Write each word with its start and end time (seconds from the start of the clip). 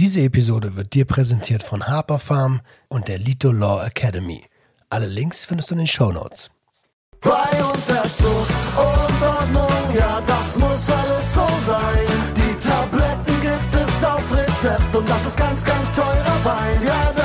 Diese 0.00 0.22
Episode 0.22 0.76
wird 0.76 0.94
dir 0.94 1.04
präsentiert 1.04 1.62
von 1.62 1.86
Harper 1.86 2.18
Farm 2.18 2.62
und 2.88 3.08
der 3.08 3.18
Lito 3.18 3.52
Law 3.52 3.84
Academy. 3.84 4.42
Alle 4.88 5.06
Links 5.06 5.44
findest 5.44 5.68
du 5.68 5.74
in 5.74 5.80
den 5.80 5.86
Show 5.88 6.10
Notes. 6.10 6.48
Bei 7.20 7.30
uns 7.62 7.86
Zucht 8.16 8.50
und 8.78 9.94
ja, 9.94 10.22
das 10.26 10.56
muss 10.56 10.90
alles 10.90 11.34
so 11.34 11.46
sein. 11.66 12.06
Die 12.34 12.66
Tabletten 12.66 13.40
gibt 13.42 13.74
es 13.74 14.02
auf 14.02 14.24
Rezept 14.34 14.96
und 14.96 15.06
das 15.06 15.26
ist 15.26 15.36
ganz, 15.36 15.62
ganz 15.62 15.94
teurer 15.94 16.44
Wein. 16.44 16.80
Ja, 16.86 17.19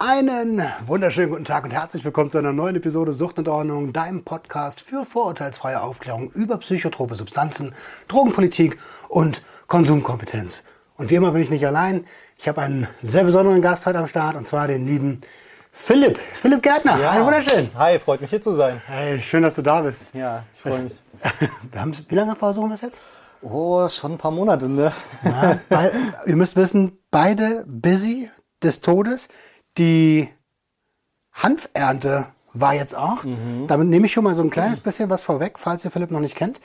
Einen 0.00 0.62
wunderschönen 0.86 1.30
guten 1.30 1.44
Tag 1.44 1.64
und 1.64 1.72
herzlich 1.72 2.04
willkommen 2.04 2.30
zu 2.30 2.38
einer 2.38 2.52
neuen 2.52 2.76
Episode 2.76 3.10
Sucht 3.12 3.40
und 3.40 3.48
Ordnung, 3.48 3.92
deinem 3.92 4.22
Podcast 4.22 4.80
für 4.80 5.04
vorurteilsfreie 5.04 5.82
Aufklärung 5.82 6.30
über 6.30 6.58
psychotrope 6.58 7.16
Substanzen, 7.16 7.74
Drogenpolitik 8.06 8.78
und 9.08 9.42
Konsumkompetenz. 9.66 10.62
Und 10.96 11.10
wie 11.10 11.16
immer 11.16 11.32
bin 11.32 11.42
ich 11.42 11.50
nicht 11.50 11.66
allein. 11.66 12.06
Ich 12.36 12.46
habe 12.46 12.62
einen 12.62 12.86
sehr 13.02 13.24
besonderen 13.24 13.60
Gast 13.60 13.86
heute 13.86 13.98
am 13.98 14.06
Start 14.06 14.36
und 14.36 14.46
zwar 14.46 14.68
den 14.68 14.86
lieben 14.86 15.20
Philipp. 15.72 16.20
Philipp 16.34 16.62
Gärtner. 16.62 16.96
Hi, 17.10 17.20
wunderschön. 17.20 17.68
Hi, 17.76 17.98
freut 17.98 18.20
mich 18.20 18.30
hier 18.30 18.40
zu 18.40 18.52
sein. 18.52 18.80
Hey, 18.86 19.20
schön, 19.20 19.42
dass 19.42 19.56
du 19.56 19.62
da 19.62 19.80
bist. 19.80 20.14
Ja, 20.14 20.44
ich 20.54 20.60
freue 20.60 20.82
mich. 20.82 21.02
Wir 21.72 21.80
haben, 21.80 21.92
wie 22.08 22.14
lange 22.14 22.36
versuchen 22.36 22.68
wir 22.68 22.76
es 22.76 22.82
jetzt? 22.82 23.00
Oh, 23.42 23.88
schon 23.88 24.12
ein 24.12 24.18
paar 24.18 24.30
Monate, 24.30 24.68
ne? 24.68 24.92
Ja, 25.24 25.58
weil, 25.68 25.90
ihr 26.24 26.36
müsst 26.36 26.54
wissen, 26.54 26.98
beide 27.10 27.64
busy 27.66 28.30
des 28.62 28.80
Todes. 28.80 29.28
Die 29.78 30.28
Hanfernte 31.32 32.26
war 32.52 32.74
jetzt 32.74 32.96
auch. 32.96 33.18
Damit 33.66 33.88
nehme 33.88 34.06
ich 34.06 34.12
schon 34.12 34.24
mal 34.24 34.34
so 34.34 34.42
ein 34.42 34.50
kleines 34.50 34.80
bisschen 34.80 35.08
was 35.10 35.22
vorweg, 35.22 35.58
falls 35.58 35.84
ihr 35.84 35.90
Philipp 35.90 36.10
noch 36.10 36.20
nicht 36.20 36.36
kennt. 36.36 36.60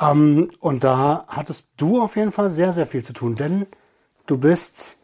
Ähm, 0.00 0.50
und 0.60 0.84
da 0.84 1.24
hattest 1.28 1.68
du 1.76 2.00
auf 2.00 2.16
jeden 2.16 2.32
Fall 2.32 2.50
sehr, 2.50 2.72
sehr 2.72 2.86
viel 2.86 3.04
zu 3.04 3.12
tun, 3.12 3.34
denn 3.34 3.66
du 4.26 4.38
bist 4.38 4.98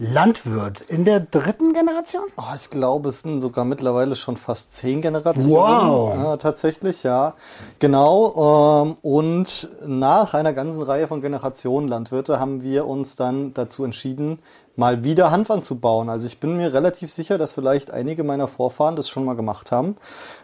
Landwirt 0.00 0.80
in 0.82 1.04
der 1.04 1.18
dritten 1.18 1.72
Generation? 1.72 2.22
Oh, 2.36 2.54
ich 2.56 2.70
glaube, 2.70 3.08
es 3.08 3.20
sind 3.20 3.40
sogar 3.40 3.64
mittlerweile 3.64 4.14
schon 4.14 4.36
fast 4.36 4.70
zehn 4.70 5.02
Generationen. 5.02 5.50
Wow. 5.50 6.14
Ja, 6.14 6.36
tatsächlich, 6.36 7.02
ja. 7.02 7.34
Genau. 7.80 8.84
Ähm, 8.84 8.96
und 9.02 9.68
nach 9.84 10.34
einer 10.34 10.52
ganzen 10.52 10.84
Reihe 10.84 11.08
von 11.08 11.20
Generationen 11.20 11.88
Landwirte 11.88 12.38
haben 12.38 12.62
wir 12.62 12.86
uns 12.86 13.16
dann 13.16 13.54
dazu 13.54 13.82
entschieden, 13.82 14.38
mal 14.78 15.02
wieder 15.02 15.32
Hanf 15.32 15.50
anzubauen. 15.50 16.08
Also 16.08 16.28
ich 16.28 16.38
bin 16.38 16.56
mir 16.56 16.72
relativ 16.72 17.10
sicher, 17.10 17.36
dass 17.36 17.52
vielleicht 17.52 17.90
einige 17.90 18.22
meiner 18.22 18.46
Vorfahren 18.46 18.94
das 18.94 19.08
schon 19.08 19.24
mal 19.24 19.34
gemacht 19.34 19.72
haben, 19.72 19.96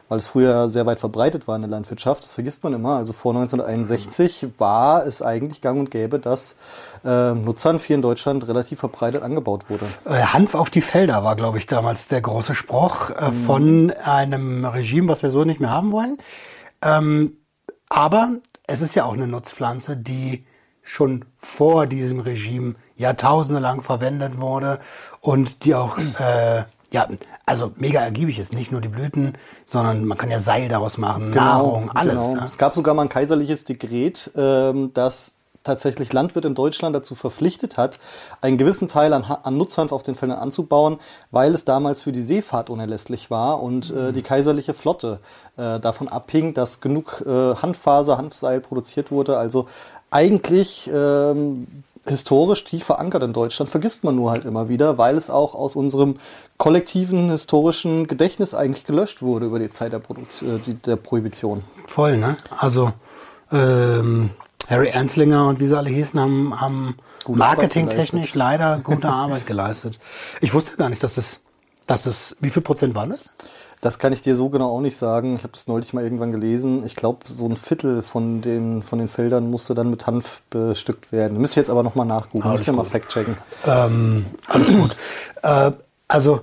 weil 0.08 0.18
es 0.18 0.26
früher 0.26 0.68
sehr 0.68 0.86
weit 0.86 0.98
verbreitet 0.98 1.46
war 1.46 1.54
in 1.54 1.62
der 1.62 1.70
Landwirtschaft. 1.70 2.24
Das 2.24 2.34
vergisst 2.34 2.64
man 2.64 2.74
immer. 2.74 2.96
Also 2.96 3.12
vor 3.12 3.32
1961 3.32 4.48
war 4.58 5.06
es 5.06 5.22
eigentlich 5.22 5.60
gang 5.60 5.78
und 5.78 5.90
gäbe, 5.92 6.18
dass 6.18 6.56
äh, 7.04 7.32
Nutzhanf 7.32 7.84
hier 7.84 7.94
in 7.94 8.02
Deutschland 8.02 8.46
relativ 8.48 8.80
verbreitet 8.80 9.22
angebaut 9.22 9.70
wurde. 9.70 9.86
Äh, 10.04 10.24
Hanf 10.24 10.56
auf 10.56 10.68
die 10.68 10.80
Felder 10.80 11.22
war, 11.22 11.36
glaube 11.36 11.58
ich, 11.58 11.66
damals 11.66 12.08
der 12.08 12.20
große 12.20 12.56
Spruch 12.56 13.10
äh, 13.10 13.30
von 13.30 13.92
einem 13.92 14.64
Regime, 14.64 15.08
was 15.08 15.22
wir 15.22 15.30
so 15.30 15.44
nicht 15.44 15.60
mehr 15.60 15.70
haben 15.70 15.92
wollen. 15.92 16.18
Ähm, 16.82 17.36
aber 17.88 18.32
es 18.66 18.80
ist 18.80 18.96
ja 18.96 19.04
auch 19.04 19.12
eine 19.12 19.28
Nutzpflanze, 19.28 19.96
die 19.96 20.44
schon 20.82 21.24
vor 21.38 21.86
diesem 21.86 22.18
Regime 22.18 22.74
Jahrtausende 22.96 23.60
lang 23.60 23.82
verwendet 23.82 24.40
wurde 24.40 24.80
und 25.20 25.64
die 25.64 25.74
auch, 25.74 25.98
äh, 26.18 26.64
ja, 26.90 27.08
also 27.44 27.72
mega 27.76 28.00
ergiebig 28.00 28.38
ist. 28.38 28.52
Nicht 28.52 28.70
nur 28.70 28.80
die 28.80 28.88
Blüten, 28.88 29.36
sondern 29.66 30.04
man 30.04 30.16
kann 30.16 30.30
ja 30.30 30.38
Seil 30.38 30.68
daraus 30.68 30.96
machen, 30.96 31.30
Nahrung, 31.30 31.90
alles. 31.90 32.12
Genau. 32.12 32.36
Ja. 32.36 32.44
Es 32.44 32.56
gab 32.56 32.74
sogar 32.74 32.94
mal 32.94 33.02
ein 33.02 33.08
kaiserliches 33.08 33.64
Dekret, 33.64 34.30
ähm, 34.36 34.92
das 34.94 35.34
tatsächlich 35.64 36.12
Landwirte 36.12 36.46
in 36.46 36.54
Deutschland 36.54 36.94
dazu 36.94 37.14
verpflichtet 37.14 37.76
hat, 37.78 37.98
einen 38.40 38.58
gewissen 38.58 38.86
Teil 38.86 39.12
an, 39.12 39.24
an 39.24 39.56
Nutzhanf 39.56 39.90
auf 39.92 40.02
den 40.02 40.14
Feldern 40.14 40.38
anzubauen, 40.38 40.98
weil 41.30 41.54
es 41.54 41.64
damals 41.64 42.02
für 42.02 42.12
die 42.12 42.20
Seefahrt 42.20 42.70
unerlässlich 42.70 43.30
war 43.30 43.62
und 43.62 43.90
äh, 43.90 44.12
die 44.12 44.22
kaiserliche 44.22 44.74
Flotte 44.74 45.20
äh, 45.56 45.80
davon 45.80 46.08
abhing, 46.08 46.54
dass 46.54 46.80
genug 46.80 47.24
äh, 47.26 47.54
Hanffaser, 47.56 48.18
Hanfseil 48.18 48.60
produziert 48.60 49.10
wurde. 49.10 49.38
Also 49.38 49.66
eigentlich 50.10 50.88
ähm, 50.92 51.66
historisch 52.06 52.64
tief 52.64 52.84
verankert 52.84 53.22
in 53.22 53.32
Deutschland, 53.32 53.70
vergisst 53.70 54.04
man 54.04 54.16
nur 54.16 54.30
halt 54.30 54.44
immer 54.44 54.68
wieder, 54.68 54.98
weil 54.98 55.16
es 55.16 55.30
auch 55.30 55.54
aus 55.54 55.76
unserem 55.76 56.16
kollektiven 56.58 57.30
historischen 57.30 58.06
Gedächtnis 58.06 58.54
eigentlich 58.54 58.84
gelöscht 58.84 59.22
wurde 59.22 59.46
über 59.46 59.58
die 59.58 59.68
Zeit 59.68 59.92
der, 59.92 59.98
Produkt 59.98 60.42
äh, 60.42 60.74
der 60.86 60.96
Prohibition. 60.96 61.62
Voll, 61.86 62.16
ne? 62.16 62.36
Also 62.58 62.92
ähm, 63.50 64.30
Harry 64.68 64.90
Anslinger 64.90 65.48
und 65.48 65.60
wie 65.60 65.66
sie 65.66 65.76
alle 65.76 65.90
hießen, 65.90 66.18
haben, 66.18 66.60
haben 66.60 66.96
marketingtechnisch 67.28 68.34
leider 68.34 68.78
gute 68.78 69.08
Arbeit 69.10 69.46
geleistet. 69.46 69.98
Ich 70.40 70.54
wusste 70.54 70.76
gar 70.76 70.90
nicht, 70.90 71.02
dass 71.02 71.14
das, 71.14 71.40
dass 71.86 72.02
das, 72.02 72.36
wie 72.40 72.50
viel 72.50 72.62
Prozent 72.62 72.94
waren 72.94 73.10
das? 73.10 73.30
Das 73.84 73.98
kann 73.98 74.14
ich 74.14 74.22
dir 74.22 74.34
so 74.34 74.48
genau 74.48 74.70
auch 74.74 74.80
nicht 74.80 74.96
sagen. 74.96 75.36
Ich 75.36 75.42
habe 75.42 75.52
es 75.52 75.68
neulich 75.68 75.92
mal 75.92 76.02
irgendwann 76.02 76.32
gelesen. 76.32 76.86
Ich 76.86 76.96
glaube, 76.96 77.18
so 77.28 77.46
ein 77.46 77.58
Viertel 77.58 78.00
von 78.02 78.40
den, 78.40 78.82
von 78.82 78.98
den 78.98 79.08
Feldern 79.08 79.50
musste 79.50 79.74
dann 79.74 79.90
mit 79.90 80.06
Hanf 80.06 80.40
bestückt 80.48 81.12
werden. 81.12 81.38
Müsst 81.38 81.56
ihr 81.56 81.60
jetzt 81.60 81.68
aber 81.68 81.82
nochmal 81.82 82.06
nachgucken. 82.06 82.42
Alles 82.44 82.60
Müsst 82.60 82.68
ihr 82.68 82.72
mal 82.72 82.84
fact-checken. 82.84 83.36
Ähm, 83.66 84.24
alles 84.46 84.68
gut. 84.72 84.96
äh, 85.42 85.72
also, 86.08 86.40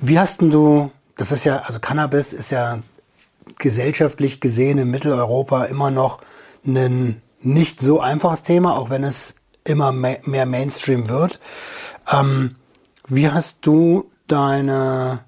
wie 0.00 0.18
hast 0.18 0.40
denn 0.40 0.50
du, 0.50 0.90
das 1.18 1.32
ist 1.32 1.44
ja, 1.44 1.58
also 1.66 1.80
Cannabis 1.80 2.32
ist 2.32 2.50
ja 2.50 2.78
gesellschaftlich 3.58 4.40
gesehen 4.40 4.78
in 4.78 4.90
Mitteleuropa 4.90 5.64
immer 5.64 5.90
noch 5.90 6.20
ein 6.64 7.20
nicht 7.42 7.80
so 7.82 8.00
einfaches 8.00 8.42
Thema, 8.42 8.78
auch 8.78 8.88
wenn 8.88 9.04
es 9.04 9.34
immer 9.64 9.92
me- 9.92 10.20
mehr 10.24 10.46
Mainstream 10.46 11.10
wird. 11.10 11.40
Ähm, 12.10 12.56
wie 13.06 13.28
hast 13.30 13.58
du 13.66 14.10
deine 14.28 15.20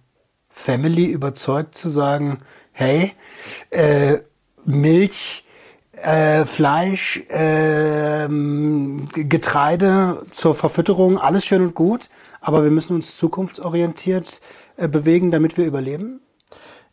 Family 0.57 1.07
überzeugt 1.07 1.77
zu 1.77 1.91
sagen, 1.91 2.39
hey, 2.73 3.13
äh, 3.71 4.19
Milch, 4.65 5.45
äh, 6.01 6.47
Fleisch, 6.47 7.21
G- 7.29 9.25
Getreide 9.25 10.25
zur 10.31 10.55
Verfütterung, 10.55 11.19
alles 11.19 11.45
schön 11.45 11.61
und 11.61 11.75
gut, 11.75 12.09
aber 12.41 12.63
wir 12.63 12.71
müssen 12.71 12.95
uns 12.95 13.17
zukunftsorientiert 13.17 14.41
äh, 14.77 14.89
bewegen, 14.89 15.31
damit 15.31 15.59
wir 15.59 15.67
überleben? 15.67 16.21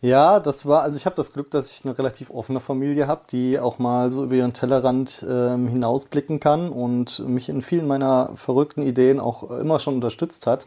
Ja, 0.04 0.40
das 0.40 0.66
war, 0.66 0.82
also 0.82 0.98
ich 0.98 1.06
habe 1.06 1.16
das 1.16 1.32
Glück, 1.32 1.52
dass 1.52 1.72
ich 1.72 1.86
eine 1.86 1.96
relativ 1.96 2.32
offene 2.32 2.60
Familie 2.60 3.06
habe, 3.06 3.22
die 3.32 3.60
auch 3.60 3.78
mal 3.78 4.10
so 4.10 4.24
über 4.24 4.34
ihren 4.34 4.52
Tellerrand 4.52 5.24
ähm, 5.30 5.68
hinausblicken 5.68 6.40
kann 6.40 6.70
und 6.70 7.20
mich 7.28 7.50
in 7.50 7.62
vielen 7.62 7.86
meiner 7.86 8.32
verrückten 8.36 8.82
Ideen 8.82 9.20
auch 9.20 9.52
immer 9.52 9.80
schon 9.80 9.94
unterstützt 9.94 10.48
hat. 10.48 10.66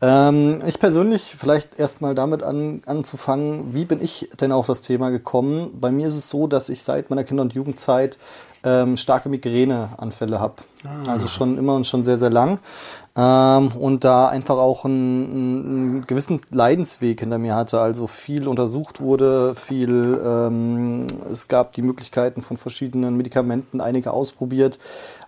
Ähm, 0.00 0.62
ich 0.66 0.78
persönlich 0.78 1.34
vielleicht 1.36 1.80
erstmal 1.80 2.14
damit 2.14 2.44
an, 2.44 2.82
anzufangen, 2.86 3.74
wie 3.74 3.86
bin 3.86 4.00
ich 4.00 4.30
denn 4.40 4.52
auf 4.52 4.68
das 4.68 4.82
Thema 4.82 5.10
gekommen? 5.10 5.80
Bei 5.80 5.90
mir 5.90 6.06
ist 6.06 6.16
es 6.16 6.30
so, 6.30 6.46
dass 6.46 6.68
ich 6.68 6.84
seit 6.84 7.10
meiner 7.10 7.24
Kinder- 7.24 7.42
und 7.42 7.52
Jugendzeit 7.52 8.18
ähm, 8.62 8.96
starke 8.96 9.28
Migräneanfälle 9.28 10.38
habe. 10.38 10.56
Also 11.06 11.28
schon 11.28 11.58
immer 11.58 11.74
und 11.74 11.86
schon 11.86 12.04
sehr, 12.04 12.18
sehr 12.18 12.30
lang. 12.30 12.58
Ähm, 13.20 13.72
und 13.72 14.04
da 14.04 14.28
einfach 14.28 14.56
auch 14.56 14.86
einen, 14.86 15.24
einen 15.30 16.06
gewissen 16.06 16.40
Leidensweg 16.50 17.20
hinter 17.20 17.36
mir 17.36 17.54
hatte. 17.54 17.78
Also 17.78 18.06
viel 18.06 18.48
untersucht 18.48 19.02
wurde, 19.02 19.54
viel, 19.54 20.18
ähm, 20.24 21.06
es 21.30 21.46
gab 21.46 21.72
die 21.72 21.82
Möglichkeiten 21.82 22.40
von 22.40 22.56
verschiedenen 22.56 23.18
Medikamenten, 23.18 23.82
einige 23.82 24.14
ausprobiert, 24.14 24.78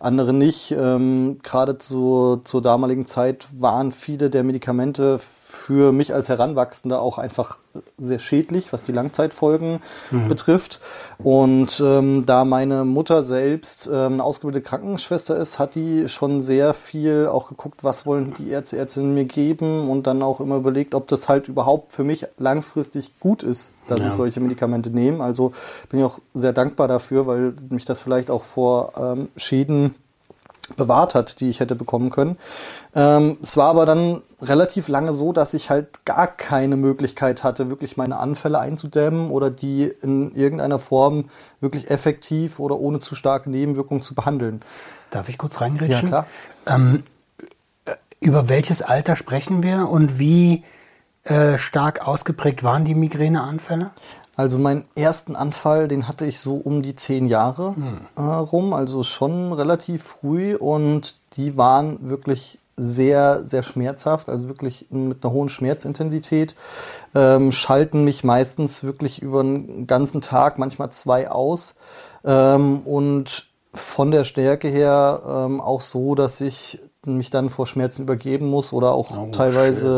andere 0.03 0.33
nicht. 0.33 0.73
Ähm, 0.73 1.39
Gerade 1.43 1.79
zu, 1.79 2.41
zur 2.45 2.63
damaligen 2.63 3.07
Zeit 3.07 3.47
waren 3.59 3.93
viele 3.93 4.31
der 4.31 4.43
Medikamente 4.43 5.19
für 5.19 5.93
mich 5.93 6.13
als 6.15 6.29
Heranwachsender 6.29 7.01
auch 7.01 7.19
einfach 7.19 7.59
sehr 7.97 8.19
schädlich, 8.19 8.73
was 8.73 8.83
die 8.83 8.93
Langzeitfolgen 8.93 9.81
betrifft. 10.29 10.81
Und 11.19 11.83
ähm, 11.85 12.27
da 12.27 12.45
meine 12.45 12.85
Mutter 12.85 13.23
selbst 13.23 13.87
ähm, 13.87 14.15
eine 14.15 14.25
ausgebildete 14.25 14.67
Krankenschwester 14.67 15.37
ist, 15.37 15.59
hat 15.59 15.75
die 15.75 16.09
schon 16.09 16.41
sehr 16.41 16.75
viel 16.75 17.27
auch 17.27 17.49
geguckt, 17.49 17.85
was 17.85 18.05
wollen 18.05 18.35
die 18.35 18.51
Ärzte, 18.51 18.77
Ärztinnen 18.77 19.15
mir 19.15 19.25
geben 19.25 19.89
und 19.89 20.07
dann 20.07 20.23
auch 20.23 20.41
immer 20.41 20.57
überlegt, 20.57 20.95
ob 20.95 21.09
das 21.09 21.29
halt 21.29 21.49
überhaupt 21.49 21.93
für 21.93 22.05
mich 22.05 22.27
langfristig 22.39 23.19
gut 23.21 23.43
ist, 23.43 23.73
dass 23.95 24.05
Ja. 24.05 24.09
ich 24.11 24.15
solche 24.15 24.41
Medikamente 24.41 24.91
nehme. 24.91 25.23
Also 25.23 25.53
bin 25.89 26.01
ich 26.01 26.07
auch 26.07 26.19
sehr 26.35 26.53
dankbar 26.53 26.89
dafür, 26.89 27.27
weil 27.27 27.55
mich 27.71 27.85
das 27.85 28.01
vielleicht 28.01 28.31
auch 28.31 28.43
vor 28.45 28.93
ähm, 28.97 29.29
Schäden 29.37 29.95
bewahrt 30.77 31.15
hat, 31.15 31.41
die 31.41 31.51
ich 31.51 31.61
hätte 31.61 31.75
bekommen 31.75 32.11
können. 32.11 32.37
Ähm, 32.95 33.37
es 33.43 33.57
war 33.57 33.69
aber 33.69 33.85
dann 33.85 34.23
relativ 34.41 34.89
lange 34.89 35.13
so, 35.13 35.33
dass 35.33 35.55
ich 35.55 35.71
halt 35.71 36.05
gar 36.05 36.27
keine 36.27 36.77
Möglichkeit 36.77 37.43
hatte, 37.45 37.69
wirklich 37.69 37.97
meine 37.97 38.17
Anfälle 38.19 38.59
einzudämmen 38.59 39.31
oder 39.31 39.51
die 39.51 39.85
in 40.03 40.35
irgendeiner 40.35 40.79
Form 40.79 41.29
wirklich 41.61 41.91
effektiv 41.91 42.59
oder 42.59 42.79
ohne 42.79 43.01
zu 43.01 43.15
starke 43.15 43.51
Nebenwirkungen 43.51 44.03
zu 44.03 44.15
behandeln. 44.15 44.63
Darf 45.11 45.29
ich 45.29 45.37
kurz 45.37 45.61
reingrätschen? 45.61 46.11
Ja, 46.11 46.25
klar. 46.25 46.27
Ähm, 46.67 47.03
äh, 47.85 47.93
über 48.21 48.49
welches 48.49 48.83
Alter 48.83 49.17
sprechen 49.17 49.63
wir 49.63 49.89
und 49.89 50.19
wie 50.19 50.63
äh, 51.25 51.59
stark 51.59 52.07
ausgeprägt 52.07 52.63
waren 52.63 52.85
die 52.85 52.95
Migräneanfälle? 52.95 53.91
Also 54.35 54.59
meinen 54.59 54.85
ersten 54.95 55.37
Anfall, 55.37 55.89
den 55.89 56.09
hatte 56.09 56.25
ich 56.25 56.41
so 56.41 56.55
um 56.55 56.83
die 56.83 56.97
zehn 56.97 57.27
Jahre 57.27 57.75
äh, 58.17 58.21
rum, 58.23 58.73
also 58.73 59.03
schon 59.03 59.53
relativ 59.53 60.03
früh 60.05 60.57
und 60.57 61.17
die 61.37 61.57
waren 61.59 62.09
wirklich 62.09 62.59
sehr, 62.79 63.45
sehr 63.45 63.63
schmerzhaft, 63.63 64.31
also 64.31 64.49
wirklich 64.49 64.87
mit 64.89 65.23
einer 65.23 65.33
hohen 65.33 65.51
Schmerzintensität, 65.51 66.55
ähm, 67.15 67.53
schalten 67.53 68.05
mich 68.05 68.25
meistens 68.25 68.83
wirklich 68.83 69.21
über 69.21 69.43
den 69.43 69.87
ganzen 69.87 70.23
Tag, 70.23 70.59
manchmal 70.59 70.91
zwei 70.91 71.31
aus 71.31 71.75
ähm, 72.25 72.81
und 72.81 73.47
von 73.75 74.11
der 74.11 74.25
Stärke 74.25 74.69
her 74.69 75.23
ähm, 75.27 75.61
auch 75.61 75.81
so, 75.83 76.15
dass 76.15 76.41
ich 76.41 76.81
mich 77.05 77.31
dann 77.31 77.51
vor 77.51 77.67
Schmerzen 77.67 78.03
übergeben 78.03 78.49
muss 78.49 78.73
oder 78.73 78.93
auch 78.93 79.19
Oh, 79.19 79.27
teilweise 79.33 79.89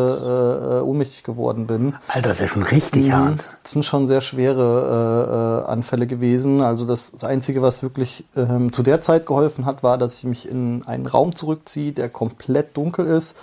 äh, 0.71 0.77
äh, 0.79 0.81
ohnmächtig 0.81 1.23
geworden 1.23 1.67
bin. 1.67 1.95
Alter, 2.09 2.29
das 2.31 2.39
ist 2.39 2.43
ja 2.43 2.49
schon 2.49 2.63
richtig 2.63 3.09
Mhm. 3.09 3.13
hart. 3.13 3.49
Das 3.63 3.73
sind 3.73 3.85
schon 3.85 4.07
sehr 4.07 4.23
schwere 4.23 5.63
äh, 5.67 5.69
äh, 5.69 5.71
Anfälle 5.71 6.07
gewesen. 6.07 6.63
Also 6.63 6.87
das, 6.87 7.13
das 7.13 7.23
Einzige, 7.25 7.61
was 7.61 7.83
wirklich 7.83 8.25
ähm, 8.37 8.73
zu 8.73 8.83
der 8.83 9.03
Zeit 9.03 9.27
geholfen 9.27 9.67
hat, 9.67 9.83
war, 9.83 9.99
dass 9.99 10.17
ich 10.19 10.25
mich 10.25 10.49
in 10.49 10.83
einen 10.87 11.07
Raum 11.07 11.35
zurückziehe, 11.37 11.93
der 11.93 12.09
komplett 12.09 12.75
dunkel 12.75 13.05
ist, 13.05 13.37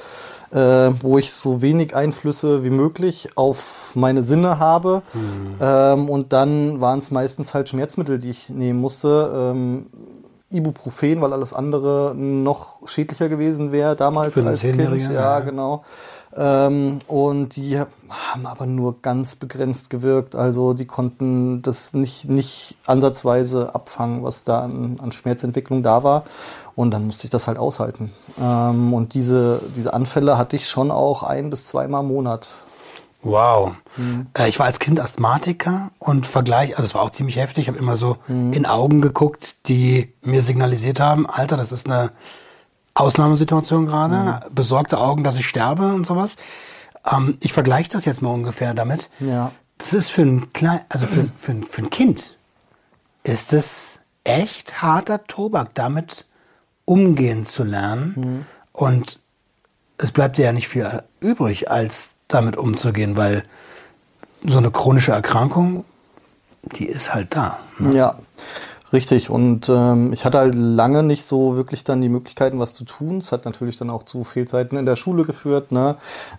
äh, 0.51 0.57
wo 0.99 1.19
ich 1.19 1.31
so 1.31 1.61
wenig 1.61 1.95
Einflüsse 1.95 2.63
wie 2.63 2.71
möglich 2.71 3.29
auf 3.35 3.91
meine 3.93 4.23
Sinne 4.23 4.57
habe. 4.57 5.03
Ähm, 5.61 6.09
und 6.09 6.33
dann 6.33 6.81
waren 6.81 6.97
es 6.97 7.11
meistens 7.11 7.53
halt 7.53 7.69
Schmerzmittel, 7.69 8.17
die 8.17 8.31
ich 8.31 8.49
nehmen 8.49 8.81
musste. 8.81 9.51
Ähm, 9.53 9.85
Ibuprofen, 10.51 11.21
weil 11.21 11.33
alles 11.33 11.53
andere 11.53 12.13
noch 12.15 12.87
schädlicher 12.87 13.29
gewesen 13.29 13.71
wäre 13.71 13.95
damals 13.95 14.37
als 14.37 14.61
Kind. 14.61 15.01
Ja, 15.03 15.11
ja. 15.11 15.39
genau. 15.39 15.83
Ähm, 16.35 16.99
und 17.07 17.55
die 17.55 17.79
haben 17.79 18.45
aber 18.45 18.65
nur 18.65 19.01
ganz 19.01 19.35
begrenzt 19.35 19.89
gewirkt. 19.89 20.35
Also 20.35 20.73
die 20.73 20.85
konnten 20.85 21.61
das 21.61 21.93
nicht, 21.93 22.29
nicht 22.29 22.77
ansatzweise 22.85 23.75
abfangen, 23.75 24.23
was 24.23 24.43
da 24.43 24.61
an, 24.61 24.97
an 25.01 25.11
Schmerzentwicklung 25.11 25.83
da 25.83 26.03
war. 26.03 26.23
Und 26.75 26.91
dann 26.91 27.05
musste 27.05 27.25
ich 27.25 27.29
das 27.29 27.47
halt 27.47 27.57
aushalten. 27.57 28.11
Ähm, 28.39 28.93
und 28.93 29.13
diese, 29.13 29.61
diese 29.75 29.93
Anfälle 29.93 30.37
hatte 30.37 30.55
ich 30.55 30.69
schon 30.69 30.89
auch 30.89 31.23
ein 31.23 31.49
bis 31.49 31.65
zweimal 31.65 32.01
im 32.01 32.07
Monat. 32.07 32.63
Wow. 33.23 33.75
Äh, 34.37 34.49
ich 34.49 34.59
war 34.59 34.65
als 34.65 34.79
Kind 34.79 34.99
Asthmatiker 34.99 35.91
und 35.99 36.27
Vergleich, 36.27 36.77
also 36.77 36.85
es 36.85 36.95
war 36.95 37.01
auch 37.01 37.11
ziemlich 37.11 37.35
heftig. 37.37 37.63
Ich 37.63 37.67
habe 37.67 37.77
immer 37.77 37.97
so 37.97 38.17
in 38.27 38.65
Augen 38.65 39.01
geguckt, 39.01 39.67
die 39.67 40.13
mir 40.21 40.41
signalisiert 40.41 40.99
haben, 40.99 41.29
Alter, 41.29 41.57
das 41.57 41.71
ist 41.71 41.85
eine 41.85 42.11
Ausnahmesituation 42.93 43.85
gerade, 43.85 44.45
besorgte 44.49 44.97
Augen, 44.99 45.23
dass 45.23 45.37
ich 45.37 45.47
sterbe 45.47 45.93
und 45.93 46.05
sowas. 46.05 46.37
Ähm, 47.09 47.37
ich 47.39 47.53
vergleiche 47.53 47.89
das 47.89 48.05
jetzt 48.05 48.21
mal 48.21 48.29
ungefähr 48.29 48.73
damit. 48.73 49.09
Ja. 49.19 49.51
Das 49.77 49.93
ist 49.93 50.09
für 50.09 50.23
ein 50.23 50.53
klein, 50.53 50.81
also 50.89 51.07
für, 51.07 51.25
für, 51.39 51.55
für 51.69 51.81
ein 51.81 51.89
Kind 51.89 52.35
ist 53.23 53.53
es 53.53 53.99
echt 54.23 54.81
harter 54.81 55.25
Tobak, 55.25 55.73
damit 55.73 56.25
umgehen 56.85 57.45
zu 57.45 57.63
lernen. 57.63 58.45
Und 58.73 59.19
es 59.97 60.11
bleibt 60.11 60.37
dir 60.37 60.45
ja 60.45 60.53
nicht 60.53 60.67
viel 60.67 61.03
übrig, 61.19 61.69
als 61.71 62.11
damit 62.33 62.57
umzugehen, 62.57 63.17
weil 63.17 63.43
so 64.43 64.57
eine 64.57 64.71
chronische 64.71 65.11
Erkrankung, 65.11 65.85
die 66.75 66.85
ist 66.85 67.13
halt 67.13 67.35
da. 67.35 67.59
ne? 67.79 67.95
Ja, 67.95 68.15
richtig. 68.93 69.29
Und 69.29 69.69
ähm, 69.69 70.13
ich 70.13 70.25
hatte 70.25 70.39
halt 70.39 70.55
lange 70.55 71.03
nicht 71.03 71.23
so 71.23 71.55
wirklich 71.55 71.83
dann 71.83 72.01
die 72.01 72.09
Möglichkeiten, 72.09 72.59
was 72.59 72.73
zu 72.73 72.83
tun. 72.83 73.19
Es 73.19 73.31
hat 73.31 73.45
natürlich 73.45 73.77
dann 73.77 73.89
auch 73.89 74.03
zu 74.03 74.23
Fehlzeiten 74.23 74.77
in 74.77 74.85
der 74.85 74.95
Schule 74.95 75.23
geführt. 75.23 75.71
Ne? 75.71 75.95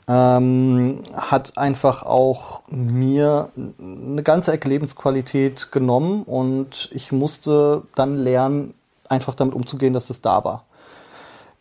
Ähm, 0.09 1.01
hat 1.15 1.59
einfach 1.59 2.03
auch 2.03 2.63
mir 2.69 3.51
eine 3.57 4.23
ganze 4.23 4.53
Ecke 4.53 4.69
Lebensqualität 4.69 5.73
genommen 5.73 6.23
und 6.25 6.91
ich 6.93 7.13
musste 7.13 7.83
dann 7.95 8.19
lernen, 8.19 8.75
einfach 9.09 9.35
damit 9.35 9.55
umzugehen, 9.55 9.93
dass 9.93 10.11
es 10.11 10.23
da 10.23 10.43
war. 10.45 10.65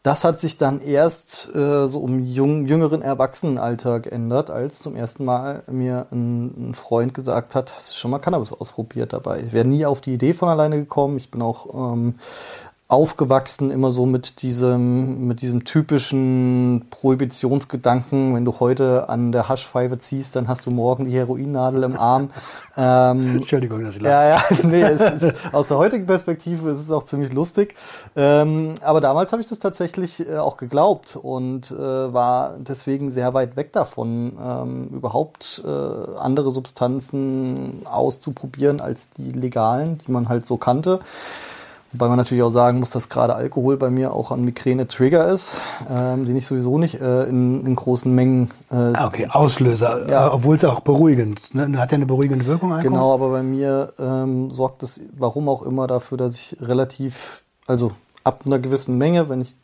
Das 0.03 0.23
hat 0.23 0.39
sich 0.41 0.57
dann 0.57 0.81
erst 0.81 1.53
äh, 1.53 1.85
so 1.85 2.03
im 2.07 2.25
jung, 2.25 2.65
jüngeren 2.65 3.03
Erwachsenenalter 3.03 3.99
geändert, 3.99 4.49
als 4.49 4.79
zum 4.79 4.95
ersten 4.95 5.23
Mal 5.25 5.61
mir 5.67 6.07
ein, 6.11 6.69
ein 6.69 6.73
Freund 6.73 7.13
gesagt 7.13 7.53
hat, 7.53 7.75
hast 7.75 7.91
du 7.91 7.97
schon 7.97 8.09
mal 8.09 8.17
Cannabis 8.17 8.51
ausprobiert 8.51 9.13
dabei? 9.13 9.41
Ich 9.41 9.53
wäre 9.53 9.65
nie 9.65 9.85
auf 9.85 10.01
die 10.01 10.15
Idee 10.15 10.33
von 10.33 10.49
alleine 10.49 10.79
gekommen. 10.79 11.17
Ich 11.17 11.29
bin 11.29 11.43
auch 11.43 11.93
ähm, 11.93 12.15
aufgewachsen 12.91 13.71
immer 13.71 13.89
so 13.89 14.05
mit 14.05 14.41
diesem, 14.41 15.25
mit 15.25 15.41
diesem 15.41 15.63
typischen 15.63 16.87
Prohibitionsgedanken. 16.89 18.35
Wenn 18.35 18.43
du 18.43 18.59
heute 18.59 19.07
an 19.07 19.31
der 19.31 19.47
Haschpfeife 19.47 19.97
ziehst, 19.97 20.35
dann 20.35 20.49
hast 20.49 20.65
du 20.65 20.71
morgen 20.71 21.05
die 21.05 21.15
Heroinnadel 21.15 21.83
im 21.83 21.97
Arm. 21.97 22.29
Ähm, 22.77 23.35
Entschuldigung, 23.35 23.83
dass 23.83 23.97
ich 23.97 24.01
lache. 24.01 24.13
ja, 24.13 24.29
ja, 24.29 24.43
nee, 24.63 24.81
es 24.81 25.01
ist, 25.01 25.35
aus 25.53 25.67
der 25.67 25.77
heutigen 25.77 26.05
Perspektive 26.05 26.69
ist 26.69 26.79
es 26.79 26.89
auch 26.89 27.03
ziemlich 27.03 27.33
lustig. 27.33 27.75
Ähm, 28.15 28.75
aber 28.81 29.01
damals 29.01 29.33
habe 29.33 29.41
ich 29.41 29.49
das 29.49 29.59
tatsächlich 29.59 30.25
äh, 30.25 30.37
auch 30.37 30.55
geglaubt 30.55 31.17
und 31.21 31.69
äh, 31.71 31.75
war 31.77 32.55
deswegen 32.59 33.09
sehr 33.09 33.33
weit 33.33 33.57
weg 33.57 33.73
davon, 33.73 34.37
ähm, 34.41 34.87
überhaupt 34.87 35.61
äh, 35.65 35.69
andere 36.17 36.49
Substanzen 36.49 37.81
auszuprobieren 37.83 38.79
als 38.79 39.09
die 39.09 39.31
legalen, 39.31 39.97
die 39.97 40.11
man 40.13 40.29
halt 40.29 40.47
so 40.47 40.55
kannte. 40.55 41.01
Wobei 41.93 42.07
man 42.07 42.17
natürlich 42.17 42.41
auch 42.43 42.49
sagen 42.49 42.79
muss, 42.79 42.89
dass 42.89 43.09
gerade 43.09 43.35
Alkohol 43.35 43.75
bei 43.77 43.89
mir 43.89 44.13
auch 44.13 44.31
an 44.31 44.45
Migräne 44.45 44.87
Trigger 44.87 45.27
ist, 45.27 45.57
ähm, 45.89 46.25
den 46.25 46.37
ich 46.37 46.45
sowieso 46.47 46.77
nicht 46.77 47.01
äh, 47.01 47.23
in, 47.25 47.65
in 47.65 47.75
großen 47.75 48.13
Mengen 48.13 48.49
äh, 48.71 48.75
Ah, 48.93 49.07
okay, 49.07 49.27
Auslöser, 49.29 50.09
Ja. 50.09 50.27
äh, 50.27 50.29
obwohl 50.29 50.55
es 50.55 50.63
auch 50.63 50.79
beruhigend, 50.79 51.53
ne? 51.53 51.77
hat 51.79 51.91
ja 51.91 51.95
eine 51.97 52.05
beruhigende 52.05 52.45
Wirkung. 52.45 52.71
Alkohol? 52.71 52.91
Genau, 52.91 53.13
aber 53.13 53.29
bei 53.29 53.43
mir 53.43 53.91
ähm, 53.99 54.51
sorgt 54.51 54.83
es, 54.83 55.01
warum 55.17 55.49
auch 55.49 55.63
immer, 55.63 55.87
dafür, 55.87 56.17
dass 56.17 56.35
ich 56.35 56.57
relativ, 56.61 57.43
also 57.67 57.91
ab 58.23 58.43
einer 58.45 58.59
gewissen 58.59 58.97
Menge, 58.97 59.27
wenn 59.29 59.41
ich 59.41 59.55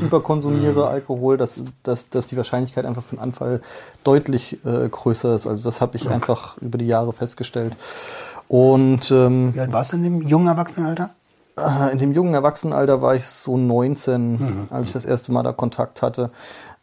überkonsumiere 0.00 0.86
Alkohol, 0.88 1.36
dass, 1.36 1.58
dass, 1.82 2.08
dass 2.08 2.26
die 2.28 2.36
Wahrscheinlichkeit 2.36 2.84
einfach 2.84 3.02
für 3.02 3.12
einen 3.12 3.20
Anfall 3.20 3.60
deutlich 4.04 4.64
äh, 4.64 4.88
größer 4.88 5.34
ist. 5.34 5.46
Also 5.46 5.64
das 5.64 5.80
habe 5.80 5.96
ich 5.96 6.08
einfach 6.08 6.56
über 6.58 6.78
die 6.78 6.86
Jahre 6.86 7.12
festgestellt. 7.12 7.76
Und 8.48 9.10
ähm, 9.10 9.54
Wie 9.54 9.60
alt 9.60 9.72
warst 9.72 9.92
du 9.92 9.96
in 9.96 10.04
dem 10.04 10.22
jungen 10.22 10.46
Erwachsenenalter? 10.46 11.10
In 11.92 11.98
dem 11.98 12.12
jungen 12.12 12.34
Erwachsenenalter 12.34 13.00
war 13.00 13.14
ich 13.14 13.26
so 13.26 13.56
19, 13.56 14.68
als 14.70 14.88
ich 14.88 14.92
das 14.92 15.04
erste 15.04 15.32
Mal 15.32 15.42
da 15.42 15.52
Kontakt 15.52 16.02
hatte. 16.02 16.30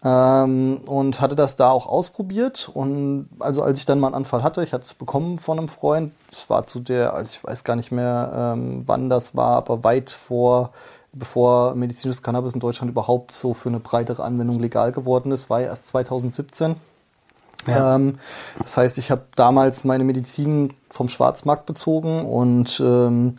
Ähm, 0.05 0.81
und 0.85 1.21
hatte 1.21 1.35
das 1.35 1.55
da 1.55 1.69
auch 1.69 1.87
ausprobiert. 1.87 2.69
Und 2.73 3.29
also 3.39 3.63
als 3.63 3.79
ich 3.79 3.85
dann 3.85 3.99
mal 3.99 4.07
einen 4.07 4.15
Anfall 4.15 4.43
hatte, 4.43 4.63
ich 4.63 4.73
hatte 4.73 4.83
es 4.83 4.95
bekommen 4.95 5.37
von 5.37 5.59
einem 5.59 5.69
Freund. 5.69 6.11
Es 6.29 6.49
war 6.49 6.67
zu 6.67 6.79
der, 6.79 7.13
also 7.13 7.29
ich 7.31 7.43
weiß 7.43 7.63
gar 7.63 7.75
nicht 7.75 7.91
mehr, 7.91 8.53
ähm, 8.55 8.83
wann 8.85 9.09
das 9.09 9.35
war, 9.35 9.57
aber 9.57 9.83
weit 9.83 10.11
vor, 10.11 10.71
bevor 11.13 11.75
medizinisches 11.75 12.21
Cannabis 12.21 12.53
in 12.53 12.59
Deutschland 12.59 12.91
überhaupt 12.91 13.33
so 13.33 13.53
für 13.53 13.69
eine 13.69 13.79
breitere 13.79 14.23
Anwendung 14.23 14.59
legal 14.59 14.91
geworden 14.91 15.31
ist, 15.31 15.49
war 15.49 15.61
ja 15.61 15.67
erst 15.67 15.87
2017. 15.87 16.75
Ja. 17.67 17.95
Ähm, 17.95 18.19
das 18.61 18.75
heißt, 18.75 18.97
ich 18.97 19.09
habe 19.09 19.23
damals 19.37 19.85
meine 19.85 20.03
Medizin 20.03 20.73
vom 20.89 21.07
Schwarzmarkt 21.07 21.65
bezogen 21.65 22.25
und 22.25 22.81
ähm, 22.83 23.35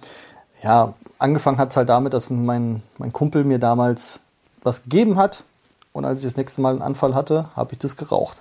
ja, 0.62 0.94
angefangen 1.24 1.58
hat 1.58 1.70
es 1.70 1.76
halt 1.76 1.88
damit, 1.88 2.12
dass 2.12 2.30
mein, 2.30 2.82
mein 2.98 3.12
Kumpel 3.12 3.44
mir 3.44 3.58
damals 3.58 4.20
was 4.62 4.82
gegeben 4.84 5.16
hat. 5.16 5.42
Und 5.92 6.04
als 6.04 6.18
ich 6.20 6.24
das 6.24 6.36
nächste 6.36 6.60
Mal 6.60 6.70
einen 6.70 6.82
Anfall 6.82 7.14
hatte, 7.14 7.48
habe 7.56 7.72
ich 7.72 7.78
das 7.78 7.96
geraucht. 7.96 8.40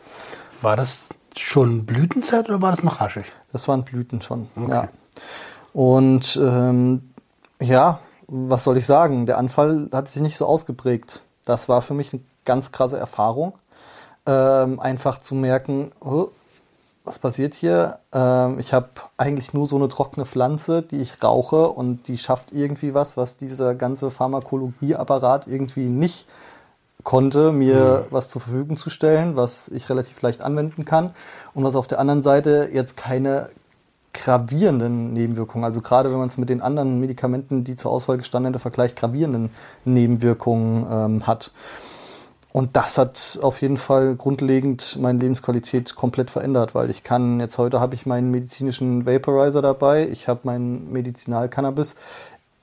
War 0.61 0.75
das 0.75 1.07
schon 1.37 1.85
Blütenzeit 1.85 2.49
oder 2.49 2.61
war 2.61 2.71
das 2.71 2.83
noch 2.83 2.99
haschig? 2.99 3.25
Das 3.51 3.67
waren 3.67 3.83
Blüten 3.83 4.21
schon. 4.21 4.47
Ja. 4.67 4.89
Und 5.71 6.39
ähm, 6.41 7.13
ja, 7.61 7.99
was 8.27 8.63
soll 8.63 8.77
ich 8.77 8.85
sagen? 8.85 9.25
Der 9.25 9.37
Anfall 9.37 9.89
hat 9.91 10.09
sich 10.09 10.21
nicht 10.21 10.37
so 10.37 10.45
ausgeprägt. 10.45 11.21
Das 11.45 11.69
war 11.69 11.81
für 11.81 11.93
mich 11.93 12.13
eine 12.13 12.21
ganz 12.45 12.71
krasse 12.71 12.97
Erfahrung. 12.97 13.53
Ähm, 14.25 14.79
einfach 14.79 15.19
zu 15.19 15.35
merken, 15.35 15.91
oh, 15.99 16.29
was 17.03 17.19
passiert 17.19 17.53
hier? 17.53 17.99
Ähm, 18.13 18.59
ich 18.59 18.73
habe 18.73 18.89
eigentlich 19.17 19.53
nur 19.53 19.65
so 19.65 19.75
eine 19.75 19.89
trockene 19.89 20.25
Pflanze, 20.25 20.81
die 20.81 21.01
ich 21.01 21.21
rauche 21.21 21.69
und 21.69 22.07
die 22.07 22.17
schafft 22.17 22.51
irgendwie 22.51 22.93
was, 22.93 23.17
was 23.17 23.37
dieser 23.37 23.75
ganze 23.75 24.09
Pharmakologieapparat 24.09 25.47
irgendwie 25.47 25.89
nicht 25.89 26.25
konnte, 27.03 27.51
mir 27.51 28.07
was 28.09 28.29
zur 28.29 28.41
Verfügung 28.41 28.77
zu 28.77 28.89
stellen, 28.89 29.35
was 29.35 29.67
ich 29.67 29.89
relativ 29.89 30.21
leicht 30.21 30.41
anwenden 30.41 30.85
kann 30.85 31.11
und 31.53 31.65
was 31.65 31.75
auf 31.75 31.87
der 31.87 31.99
anderen 31.99 32.23
Seite 32.23 32.69
jetzt 32.71 32.95
keine 32.95 33.49
gravierenden 34.13 35.11
Nebenwirkungen, 35.11 35.65
also 35.65 35.81
gerade 35.81 36.11
wenn 36.11 36.19
man 36.19 36.29
es 36.29 36.37
mit 36.37 36.47
den 36.47 36.61
anderen 36.61 36.99
Medikamenten, 36.99 37.63
die 37.63 37.75
zur 37.75 37.91
Auswahl 37.91 38.17
gestanden 38.17 38.53
haben, 38.53 38.59
vergleicht, 38.59 38.95
gravierenden 38.95 39.49
Nebenwirkungen 39.85 40.85
ähm, 40.89 41.27
hat. 41.27 41.51
Und 42.53 42.77
das 42.77 42.99
hat 42.99 43.39
auf 43.41 43.63
jeden 43.63 43.77
Fall 43.77 44.13
grundlegend 44.13 44.99
meine 45.01 45.17
Lebensqualität 45.17 45.95
komplett 45.95 46.29
verändert, 46.29 46.75
weil 46.75 46.91
ich 46.91 47.01
kann, 47.01 47.39
jetzt 47.39 47.57
heute 47.57 47.79
habe 47.79 47.95
ich 47.95 48.05
meinen 48.05 48.29
medizinischen 48.29 49.07
Vaporizer 49.07 49.63
dabei, 49.63 50.07
ich 50.07 50.27
habe 50.27 50.41
meinen 50.43 50.93
Medizinal-Cannabis. 50.93 51.95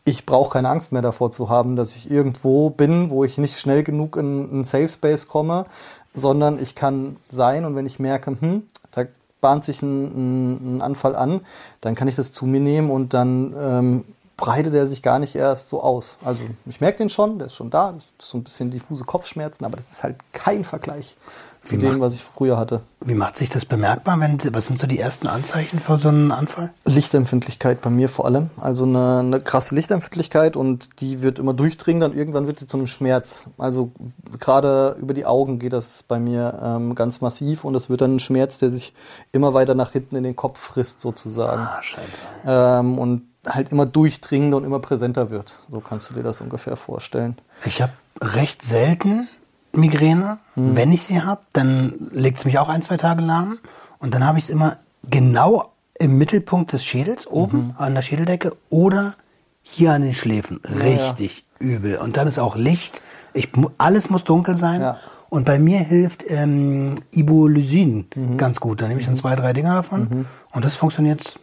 Ich 0.04 0.26
brauche 0.26 0.52
keine 0.52 0.68
Angst 0.68 0.92
mehr 0.92 1.02
davor 1.02 1.32
zu 1.32 1.48
haben, 1.48 1.74
dass 1.74 1.96
ich 1.96 2.08
irgendwo 2.08 2.70
bin, 2.70 3.10
wo 3.10 3.24
ich 3.24 3.36
nicht 3.36 3.58
schnell 3.58 3.82
genug 3.82 4.16
in 4.16 4.48
einen 4.48 4.64
Safe 4.64 4.88
Space 4.88 5.26
komme, 5.26 5.66
sondern 6.14 6.62
ich 6.62 6.76
kann 6.76 7.16
sein 7.28 7.64
und 7.64 7.74
wenn 7.74 7.86
ich 7.86 7.98
merke, 7.98 8.36
hm, 8.40 8.62
da 8.92 9.06
bahnt 9.40 9.64
sich 9.64 9.82
ein, 9.82 10.04
ein, 10.04 10.76
ein 10.76 10.82
Anfall 10.82 11.16
an, 11.16 11.40
dann 11.80 11.96
kann 11.96 12.06
ich 12.06 12.14
das 12.14 12.30
zu 12.30 12.46
mir 12.46 12.60
nehmen 12.60 12.92
und 12.92 13.12
dann 13.12 13.54
ähm, 13.58 14.04
breitet 14.40 14.74
er 14.74 14.86
sich 14.86 15.02
gar 15.02 15.18
nicht 15.18 15.34
erst 15.36 15.68
so 15.68 15.82
aus. 15.82 16.18
Also 16.24 16.42
ich 16.66 16.80
merke 16.80 16.98
den 16.98 17.08
schon, 17.10 17.38
der 17.38 17.46
ist 17.46 17.54
schon 17.54 17.70
da, 17.70 17.92
das 17.92 18.04
ist 18.18 18.30
so 18.30 18.38
ein 18.38 18.42
bisschen 18.44 18.70
diffuse 18.70 19.04
Kopfschmerzen, 19.04 19.64
aber 19.64 19.76
das 19.76 19.90
ist 19.90 20.02
halt 20.02 20.16
kein 20.32 20.64
Vergleich 20.64 21.16
zu 21.62 21.76
Wie 21.76 21.80
dem, 21.80 21.90
macht- 21.90 22.00
was 22.00 22.14
ich 22.14 22.24
früher 22.24 22.56
hatte. 22.56 22.80
Wie 23.00 23.12
macht 23.14 23.36
sich 23.36 23.50
das 23.50 23.66
bemerkbar? 23.66 24.18
Wenn, 24.18 24.38
was 24.54 24.66
sind 24.68 24.78
so 24.78 24.86
die 24.86 24.98
ersten 24.98 25.26
Anzeichen 25.26 25.78
für 25.78 25.98
so 25.98 26.08
einen 26.08 26.32
Anfall? 26.32 26.70
Lichtempfindlichkeit 26.86 27.82
bei 27.82 27.90
mir 27.90 28.08
vor 28.08 28.24
allem. 28.24 28.48
Also 28.58 28.84
eine, 28.84 29.18
eine 29.18 29.40
krasse 29.42 29.74
Lichtempfindlichkeit 29.74 30.56
und 30.56 31.00
die 31.02 31.20
wird 31.20 31.38
immer 31.38 31.52
durchdringender 31.52 32.06
und 32.06 32.16
irgendwann 32.16 32.46
wird 32.46 32.58
sie 32.60 32.66
zu 32.66 32.78
einem 32.78 32.86
Schmerz. 32.86 33.42
Also 33.58 33.92
gerade 34.38 34.96
über 35.00 35.12
die 35.12 35.26
Augen 35.26 35.58
geht 35.58 35.74
das 35.74 36.02
bei 36.02 36.18
mir 36.18 36.58
ähm, 36.64 36.94
ganz 36.94 37.20
massiv 37.20 37.64
und 37.64 37.74
es 37.74 37.90
wird 37.90 38.00
dann 38.00 38.16
ein 38.16 38.20
Schmerz, 38.20 38.56
der 38.56 38.70
sich 38.72 38.94
immer 39.32 39.52
weiter 39.52 39.74
nach 39.74 39.92
hinten 39.92 40.16
in 40.16 40.22
den 40.24 40.36
Kopf 40.36 40.58
frisst 40.58 41.02
sozusagen. 41.02 41.60
Ah, 41.62 41.82
scheiße. 41.82 42.08
Ähm, 42.46 42.98
und 42.98 43.22
halt 43.48 43.72
immer 43.72 43.86
durchdringender 43.86 44.56
und 44.58 44.64
immer 44.64 44.78
präsenter 44.80 45.30
wird. 45.30 45.54
So 45.70 45.80
kannst 45.80 46.10
du 46.10 46.14
dir 46.14 46.22
das 46.22 46.40
ungefähr 46.40 46.76
vorstellen. 46.76 47.36
Ich 47.64 47.80
habe 47.82 47.92
recht 48.20 48.62
selten 48.62 49.28
Migräne. 49.72 50.38
Hm. 50.54 50.76
Wenn 50.76 50.92
ich 50.92 51.02
sie 51.02 51.22
habe, 51.22 51.40
dann 51.52 51.94
legt 52.12 52.38
es 52.38 52.44
mich 52.44 52.58
auch 52.58 52.68
ein, 52.68 52.82
zwei 52.82 52.96
Tage 52.96 53.22
lahm. 53.22 53.58
Und 53.98 54.14
dann 54.14 54.26
habe 54.26 54.38
ich 54.38 54.44
es 54.44 54.50
immer 54.50 54.76
genau 55.08 55.72
im 55.98 56.18
Mittelpunkt 56.18 56.72
des 56.72 56.84
Schädels, 56.84 57.26
oben 57.26 57.68
Mhm. 57.68 57.74
an 57.76 57.94
der 57.94 58.02
Schädeldecke 58.02 58.56
oder 58.70 59.14
hier 59.62 59.92
an 59.92 60.02
den 60.02 60.14
Schläfen. 60.14 60.60
ja. 60.66 60.76
Richtig 60.82 61.44
übel. 61.58 61.96
Und 61.98 62.16
dann 62.16 62.26
ist 62.26 62.38
auch 62.38 62.56
Licht. 62.56 63.02
Ich, 63.34 63.50
alles 63.78 64.10
muss 64.10 64.24
dunkel 64.24 64.56
sein. 64.56 64.80
Ja. 64.80 64.98
Und 65.28 65.44
bei 65.44 65.58
mir 65.58 65.78
hilft 65.78 66.24
ähm, 66.28 66.96
Ibolysin 67.12 68.06
Mhm. 68.14 68.36
ganz 68.38 68.58
gut. 68.60 68.82
Da 68.82 68.88
nehme 68.88 69.00
ich 69.00 69.06
dann 69.06 69.14
zwei, 69.16 69.36
drei 69.36 69.52
Dinger 69.52 69.74
davon. 69.74 70.26
Und 70.52 70.64
das 70.64 70.74
funktioniert, 70.74 71.38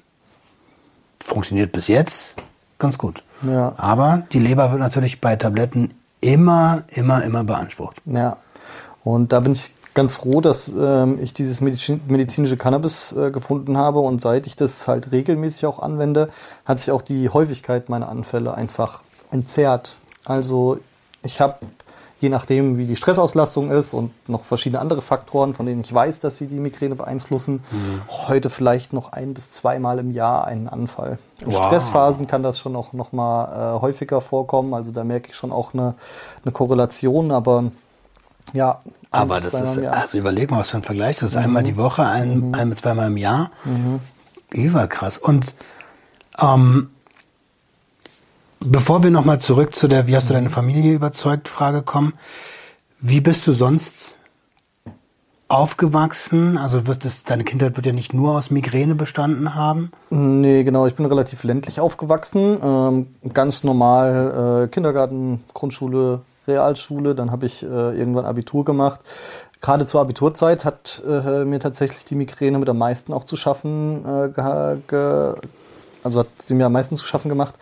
funktioniert 1.28 1.72
bis 1.72 1.88
jetzt 1.88 2.36
ganz 2.80 2.98
gut. 2.98 3.24
Ja. 3.48 3.74
Aber 3.78 4.24
die 4.32 4.40
Leber 4.40 4.72
wird 4.72 4.80
natürlich 4.80 5.22
bei 5.22 5.36
Tabletten 5.36 5.94
immer, 6.22 6.84
immer, 6.88 7.24
immer 7.24 7.44
beansprucht. 7.44 8.02
Ja, 8.06 8.38
und 9.04 9.32
da 9.32 9.40
bin 9.42 9.54
ich 9.54 9.72
ganz 9.94 10.14
froh, 10.14 10.42
dass 10.42 10.70
ähm, 10.70 11.20
ich 11.22 11.34
dieses 11.34 11.60
Medizin 11.60 12.02
medizinische 12.08 12.56
Cannabis 12.56 13.12
äh, 13.14 13.32
gefunden 13.32 13.78
habe 13.78 14.00
und 14.00 14.22
seit 14.22 14.48
ich 14.48 14.56
das 14.56 14.88
halt 14.88 15.12
regelmäßig 15.12 15.66
auch 15.66 15.80
anwende, 15.80 16.30
hat 16.66 16.80
sich 16.80 16.92
auch 16.92 17.02
die 17.02 17.30
Häufigkeit 17.30 17.90
meiner 17.90 18.10
Anfälle 18.10 18.54
einfach 18.54 19.02
entzerrt. 19.32 19.98
Also 20.26 20.80
ich 21.24 21.42
habe, 21.42 21.56
je 22.20 22.30
nachdem 22.30 22.78
wie 22.78 22.86
die 22.86 22.96
Stressauslastung 22.96 23.70
ist 23.72 23.94
und 23.94 24.12
noch 24.28 24.44
verschiedene 24.44 24.80
andere 24.80 25.02
Faktoren, 25.02 25.54
von 25.54 25.66
denen 25.66 25.82
ich 25.82 25.94
weiß, 25.94 26.20
dass 26.20 26.38
sie 26.38 26.48
die 26.48 26.56
Migräne 26.56 26.96
beeinflussen, 26.96 27.64
heute 28.28 28.50
vielleicht 28.50 28.92
noch 28.94 29.12
ein 29.12 29.34
bis 29.34 29.52
zweimal 29.52 30.00
im 30.00 30.12
Jahr 30.12 30.46
einen 30.46 30.68
Anfall. 30.68 31.20
In 31.42 31.54
Wow. 31.54 31.68
Stressphasen 31.68 32.28
kann 32.28 32.42
das 32.42 32.60
schon 32.60 32.76
auch 32.76 32.94
noch 32.94 33.12
mal 33.12 33.78
äh, 33.78 33.82
häufiger 33.82 34.22
vorkommen. 34.22 34.74
Also 34.74 34.92
da 34.92 35.04
merke 35.04 35.30
ich 35.30 35.36
schon 35.36 35.52
auch 35.52 35.74
eine, 35.74 35.94
eine 36.44 36.52
Korrelation, 36.52 37.32
aber 37.32 37.66
ja. 38.54 38.82
Aber 39.12 39.36
das 39.36 39.54
ist, 39.54 39.78
also 39.78 40.18
überleg 40.18 40.52
mal, 40.52 40.60
was 40.60 40.70
für 40.70 40.78
ein 40.78 40.84
Vergleich. 40.84 41.18
Das 41.20 41.32
ist 41.32 41.38
einmal 41.38 41.64
die 41.64 41.78
Woche, 41.78 42.06
ein, 42.06 42.54
ein 42.54 42.70
bis 42.70 42.80
zweimal 42.80 43.08
im 43.08 43.18
Jahr. 43.18 43.52
Überkrass. 44.52 45.18
Und 45.18 45.56
ähm, 46.42 46.90
bevor 48.60 49.04
wir 49.04 49.12
nochmal 49.12 49.40
zurück 49.40 49.76
zu 49.76 49.88
der, 49.88 50.08
wie 50.08 50.16
hast 50.16 50.30
du 50.30 50.34
deine 50.34 50.50
Familie 50.50 50.94
überzeugt, 50.94 51.50
Frage 51.50 51.82
kommen. 51.82 52.14
Wie 53.00 53.22
bist 53.22 53.46
du 53.48 53.52
sonst 53.52 54.18
aufgewachsen? 55.48 56.58
Also 56.58 56.88
wird 56.88 57.06
das, 57.06 57.24
deine 57.24 57.44
Kindheit 57.44 57.76
wird 57.76 57.86
ja 57.86 57.94
nicht 57.94 58.14
nur 58.14 58.38
aus 58.38 58.52
Migräne 58.52 58.96
bestanden 58.96 59.56
haben. 59.56 59.92
Nee, 60.10 60.64
genau. 60.64 60.88
Ich 60.88 60.96
bin 60.96 61.06
relativ 61.06 61.44
ländlich 61.44 61.80
aufgewachsen. 61.80 62.58
Ähm, 62.64 63.08
ganz 63.34 63.64
normal 63.64 64.66
äh, 64.66 64.68
Kindergarten, 64.68 65.44
Grundschule, 65.54 66.22
Realschule. 66.48 67.16
Dann 67.16 67.32
habe 67.32 67.46
ich 67.46 67.64
äh, 67.64 67.66
irgendwann 67.66 68.26
Abitur 68.26 68.66
gemacht. 68.66 69.02
Gerade 69.62 69.86
zur 69.86 70.02
Abiturzeit 70.02 70.66
hat 70.66 71.02
äh, 71.08 71.44
mir 71.46 71.60
tatsächlich 71.60 72.06
die 72.06 72.16
Migräne 72.16 72.60
mit 72.60 72.70
am 72.70 72.78
meisten 72.78 73.12
auch 73.12 73.24
zu 73.24 73.36
schaffen, 73.36 74.06
äh, 74.06 75.36
also 76.04 76.20
hat 76.20 76.28
sie 76.46 76.54
mir 76.54 76.68
am 76.68 76.74
meisten 76.74 76.96
zu 76.96 77.06
schaffen 77.06 77.30
gemacht. 77.30 77.56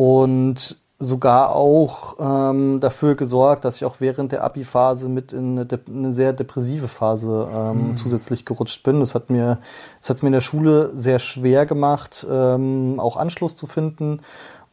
Und 0.00 0.78
sogar 0.98 1.54
auch 1.54 2.16
ähm, 2.18 2.80
dafür 2.80 3.16
gesorgt, 3.16 3.66
dass 3.66 3.76
ich 3.76 3.84
auch 3.84 3.96
während 3.98 4.32
der 4.32 4.42
Abi-Phase 4.44 5.10
mit 5.10 5.34
in 5.34 5.58
eine, 5.58 5.68
eine 5.86 6.10
sehr 6.10 6.32
depressive 6.32 6.88
Phase 6.88 7.46
ähm, 7.52 7.98
zusätzlich 7.98 8.46
gerutscht 8.46 8.82
bin. 8.82 9.00
Das 9.00 9.14
hat 9.14 9.28
mir, 9.28 9.58
das 10.00 10.08
hat 10.08 10.22
mir 10.22 10.28
in 10.28 10.32
der 10.32 10.40
Schule 10.40 10.90
sehr 10.94 11.18
schwer 11.18 11.66
gemacht, 11.66 12.26
ähm, 12.30 12.98
auch 12.98 13.18
Anschluss 13.18 13.56
zu 13.56 13.66
finden 13.66 14.20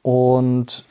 und 0.01 0.86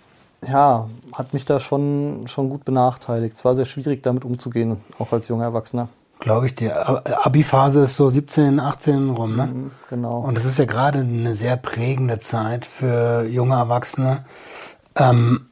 ja, 0.46 0.90
hat 1.14 1.32
mich 1.32 1.46
da 1.46 1.58
schon, 1.58 2.24
schon 2.26 2.50
gut 2.50 2.66
benachteiligt. 2.66 3.36
Es 3.36 3.44
war 3.46 3.56
sehr 3.56 3.64
schwierig, 3.64 4.02
damit 4.02 4.26
umzugehen, 4.26 4.84
auch 4.98 5.12
als 5.12 5.28
junger 5.28 5.44
Erwachsener. 5.44 5.88
Glaube 6.18 6.46
ich 6.46 6.54
dir. 6.54 7.26
Abi-Phase 7.26 7.82
ist 7.82 7.96
so 7.96 8.08
17, 8.08 8.58
18 8.58 9.10
rum, 9.10 9.36
ne? 9.36 9.70
Genau. 9.90 10.20
Und 10.20 10.36
das 10.38 10.44
ist 10.44 10.58
ja 10.58 10.64
gerade 10.64 11.00
eine 11.00 11.34
sehr 11.34 11.56
prägende 11.56 12.18
Zeit 12.18 12.64
für 12.64 13.24
junge 13.24 13.54
Erwachsene. 13.54 14.24
Ähm, 14.96 15.46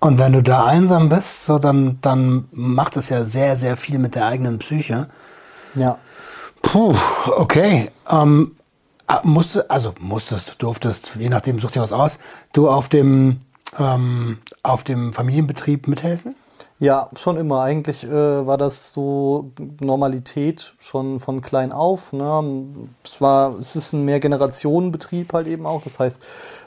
und 0.00 0.18
wenn 0.18 0.32
du 0.32 0.42
da 0.42 0.64
einsam 0.66 1.08
bist, 1.08 1.46
so 1.46 1.58
dann, 1.58 1.98
dann 2.02 2.48
macht 2.50 2.96
es 2.96 3.08
ja 3.08 3.24
sehr, 3.24 3.56
sehr 3.56 3.76
viel 3.76 3.98
mit 3.98 4.14
der 4.14 4.26
eigenen 4.26 4.58
Psyche. 4.58 5.08
ja. 5.74 5.98
Puh, 6.60 6.96
okay. 7.26 7.90
Ähm, 8.10 8.56
ah, 9.06 9.20
musste, 9.22 9.70
also 9.70 9.94
musstest, 10.00 10.56
durftest, 10.58 11.12
je 11.18 11.28
nachdem, 11.28 11.58
such 11.58 11.72
dir 11.72 11.82
was 11.82 11.92
aus, 11.92 12.18
du 12.52 12.70
auf 12.70 12.88
dem, 12.88 13.42
ähm, 13.78 14.38
auf 14.62 14.82
dem 14.82 15.12
Familienbetrieb 15.12 15.88
mithelfen? 15.88 16.34
Ja, 16.80 17.08
schon 17.16 17.36
immer. 17.36 17.62
Eigentlich 17.62 18.04
äh, 18.04 18.46
war 18.46 18.58
das 18.58 18.92
so 18.92 19.52
Normalität 19.80 20.74
schon 20.78 21.20
von 21.20 21.40
klein 21.40 21.72
auf. 21.72 22.12
Ne? 22.12 22.64
Es 23.04 23.20
war, 23.20 23.54
es 23.58 23.76
ist 23.76 23.92
ein 23.92 24.04
Mehrgenerationenbetrieb 24.04 25.32
halt 25.32 25.46
eben 25.46 25.66
auch. 25.66 25.82
Das 25.82 25.98
heißt, 25.98 26.22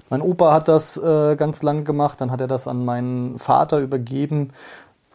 mein 0.09 0.21
Opa 0.21 0.53
hat 0.53 0.69
das 0.69 0.95
äh, 0.95 1.35
ganz 1.35 1.61
lang 1.61 1.83
gemacht, 1.83 2.21
dann 2.21 2.31
hat 2.31 2.39
er 2.39 2.47
das 2.47 2.67
an 2.67 2.85
meinen 2.85 3.37
Vater 3.37 3.79
übergeben. 3.79 4.53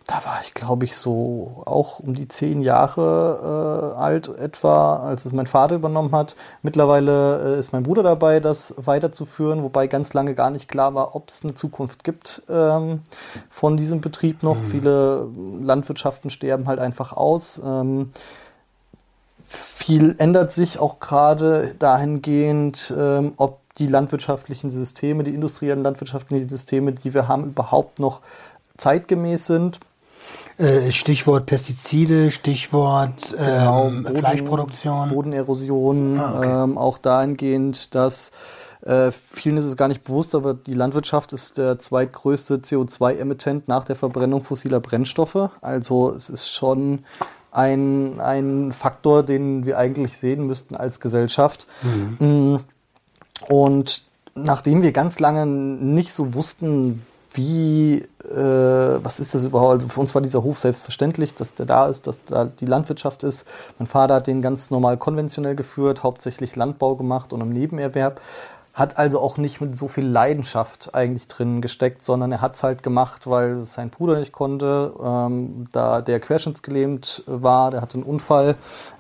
Da 0.06 0.14
war 0.25 0.40
ich, 0.42 0.52
glaube 0.54 0.85
ich, 0.85 0.97
so 0.97 1.62
auch 1.64 2.00
um 2.00 2.14
die 2.14 2.26
zehn 2.26 2.61
Jahre 2.61 3.94
äh, 3.94 3.99
alt 3.99 4.28
etwa, 4.28 4.97
als 4.97 5.25
es 5.25 5.32
mein 5.32 5.47
Vater 5.47 5.76
übernommen 5.76 6.12
hat. 6.12 6.35
Mittlerweile 6.62 7.54
äh, 7.54 7.59
ist 7.59 7.73
mein 7.73 7.85
Bruder 7.85 8.02
dabei, 8.02 8.40
das 8.40 8.75
weiterzuführen, 8.76 9.62
wobei 9.62 9.87
ganz 9.87 10.12
lange 10.12 10.35
gar 10.35 10.50
nicht 10.50 10.68
klar 10.68 10.94
war, 10.94 11.14
ob 11.14 11.28
es 11.28 11.44
eine 11.44 11.54
Zukunft 11.54 12.02
gibt 12.02 12.42
ähm, 12.49 13.02
von 13.49 13.76
diesem 13.76 14.00
Betrieb 14.00 14.42
noch. 14.42 14.56
Viele 14.64 15.28
Landwirtschaften 15.61 16.30
sterben 16.30 16.66
halt 16.66 16.80
einfach 16.80 17.12
aus. 17.12 17.62
Ähm, 17.64 18.11
viel 19.44 20.16
ändert 20.18 20.50
sich 20.50 20.78
auch 20.78 20.99
gerade 20.99 21.75
dahingehend, 21.78 22.92
ähm, 22.97 23.35
ob 23.37 23.61
die 23.78 23.87
landwirtschaftlichen 23.87 24.68
Systeme, 24.68 25.25
die 25.25 25.35
industriellen 25.35 25.82
landwirtschaftlichen 25.82 26.50
Systeme, 26.50 26.92
die 26.92 27.14
wir 27.14 27.28
haben, 27.28 27.44
überhaupt 27.44 27.99
noch 27.99 28.21
zeitgemäß 28.76 29.47
sind. 29.47 29.80
Äh, 30.59 30.92
Stichwort 30.92 31.47
Pestizide, 31.47 32.30
Stichwort 32.30 33.35
ähm, 33.38 34.02
Boden- 34.04 34.16
Fleischproduktion. 34.16 35.09
Bodenerosion, 35.09 36.18
Ah, 36.21 36.38
okay. 36.38 36.62
ähm, 36.64 36.78
auch 36.78 36.99
dahingehend, 36.99 37.94
dass 37.94 38.32
äh, 38.82 39.12
vielen 39.12 39.56
ist 39.56 39.64
es 39.64 39.76
gar 39.76 39.88
nicht 39.88 40.04
bewusst, 40.04 40.35
aber 40.35 40.54
die 40.54 40.75
Landwirtschaft 40.75 41.32
ist 41.32 41.56
der 41.56 41.78
zweitgrößte 41.78 42.56
CO2-Emittent 42.59 43.68
nach 43.68 43.85
der 43.85 43.97
Verbrennung 43.97 44.42
fossiler 44.44 44.80
Brennstoffe. 44.80 45.50
Also 45.61 46.11
es 46.11 46.28
ist 46.28 46.52
schon 46.52 47.04
ein, 47.52 48.21
ein 48.21 48.73
Faktor, 48.73 49.23
den 49.23 49.64
wir 49.66 49.78
eigentlich 49.78 50.18
sehen 50.18 50.47
müssten 50.47 50.75
als 50.75 50.99
Gesellschaft. 51.00 51.66
Mm. 52.18 52.56
Und 53.49 54.02
nachdem 54.35 54.82
wir 54.82 54.92
ganz 54.92 55.21
lange 55.21 55.47
nicht 55.47 56.12
so 56.12 56.35
wussten, 56.35 57.02
wie, 57.35 58.05
äh, 58.25 59.05
was 59.05 59.21
ist 59.21 59.35
das 59.35 59.45
überhaupt? 59.45 59.73
Also 59.73 59.89
für 59.89 60.01
uns 60.01 60.15
war 60.15 60.23
dieser 60.23 60.43
Hof 60.43 60.59
selbstverständlich, 60.59 61.35
dass 61.35 61.55
der 61.55 61.67
da 61.67 61.87
ist, 61.87 62.07
dass 62.07 62.25
da 62.25 62.45
die 62.45 62.67
Landwirtschaft 62.67 63.23
ist. 63.23 63.47
Mein 63.79 63.87
Vater 63.87 64.15
hat 64.15 64.27
den 64.27 64.43
ganz 64.43 64.71
normal 64.71 64.97
konventionell 64.97 65.55
geführt, 65.55 66.03
hauptsächlich 66.03 66.57
Landbau 66.57 66.97
gemacht 66.97 67.33
und 67.33 67.41
im 67.41 67.51
Nebenerwerb. 67.51 68.21
Hat 68.75 68.97
also 68.97 69.21
auch 69.21 69.37
nicht 69.37 69.61
mit 69.61 69.76
so 69.76 69.87
viel 69.87 70.07
Leidenschaft 70.07 70.95
eigentlich 70.95 71.26
drin 71.26 71.61
gesteckt, 71.61 72.05
sondern 72.05 72.33
er 72.33 72.41
hat 72.41 72.55
es 72.55 72.62
halt 72.62 72.83
gemacht, 72.83 73.26
weil 73.26 73.52
es 73.52 73.75
sein 73.75 73.91
Bruder 73.91 74.19
nicht 74.19 74.33
konnte, 74.33 74.95
ähm, 75.02 75.69
da 75.73 76.00
der 76.00 76.21
querschnittsgelähmt 76.21 77.23
war, 77.26 77.71
der 77.71 77.83
hatte 77.83 77.95
einen 77.95 78.05
Unfall, 78.05 78.55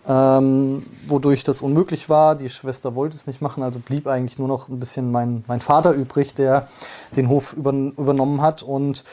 ähm, 0.06 0.84
wodurch 1.06 1.42
das 1.42 1.62
unmöglich 1.62 2.10
war. 2.10 2.34
Die 2.34 2.50
Schwester 2.50 2.94
wollte 2.94 3.16
es 3.16 3.26
nicht 3.26 3.40
machen, 3.40 3.62
also 3.62 3.80
blieb 3.80 4.06
eigentlich 4.06 4.38
nur 4.38 4.48
noch 4.48 4.68
ein 4.68 4.78
bisschen 4.78 5.10
mein, 5.10 5.42
mein 5.46 5.62
Vater 5.62 5.92
übrig, 5.92 6.34
der 6.34 6.68
den 7.16 7.30
Hof 7.30 7.54
über, 7.54 7.72
übernommen 7.72 8.42
hat 8.42 8.62
und 8.62 9.04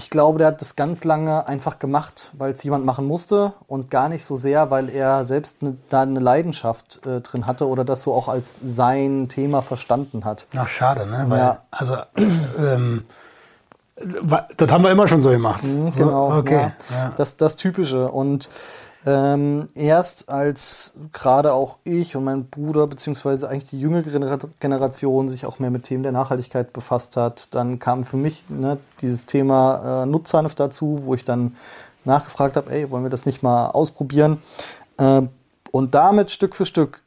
ich 0.00 0.08
glaube, 0.08 0.38
der 0.38 0.46
hat 0.48 0.62
das 0.62 0.76
ganz 0.76 1.04
lange 1.04 1.46
einfach 1.46 1.78
gemacht, 1.78 2.30
weil 2.32 2.52
es 2.54 2.62
jemand 2.62 2.86
machen 2.86 3.06
musste 3.06 3.52
und 3.66 3.90
gar 3.90 4.08
nicht 4.08 4.24
so 4.24 4.34
sehr, 4.34 4.70
weil 4.70 4.88
er 4.88 5.26
selbst 5.26 5.60
ne, 5.60 5.76
da 5.90 6.00
eine 6.00 6.20
Leidenschaft 6.20 7.04
äh, 7.06 7.20
drin 7.20 7.46
hatte 7.46 7.68
oder 7.68 7.84
das 7.84 8.02
so 8.02 8.14
auch 8.14 8.26
als 8.28 8.58
sein 8.62 9.28
Thema 9.28 9.60
verstanden 9.60 10.24
hat. 10.24 10.46
Ach, 10.56 10.68
schade, 10.68 11.06
ne? 11.06 11.26
Weil, 11.28 11.38
Ja. 11.38 11.58
also, 11.70 11.96
ähm, 12.58 13.04
das 14.56 14.70
haben 14.72 14.84
wir 14.84 14.90
immer 14.90 15.06
schon 15.06 15.20
so 15.20 15.28
gemacht. 15.28 15.62
Mhm, 15.64 15.92
Genau, 15.94 16.38
Okay. 16.38 16.72
ja. 16.90 16.96
Ja. 16.96 17.12
Das, 17.18 17.36
das 17.36 17.56
Typische. 17.56 18.08
Und 18.08 18.48
ähm, 19.06 19.68
erst 19.74 20.28
als 20.28 20.94
gerade 21.12 21.54
auch 21.54 21.78
ich 21.84 22.16
und 22.16 22.24
mein 22.24 22.46
Bruder, 22.46 22.86
beziehungsweise 22.86 23.48
eigentlich 23.48 23.70
die 23.70 23.80
jüngere 23.80 24.02
Genera- 24.02 24.48
Generation 24.60 25.28
sich 25.28 25.46
auch 25.46 25.58
mehr 25.58 25.70
mit 25.70 25.84
Themen 25.84 26.02
der 26.02 26.12
Nachhaltigkeit 26.12 26.72
befasst 26.72 27.16
hat, 27.16 27.54
dann 27.54 27.78
kam 27.78 28.02
für 28.02 28.18
mich 28.18 28.44
ne, 28.48 28.78
dieses 29.00 29.24
Thema 29.24 30.02
äh, 30.02 30.06
Nutzhanf 30.06 30.54
dazu, 30.54 31.04
wo 31.04 31.14
ich 31.14 31.24
dann 31.24 31.56
nachgefragt 32.04 32.56
habe, 32.56 32.70
ey, 32.70 32.90
wollen 32.90 33.02
wir 33.02 33.10
das 33.10 33.24
nicht 33.24 33.42
mal 33.42 33.68
ausprobieren? 33.68 34.42
Äh, 34.98 35.22
und 35.72 35.94
damit 35.94 36.30
Stück 36.30 36.54
für 36.54 36.66
Stück 36.66 37.02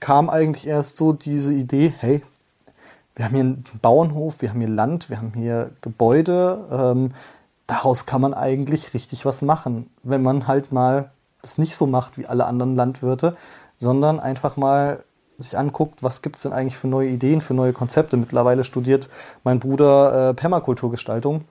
kam 0.00 0.28
eigentlich 0.28 0.66
erst 0.66 0.96
so 0.96 1.12
diese 1.12 1.54
Idee, 1.54 1.94
hey, 1.98 2.22
wir 3.14 3.26
haben 3.26 3.34
hier 3.34 3.44
einen 3.44 3.64
Bauernhof, 3.80 4.40
wir 4.40 4.50
haben 4.50 4.58
hier 4.58 4.68
Land, 4.68 5.08
wir 5.10 5.18
haben 5.18 5.32
hier 5.34 5.70
Gebäude. 5.82 6.64
Ähm, 6.72 7.12
daraus 7.66 8.06
kann 8.06 8.20
man 8.20 8.34
eigentlich 8.34 8.94
richtig 8.94 9.24
was 9.24 9.42
machen, 9.42 9.88
wenn 10.02 10.22
man 10.22 10.46
halt 10.48 10.72
mal 10.72 11.11
das 11.42 11.58
nicht 11.58 11.76
so 11.76 11.86
macht 11.86 12.16
wie 12.18 12.26
alle 12.26 12.46
anderen 12.46 12.76
Landwirte, 12.76 13.36
sondern 13.78 14.20
einfach 14.20 14.56
mal 14.56 15.04
sich 15.38 15.58
anguckt, 15.58 16.02
was 16.02 16.22
gibt 16.22 16.36
es 16.36 16.42
denn 16.42 16.52
eigentlich 16.52 16.76
für 16.76 16.86
neue 16.86 17.08
Ideen, 17.08 17.40
für 17.40 17.54
neue 17.54 17.72
Konzepte. 17.72 18.16
Mittlerweile 18.16 18.64
studiert 18.64 19.08
mein 19.44 19.58
Bruder 19.58 20.30
äh, 20.30 20.34
Permakulturgestaltung 20.34 21.44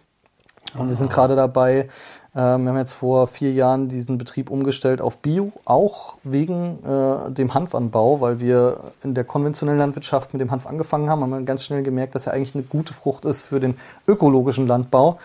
und 0.75 0.87
wir 0.87 0.95
sind 0.95 1.11
gerade 1.11 1.35
dabei, 1.35 1.89
ähm, 2.33 2.63
wir 2.63 2.69
haben 2.69 2.77
jetzt 2.77 2.93
vor 2.93 3.27
vier 3.27 3.51
Jahren 3.51 3.89
diesen 3.89 4.17
Betrieb 4.17 4.49
umgestellt 4.49 5.01
auf 5.01 5.17
Bio, 5.17 5.51
auch 5.65 6.15
wegen 6.23 6.79
äh, 6.85 7.31
dem 7.31 7.53
Hanfanbau, 7.53 8.21
weil 8.21 8.39
wir 8.39 8.77
in 9.03 9.13
der 9.13 9.25
konventionellen 9.25 9.79
Landwirtschaft 9.79 10.33
mit 10.33 10.39
dem 10.39 10.51
Hanf 10.51 10.65
angefangen 10.65 11.09
haben, 11.09 11.21
haben 11.21 11.31
wir 11.31 11.41
ganz 11.41 11.65
schnell 11.65 11.83
gemerkt, 11.83 12.15
dass 12.15 12.27
er 12.27 12.33
eigentlich 12.33 12.55
eine 12.55 12.63
gute 12.63 12.93
Frucht 12.93 13.25
ist 13.25 13.41
für 13.41 13.59
den 13.59 13.77
ökologischen 14.07 14.65
Landbau. 14.65 15.19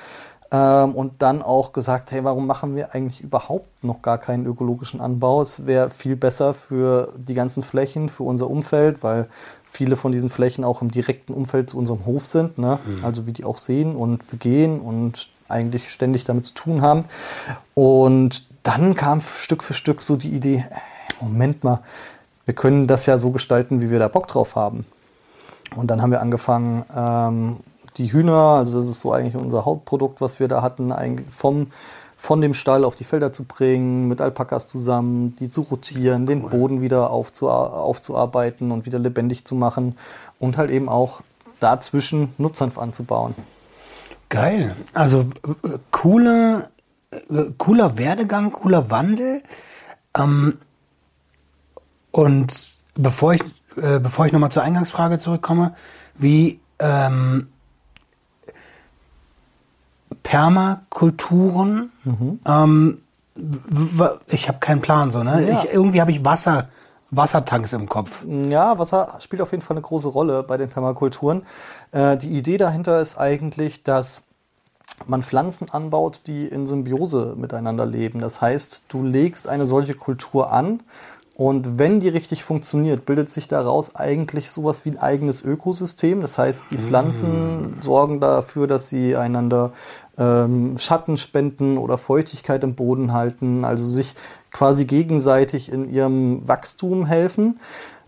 Ähm, 0.53 0.95
und 0.95 1.23
dann 1.23 1.43
auch 1.43 1.73
gesagt, 1.73 2.11
hey, 2.13 2.23
warum 2.25 2.47
machen 2.47 2.77
wir 2.77 2.95
eigentlich 2.95 3.21
überhaupt 3.21 3.83
noch 3.83 4.03
gar 4.03 4.19
keinen 4.19 4.47
ökologischen 4.47 5.01
Anbau? 5.01 5.43
Es 5.43 5.67
wäre 5.67 5.91
viel 5.91 6.17
besser 6.17 6.55
für 6.55 7.13
die 7.17 7.35
ganzen 7.35 7.63
Flächen, 7.63 8.09
für 8.09 8.23
unser 8.23 8.49
Umfeld, 8.49 9.03
weil 9.03 9.29
viele 9.65 9.97
von 9.97 10.13
diesen 10.13 10.29
Flächen 10.29 10.65
auch 10.65 10.83
im 10.83 10.91
direkten 10.91 11.35
Umfeld 11.35 11.71
zu 11.71 11.79
unserem 11.79 12.07
Hof 12.07 12.25
sind, 12.27 12.59
ne? 12.59 12.79
also 13.03 13.27
wie 13.27 13.33
die 13.33 13.45
auch 13.45 13.59
sehen 13.59 13.97
und 13.97 14.31
begehen 14.31 14.81
und 14.81 15.29
eigentlich 15.49 15.91
ständig 15.91 16.25
damit 16.25 16.47
zu 16.47 16.55
tun 16.55 16.81
haben. 16.81 17.05
Und 17.75 18.47
dann 18.63 18.95
kam 18.95 19.21
Stück 19.21 19.63
für 19.63 19.75
Stück 19.75 20.03
so 20.03 20.17
die 20.17 20.31
Idee, 20.31 20.65
ey, 20.71 20.81
Moment 21.21 21.65
mal, 21.65 21.81
wir 22.45 22.55
können 22.55 22.87
das 22.87 23.07
ja 23.07 23.19
so 23.19 23.31
gestalten, 23.31 23.81
wie 23.81 23.91
wir 23.91 23.99
da 23.99 24.09
Bock 24.09 24.29
drauf 24.29 24.55
haben. 24.55 24.87
Und 25.75 25.89
dann 25.89 26.01
haben 26.01 26.13
wir 26.13 26.21
angefangen, 26.21 26.85
ähm, 26.95 27.57
die 27.97 28.13
Hühner, 28.13 28.35
also 28.35 28.77
das 28.77 28.87
ist 28.87 29.01
so 29.01 29.13
eigentlich 29.13 29.37
unser 29.37 29.65
Hauptprodukt, 29.65 30.21
was 30.21 30.41
wir 30.41 30.49
da 30.49 30.63
hatten, 30.63 30.93
eigentlich 30.93 31.31
vom, 31.31 31.69
von 32.17 32.41
dem 32.41 32.55
Stall 32.55 32.85
auf 32.85 32.97
die 32.97 33.05
Felder 33.05 33.33
zu 33.33 33.45
bringen, 33.45 34.09
mit 34.09 34.21
Alpakas 34.21 34.67
zusammen, 34.67 35.37
die 35.37 35.49
zu 35.49 35.63
rotieren, 35.63 36.27
den 36.27 36.49
Boden 36.49 36.81
wieder 36.81 37.11
aufzu 37.11 37.49
aufzuarbeiten 37.49 38.71
und 38.71 38.87
wieder 38.87 38.99
lebendig 38.99 39.45
zu 39.45 39.55
machen 39.55 39.97
und 40.39 40.57
halt 40.57 40.71
eben 40.71 40.89
auch 40.89 41.23
dazwischen 41.61 42.35
Nutzhanf 42.39 42.79
anzubauen. 42.79 43.35
Geil. 44.29 44.77
Also 44.93 45.21
äh, 45.45 45.79
coole, 45.91 46.71
äh, 47.11 47.45
cooler 47.59 47.97
Werdegang, 47.97 48.53
cooler 48.53 48.91
Wandel. 48.91 49.43
Ähm, 50.17 50.59
und 52.11 52.83
bevor 52.95 53.35
ich, 53.35 53.43
äh, 53.77 54.01
bevor 54.01 54.27
ich 54.27 54.33
nochmal 54.33 54.51
zur 54.51 54.63
Eingangsfrage 54.63 55.19
zurückkomme, 55.19 55.75
wie 56.19 56.61
ähm, 56.79 57.49
Permakulturen, 60.23 61.91
ähm, 62.47 63.03
w- 63.35 63.59
w- 63.99 64.19
ich 64.29 64.49
habe 64.49 64.59
keinen 64.59 64.81
Plan 64.81 65.11
so, 65.11 65.23
ne? 65.23 65.47
Ja. 65.49 65.63
Ich, 65.65 65.73
irgendwie 65.73 66.01
habe 66.01 66.11
ich 66.11 66.25
Wasser, 66.25 66.69
Wassertanks 67.11 67.73
im 67.73 67.89
Kopf. 67.89 68.25
Ja, 68.49 68.79
Wasser 68.79 69.15
spielt 69.21 69.43
auf 69.43 69.51
jeden 69.53 69.63
Fall 69.63 69.77
eine 69.77 69.83
große 69.83 70.09
Rolle 70.09 70.43
bei 70.43 70.57
den 70.57 70.69
Permakulturen. 70.69 71.43
Äh, 71.93 72.17
die 72.17 72.31
Idee 72.31 72.57
dahinter 72.57 73.01
ist 73.01 73.19
eigentlich, 73.19 73.83
dass 73.85 74.23
man 75.07 75.23
Pflanzen 75.23 75.69
anbaut, 75.71 76.23
die 76.27 76.47
in 76.47 76.67
Symbiose 76.67 77.35
miteinander 77.37 77.85
leben. 77.85 78.19
Das 78.21 78.41
heißt, 78.41 78.87
du 78.89 79.03
legst 79.03 79.47
eine 79.47 79.67
solche 79.67 79.95
Kultur 79.95 80.53
an 80.53 80.81
und 81.39 81.79
wenn 81.79 82.01
die 82.01 82.09
richtig 82.09 82.43
funktioniert, 82.45 83.05
bildet 83.05 83.29
sich 83.29 83.47
daraus 83.47 83.95
eigentlich 83.95 84.51
sowas 84.51 84.87
wie 84.87 84.93
ein 84.93 84.99
eigenes 84.99 85.45
Ökosystem. 85.45 86.23
Das 86.23 86.39
heißt, 86.39 86.63
die 86.71 86.79
Pflanzen 86.79 87.77
sorgen 87.83 88.21
dafür, 88.21 88.67
dass 88.67 88.89
sie 88.89 89.17
einander 89.17 89.73
ähm, 90.17 90.79
Schatten 90.79 91.19
spenden 91.19 91.77
oder 91.77 91.99
Feuchtigkeit 91.99 92.65
im 92.65 92.75
Boden 92.75 93.13
halten, 93.13 93.67
also 93.67 93.85
sich 93.85 94.15
quasi 94.51 94.87
gegenseitig 94.87 95.71
in 95.71 95.93
ihrem 95.93 96.49
Wachstum 96.49 97.05
helfen 97.05 97.61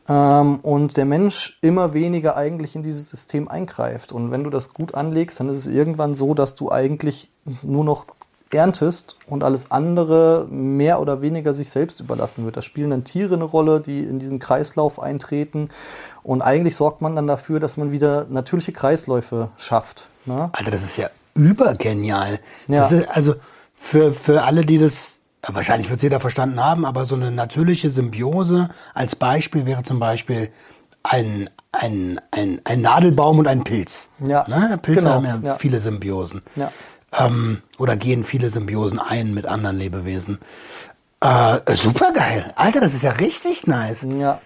ähm, 0.08 0.60
und 0.60 0.96
der 0.96 1.04
Mensch 1.04 1.58
immer 1.60 1.92
weniger 1.92 2.34
eigentlich 2.34 2.76
in 2.76 2.82
dieses 2.82 3.10
System 3.10 3.46
eingreift. 3.48 4.10
Und 4.10 4.30
wenn 4.30 4.42
du 4.42 4.48
das 4.48 4.72
gut 4.72 4.94
anlegst, 4.94 5.38
dann 5.38 5.50
ist 5.50 5.58
es 5.58 5.66
irgendwann 5.66 6.14
so, 6.14 6.32
dass 6.32 6.54
du 6.54 6.72
eigentlich 6.72 7.30
nur 7.60 7.84
noch 7.84 8.06
erntest 8.52 9.18
und 9.26 9.44
alles 9.44 9.70
andere 9.70 10.46
mehr 10.50 11.00
oder 11.00 11.20
weniger 11.20 11.54
sich 11.54 11.70
selbst 11.70 12.00
überlassen 12.00 12.44
wird. 12.44 12.56
Da 12.56 12.62
spielen 12.62 12.90
dann 12.90 13.04
Tiere 13.04 13.34
eine 13.34 13.44
Rolle, 13.44 13.80
die 13.80 14.00
in 14.00 14.18
diesen 14.18 14.38
Kreislauf 14.38 15.00
eintreten. 15.00 15.68
Und 16.22 16.42
eigentlich 16.42 16.76
sorgt 16.76 17.02
man 17.02 17.14
dann 17.14 17.26
dafür, 17.26 17.60
dass 17.60 17.76
man 17.76 17.92
wieder 17.92 18.26
natürliche 18.30 18.72
Kreisläufe 18.72 19.50
schafft. 19.56 20.08
Ne? 20.24 20.50
Alter, 20.52 20.70
das 20.70 20.82
ist 20.82 20.96
ja 20.96 21.10
übergenial. 21.34 22.40
Ja. 22.68 22.86
Ist, 22.86 23.08
also 23.08 23.34
für, 23.74 24.12
für 24.12 24.42
alle, 24.42 24.64
die 24.64 24.78
das, 24.78 25.18
wahrscheinlich 25.46 25.88
wird 25.90 25.98
es 25.98 26.02
jeder 26.02 26.20
verstanden 26.20 26.62
haben, 26.62 26.84
aber 26.84 27.04
so 27.04 27.16
eine 27.16 27.30
natürliche 27.30 27.90
Symbiose 27.90 28.70
als 28.94 29.14
Beispiel 29.14 29.66
wäre 29.66 29.82
zum 29.82 30.00
Beispiel 30.00 30.50
ein, 31.02 31.48
ein, 31.72 32.20
ein, 32.30 32.60
ein 32.64 32.80
Nadelbaum 32.80 33.38
und 33.38 33.46
ein 33.46 33.62
Pilz. 33.64 34.08
Ja, 34.24 34.44
Ne? 34.48 34.78
Pilze 34.82 35.02
genau, 35.02 35.14
haben 35.14 35.24
ja, 35.24 35.38
ja. 35.42 35.54
viele 35.56 35.80
Symbiosen. 35.80 36.42
Ja. 36.56 36.72
Ähm, 37.12 37.62
oder 37.78 37.96
gehen 37.96 38.24
viele 38.24 38.50
Symbiosen 38.50 38.98
ein 38.98 39.32
mit 39.32 39.46
anderen 39.46 39.76
Lebewesen. 39.76 40.38
Äh, 41.20 41.76
super 41.76 42.12
geil. 42.12 42.52
Alter, 42.56 42.80
das 42.80 42.94
ist 42.94 43.02
ja 43.02 43.12
richtig 43.12 43.66
nice. 43.66 44.06
Ja. 44.18 44.40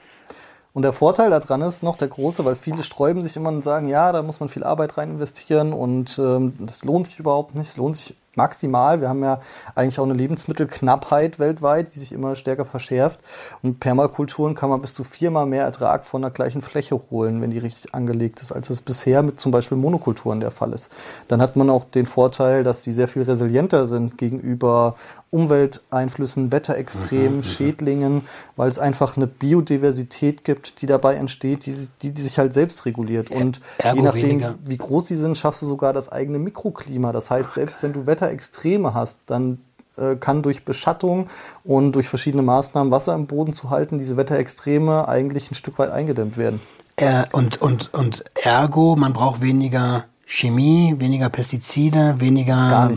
Und 0.75 0.83
der 0.83 0.93
Vorteil 0.93 1.29
daran 1.31 1.61
ist 1.61 1.83
noch 1.83 1.99
der 1.99 2.09
große, 2.09 2.45
weil 2.45 2.57
viele 2.57 2.83
sträuben 2.83 3.23
sich 3.23 3.37
immer 3.37 3.51
und 3.51 3.63
sagen, 3.63 3.89
ja, 3.89 4.11
da 4.13 4.23
muss 4.23 4.41
man 4.41 4.49
viel 4.49 4.65
Arbeit 4.65 4.97
rein 4.97 5.11
investieren 5.11 5.73
und 5.75 6.19
ähm, 6.19 6.55
das 6.61 6.85
lohnt 6.85 7.07
sich 7.07 7.19
überhaupt 7.19 7.55
nicht. 7.55 7.69
Es 7.69 7.77
lohnt 7.77 7.97
sich 7.97 8.15
maximal. 8.35 9.01
Wir 9.01 9.09
haben 9.09 9.23
ja 9.23 9.41
eigentlich 9.75 9.99
auch 9.99 10.05
eine 10.05 10.15
Lebensmittelknappheit 10.15 11.39
weltweit, 11.39 11.95
die 11.95 11.99
sich 11.99 12.13
immer 12.13 12.37
stärker 12.37 12.65
verschärft. 12.65 13.21
Und 13.63 13.81
Permakulturen 13.81 14.55
kann 14.55 14.71
man 14.71 14.81
bis 14.81 14.95
zu 14.95 15.05
viermal 15.05 15.47
mehr 15.47 15.65
Ertrag 15.65 16.05
von 16.05 16.23
der 16.23 16.31
gleichen 16.31 16.63
Fläche 16.63 17.01
holen, 17.11 17.41
wenn 17.43 17.51
die 17.51 17.59
richtig 17.59 17.95
angelegt 17.95 18.41
ist, 18.41 18.53
als 18.53 18.71
es 18.71 18.81
bisher 18.81 19.23
mit 19.23 19.41
zum 19.41 19.53
Beispiel 19.53 19.77
Monokulturen 19.77 20.41
der 20.41 20.51
Fall 20.51 20.73
ist. 20.73 20.91
Dann 21.29 21.43
hat 21.43 21.57
man 21.57 21.71
auch 21.71 21.85
den 21.85 22.07
Vorteil, 22.07 22.65
dass 22.65 22.83
die 22.83 22.93
sehr 22.93 23.09
viel 23.09 23.23
resilienter 23.23 23.87
sind 23.87 24.19
gegenüber 24.19 24.97
Umwelteinflüssen, 25.33 26.53
Wetterextremen, 26.53 27.43
Schädlingen, 27.43 28.23
weil 28.55 28.69
es 28.69 28.79
einfach 28.79 29.17
eine 29.17 29.27
Biodiversität 29.27 30.45
gibt, 30.45 30.83
die 30.83 30.87
dabei 30.87 31.15
entsteht, 31.15 31.65
die, 31.65 31.75
die, 32.03 32.13
die 32.13 32.23
sich 32.23 32.39
halt 32.39 32.53
selbst 32.53 32.85
reguliert. 32.85 33.31
Und 33.31 33.63
ergo 33.79 33.97
je 33.97 34.03
nachdem, 34.03 34.23
weniger. 34.23 34.55
wie 34.63 34.77
groß 34.77 35.07
die 35.07 35.15
sind, 35.15 35.39
schaffst 35.39 35.63
du 35.63 35.67
sogar 35.67 35.95
das 35.95 36.13
eigene 36.13 36.39
Mikroklima. 36.39 37.13
Das 37.13 37.31
heißt, 37.31 37.55
selbst 37.55 37.83
wenn 37.83 37.95
du 37.95 38.07
Wetterextreme 38.07 38.93
hast, 38.93 39.21
dann 39.27 39.59
äh, 39.97 40.17
kann 40.17 40.43
durch 40.43 40.67
Beschattung 40.67 41.29
und 41.65 41.93
durch 41.93 42.09
verschiedene 42.09 42.43
Maßnahmen 42.43 42.91
Wasser 42.91 43.15
im 43.15 43.27
Boden 43.27 43.55
zu 43.55 43.71
halten, 43.71 43.97
diese 43.97 44.19
Wetterextreme 44.19 45.09
eigentlich 45.09 45.51
ein 45.51 45.55
Stück 45.55 45.79
weit 45.79 45.91
eingedämmt 45.91 46.37
werden. 46.37 46.61
Äh, 46.97 47.25
und, 47.33 47.63
und, 47.63 47.93
und 47.95 48.25
ergo, 48.35 48.97
man 48.97 49.15
braucht 49.15 49.41
weniger 49.41 50.05
Chemie, 50.35 50.95
weniger 50.99 51.29
Pestizide, 51.29 52.15
weniger, 52.17 52.91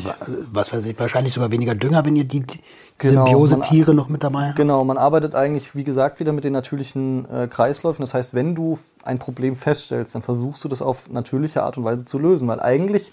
was 0.54 0.72
weiß 0.72 0.86
ich, 0.86 0.98
wahrscheinlich 0.98 1.34
sogar 1.34 1.52
weniger 1.52 1.76
Dünger, 1.76 2.06
wenn 2.06 2.16
ihr 2.16 2.24
die 2.24 2.46
Genau, 2.98 3.26
Symbiose-Tiere 3.26 3.94
noch 3.94 4.08
mit 4.08 4.24
dabei 4.24 4.48
habt. 4.48 4.56
Genau, 4.56 4.86
man 4.86 4.98
arbeitet 4.98 5.36
eigentlich, 5.36 5.76
wie 5.76 5.84
gesagt, 5.84 6.22
wieder 6.22 6.32
mit 6.32 6.46
den 6.46 6.54
natürlichen 6.54 7.30
äh, 7.30 7.48
Kreisläufen. 7.48 8.02
Das 8.04 8.14
heißt, 8.14 8.34
wenn 8.34 8.56
du 8.56 8.80
ein 9.04 9.20
Problem 9.20 9.58
feststellst, 9.58 10.16
dann 10.16 10.22
versuchst 10.22 10.64
du 10.64 10.70
das 10.70 10.82
auf 10.82 11.10
natürliche 11.10 11.64
Art 11.64 11.78
und 11.78 11.84
Weise 11.84 12.06
zu 12.06 12.20
lösen. 12.20 12.48
Weil 12.48 12.62
eigentlich, 12.62 13.12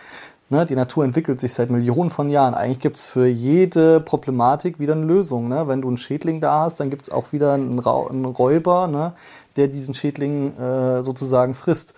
ne, 0.50 0.66
die 0.66 0.76
Natur 0.76 1.04
entwickelt 1.04 1.40
sich 1.40 1.52
seit 1.52 1.70
Millionen 1.70 2.10
von 2.10 2.30
Jahren. 2.30 2.54
Eigentlich 2.54 2.78
gibt 2.78 2.98
es 2.98 3.06
für 3.06 3.26
jede 3.26 3.98
Problematik 3.98 4.78
wieder 4.78 4.92
eine 4.92 5.04
Lösung. 5.04 5.48
Ne? 5.48 5.66
Wenn 5.66 5.82
du 5.82 5.88
einen 5.88 5.98
Schädling 5.98 6.40
da 6.40 6.60
hast, 6.60 6.78
dann 6.78 6.90
gibt 6.90 7.02
es 7.02 7.10
auch 7.10 7.32
wieder 7.32 7.54
einen, 7.54 7.80
Rau 7.80 8.06
einen 8.06 8.24
Räuber, 8.24 8.86
ne, 8.86 9.14
der 9.56 9.66
diesen 9.66 9.94
Schädling 9.94 10.56
äh, 10.58 11.02
sozusagen 11.02 11.54
frisst. 11.54 11.94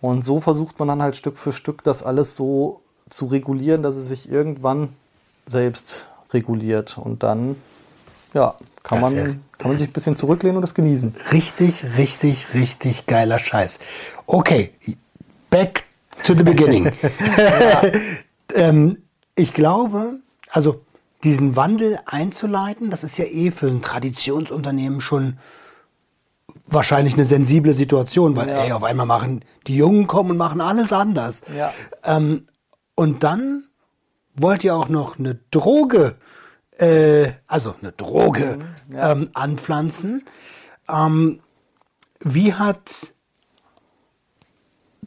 Und 0.00 0.24
so 0.24 0.40
versucht 0.40 0.78
man 0.78 0.88
dann 0.88 1.02
halt 1.02 1.16
Stück 1.16 1.36
für 1.38 1.52
Stück 1.52 1.82
das 1.84 2.02
alles 2.02 2.36
so 2.36 2.80
zu 3.10 3.26
regulieren, 3.26 3.82
dass 3.82 3.96
es 3.96 4.08
sich 4.08 4.30
irgendwann 4.30 4.90
selbst 5.46 6.08
reguliert. 6.32 6.98
Und 6.98 7.22
dann, 7.22 7.56
ja, 8.34 8.54
kann 8.82 9.00
Das 9.00 9.12
man, 9.12 9.18
ja- 9.26 9.34
kann 9.58 9.70
man 9.70 9.78
sich 9.78 9.88
ein 9.88 9.92
bisschen 9.92 10.16
zurücklehnen 10.16 10.56
und 10.56 10.62
das 10.62 10.74
genießen. 10.74 11.14
Richtig, 11.32 11.84
richtig, 11.96 12.54
richtig 12.54 13.06
geiler 13.06 13.38
Scheiß. 13.38 13.80
Okay, 14.26 14.72
back 15.50 15.84
to 16.22 16.34
the 16.34 16.42
beginning. 16.44 16.92
ähm, 18.54 18.98
ich 19.34 19.54
glaube, 19.54 20.14
also 20.50 20.80
diesen 21.24 21.56
Wandel 21.56 21.98
einzuleiten, 22.06 22.90
das 22.90 23.02
ist 23.04 23.18
ja 23.18 23.24
eh 23.24 23.50
für 23.50 23.66
ein 23.66 23.82
Traditionsunternehmen 23.82 25.00
schon 25.00 25.38
wahrscheinlich 26.70 27.14
eine 27.14 27.24
sensible 27.24 27.74
Situation, 27.74 28.36
weil 28.36 28.48
Ja. 28.48 28.64
ey, 28.64 28.72
auf 28.72 28.84
einmal 28.84 29.06
machen 29.06 29.44
die 29.66 29.76
Jungen 29.76 30.06
kommen 30.06 30.32
und 30.32 30.36
machen 30.36 30.60
alles 30.60 30.92
anders. 30.92 31.42
Ja. 31.56 31.72
Ähm, 32.04 32.46
und 32.94 33.24
dann 33.24 33.64
wollt 34.34 34.64
ihr 34.64 34.74
auch 34.74 34.88
noch 34.88 35.18
eine 35.18 35.38
Droge, 35.50 36.16
äh, 36.78 37.32
also 37.46 37.74
eine 37.80 37.92
Droge 37.92 38.58
ja. 38.92 39.12
ähm, 39.12 39.30
anpflanzen. 39.32 40.24
Ähm, 40.88 41.40
wie 42.20 42.54
hat 42.54 43.12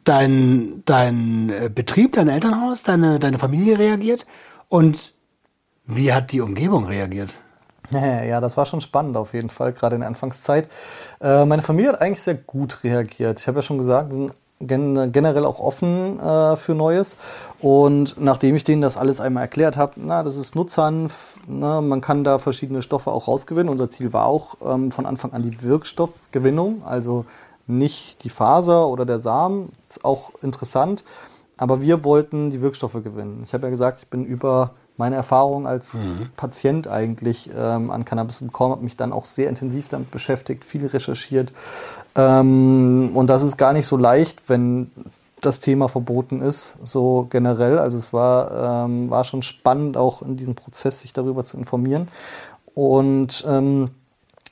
dein, 0.04 0.82
dein 0.84 1.50
äh, 1.50 1.70
Betrieb, 1.72 2.14
dein 2.14 2.28
Elternhaus, 2.28 2.82
deine, 2.82 3.18
deine 3.18 3.38
Familie 3.38 3.78
reagiert? 3.78 4.26
Und 4.68 5.12
wie 5.86 6.12
hat 6.12 6.32
die 6.32 6.40
Umgebung 6.40 6.86
reagiert? 6.86 7.40
Ja, 8.28 8.40
das 8.40 8.56
war 8.56 8.66
schon 8.66 8.80
spannend 8.80 9.16
auf 9.16 9.34
jeden 9.34 9.50
Fall, 9.50 9.72
gerade 9.72 9.94
in 9.94 10.00
der 10.00 10.08
Anfangszeit. 10.08 10.68
Äh, 11.20 11.44
meine 11.44 11.62
Familie 11.62 11.92
hat 11.92 12.00
eigentlich 12.00 12.22
sehr 12.22 12.34
gut 12.34 12.84
reagiert. 12.84 13.40
Ich 13.40 13.48
habe 13.48 13.58
ja 13.58 13.62
schon 13.62 13.78
gesagt, 13.78 14.12
sind 14.12 14.32
gen 14.60 15.10
generell 15.12 15.44
auch 15.44 15.58
offen 15.58 16.20
äh, 16.20 16.56
für 16.56 16.74
Neues. 16.74 17.16
Und 17.60 18.20
nachdem 18.20 18.56
ich 18.56 18.64
denen 18.64 18.82
das 18.82 18.96
alles 18.96 19.20
einmal 19.20 19.42
erklärt 19.42 19.76
habe, 19.76 19.94
na, 19.96 20.22
das 20.22 20.36
ist 20.36 20.54
Nutzhanf, 20.54 21.40
na, 21.46 21.80
man 21.80 22.00
kann 22.00 22.24
da 22.24 22.38
verschiedene 22.38 22.82
Stoffe 22.82 23.10
auch 23.10 23.28
rausgewinnen. 23.28 23.68
Unser 23.68 23.90
Ziel 23.90 24.12
war 24.12 24.26
auch 24.26 24.56
ähm, 24.64 24.90
von 24.92 25.06
Anfang 25.06 25.32
an 25.32 25.42
die 25.42 25.62
Wirkstoffgewinnung, 25.62 26.82
also 26.84 27.24
nicht 27.66 28.24
die 28.24 28.30
Faser 28.30 28.88
oder 28.88 29.04
der 29.04 29.20
Samen, 29.20 29.70
ist 29.88 30.04
auch 30.04 30.32
interessant. 30.42 31.04
Aber 31.56 31.80
wir 31.80 32.02
wollten 32.02 32.50
die 32.50 32.60
Wirkstoffe 32.60 32.94
gewinnen. 33.04 33.42
Ich 33.46 33.54
habe 33.54 33.66
ja 33.66 33.70
gesagt, 33.70 33.98
ich 34.02 34.08
bin 34.08 34.24
über 34.24 34.70
meine 34.96 35.16
Erfahrung 35.16 35.66
als 35.66 35.98
Patient 36.36 36.86
eigentlich 36.86 37.50
ähm, 37.56 37.90
an 37.90 38.04
Cannabis 38.04 38.40
bekommen, 38.40 38.72
habe 38.72 38.84
mich 38.84 38.96
dann 38.96 39.12
auch 39.12 39.24
sehr 39.24 39.48
intensiv 39.48 39.88
damit 39.88 40.10
beschäftigt, 40.10 40.64
viel 40.64 40.86
recherchiert. 40.86 41.52
Ähm, 42.14 43.10
und 43.14 43.26
das 43.28 43.42
ist 43.42 43.56
gar 43.56 43.72
nicht 43.72 43.86
so 43.86 43.96
leicht, 43.96 44.48
wenn 44.48 44.90
das 45.40 45.60
Thema 45.60 45.88
verboten 45.88 46.40
ist, 46.40 46.76
so 46.84 47.26
generell. 47.28 47.78
Also 47.78 47.98
es 47.98 48.12
war, 48.12 48.84
ähm, 48.86 49.10
war 49.10 49.24
schon 49.24 49.42
spannend, 49.42 49.96
auch 49.96 50.22
in 50.22 50.36
diesem 50.36 50.54
Prozess 50.54 51.00
sich 51.00 51.12
darüber 51.12 51.44
zu 51.44 51.56
informieren. 51.56 52.08
Und 52.74 53.44
ähm, 53.48 53.90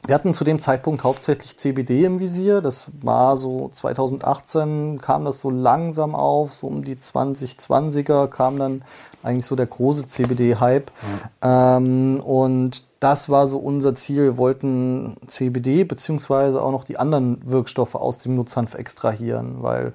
wir 0.07 0.15
hatten 0.15 0.33
zu 0.33 0.45
dem 0.45 0.59
Zeitpunkt 0.59 1.05
hauptsächlich 1.05 1.57
CBD 1.57 2.05
im 2.05 2.21
Visier. 2.21 2.61
Das 2.61 2.91
war 3.03 3.37
so 3.37 3.69
2018 3.69 5.01
kam 5.01 5.25
das 5.25 5.41
so 5.41 5.51
langsam 5.51 6.15
auf, 6.15 6.55
so 6.55 6.67
um 6.67 6.85
die 6.85 6.97
2020er 6.97 8.27
kam 8.29 8.59
dann 8.59 8.83
eigentlich 9.23 9.47
so 9.47 9.57
der 9.57 9.67
große 9.67 10.07
CBD-Hype. 10.07 10.91
Ähm, 11.43 12.21
und 12.21 12.85
das 13.01 13.29
war 13.29 13.47
so 13.47 13.59
unser 13.59 13.95
Ziel. 13.95 14.25
Wir 14.25 14.37
wollten 14.37 15.17
CBD 15.27 15.85
beziehungsweise 15.85 16.63
auch 16.63 16.73
noch 16.73 16.85
die 16.85 16.99
anderen 16.99 17.41
Wirkstoffe 17.45 17.95
aus 17.95 18.19
dem 18.19 18.37
Nutzhanf 18.37 18.75
extrahieren, 18.75 19.63
weil 19.63 19.93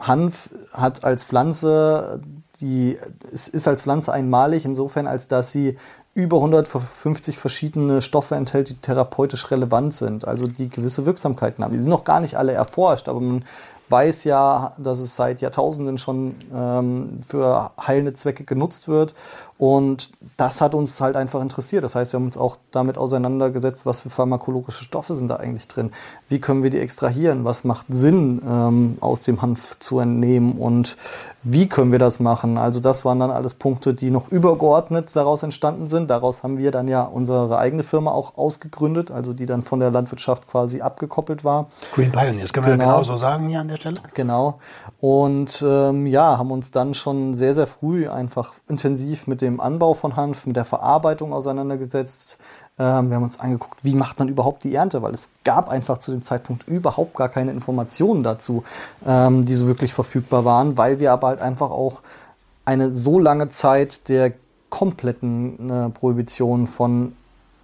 Hanf 0.00 0.50
hat 0.72 1.04
als 1.04 1.22
Pflanze, 1.22 2.20
die, 2.60 2.98
es 3.32 3.48
ist 3.48 3.68
als 3.68 3.82
Pflanze 3.82 4.12
einmalig, 4.12 4.64
insofern 4.64 5.06
als 5.06 5.28
dass 5.28 5.52
sie 5.52 5.76
über 6.14 6.36
150 6.36 7.38
verschiedene 7.38 8.00
Stoffe 8.00 8.36
enthält, 8.36 8.68
die 8.68 8.76
therapeutisch 8.76 9.50
relevant 9.50 9.94
sind, 9.94 10.26
also 10.26 10.46
die 10.46 10.68
gewisse 10.68 11.06
Wirksamkeiten 11.06 11.64
haben. 11.64 11.72
Die 11.72 11.80
sind 11.80 11.90
noch 11.90 12.04
gar 12.04 12.20
nicht 12.20 12.36
alle 12.36 12.52
erforscht, 12.52 13.08
aber 13.08 13.20
man 13.20 13.44
weiß 13.88 14.24
ja, 14.24 14.72
dass 14.78 15.00
es 15.00 15.16
seit 15.16 15.40
Jahrtausenden 15.40 15.98
schon 15.98 16.36
ähm, 16.54 17.20
für 17.26 17.72
heilende 17.80 18.14
Zwecke 18.14 18.44
genutzt 18.44 18.88
wird. 18.88 19.14
Und 19.56 20.10
das 20.36 20.60
hat 20.60 20.74
uns 20.74 21.00
halt 21.00 21.14
einfach 21.16 21.40
interessiert. 21.40 21.84
Das 21.84 21.94
heißt, 21.94 22.12
wir 22.12 22.18
haben 22.18 22.26
uns 22.26 22.36
auch 22.36 22.56
damit 22.72 22.98
auseinandergesetzt, 22.98 23.86
was 23.86 24.00
für 24.00 24.10
pharmakologische 24.10 24.84
Stoffe 24.84 25.16
sind 25.16 25.28
da 25.28 25.36
eigentlich 25.36 25.68
drin. 25.68 25.92
Wie 26.28 26.40
können 26.40 26.62
wir 26.64 26.70
die 26.70 26.80
extrahieren? 26.80 27.44
Was 27.44 27.62
macht 27.62 27.86
Sinn, 27.88 28.42
ähm, 28.48 28.98
aus 29.00 29.20
dem 29.20 29.42
Hanf 29.42 29.78
zu 29.78 30.00
entnehmen? 30.00 30.52
Und 30.58 30.96
wie 31.46 31.68
können 31.68 31.92
wir 31.92 31.98
das 31.98 32.20
machen? 32.20 32.56
Also 32.56 32.80
das 32.80 33.04
waren 33.04 33.20
dann 33.20 33.30
alles 33.30 33.54
Punkte, 33.54 33.92
die 33.92 34.10
noch 34.10 34.28
übergeordnet 34.32 35.14
daraus 35.14 35.42
entstanden 35.42 35.88
sind. 35.88 36.08
Daraus 36.08 36.42
haben 36.42 36.56
wir 36.56 36.70
dann 36.70 36.88
ja 36.88 37.02
unsere 37.02 37.58
eigene 37.58 37.82
Firma 37.82 38.12
auch 38.12 38.38
ausgegründet, 38.38 39.10
also 39.10 39.34
die 39.34 39.44
dann 39.44 39.62
von 39.62 39.78
der 39.78 39.90
Landwirtschaft 39.90 40.48
quasi 40.48 40.80
abgekoppelt 40.80 41.44
war. 41.44 41.66
Green 41.94 42.10
Pioneers, 42.10 42.52
können 42.52 42.66
wir 42.66 42.72
Genau. 42.72 42.86
genau 42.86 43.04
so 43.04 43.18
sagen 43.18 43.48
hier 43.48 43.60
an 43.60 43.68
der 43.68 43.76
Stelle? 43.76 43.96
Genau. 44.14 44.58
Und 45.00 45.62
ähm, 45.66 46.06
ja, 46.06 46.38
haben 46.38 46.50
uns 46.50 46.70
dann 46.70 46.94
schon 46.94 47.34
sehr, 47.34 47.52
sehr 47.52 47.66
früh 47.66 48.08
einfach 48.08 48.54
intensiv 48.68 49.26
mit 49.26 49.42
dem 49.44 49.60
Anbau 49.60 49.94
von 49.94 50.16
Hanf, 50.16 50.46
mit 50.46 50.56
der 50.56 50.64
Verarbeitung 50.64 51.32
auseinandergesetzt. 51.32 52.38
Ähm, 52.78 53.08
wir 53.08 53.16
haben 53.16 53.22
uns 53.22 53.38
angeguckt, 53.38 53.84
wie 53.84 53.94
macht 53.94 54.18
man 54.18 54.28
überhaupt 54.28 54.64
die 54.64 54.74
Ernte, 54.74 55.02
weil 55.02 55.14
es 55.14 55.28
gab 55.44 55.68
einfach 55.68 55.98
zu 55.98 56.10
dem 56.10 56.22
Zeitpunkt 56.22 56.66
überhaupt 56.66 57.14
gar 57.14 57.28
keine 57.28 57.52
Informationen 57.52 58.22
dazu, 58.22 58.64
ähm, 59.06 59.44
die 59.44 59.54
so 59.54 59.66
wirklich 59.66 59.94
verfügbar 59.94 60.44
waren, 60.44 60.76
weil 60.76 60.98
wir 60.98 61.12
aber 61.12 61.28
halt 61.28 61.40
einfach 61.40 61.70
auch 61.70 62.02
eine 62.64 62.92
so 62.92 63.18
lange 63.18 63.48
Zeit 63.48 64.08
der 64.08 64.32
kompletten 64.70 65.70
äh, 65.70 65.90
Prohibition 65.90 66.66
von 66.66 67.14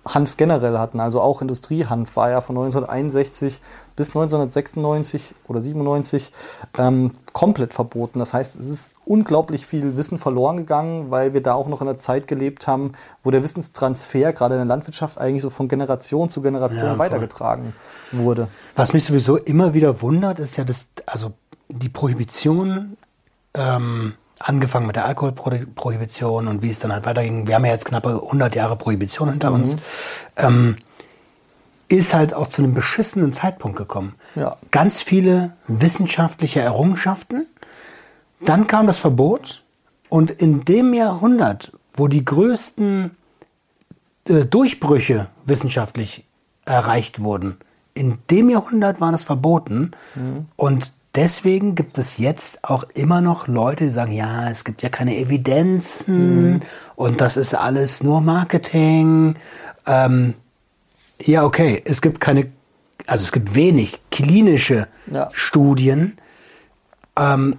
Hanf 0.06 0.36
generell 0.36 0.78
hatten, 0.78 1.00
also 1.00 1.20
auch 1.20 1.42
Industriehanf 1.42 2.16
war 2.16 2.30
ja 2.30 2.40
von 2.40 2.56
1961 2.56 3.60
bis 3.96 4.10
1996 4.10 5.34
oder 5.46 5.60
97 5.60 6.32
ähm, 6.78 7.12
komplett 7.32 7.74
verboten. 7.74 8.18
Das 8.18 8.32
heißt, 8.32 8.58
es 8.58 8.66
ist 8.66 8.92
unglaublich 9.04 9.66
viel 9.66 9.96
Wissen 9.96 10.18
verloren 10.18 10.58
gegangen, 10.58 11.10
weil 11.10 11.34
wir 11.34 11.42
da 11.42 11.54
auch 11.54 11.68
noch 11.68 11.80
in 11.80 11.88
einer 11.88 11.98
Zeit 11.98 12.26
gelebt 12.26 12.66
haben, 12.66 12.92
wo 13.22 13.30
der 13.30 13.42
Wissenstransfer 13.42 14.32
gerade 14.32 14.54
in 14.54 14.60
der 14.60 14.66
Landwirtschaft 14.66 15.18
eigentlich 15.18 15.42
so 15.42 15.50
von 15.50 15.68
Generation 15.68 16.28
zu 16.28 16.42
Generation 16.42 16.86
Ja, 16.86 16.98
weitergetragen 16.98 17.74
wurde. 18.12 18.48
Was 18.76 18.92
mich 18.92 19.04
sowieso 19.04 19.36
immer 19.36 19.74
wieder 19.74 20.02
wundert, 20.02 20.38
ist 20.38 20.56
ja, 20.56 20.64
dass 20.64 20.86
also 21.06 21.32
die 21.68 21.88
Prohibition, 21.88 22.96
ähm, 23.54 24.14
angefangen 24.40 24.86
mit 24.86 24.96
der 24.96 25.04
Alkoholprohibition 25.04 26.48
und 26.48 26.62
wie 26.62 26.70
es 26.70 26.80
dann 26.80 26.92
halt 26.92 27.04
weiterging, 27.04 27.46
wir 27.46 27.54
haben 27.54 27.64
ja 27.64 27.72
jetzt 27.72 27.84
knappe 27.84 28.22
100 28.22 28.54
Jahre 28.54 28.76
Prohibition 28.76 29.28
hinter 29.28 29.52
uns, 29.52 29.76
ähm, 30.36 30.76
ist 31.90 32.14
halt 32.14 32.32
auch 32.34 32.48
zu 32.48 32.62
einem 32.62 32.72
beschissenen 32.72 33.32
Zeitpunkt 33.32 33.76
gekommen. 33.76 34.14
Ja. 34.36 34.56
Ganz 34.70 35.02
viele 35.02 35.52
wissenschaftliche 35.66 36.60
Errungenschaften, 36.60 37.46
dann 38.44 38.66
kam 38.66 38.86
das 38.86 38.96
Verbot 38.96 39.62
und 40.08 40.30
in 40.30 40.64
dem 40.64 40.94
Jahrhundert, 40.94 41.72
wo 41.94 42.08
die 42.08 42.24
größten 42.24 43.10
äh, 44.24 44.44
Durchbrüche 44.46 45.26
wissenschaftlich 45.44 46.24
erreicht 46.64 47.22
wurden. 47.22 47.56
In 47.92 48.18
dem 48.30 48.48
Jahrhundert 48.48 49.00
war 49.00 49.10
das 49.10 49.24
verboten 49.24 49.90
und 50.54 50.92
deswegen 51.16 51.74
gibt 51.74 51.98
es 51.98 52.18
jetzt 52.18 52.62
auch 52.62 52.84
immer 52.94 53.20
noch 53.20 53.48
Leute, 53.48 53.84
die 53.84 53.90
sagen, 53.90 54.12
ja, 54.12 54.48
es 54.48 54.64
gibt 54.64 54.82
ja 54.82 54.88
keine 54.88 55.16
Evidenzen 55.16 56.62
und 56.94 57.20
das 57.20 57.36
ist 57.36 57.52
alles 57.54 58.02
nur 58.04 58.20
Marketing. 58.20 59.34
Ähm, 59.86 60.34
ja, 61.24 61.44
okay, 61.44 61.82
es 61.84 62.00
gibt 62.00 62.20
keine, 62.20 62.50
also 63.06 63.22
es 63.24 63.32
gibt 63.32 63.54
wenig 63.54 64.00
klinische 64.10 64.88
Ja. 65.10 65.28
Studien, 65.32 66.18
ähm, 67.16 67.58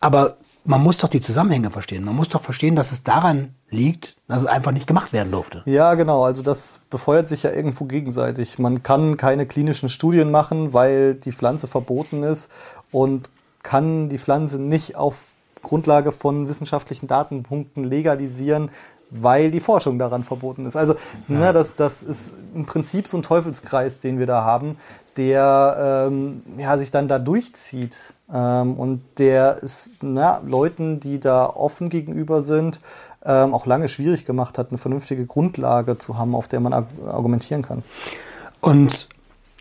aber 0.00 0.36
man 0.64 0.82
muss 0.82 0.98
doch 0.98 1.08
die 1.08 1.20
Zusammenhänge 1.20 1.70
verstehen. 1.70 2.04
Man 2.04 2.14
muss 2.14 2.28
doch 2.28 2.42
verstehen, 2.42 2.76
dass 2.76 2.92
es 2.92 3.02
daran 3.02 3.54
liegt, 3.70 4.16
dass 4.28 4.42
es 4.42 4.46
einfach 4.46 4.72
nicht 4.72 4.86
gemacht 4.86 5.12
werden 5.12 5.32
durfte. 5.32 5.62
Ja, 5.64 5.94
genau. 5.94 6.24
Also 6.24 6.42
das 6.42 6.80
befeuert 6.90 7.26
sich 7.26 7.42
ja 7.42 7.50
irgendwo 7.50 7.86
gegenseitig. 7.86 8.58
Man 8.58 8.82
kann 8.82 9.16
keine 9.16 9.46
klinischen 9.46 9.88
Studien 9.88 10.30
machen, 10.30 10.74
weil 10.74 11.14
die 11.14 11.32
Pflanze 11.32 11.68
verboten 11.68 12.22
ist. 12.22 12.50
Und 12.90 13.30
kann 13.62 14.08
die 14.08 14.18
Pflanze 14.18 14.60
nicht 14.60 14.96
auf 14.96 15.32
Grundlage 15.62 16.12
von 16.12 16.48
wissenschaftlichen 16.48 17.06
Datenpunkten 17.06 17.84
legalisieren, 17.84 18.70
weil 19.10 19.50
die 19.50 19.60
Forschung 19.60 19.98
daran 19.98 20.22
verboten 20.24 20.66
ist. 20.66 20.76
Also 20.76 20.94
ne, 21.28 21.52
das, 21.52 21.74
das 21.74 22.02
ist 22.02 22.34
im 22.54 22.66
Prinzip 22.66 23.06
so 23.06 23.16
ein 23.16 23.22
Teufelskreis, 23.22 24.00
den 24.00 24.18
wir 24.18 24.26
da 24.26 24.44
haben, 24.44 24.76
der 25.16 26.06
ähm, 26.08 26.42
ja, 26.58 26.76
sich 26.78 26.90
dann 26.90 27.08
da 27.08 27.18
durchzieht. 27.18 28.12
Ähm, 28.32 28.74
und 28.74 29.02
der 29.18 29.56
ist 29.62 29.92
na, 30.02 30.40
Leuten, 30.46 31.00
die 31.00 31.18
da 31.20 31.46
offen 31.46 31.88
gegenüber 31.88 32.42
sind, 32.42 32.80
ähm, 33.24 33.54
auch 33.54 33.66
lange 33.66 33.88
schwierig 33.88 34.26
gemacht 34.26 34.58
hat, 34.58 34.68
eine 34.68 34.78
vernünftige 34.78 35.26
Grundlage 35.26 35.98
zu 35.98 36.18
haben, 36.18 36.34
auf 36.34 36.46
der 36.48 36.60
man 36.60 36.72
arg- 36.72 36.86
argumentieren 37.10 37.62
kann. 37.62 37.82
Und 38.60 39.08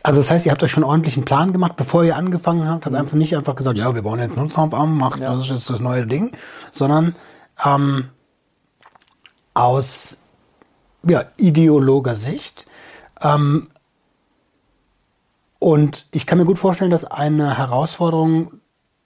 also 0.03 0.19
das 0.19 0.29
heißt, 0.29 0.45
ihr 0.45 0.51
habt 0.51 0.61
euch 0.63 0.71
schon 0.71 0.83
ordentlich 0.83 1.15
einen 1.17 1.25
Plan 1.25 1.51
gemacht, 1.53 1.75
bevor 1.75 2.03
ihr 2.03 2.15
angefangen 2.15 2.69
habt, 2.69 2.85
habt 2.85 2.95
einfach 2.95 3.17
nicht 3.17 3.35
einfach 3.35 3.55
gesagt, 3.55 3.77
ja, 3.77 3.93
wir 3.95 4.03
bauen 4.03 4.19
jetzt 4.19 4.37
Nutzraum 4.37 4.97
macht, 4.97 5.19
Ja. 5.21 5.31
das 5.31 5.39
ist 5.41 5.49
jetzt 5.49 5.69
das 5.69 5.79
neue 5.79 6.05
Ding, 6.05 6.31
sondern 6.71 7.15
ähm, 7.65 8.05
aus 9.57 10.17
ja, 11.03 11.25
ideologer 11.37 12.15
Sicht. 12.15 12.65
Ähm, 13.21 13.67
und 15.59 16.05
ich 16.11 16.27
kann 16.27 16.37
mir 16.37 16.45
gut 16.45 16.59
vorstellen, 16.59 16.91
dass 16.91 17.05
eine 17.05 17.57
Herausforderung 17.57 18.51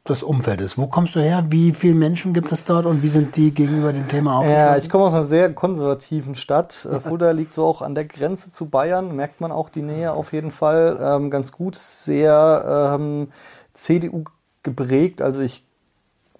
das 0.03 0.23
Umfeld 0.23 0.61
ist. 0.61 0.77
Wo 0.77 0.87
kommst 0.87 1.15
du 1.15 1.19
her? 1.19 1.45
Wie 1.49 1.71
viele 1.71 1.93
Menschen 1.93 2.33
gibt 2.33 2.51
es 2.51 2.63
dort 2.63 2.85
und 2.87 3.03
wie 3.03 3.07
sind 3.07 3.35
die 3.35 3.51
gegenüber 3.51 3.93
dem 3.93 4.09
Thema 4.09 4.31
Ja, 4.31 4.37
aufgestellt? 4.39 4.83
ich 4.83 4.89
komme 4.89 5.03
aus 5.05 5.13
einer 5.13 5.23
sehr 5.23 5.53
konservativen 5.53 6.35
Stadt. 6.35 6.87
Äh, 6.91 6.99
Fulda 6.99 7.31
liegt 7.31 7.53
so 7.53 7.65
auch 7.65 7.81
an 7.81 7.93
der 7.95 8.05
Grenze 8.05 8.51
zu 8.51 8.65
Bayern, 8.65 9.15
merkt 9.15 9.41
man 9.41 9.51
auch 9.51 9.69
die 9.69 9.83
Nähe 9.83 10.11
auf 10.11 10.33
jeden 10.33 10.51
Fall 10.51 10.99
ähm, 10.99 11.29
ganz 11.29 11.51
gut. 11.51 11.75
Sehr 11.75 12.95
ähm, 12.95 13.27
CDU 13.73 14.23
geprägt. 14.63 15.21
Also 15.21 15.41
ich, 15.41 15.63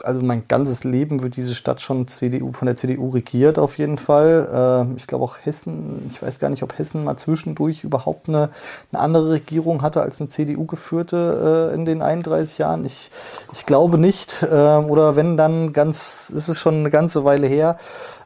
also 0.03 0.21
mein 0.21 0.47
ganzes 0.47 0.83
Leben 0.83 1.23
wird 1.23 1.35
diese 1.35 1.55
Stadt 1.55 1.81
schon 1.81 2.07
CDU 2.07 2.51
von 2.51 2.65
der 2.65 2.75
CDU 2.75 3.09
regiert 3.09 3.57
auf 3.59 3.77
jeden 3.77 3.97
Fall. 3.97 4.49
Ähm, 4.53 4.93
ich 4.97 5.07
glaube 5.07 5.23
auch 5.23 5.37
Hessen. 5.41 6.05
Ich 6.07 6.21
weiß 6.21 6.39
gar 6.39 6.49
nicht, 6.49 6.63
ob 6.63 6.77
Hessen 6.77 7.03
mal 7.03 7.17
zwischendurch 7.17 7.83
überhaupt 7.83 8.29
eine, 8.29 8.49
eine 8.91 9.01
andere 9.01 9.29
Regierung 9.29 9.81
hatte 9.81 10.01
als 10.01 10.19
eine 10.19 10.29
CDU 10.29 10.65
geführte 10.65 11.69
äh, 11.71 11.75
in 11.75 11.85
den 11.85 12.01
31 12.01 12.57
Jahren. 12.57 12.85
Ich, 12.85 13.11
ich 13.53 13.65
glaube 13.65 13.97
nicht. 13.97 14.45
Ähm, 14.51 14.85
oder 14.85 15.15
wenn 15.15 15.37
dann 15.37 15.73
ganz, 15.73 16.29
ist 16.29 16.47
es 16.47 16.59
schon 16.59 16.75
eine 16.75 16.89
ganze 16.89 17.23
Weile 17.23 17.47
her. 17.47 17.77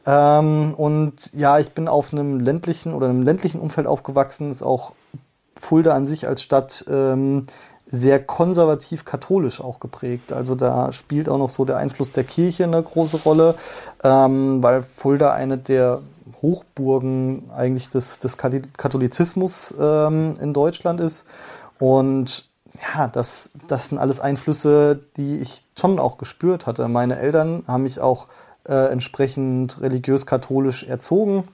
Ähm, 0.06 0.74
und 0.74 1.30
ja, 1.34 1.58
ich 1.58 1.72
bin 1.72 1.88
auf 1.88 2.12
einem 2.12 2.40
ländlichen 2.40 2.92
oder 2.92 3.08
einem 3.08 3.22
ländlichen 3.22 3.60
Umfeld 3.60 3.86
aufgewachsen. 3.86 4.50
Ist 4.50 4.62
auch 4.62 4.92
Fulda 5.58 5.94
an 5.94 6.06
sich 6.06 6.28
als 6.28 6.42
Stadt 6.42 6.84
ähm, 6.88 7.46
sehr 7.88 8.22
konservativ 8.22 9.04
katholisch 9.04 9.60
auch 9.60 9.78
geprägt. 9.80 10.32
Also 10.32 10.54
da 10.54 10.92
spielt 10.92 11.28
auch 11.28 11.38
noch 11.38 11.50
so 11.50 11.64
der 11.64 11.76
Einfluss 11.76 12.10
der 12.10 12.24
Kirche 12.24 12.64
eine 12.64 12.82
große 12.82 13.18
Rolle, 13.18 13.54
ähm, 14.02 14.62
weil 14.62 14.82
Fulda 14.82 15.32
eine 15.32 15.56
der 15.56 16.00
Hochburgen 16.42 17.50
eigentlich 17.54 17.88
des, 17.88 18.18
des 18.18 18.36
Katholizismus 18.38 19.74
ähm, 19.80 20.36
in 20.40 20.52
Deutschland 20.52 21.00
ist. 21.00 21.24
Und 21.78 22.48
ja, 22.94 23.06
das, 23.06 23.52
das 23.68 23.88
sind 23.88 23.98
alles 23.98 24.20
Einflüsse, 24.20 25.00
die 25.16 25.36
ich 25.38 25.64
schon 25.78 25.98
auch 25.98 26.18
gespürt 26.18 26.66
hatte. 26.66 26.88
Meine 26.88 27.18
Eltern 27.18 27.62
haben 27.66 27.84
mich 27.84 28.00
auch 28.00 28.26
äh, 28.68 28.90
entsprechend 28.90 29.80
religiös-katholisch 29.80 30.82
erzogen. 30.84 31.48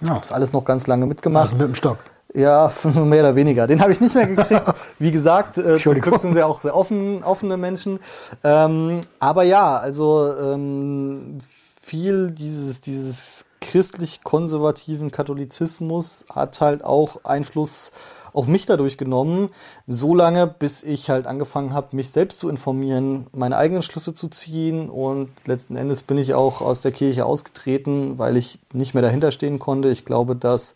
Ja. 0.00 0.18
Das 0.18 0.32
alles 0.32 0.52
noch 0.52 0.64
ganz 0.64 0.86
lange 0.86 1.06
mitgemacht. 1.06 1.52
Also 1.52 1.62
mit 1.62 1.68
dem 1.68 1.74
Stock. 1.74 1.98
Ja, 2.34 2.72
mehr 2.94 3.20
oder 3.20 3.36
weniger. 3.36 3.66
Den 3.66 3.80
habe 3.80 3.92
ich 3.92 4.00
nicht 4.00 4.14
mehr 4.14 4.26
gekriegt. 4.26 4.62
Wie 4.98 5.10
gesagt, 5.10 5.58
äh, 5.58 5.78
zum. 5.78 6.00
Glück 6.00 6.20
sind 6.20 6.34
sie 6.34 6.42
auch 6.42 6.60
sehr 6.60 6.74
offen, 6.74 7.22
offene 7.22 7.56
Menschen. 7.56 8.00
Ähm, 8.42 9.02
aber 9.18 9.42
ja, 9.42 9.76
also 9.76 10.32
ähm, 10.40 11.38
viel 11.80 12.30
dieses, 12.30 12.80
dieses 12.80 13.46
christlich-konservativen 13.60 15.10
Katholizismus 15.10 16.24
hat 16.32 16.60
halt 16.60 16.84
auch 16.84 17.24
Einfluss 17.24 17.92
auf 18.32 18.48
mich 18.48 18.64
dadurch 18.64 18.96
genommen, 18.96 19.50
so 19.86 20.14
lange, 20.14 20.46
bis 20.46 20.82
ich 20.82 21.10
halt 21.10 21.26
angefangen 21.26 21.74
habe, 21.74 21.94
mich 21.94 22.10
selbst 22.10 22.40
zu 22.40 22.48
informieren, 22.48 23.26
meine 23.32 23.58
eigenen 23.58 23.82
Schlüsse 23.82 24.14
zu 24.14 24.28
ziehen 24.28 24.88
und 24.88 25.28
letzten 25.46 25.76
Endes 25.76 26.02
bin 26.02 26.16
ich 26.16 26.32
auch 26.32 26.62
aus 26.62 26.80
der 26.80 26.92
Kirche 26.92 27.26
ausgetreten, 27.26 28.18
weil 28.18 28.38
ich 28.38 28.58
nicht 28.72 28.94
mehr 28.94 29.02
dahinter 29.02 29.32
stehen 29.32 29.58
konnte. 29.58 29.90
Ich 29.90 30.06
glaube, 30.06 30.34
dass 30.34 30.74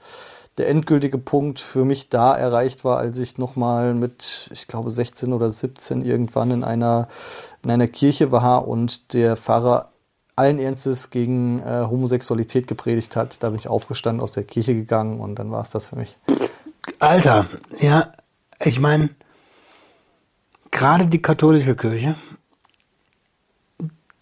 der 0.59 0.69
endgültige 0.69 1.19
Punkt 1.19 1.61
für 1.61 1.85
mich 1.85 2.09
da 2.09 2.35
erreicht 2.35 2.85
war, 2.85 2.99
als 2.99 3.19
ich 3.19 3.37
nochmal 3.37 3.95
mit, 3.95 4.49
ich 4.53 4.67
glaube, 4.67 4.89
16 4.89 5.33
oder 5.33 5.51
17 5.51 6.05
irgendwann 6.05 6.51
in 6.51 6.65
einer, 6.65 7.09
in 7.63 7.71
einer 7.71 7.89
Kirche 7.89 8.33
war 8.33 8.67
und 8.67 9.13
der 9.13 9.37
Pfarrer 9.37 9.93
allen 10.35 10.59
Ernstes 10.59 11.11
gegen 11.11 11.61
äh, 11.61 11.87
Homosexualität 11.89 12.67
gepredigt 12.67 13.17
hat. 13.17 13.43
Da 13.43 13.51
bin 13.51 13.59
ich 13.59 13.69
aufgestanden, 13.69 14.23
aus 14.23 14.33
der 14.33 14.45
Kirche 14.45 14.75
gegangen 14.75 15.21
und 15.21 15.39
dann 15.39 15.51
war 15.51 15.63
es 15.63 15.71
das 15.71 15.87
für 15.87 15.97
mich. 15.97 16.17
Alter, 16.99 17.47
ja, 17.81 18.13
ich 18.63 18.81
meine, 18.81 19.11
gerade 20.71 21.07
die 21.07 21.21
katholische 21.21 21.75
Kirche, 21.75 22.17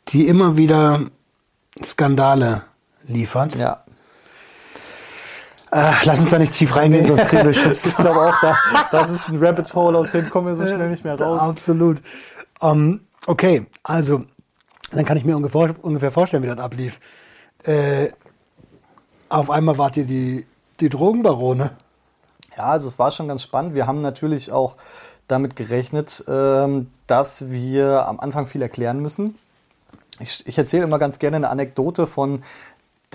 die 0.08 0.26
immer 0.26 0.56
wieder 0.56 1.10
Skandale 1.84 2.62
liefert. 3.06 3.56
Ja. 3.56 3.83
Äh, 5.74 5.92
lass 6.04 6.20
uns 6.20 6.30
da 6.30 6.38
nicht 6.38 6.52
tief 6.52 6.76
reingehen, 6.76 7.04
sonst 7.04 7.26
kriegen 7.26 7.46
wir 7.46 7.52
Schutz. 7.52 7.86
Ich 7.86 7.96
glaube 7.96 8.20
auch, 8.20 8.40
da, 8.40 8.56
das 8.92 9.10
ist 9.10 9.28
ein 9.28 9.44
Rabbit 9.44 9.74
Hole, 9.74 9.98
aus 9.98 10.08
dem 10.10 10.30
kommen 10.30 10.46
wir 10.46 10.54
so 10.54 10.64
schnell 10.64 10.88
nicht 10.88 11.02
mehr 11.02 11.20
raus. 11.20 11.40
Absolut. 11.40 12.00
Ähm, 12.62 13.00
okay, 13.26 13.66
also, 13.82 14.22
dann 14.92 15.04
kann 15.04 15.16
ich 15.16 15.24
mir 15.24 15.36
ungefähr, 15.36 15.74
ungefähr 15.82 16.12
vorstellen, 16.12 16.44
wie 16.44 16.46
das 16.46 16.58
ablief. 16.58 17.00
Äh, 17.64 18.10
auf 19.28 19.50
einmal 19.50 19.76
wart 19.76 19.96
ihr 19.96 20.04
die, 20.04 20.46
die 20.78 20.88
Drogenbarone. 20.88 21.72
Ja, 22.56 22.64
also 22.66 22.86
es 22.86 23.00
war 23.00 23.10
schon 23.10 23.26
ganz 23.26 23.42
spannend. 23.42 23.74
Wir 23.74 23.88
haben 23.88 23.98
natürlich 23.98 24.52
auch 24.52 24.76
damit 25.26 25.56
gerechnet, 25.56 26.22
ähm, 26.28 26.92
dass 27.08 27.50
wir 27.50 28.06
am 28.06 28.20
Anfang 28.20 28.46
viel 28.46 28.62
erklären 28.62 29.00
müssen. 29.00 29.36
Ich, 30.20 30.46
ich 30.46 30.56
erzähle 30.56 30.84
immer 30.84 31.00
ganz 31.00 31.18
gerne 31.18 31.38
eine 31.38 31.50
Anekdote 31.50 32.06
von 32.06 32.44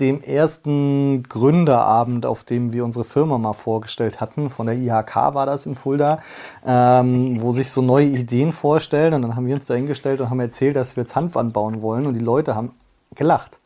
dem 0.00 0.22
ersten 0.22 1.22
Gründerabend, 1.24 2.26
auf 2.26 2.44
dem 2.44 2.72
wir 2.72 2.84
unsere 2.84 3.04
Firma 3.04 3.38
mal 3.38 3.52
vorgestellt 3.52 4.20
hatten. 4.20 4.50
Von 4.50 4.66
der 4.66 4.76
IHK 4.76 5.34
war 5.34 5.46
das 5.46 5.66
in 5.66 5.76
Fulda, 5.76 6.20
ähm, 6.66 7.40
wo 7.42 7.52
sich 7.52 7.70
so 7.70 7.82
neue 7.82 8.06
Ideen 8.06 8.52
vorstellen. 8.52 9.14
Und 9.14 9.22
dann 9.22 9.36
haben 9.36 9.46
wir 9.46 9.54
uns 9.54 9.66
da 9.66 9.74
hingestellt 9.74 10.20
und 10.20 10.30
haben 10.30 10.40
erzählt, 10.40 10.76
dass 10.76 10.96
wir 10.96 11.02
jetzt 11.02 11.14
Hanf 11.14 11.36
anbauen 11.36 11.82
wollen. 11.82 12.06
Und 12.06 12.14
die 12.14 12.20
Leute 12.20 12.56
haben 12.56 12.72
gelacht. 13.14 13.60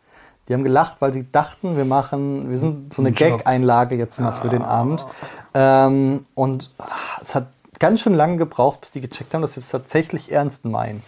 Die 0.48 0.52
haben 0.52 0.64
gelacht, 0.64 1.00
weil 1.00 1.12
sie 1.12 1.30
dachten, 1.30 1.76
wir 1.76 1.86
machen, 1.86 2.50
wir 2.50 2.58
sind 2.58 2.92
so 2.92 3.00
eine. 3.00 3.12
Gag-Einlage 3.12 3.96
jetzt 3.96 4.20
mal 4.20 4.32
für 4.32 4.48
den 4.48 4.62
Abend. 4.62 5.06
Ähm, 5.54 6.26
und 6.34 6.70
ah, 6.78 6.86
es 7.22 7.34
hat 7.34 7.46
ganz 7.78 8.00
schön 8.00 8.14
lange 8.14 8.36
gebraucht, 8.36 8.82
bis 8.82 8.90
die 8.90 9.00
gecheckt 9.00 9.32
haben, 9.32 9.40
dass 9.40 9.56
wir 9.56 9.60
es 9.60 9.68
tatsächlich 9.68 10.32
ernst 10.32 10.64
meinen. 10.66 11.02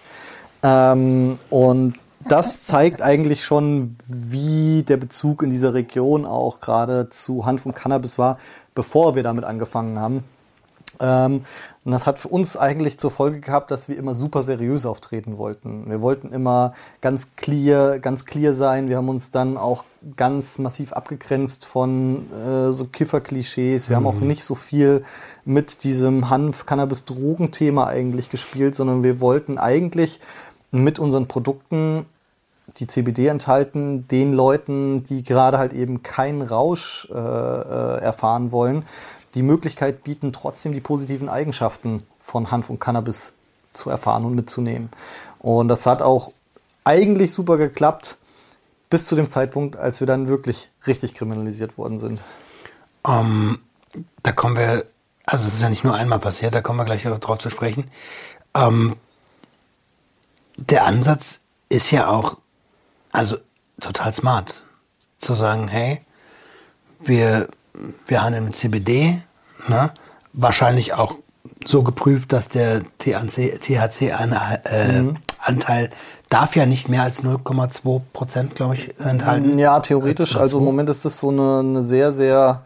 Ähm, 0.62 1.38
und 1.50 1.94
das 2.20 2.64
zeigt 2.64 3.02
eigentlich 3.02 3.44
schon, 3.44 3.96
wie 4.06 4.82
der 4.82 4.96
Bezug 4.96 5.42
in 5.42 5.50
dieser 5.50 5.74
Region 5.74 6.24
auch 6.24 6.60
gerade 6.60 7.08
zu 7.08 7.46
Hanf 7.46 7.66
und 7.66 7.74
Cannabis 7.74 8.18
war, 8.18 8.38
bevor 8.74 9.14
wir 9.14 9.22
damit 9.22 9.44
angefangen 9.44 9.98
haben. 9.98 10.24
Ähm, 11.00 11.44
und 11.84 11.92
das 11.92 12.06
hat 12.06 12.18
für 12.18 12.28
uns 12.28 12.56
eigentlich 12.56 12.98
zur 12.98 13.12
Folge 13.12 13.38
gehabt, 13.38 13.70
dass 13.70 13.88
wir 13.88 13.96
immer 13.96 14.14
super 14.16 14.42
seriös 14.42 14.86
auftreten 14.86 15.38
wollten. 15.38 15.88
Wir 15.88 16.00
wollten 16.00 16.32
immer 16.32 16.74
ganz 17.00 17.36
clear, 17.36 18.00
ganz 18.00 18.26
clear 18.26 18.52
sein. 18.54 18.88
Wir 18.88 18.96
haben 18.96 19.08
uns 19.08 19.30
dann 19.30 19.56
auch 19.56 19.84
ganz 20.16 20.58
massiv 20.58 20.92
abgegrenzt 20.92 21.64
von 21.64 22.26
äh, 22.32 22.72
so 22.72 22.86
Kiffer-Klischees. 22.86 23.88
Wir 23.88 23.96
haben 23.96 24.06
auch 24.06 24.18
nicht 24.18 24.44
so 24.44 24.56
viel 24.56 25.04
mit 25.44 25.84
diesem 25.84 26.28
Hanf-Cannabis-Drogen-Thema 26.28 27.86
eigentlich 27.86 28.30
gespielt, 28.30 28.74
sondern 28.74 29.04
wir 29.04 29.20
wollten 29.20 29.58
eigentlich 29.58 30.20
mit 30.70 30.98
unseren 30.98 31.28
Produkten 31.28 32.06
die 32.78 32.86
CBD 32.86 33.28
enthalten, 33.28 34.08
den 34.08 34.32
Leuten, 34.32 35.04
die 35.04 35.22
gerade 35.22 35.58
halt 35.58 35.72
eben 35.72 36.02
keinen 36.02 36.42
Rausch 36.42 37.08
äh, 37.10 37.14
äh, 37.14 38.00
erfahren 38.00 38.52
wollen, 38.52 38.84
die 39.34 39.42
Möglichkeit 39.42 40.02
bieten, 40.02 40.32
trotzdem 40.32 40.72
die 40.72 40.80
positiven 40.80 41.28
Eigenschaften 41.28 42.02
von 42.20 42.50
Hanf 42.50 42.70
und 42.70 42.80
Cannabis 42.80 43.34
zu 43.72 43.90
erfahren 43.90 44.24
und 44.24 44.34
mitzunehmen. 44.34 44.90
Und 45.38 45.68
das 45.68 45.86
hat 45.86 46.02
auch 46.02 46.32
eigentlich 46.84 47.32
super 47.32 47.56
geklappt, 47.56 48.16
bis 48.90 49.06
zu 49.06 49.16
dem 49.16 49.28
Zeitpunkt, 49.28 49.76
als 49.76 50.00
wir 50.00 50.06
dann 50.06 50.28
wirklich 50.28 50.70
richtig 50.86 51.14
kriminalisiert 51.14 51.76
worden 51.76 51.98
sind. 51.98 52.22
Ähm, 53.06 53.58
da 54.22 54.32
kommen 54.32 54.56
wir, 54.56 54.86
also 55.24 55.48
es 55.48 55.54
ist 55.54 55.62
ja 55.62 55.68
nicht 55.68 55.84
nur 55.84 55.94
einmal 55.94 56.18
passiert, 56.18 56.54
da 56.54 56.60
kommen 56.60 56.78
wir 56.78 56.84
gleich 56.84 57.02
darauf 57.02 57.38
zu 57.38 57.50
sprechen. 57.50 57.90
Ähm, 58.54 58.96
der 60.56 60.84
Ansatz 60.84 61.40
ist 61.68 61.90
ja 61.90 62.08
auch, 62.08 62.38
also 63.12 63.36
total 63.80 64.12
smart, 64.12 64.64
zu 65.18 65.34
sagen, 65.34 65.68
hey, 65.68 66.00
wir, 67.00 67.48
wir 68.06 68.22
handeln 68.22 68.44
mit 68.44 68.56
CBD, 68.56 69.22
ne? 69.68 69.92
wahrscheinlich 70.32 70.94
auch 70.94 71.16
so 71.64 71.82
geprüft, 71.82 72.32
dass 72.32 72.48
der 72.48 72.82
THC, 72.98 73.58
THC 73.60 74.12
eine, 74.12 74.64
äh, 74.64 75.14
Anteil 75.38 75.90
darf 76.28 76.56
ja 76.56 76.66
nicht 76.66 76.88
mehr 76.88 77.02
als 77.02 77.22
0,2 77.22 78.00
Prozent, 78.12 78.54
glaube 78.54 78.74
ich, 78.74 78.98
enthalten. 78.98 79.58
Ja, 79.58 79.80
theoretisch. 79.80 80.34
Äh, 80.34 80.40
Also 80.40 80.58
im. 80.58 80.64
Moment 80.64 80.88
ist 80.88 81.04
das 81.04 81.20
so 81.20 81.30
eine, 81.30 81.60
eine 81.60 81.82
sehr, 81.82 82.12
sehr 82.12 82.62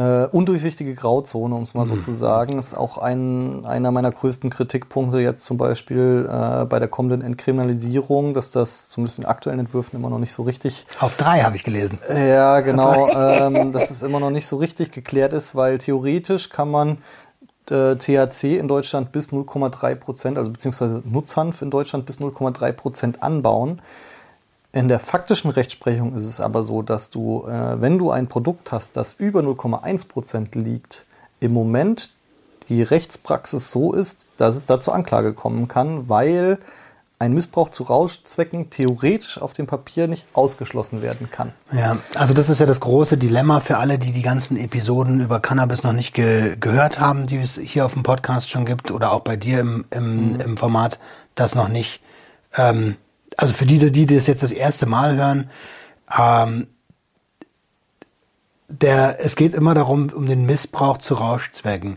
äh, 0.00 0.26
undurchsichtige 0.32 0.94
Grauzone, 0.94 1.54
um 1.54 1.62
es 1.64 1.74
mal 1.74 1.86
so 1.86 1.94
Mhm. 1.96 2.00
zu 2.00 2.14
sagen. 2.14 2.58
Ist 2.58 2.74
auch 2.76 2.96
ein, 2.96 3.66
einer 3.66 3.90
meiner 3.90 4.10
größten 4.10 4.48
Kritikpunkte 4.48 5.18
jetzt 5.20 5.44
zum 5.44 5.58
Beispiel 5.58 6.26
äh, 6.30 6.64
bei 6.64 6.78
der 6.78 6.88
kommenden 6.88 7.20
Entkriminalisierung, 7.22 8.32
dass 8.32 8.50
das 8.50 8.88
zumindest 8.88 9.18
in 9.18 9.26
aktuellen 9.26 9.58
Entwürfen 9.60 9.96
immer 9.98 10.08
noch 10.08 10.18
nicht 10.18 10.32
so 10.32 10.44
richtig 10.44 10.86
Auf 11.00 11.16
drei 11.16 11.40
habe 11.42 11.56
ich 11.56 11.64
gelesen. 11.64 11.98
ja, 12.08 12.60
genau, 12.60 13.08
ähm, 13.08 13.72
dass 13.72 13.90
es 13.90 14.02
immer 14.02 14.20
noch 14.20 14.30
nicht 14.30 14.46
so 14.46 14.56
richtig 14.56 14.92
geklärt 14.92 15.32
ist, 15.32 15.54
weil 15.54 15.78
theoretisch 15.78 16.48
kann 16.48 16.70
man 16.70 16.98
äh, 17.70 17.96
THC 17.96 18.56
in 18.58 18.68
Deutschland 18.68 19.12
bis 19.12 19.28
0,3 19.30 19.94
Prozent, 19.96 20.38
also 20.38 20.50
beziehungsweise 20.50 21.02
Nutzhanf 21.04 21.62
in 21.62 21.70
Deutschland 21.70 22.06
bis 22.06 22.20
0,3 22.20 22.72
Prozent 22.72 23.22
anbauen. 23.22 23.80
In 24.72 24.88
der 24.88 25.00
faktischen 25.00 25.50
Rechtsprechung 25.50 26.14
ist 26.14 26.26
es 26.26 26.40
aber 26.40 26.62
so, 26.62 26.82
dass 26.82 27.10
du, 27.10 27.44
äh, 27.46 27.80
wenn 27.80 27.98
du 27.98 28.10
ein 28.10 28.28
Produkt 28.28 28.70
hast, 28.70 28.96
das 28.96 29.14
über 29.14 29.40
0,1 29.40 30.06
Prozent 30.06 30.54
liegt, 30.54 31.06
im 31.40 31.52
Moment 31.52 32.10
die 32.68 32.82
Rechtspraxis 32.82 33.72
so 33.72 33.92
ist, 33.92 34.28
dass 34.36 34.54
es 34.54 34.66
da 34.66 34.80
zur 34.80 34.94
Anklage 34.94 35.32
kommen 35.32 35.66
kann, 35.66 36.08
weil 36.08 36.58
ein 37.18 37.34
Missbrauch 37.34 37.68
zu 37.68 37.82
Rauschzwecken 37.82 38.70
theoretisch 38.70 39.42
auf 39.42 39.52
dem 39.52 39.66
Papier 39.66 40.08
nicht 40.08 40.24
ausgeschlossen 40.32 41.02
werden 41.02 41.30
kann. 41.30 41.52
Ja, 41.70 41.98
also 42.14 42.32
das 42.32 42.48
ist 42.48 42.60
ja 42.60 42.66
das 42.66 42.80
große 42.80 43.18
Dilemma 43.18 43.60
für 43.60 43.76
alle, 43.76 43.98
die 43.98 44.12
die 44.12 44.22
ganzen 44.22 44.56
Episoden 44.56 45.20
über 45.20 45.40
Cannabis 45.40 45.82
noch 45.82 45.92
nicht 45.92 46.14
ge 46.14 46.56
gehört 46.58 46.98
haben, 46.98 47.26
die 47.26 47.36
es 47.36 47.58
hier 47.58 47.84
auf 47.84 47.92
dem 47.92 48.04
Podcast 48.04 48.48
schon 48.48 48.64
gibt 48.64 48.90
oder 48.90 49.12
auch 49.12 49.20
bei 49.20 49.36
dir 49.36 49.60
im, 49.60 49.84
im, 49.90 50.40
im 50.40 50.56
Format, 50.56 50.98
das 51.34 51.54
noch 51.54 51.68
nicht. 51.68 52.00
Ähm, 52.56 52.96
also 53.40 53.54
für 53.54 53.64
die, 53.64 53.90
die 53.90 54.04
das 54.04 54.26
jetzt 54.26 54.42
das 54.42 54.50
erste 54.50 54.84
Mal 54.84 55.16
hören, 55.16 55.48
ähm, 56.14 56.66
der, 58.68 59.24
es 59.24 59.34
geht 59.34 59.54
immer 59.54 59.72
darum, 59.72 60.10
um 60.10 60.26
den 60.26 60.44
Missbrauch 60.44 60.98
zu 60.98 61.14
Rauschzwecken. 61.14 61.96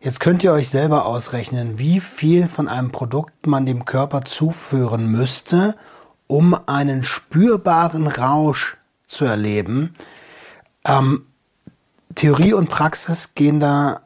Jetzt 0.00 0.20
könnt 0.20 0.42
ihr 0.42 0.52
euch 0.52 0.70
selber 0.70 1.04
ausrechnen, 1.04 1.78
wie 1.78 2.00
viel 2.00 2.48
von 2.48 2.66
einem 2.66 2.92
Produkt 2.92 3.46
man 3.46 3.66
dem 3.66 3.84
Körper 3.84 4.24
zuführen 4.24 5.06
müsste, 5.08 5.76
um 6.26 6.56
einen 6.66 7.04
spürbaren 7.04 8.06
Rausch 8.06 8.78
zu 9.06 9.26
erleben. 9.26 9.92
Ähm, 10.86 11.26
Theorie 12.14 12.54
und 12.54 12.70
Praxis 12.70 13.34
gehen 13.34 13.60
da 13.60 14.00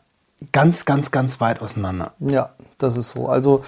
ganz, 0.50 0.86
ganz, 0.86 1.12
ganz 1.12 1.40
weit 1.40 1.62
auseinander. 1.62 2.14
Ja, 2.18 2.50
das 2.78 2.96
ist 2.96 3.10
so. 3.10 3.28
Also 3.28 3.62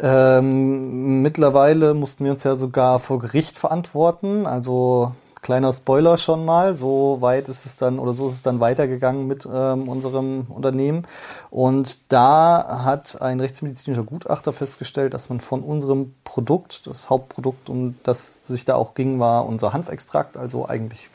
ähm, 0.00 1.22
mittlerweile 1.22 1.94
mussten 1.94 2.24
wir 2.24 2.32
uns 2.32 2.44
ja 2.44 2.54
sogar 2.54 2.98
vor 3.00 3.18
Gericht 3.18 3.58
verantworten. 3.58 4.46
Also 4.46 5.12
kleiner 5.42 5.72
Spoiler 5.72 6.18
schon 6.18 6.44
mal. 6.44 6.76
So 6.76 7.18
weit 7.20 7.48
ist 7.48 7.66
es 7.66 7.76
dann 7.76 7.98
oder 7.98 8.12
so 8.12 8.26
ist 8.26 8.34
es 8.34 8.42
dann 8.42 8.60
weitergegangen 8.60 9.26
mit 9.26 9.48
ähm, 9.52 9.88
unserem 9.88 10.46
Unternehmen. 10.48 11.06
Und 11.50 12.12
da 12.12 12.82
hat 12.84 13.20
ein 13.22 13.40
rechtsmedizinischer 13.40 14.02
Gutachter 14.04 14.52
festgestellt, 14.52 15.14
dass 15.14 15.28
man 15.28 15.40
von 15.40 15.62
unserem 15.62 16.14
Produkt, 16.24 16.86
das 16.86 17.10
Hauptprodukt, 17.10 17.68
um 17.68 17.96
das 18.02 18.40
sich 18.44 18.64
da 18.64 18.74
auch 18.74 18.94
ging, 18.94 19.18
war 19.18 19.46
unser 19.46 19.72
Hanfextrakt, 19.72 20.36
also 20.36 20.68
eigentlich 20.68 21.10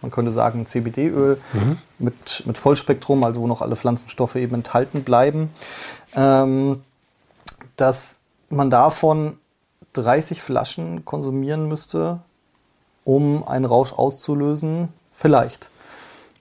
man 0.00 0.12
könnte 0.12 0.30
sagen 0.30 0.64
CBD-Öl 0.64 1.40
mit, 1.98 2.44
mit 2.46 2.56
Vollspektrum, 2.56 3.24
also 3.24 3.40
wo 3.40 3.48
noch 3.48 3.62
alle 3.62 3.74
Pflanzenstoffe 3.74 4.36
eben 4.36 4.54
enthalten 4.54 5.02
bleiben, 5.02 5.50
ähm, 6.14 6.82
dass 7.74 8.20
man 8.48 8.70
davon 8.70 9.38
30 9.94 10.42
Flaschen 10.42 11.04
konsumieren 11.04 11.68
müsste, 11.68 12.20
um 13.04 13.46
einen 13.46 13.64
Rausch 13.64 13.92
auszulösen. 13.92 14.88
Vielleicht. 15.12 15.70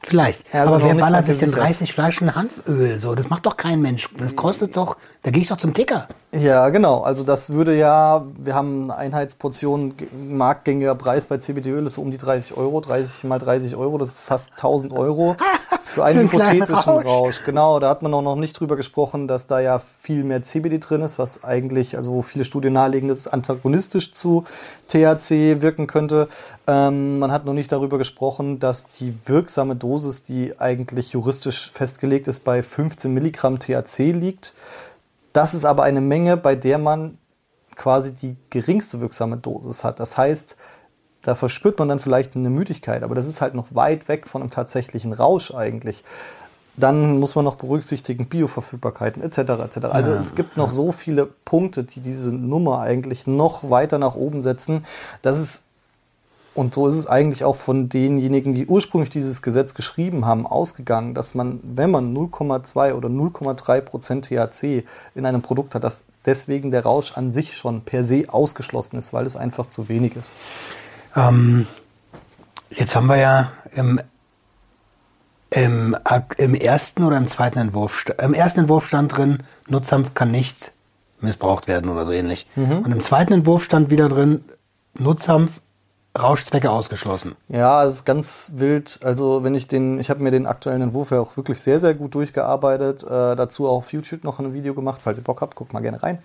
Vielleicht. 0.03 0.45
Also 0.53 0.75
Aber 0.75 0.85
wer 0.85 0.95
ballert 0.95 1.25
sich 1.25 1.39
denn 1.39 1.49
gesichert. 1.49 1.69
30 1.69 1.93
Flaschen 1.93 2.35
Hanföl? 2.35 2.99
So, 2.99 3.15
das 3.15 3.29
macht 3.29 3.45
doch 3.45 3.57
kein 3.57 3.81
Mensch. 3.81 4.07
Das 4.17 4.35
kostet 4.35 4.77
doch, 4.77 4.97
da 5.23 5.31
gehe 5.31 5.41
ich 5.41 5.49
doch 5.49 5.57
zum 5.57 5.73
Ticker. 5.73 6.07
Ja, 6.31 6.69
genau. 6.69 7.01
Also 7.01 7.23
das 7.23 7.49
würde 7.49 7.75
ja, 7.75 8.25
wir 8.37 8.53
haben 8.53 8.83
eine 8.83 8.95
Einheitsportion, 8.95 9.95
marktgängiger 10.29 10.93
Preis 10.95 11.25
bei 11.25 11.37
CBD-Öl 11.37 11.85
ist 11.85 11.95
so 11.95 12.01
um 12.01 12.11
die 12.11 12.17
30 12.17 12.55
Euro, 12.55 12.79
30 12.79 13.23
mal 13.23 13.39
30 13.39 13.75
Euro, 13.75 13.97
das 13.97 14.09
ist 14.09 14.19
fast 14.19 14.51
1000 14.53 14.93
Euro 14.93 15.35
für 15.81 16.03
einen 16.03 16.29
Für 16.29 16.43
einen 16.43 16.51
hypothetischen 16.51 16.75
Rausch. 16.75 17.05
Rausch. 17.05 17.43
Genau, 17.43 17.79
da 17.79 17.89
hat 17.89 18.01
man 18.01 18.13
auch 18.13 18.21
noch 18.21 18.35
nicht 18.35 18.59
drüber 18.59 18.75
gesprochen, 18.75 19.27
dass 19.27 19.47
da 19.47 19.59
ja 19.59 19.79
viel 19.79 20.23
mehr 20.23 20.43
CBD 20.43 20.79
drin 20.79 21.01
ist, 21.01 21.17
was 21.17 21.43
eigentlich, 21.43 21.97
also 21.97 22.11
wo 22.11 22.21
viele 22.21 22.45
Studien 22.45 22.73
nahelegen, 22.73 23.09
dass 23.09 23.17
es 23.17 23.27
antagonistisch 23.27 24.11
zu 24.11 24.43
THC 24.87 25.61
wirken 25.61 25.87
könnte. 25.87 26.27
Ähm, 26.67 27.19
man 27.19 27.31
hat 27.31 27.45
noch 27.45 27.53
nicht 27.53 27.71
darüber 27.71 27.97
gesprochen, 27.97 28.59
dass 28.59 28.85
die 28.85 29.13
wirksame 29.27 29.77
Dosis, 29.77 30.23
die 30.23 30.59
eigentlich 30.59 31.13
juristisch 31.13 31.71
festgelegt 31.71 32.27
ist, 32.27 32.43
bei 32.43 32.61
15 32.61 33.13
Milligramm 33.13 33.59
THC 33.59 34.11
liegt. 34.11 34.53
Das 35.31 35.53
ist 35.53 35.63
aber 35.63 35.83
eine 35.83 36.01
Menge, 36.01 36.35
bei 36.35 36.55
der 36.55 36.77
man 36.77 37.17
quasi 37.75 38.13
die 38.13 38.35
geringste 38.49 38.99
wirksame 38.99 39.37
Dosis 39.37 39.83
hat. 39.83 39.99
Das 39.99 40.17
heißt, 40.17 40.57
da 41.21 41.35
verspürt 41.35 41.79
man 41.79 41.87
dann 41.87 41.99
vielleicht 41.99 42.35
eine 42.35 42.49
Müdigkeit, 42.49 43.03
aber 43.03 43.15
das 43.15 43.27
ist 43.27 43.39
halt 43.39 43.53
noch 43.53 43.67
weit 43.73 44.07
weg 44.07 44.27
von 44.27 44.41
einem 44.41 44.51
tatsächlichen 44.51 45.13
Rausch 45.13 45.53
eigentlich. 45.53 46.03
Dann 46.75 47.19
muss 47.19 47.35
man 47.35 47.45
noch 47.45 47.55
berücksichtigen 47.55 48.27
Bioverfügbarkeiten 48.27 49.21
etc. 49.21 49.37
etc. 49.37 49.85
Also 49.85 50.11
es 50.11 50.35
gibt 50.35 50.57
noch 50.57 50.69
so 50.69 50.91
viele 50.91 51.25
Punkte, 51.25 51.83
die 51.83 52.01
diese 52.01 52.33
Nummer 52.33 52.81
eigentlich 52.81 53.25
noch 53.25 53.69
weiter 53.69 53.99
nach 53.99 54.15
oben 54.15 54.41
setzen, 54.41 54.85
dass 55.21 55.39
es 55.39 55.63
und 56.57 56.73
so 56.73 56.87
ist 56.87 56.97
es 56.97 57.05
eigentlich 57.05 57.43
auch 57.43 57.55
von 57.55 57.87
denjenigen, 57.87 58.53
die 58.53 58.65
ursprünglich 58.65 59.11
dieses 59.11 59.43
Gesetz 59.43 59.75
geschrieben 59.75 60.25
haben, 60.25 60.47
ausgegangen, 60.47 61.13
dass 61.13 61.35
man, 61.35 61.59
wenn 61.61 61.91
man 61.91 62.15
0,2 62.15 62.93
oder 62.93 63.09
0,3 63.09 63.81
Prozent 63.81 64.25
THC 64.25 64.83
in 65.13 65.25
einem 65.27 65.43
Produkt 65.43 65.75
hat, 65.75 65.83
dass 65.83 66.05
deswegen 66.25 66.71
der 66.71 66.83
Rausch 66.83 67.13
an 67.15 67.29
sich 67.31 67.55
schon 67.55 67.81
per 67.81 68.03
se 68.03 68.25
ausgeschlossen 68.27 68.97
ist, 68.97 69.13
weil 69.13 69.27
es 69.27 69.35
einfach 69.35 69.67
zu 69.67 69.87
wenig 69.87 70.15
ist. 70.15 70.33
Ähm, 71.15 71.67
jetzt 72.71 72.95
haben 72.95 73.07
wir 73.07 73.17
ja 73.17 73.51
im, 73.71 74.01
im, 75.51 75.95
im 76.37 76.55
ersten 76.55 77.03
oder 77.03 77.17
im 77.17 77.27
zweiten 77.27 77.59
Entwurf, 77.59 78.05
im 78.19 78.33
ersten 78.33 78.61
Entwurf 78.61 78.87
stand 78.87 79.15
drin, 79.15 79.43
Nutzhanf 79.67 80.15
kann 80.15 80.31
nicht 80.31 80.71
missbraucht 81.21 81.67
werden 81.67 81.91
oder 81.91 82.05
so 82.05 82.11
ähnlich. 82.11 82.47
Und 82.55 82.91
im 82.91 83.01
zweiten 83.01 83.33
Entwurf 83.33 83.63
stand 83.63 83.91
wieder 83.91 84.09
drin, 84.09 84.43
Nutzhanf 84.95 85.61
Rauschzwecke 86.21 86.69
ausgeschlossen. 86.69 87.35
Ja, 87.49 87.83
es 87.85 87.95
ist 87.95 88.05
ganz 88.05 88.53
wild. 88.55 88.99
Also 89.03 89.43
wenn 89.43 89.55
ich 89.55 89.67
den, 89.67 89.99
ich 89.99 90.09
habe 90.09 90.21
mir 90.21 90.31
den 90.31 90.45
aktuellen 90.45 90.81
Entwurf 90.81 91.11
ja 91.11 91.19
auch 91.19 91.37
wirklich 91.37 91.61
sehr, 91.61 91.79
sehr 91.79 91.93
gut 91.93 92.15
durchgearbeitet. 92.15 93.03
Äh, 93.03 93.35
dazu 93.35 93.67
auch 93.67 93.77
auf 93.77 93.93
YouTube 93.93 94.23
noch 94.23 94.39
ein 94.39 94.53
Video 94.53 94.73
gemacht. 94.73 95.01
Falls 95.03 95.17
ihr 95.17 95.23
Bock 95.23 95.41
habt, 95.41 95.55
guckt 95.55 95.73
mal 95.73 95.81
gerne 95.81 96.01
rein. 96.01 96.19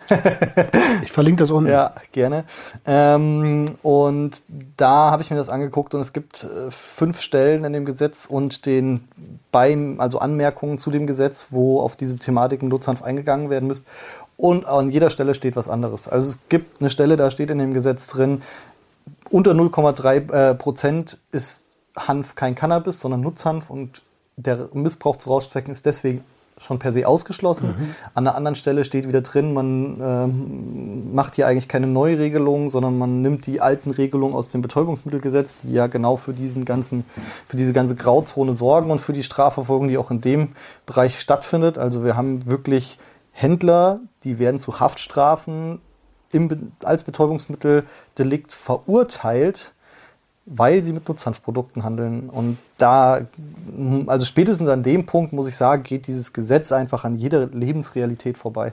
Ich 1.03 1.13
verlinke 1.13 1.43
das 1.43 1.51
unten. 1.51 1.63
Ja, 1.73 1.95
gerne. 2.13 2.45
Ähm, 2.85 3.65
und 3.83 4.43
da 4.77 5.11
habe 5.11 5.23
ich 5.23 5.31
mir 5.31 5.39
das 5.39 5.49
angeguckt 5.49 5.95
und 5.95 6.03
es 6.03 6.13
gibt 6.13 6.45
äh, 6.45 6.71
fünf 6.71 7.23
Stellen 7.23 7.65
in 7.65 7.73
dem 7.73 7.87
Gesetz 7.87 8.27
und 8.27 8.67
den 8.67 9.09
beim, 9.53 10.01
also 10.01 10.19
Anmerkungen 10.19 10.77
zu 10.77 10.91
dem 10.91 11.07
Gesetz, 11.07 11.49
wo 11.51 11.81
auf 11.81 11.97
diese 11.97 12.19
Thematik 12.19 12.63
im 12.63 12.69
Nutzhanf 12.69 13.03
eingegangen 13.03 13.49
werden 13.49 13.69
müsste. 13.69 13.89
Und 14.37 14.67
an 14.67 14.91
jeder 14.91 15.09
Stelle 15.09 15.35
steht 15.35 15.57
was 15.57 15.69
anderes. 15.69 16.09
Also 16.09 16.31
es 16.31 16.39
gibt 16.49 16.81
eine 16.81 16.91
Stelle, 16.91 17.17
da 17.17 17.31
steht 17.31 17.51
in 17.51 17.59
dem 17.59 17.73
Gesetz 17.73 18.09
drin, 18.09 18.43
unter 19.33 19.53
0,3 19.53 20.33
äh, 20.33 20.55
Prozent 20.55 21.19
ist 21.33 21.75
Hanf 21.97 22.35
kein 22.35 22.55
Cannabis, 22.55 23.01
sondern 23.01 23.21
Nutzhanf 23.23 23.71
und 23.71 24.03
der 24.37 24.69
Missbrauch 24.73 25.17
zu 25.17 25.31
Rauschzwecken 25.31 25.73
ist 25.73 25.87
deswegen 25.87 26.25
schon 26.59 26.79
per 26.79 26.93
se 26.93 27.09
ausgeschlossen. 27.09 27.75
An 28.15 28.25
der 28.25 28.37
anderen 28.37 28.55
Stelle 28.55 28.85
steht 28.85 29.09
wieder 29.09 29.23
drin, 29.23 29.53
man 29.53 29.99
ähm, 30.01 31.15
macht 31.15 31.35
hier 31.35 31.47
eigentlich 31.47 31.67
keine 31.67 31.87
Neuregelung, 31.87 32.69
sondern 32.69 32.99
man 32.99 33.23
nimmt 33.23 33.47
die 33.47 33.61
alten 33.61 33.91
Regelungen 33.91 34.35
aus 34.35 34.51
dem 34.51 34.63
Betäubungsmittelgesetz, 34.63 35.59
die 35.63 35.73
ja 35.73 35.87
genau 35.87 36.17
für 36.17 36.35
diesen 36.35 36.65
ganzen, 36.65 37.05
für 37.47 37.57
diese 37.57 37.73
ganze 37.73 37.97
Grauzone 37.97 38.53
sorgen 38.53 38.91
und 38.91 39.01
für 39.01 39.13
die 39.13 39.23
Strafverfolgung, 39.23 39.89
die 39.89 39.99
auch 39.99 40.11
in 40.11 40.21
dem 40.21 40.53
Bereich 40.87 41.19
stattfindet. 41.19 41.79
Also 41.79 42.05
wir 42.05 42.17
haben 42.17 42.47
wirklich 42.47 42.99
Händler, 43.33 44.01
die 44.25 44.39
werden 44.39 44.61
zu 44.61 44.79
Haftstrafen 44.79 45.81
im, 46.33 46.73
als 46.83 47.05
Betäubungsmitteldelikt 47.05 48.53
verurteilt, 48.53 49.73
weil 50.45 50.83
sie 50.83 50.93
mit 50.93 51.09
Nutzhanfprodukten 51.09 51.85
handeln. 51.85 52.29
Und 52.29 52.59
da, 52.79 53.21
also 54.07 54.27
spätestens 54.27 54.67
an 54.69 54.83
dem 54.83 55.07
Punkt, 55.07 55.33
muss 55.33 55.47
ich 55.47 55.57
sagen, 55.57 55.85
geht 55.85 56.09
dieses 56.09 56.33
Gesetz 56.33 56.73
einfach 56.73 57.05
an 57.05 57.17
jeder 57.17 57.47
Lebensrealität 57.47 58.37
vorbei. 58.37 58.73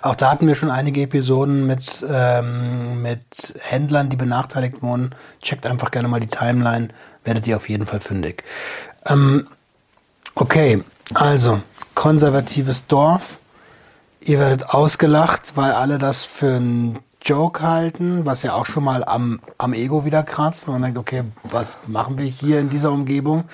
Auch 0.00 0.14
da 0.14 0.30
hatten 0.30 0.46
wir 0.46 0.54
schon 0.54 0.70
einige 0.70 1.02
Episoden 1.02 1.66
mit, 1.66 2.06
ähm, 2.08 3.02
mit 3.02 3.54
Händlern, 3.60 4.08
die 4.08 4.16
benachteiligt 4.16 4.82
wurden. 4.82 5.10
Checkt 5.42 5.66
einfach 5.66 5.90
gerne 5.90 6.08
mal 6.08 6.20
die 6.20 6.26
Timeline, 6.26 6.88
werdet 7.24 7.46
ihr 7.46 7.56
auf 7.56 7.68
jeden 7.68 7.86
Fall 7.86 8.00
fündig. 8.00 8.42
Ähm, 9.04 9.46
okay, 10.34 10.82
also 11.12 11.60
konservatives 11.94 12.86
Dorf. 12.86 13.40
Ihr 14.20 14.38
werdet 14.38 14.68
ausgelacht, 14.68 15.56
weil 15.56 15.72
alle 15.72 15.98
das 15.98 16.24
für 16.24 16.56
ein 16.56 16.98
Joke 17.22 17.62
halten, 17.62 18.26
was 18.26 18.42
ja 18.42 18.54
auch 18.54 18.66
schon 18.66 18.84
mal 18.84 19.04
am, 19.04 19.40
am 19.58 19.72
Ego 19.72 20.04
wieder 20.04 20.22
kratzt. 20.22 20.66
wo 20.66 20.72
Man 20.72 20.82
denkt, 20.82 20.98
okay, 20.98 21.24
was 21.44 21.78
machen 21.86 22.18
wir 22.18 22.26
hier 22.26 22.60
in 22.60 22.70
dieser 22.70 22.92
Umgebung? 22.92 23.44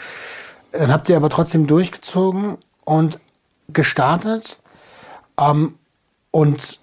Dann 0.72 0.92
habt 0.92 1.08
ihr 1.08 1.16
aber 1.16 1.30
trotzdem 1.30 1.66
durchgezogen 1.66 2.58
und 2.84 3.18
gestartet. 3.68 4.58
Ähm, 5.38 5.74
und 6.30 6.80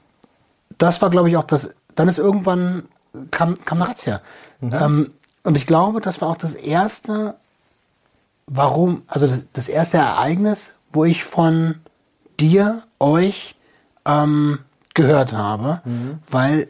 das 0.78 1.02
war, 1.02 1.10
glaube 1.10 1.30
ich, 1.30 1.38
auch 1.38 1.44
das. 1.44 1.72
Dann 1.96 2.08
ist 2.08 2.18
irgendwann 2.18 2.84
kam, 3.32 3.64
kam 3.66 3.82
eine 3.82 3.92
Razzia. 3.92 4.22
Ähm, 4.62 5.12
und 5.44 5.58
ich 5.58 5.68
glaube, 5.68 6.02
das 6.02 6.22
war 6.22 6.30
auch 6.30 6.38
das 6.38 6.54
erste, 6.54 7.36
warum, 8.48 9.04
also 9.08 9.28
das, 9.28 9.46
das 9.54 9.68
erste 9.68 9.98
Ereignis, 9.98 10.74
wo 10.92 11.06
ich 11.06 11.24
von 11.24 11.82
dir, 12.40 12.84
euch 13.00 13.56
ähm, 14.06 14.60
gehört 14.94 15.34
habe, 15.34 15.82
weil 16.30 16.68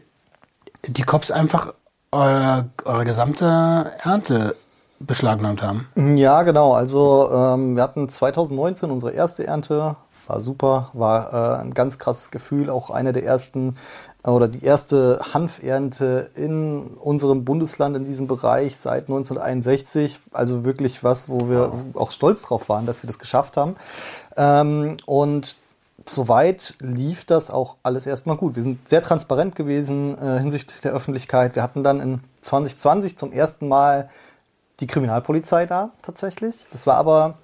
die 0.86 1.02
Cops 1.02 1.30
einfach 1.30 1.72
eure, 2.10 2.70
eure 2.84 3.04
gesamte 3.04 3.92
Ernte 3.98 4.56
beschlagnahmt 5.00 5.62
haben. 5.62 5.88
Ja, 6.16 6.42
genau. 6.42 6.72
Also 6.72 7.30
ähm, 7.32 7.76
wir 7.76 7.82
hatten 7.82 8.08
2019 8.08 8.90
unsere 8.90 9.12
erste 9.12 9.46
Ernte. 9.46 9.96
War 10.26 10.40
super, 10.40 10.90
war 10.94 11.58
äh, 11.58 11.62
ein 11.62 11.74
ganz 11.74 11.98
krasses 11.98 12.30
Gefühl. 12.30 12.70
Auch 12.70 12.90
eine 12.90 13.12
der 13.12 13.24
ersten 13.24 13.76
äh, 14.24 14.30
oder 14.30 14.48
die 14.48 14.64
erste 14.64 15.20
Hanfernte 15.34 16.30
in 16.34 16.86
unserem 16.96 17.44
Bundesland 17.44 17.96
in 17.96 18.04
diesem 18.04 18.26
Bereich 18.26 18.78
seit 18.78 19.08
1961. 19.08 20.18
Also 20.32 20.64
wirklich 20.64 21.04
was, 21.04 21.28
wo 21.28 21.50
wir 21.50 21.72
auch 21.94 22.10
stolz 22.10 22.42
drauf 22.42 22.68
waren, 22.68 22.86
dass 22.86 23.02
wir 23.02 23.08
das 23.08 23.18
geschafft 23.18 23.56
haben. 23.56 23.76
Ähm, 24.36 24.96
und 25.04 25.56
soweit 26.06 26.76
lief 26.80 27.24
das 27.24 27.50
auch 27.50 27.76
alles 27.82 28.06
erstmal 28.06 28.36
gut. 28.36 28.56
Wir 28.56 28.62
sind 28.62 28.88
sehr 28.88 29.02
transparent 29.02 29.56
gewesen 29.56 30.16
äh, 30.18 30.38
hinsichtlich 30.38 30.80
der 30.80 30.92
Öffentlichkeit. 30.92 31.54
Wir 31.54 31.62
hatten 31.62 31.82
dann 31.82 32.00
in 32.00 32.20
2020 32.40 33.16
zum 33.16 33.32
ersten 33.32 33.68
Mal 33.68 34.10
die 34.80 34.86
Kriminalpolizei 34.86 35.66
da 35.66 35.90
tatsächlich. 36.02 36.66
Das 36.72 36.86
war 36.86 36.96
aber 36.96 37.38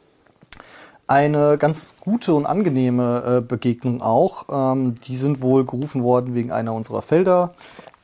eine 1.06 1.58
ganz 1.58 1.96
gute 2.00 2.34
und 2.34 2.46
angenehme 2.46 3.38
äh, 3.38 3.40
Begegnung 3.40 4.00
auch. 4.00 4.46
Ähm, 4.48 4.94
die 5.06 5.16
sind 5.16 5.42
wohl 5.42 5.64
gerufen 5.64 6.02
worden 6.02 6.34
wegen 6.34 6.52
einer 6.52 6.72
unserer 6.72 7.02
Felder. 7.02 7.54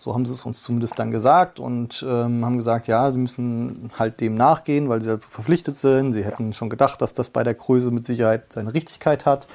So 0.07 0.15
haben 0.15 0.25
sie 0.25 0.35
es 0.35 0.43
uns 0.43 0.63
zumindest 0.63 1.01
dann 1.01 1.11
gesagt 1.11 1.59
und 1.59 2.07
ähm, 2.09 2.45
haben 2.45 2.57
gesagt, 2.57 2.87
ja, 2.87 3.11
sie 3.11 3.19
müssen 3.19 3.91
halt 3.99 4.21
dem 4.21 4.37
nachgehen, 4.37 4.89
weil 4.89 5.03
sie 5.03 5.09
dazu 5.09 5.29
verpflichtet 5.29 5.77
sind. 5.79 6.13
Sie 6.13 6.25
hätten 6.25 6.53
schon 6.53 6.71
gedacht, 6.71 7.03
dass 7.03 7.13
das 7.13 7.29
bei 7.29 7.43
der 7.43 7.55
Größe 7.55 7.91
mit 7.91 8.07
Sicherheit 8.07 8.53
seine 8.53 8.73
Richtigkeit 8.73 9.27
hat. 9.27 9.49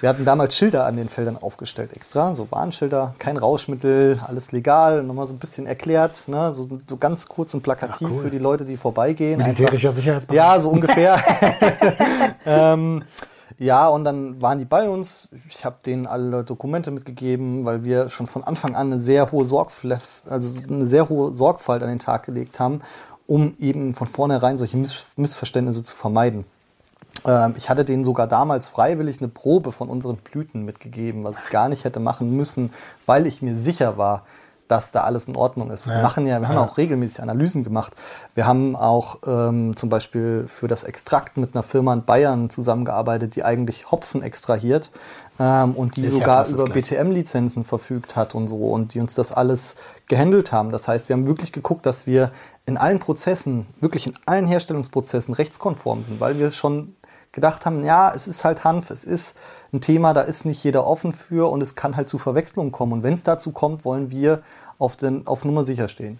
Wir 0.00 0.08
hatten 0.08 0.24
damals 0.24 0.56
Schilder 0.56 0.86
an 0.86 0.96
den 0.96 1.10
Feldern 1.10 1.36
aufgestellt, 1.36 1.92
extra, 1.94 2.32
so 2.32 2.50
Warnschilder, 2.50 3.14
kein 3.18 3.36
Rauschmittel, 3.36 4.18
alles 4.26 4.52
legal, 4.52 5.02
nochmal 5.02 5.26
so 5.26 5.34
ein 5.34 5.38
bisschen 5.38 5.66
erklärt, 5.66 6.24
ne? 6.28 6.54
so, 6.54 6.66
so 6.88 6.96
ganz 6.96 7.28
kurz 7.28 7.52
und 7.52 7.62
plakativ 7.62 8.08
Ach, 8.10 8.14
cool. 8.14 8.22
für 8.22 8.30
die 8.30 8.38
Leute, 8.38 8.64
die 8.64 8.78
vorbeigehen. 8.78 9.36
Militärischer 9.36 9.92
Sicherheitsbeamter. 9.92 10.42
Ja, 10.42 10.58
so 10.58 10.70
ungefähr. 10.70 11.22
ähm, 12.46 13.02
ja, 13.60 13.88
und 13.88 14.04
dann 14.04 14.40
waren 14.40 14.58
die 14.58 14.64
bei 14.64 14.88
uns. 14.88 15.28
Ich 15.50 15.66
habe 15.66 15.76
denen 15.84 16.06
alle 16.06 16.44
Dokumente 16.44 16.90
mitgegeben, 16.90 17.66
weil 17.66 17.84
wir 17.84 18.08
schon 18.08 18.26
von 18.26 18.42
Anfang 18.42 18.74
an 18.74 18.86
eine 18.86 18.98
sehr 18.98 19.32
hohe 19.32 19.44
Sorgfalt, 19.44 20.00
also 20.26 20.58
eine 20.66 20.86
sehr 20.86 21.10
hohe 21.10 21.34
Sorgfalt 21.34 21.82
an 21.82 21.90
den 21.90 21.98
Tag 21.98 22.24
gelegt 22.24 22.58
haben, 22.58 22.80
um 23.26 23.54
eben 23.58 23.92
von 23.92 24.08
vornherein 24.08 24.56
solche 24.56 24.78
Miss 24.78 25.08
Missverständnisse 25.16 25.84
zu 25.84 25.94
vermeiden. 25.94 26.46
Ähm, 27.26 27.52
ich 27.58 27.68
hatte 27.68 27.84
denen 27.84 28.02
sogar 28.02 28.26
damals 28.26 28.70
freiwillig 28.70 29.20
eine 29.20 29.28
Probe 29.28 29.72
von 29.72 29.90
unseren 29.90 30.16
Blüten 30.16 30.64
mitgegeben, 30.64 31.22
was 31.22 31.44
ich 31.44 31.50
gar 31.50 31.68
nicht 31.68 31.84
hätte 31.84 32.00
machen 32.00 32.34
müssen, 32.34 32.72
weil 33.04 33.26
ich 33.26 33.42
mir 33.42 33.58
sicher 33.58 33.98
war, 33.98 34.24
dass 34.70 34.92
da 34.92 35.00
alles 35.02 35.26
in 35.26 35.36
Ordnung 35.36 35.70
ist. 35.70 35.86
Wir 35.86 35.96
Ja. 35.96 36.02
machen 36.02 36.26
ja, 36.26 36.40
wir 36.40 36.48
haben 36.48 36.54
Ja. 36.56 36.62
auch 36.64 36.76
regelmäßig 36.76 37.20
Analysen 37.22 37.64
gemacht. 37.64 37.92
Wir 38.34 38.46
haben 38.46 38.76
auch 38.76 39.18
ähm, 39.26 39.76
zum 39.76 39.88
Beispiel 39.88 40.44
für 40.46 40.68
das 40.68 40.82
Extrakt 40.84 41.36
mit 41.36 41.54
einer 41.54 41.62
Firma 41.62 41.92
in 41.92 42.04
Bayern 42.04 42.50
zusammengearbeitet, 42.50 43.34
die 43.36 43.42
eigentlich 43.44 43.90
Hopfen 43.90 44.22
extrahiert 44.22 44.90
ähm, 45.38 45.72
und 45.72 45.96
die 45.96 46.02
Ist 46.02 46.12
ja 46.12 46.18
sogar 46.20 46.40
das 46.42 46.50
über. 46.52 46.64
BTM-Lizenzen 46.68 47.64
verfügt 47.64 48.14
hat 48.16 48.34
und 48.34 48.46
so 48.48 48.56
und 48.70 48.94
die 48.94 49.00
uns 49.00 49.14
das 49.14 49.32
alles 49.32 49.76
gehandelt 50.06 50.52
haben. 50.52 50.70
Das 50.70 50.86
heißt, 50.88 51.08
wir 51.08 51.16
haben 51.16 51.26
wirklich 51.26 51.52
geguckt, 51.52 51.86
dass 51.86 52.06
wir 52.06 52.30
in 52.66 52.76
allen 52.76 52.98
Prozessen, 53.00 53.66
wirklich 53.80 54.06
in 54.06 54.14
allen 54.26 54.46
Herstellungsprozessen 54.46 55.34
rechtskonform 55.34 56.02
sind, 56.02 56.20
weil 56.20 56.38
wir 56.38 56.52
schon 56.52 56.94
gedacht 57.32 57.66
haben, 57.66 57.84
ja, 57.84 58.12
es 58.14 58.26
ist 58.26 58.44
halt 58.44 58.64
Hanf, 58.64 58.90
es 58.90 59.04
ist 59.04 59.36
ein 59.72 59.80
Thema, 59.80 60.12
da 60.12 60.22
ist 60.22 60.44
nicht 60.44 60.62
jeder 60.64 60.86
offen 60.86 61.12
für 61.12 61.50
und 61.50 61.60
es 61.60 61.74
kann 61.74 61.96
halt 61.96 62.08
zu 62.08 62.18
Verwechslungen 62.18 62.72
kommen. 62.72 62.92
Und 62.92 63.02
wenn 63.02 63.14
es 63.14 63.22
dazu 63.22 63.52
kommt, 63.52 63.84
wollen 63.84 64.10
wir 64.10 64.42
auf, 64.78 64.96
den, 64.96 65.26
auf 65.26 65.44
Nummer 65.44 65.62
sicher 65.62 65.88
stehen. 65.88 66.18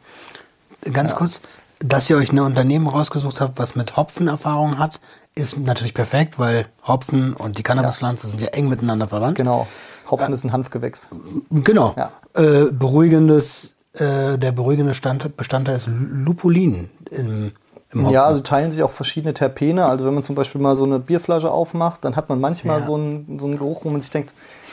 Ganz 0.92 1.14
kurz, 1.14 1.40
dass 1.80 2.08
ihr 2.08 2.16
euch 2.16 2.32
ein 2.32 2.38
Unternehmen 2.38 2.86
rausgesucht 2.86 3.40
habt, 3.40 3.58
was 3.58 3.74
mit 3.74 3.96
Hopfen 3.96 4.28
Erfahrung 4.28 4.78
hat, 4.78 5.00
ist 5.34 5.56
natürlich 5.56 5.94
perfekt, 5.94 6.38
weil 6.38 6.66
Hopfen 6.86 7.34
und 7.34 7.58
die 7.58 7.62
Cannabispflanze 7.62 8.28
sind 8.28 8.40
ja 8.40 8.48
eng 8.48 8.68
miteinander 8.68 9.08
verwandt. 9.08 9.36
Genau. 9.36 9.66
Hopfen 10.10 10.32
ist 10.32 10.44
ein 10.44 10.52
Hanfgewächs. 10.52 11.08
Genau. 11.50 11.94
Ja. 11.96 12.10
Äh, 12.34 12.66
beruhigendes, 12.66 13.76
äh, 13.94 14.38
der 14.38 14.52
beruhigende 14.52 14.94
Stand, 14.94 15.36
Bestandteil 15.36 15.76
ist 15.76 15.88
Lupulin 15.88 16.90
im. 17.10 17.52
Ja, 17.92 18.24
also 18.26 18.40
teilen 18.42 18.70
sich 18.70 18.82
auch 18.82 18.90
verschiedene 18.92 19.34
Terpene. 19.34 19.86
Also 19.86 20.06
wenn 20.06 20.14
man 20.14 20.22
zum 20.22 20.36
Beispiel 20.36 20.60
mal 20.60 20.76
so 20.76 20.84
eine 20.84 20.98
Bierflasche 21.00 21.50
aufmacht, 21.50 22.04
dann 22.04 22.14
hat 22.16 22.28
man 22.28 22.40
manchmal 22.40 22.80
Ja. 22.80 22.86
so, 22.86 22.94
einen, 22.94 23.38
so 23.38 23.46
einen 23.46 23.58
Geruch, 23.58 23.84
wo 23.84 23.90
man 23.90 24.00
sich 24.00 24.10
denkt, 24.10 24.32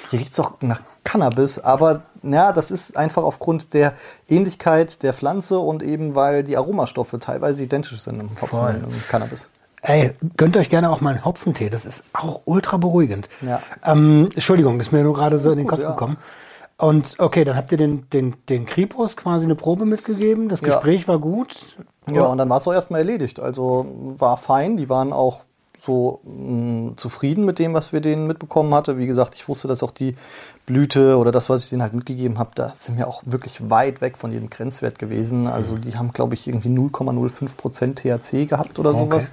hier 0.09 0.20
riecht 0.20 0.32
es 0.32 0.38
doch 0.38 0.53
nach 0.61 0.82
Cannabis. 1.03 1.59
Aber 1.59 2.03
ja, 2.24 2.51
das 2.53 2.70
ist 2.70 2.95
einfach 2.95 3.24
aufgrund 3.24 3.74
der 3.74 3.93
Ähnlichkeit 4.30 5.01
der 5.03 5.13
Pflanze 5.13 5.57
und 5.59 5.82
eben 5.84 6.15
weil 6.15 6.43
die 6.43 6.57
Aromastoffe 6.57 7.18
teilweise 7.20 7.63
identisch 7.63 7.99
sind 7.99 8.18
im 8.22 8.30
Hopfen 8.30 8.47
Voll. 8.47 8.82
und 8.86 8.93
im 8.93 9.03
Cannabis. 9.09 9.49
Ey, 9.82 10.13
gönnt 10.38 10.57
euch 10.57 10.70
gerne 10.70 10.89
auch 10.89 11.01
mal 11.01 11.13
einen 11.15 11.26
Hopfentee. 11.26 11.70
Das 11.70 11.86
ist 11.86 12.03
auch 12.13 12.41
ultra 12.45 12.78
beruhigend. 12.78 13.30
Ja. 13.41 13.61
Ähm, 13.86 14.30
Entschuldigung, 14.34 14.80
ist 14.80 14.91
mir 14.91 15.03
nur 15.03 15.13
gerade 15.13 15.38
so 15.38 15.49
in 15.49 15.57
den 15.57 15.63
gut, 15.68 15.76
Kopf 15.76 15.84
ja. 15.84 15.91
gekommen. 15.91 16.18
Und 16.80 17.15
okay, 17.17 17.43
dann 17.43 17.55
habt 17.55 17.71
ihr 17.71 17.78
den, 17.78 18.07
den, 18.11 18.36
den 18.49 18.65
Kripos 18.67 19.17
quasi 19.17 19.45
eine 19.45 19.55
Probe 19.55 19.86
mitgegeben. 19.86 20.47
Das 20.47 20.61
Ja. 20.61 20.67
Gespräch 20.75 21.07
war 21.07 21.17
gut. 21.17 21.75
Ja, 22.11 22.25
und 22.28 22.38
dann 22.38 22.49
war 22.49 22.57
es 22.57 22.67
auch 22.67 22.73
erstmal 22.73 22.99
erledigt. 23.01 23.39
Also 23.39 23.86
war 24.17 24.38
fein. 24.38 24.78
Die 24.78 24.88
waren 24.88 25.11
auch 25.11 25.41
so 25.75 26.21
mh, 26.23 26.93
zufrieden 26.97 27.45
mit 27.45 27.59
dem, 27.59 27.73
was 27.73 27.93
wir 27.93 28.01
denen 28.01 28.28
mitbekommen 28.28 28.73
hatte. 28.75 28.97
Wie 28.97 29.07
gesagt, 29.07 29.36
ich 29.36 29.47
wusste, 29.47 29.67
dass 29.67 29.82
auch 29.84 29.91
die 29.91 30.15
Blüte 30.67 31.17
oder 31.17 31.32
das, 31.32 31.49
was 31.49 31.63
ich 31.63 31.69
denen 31.69 31.82
halt 31.82 31.93
mitgegeben 31.93 32.38
habe, 32.39 32.51
da 32.55 32.71
sind 32.75 32.97
wir 32.97 33.07
auch 33.07 33.23
wirklich 33.25 33.69
weit 33.69 34.01
weg 34.01 34.17
von 34.17 34.32
jedem 34.32 34.49
Grenzwert 34.49 34.99
gewesen. 34.99 35.47
Also 35.47 35.75
Mhm. 35.75 35.82
die 35.82 35.95
haben, 35.97 36.11
glaube 36.11 36.36
ich, 36.36 36.47
irgendwie 36.47 36.69
0,05 36.69 37.57
Prozent 37.57 37.99
THC 37.99 38.45
gehabt 38.45 38.78
oder 38.78 38.91
Okay. 38.91 38.99
sowas. 38.99 39.32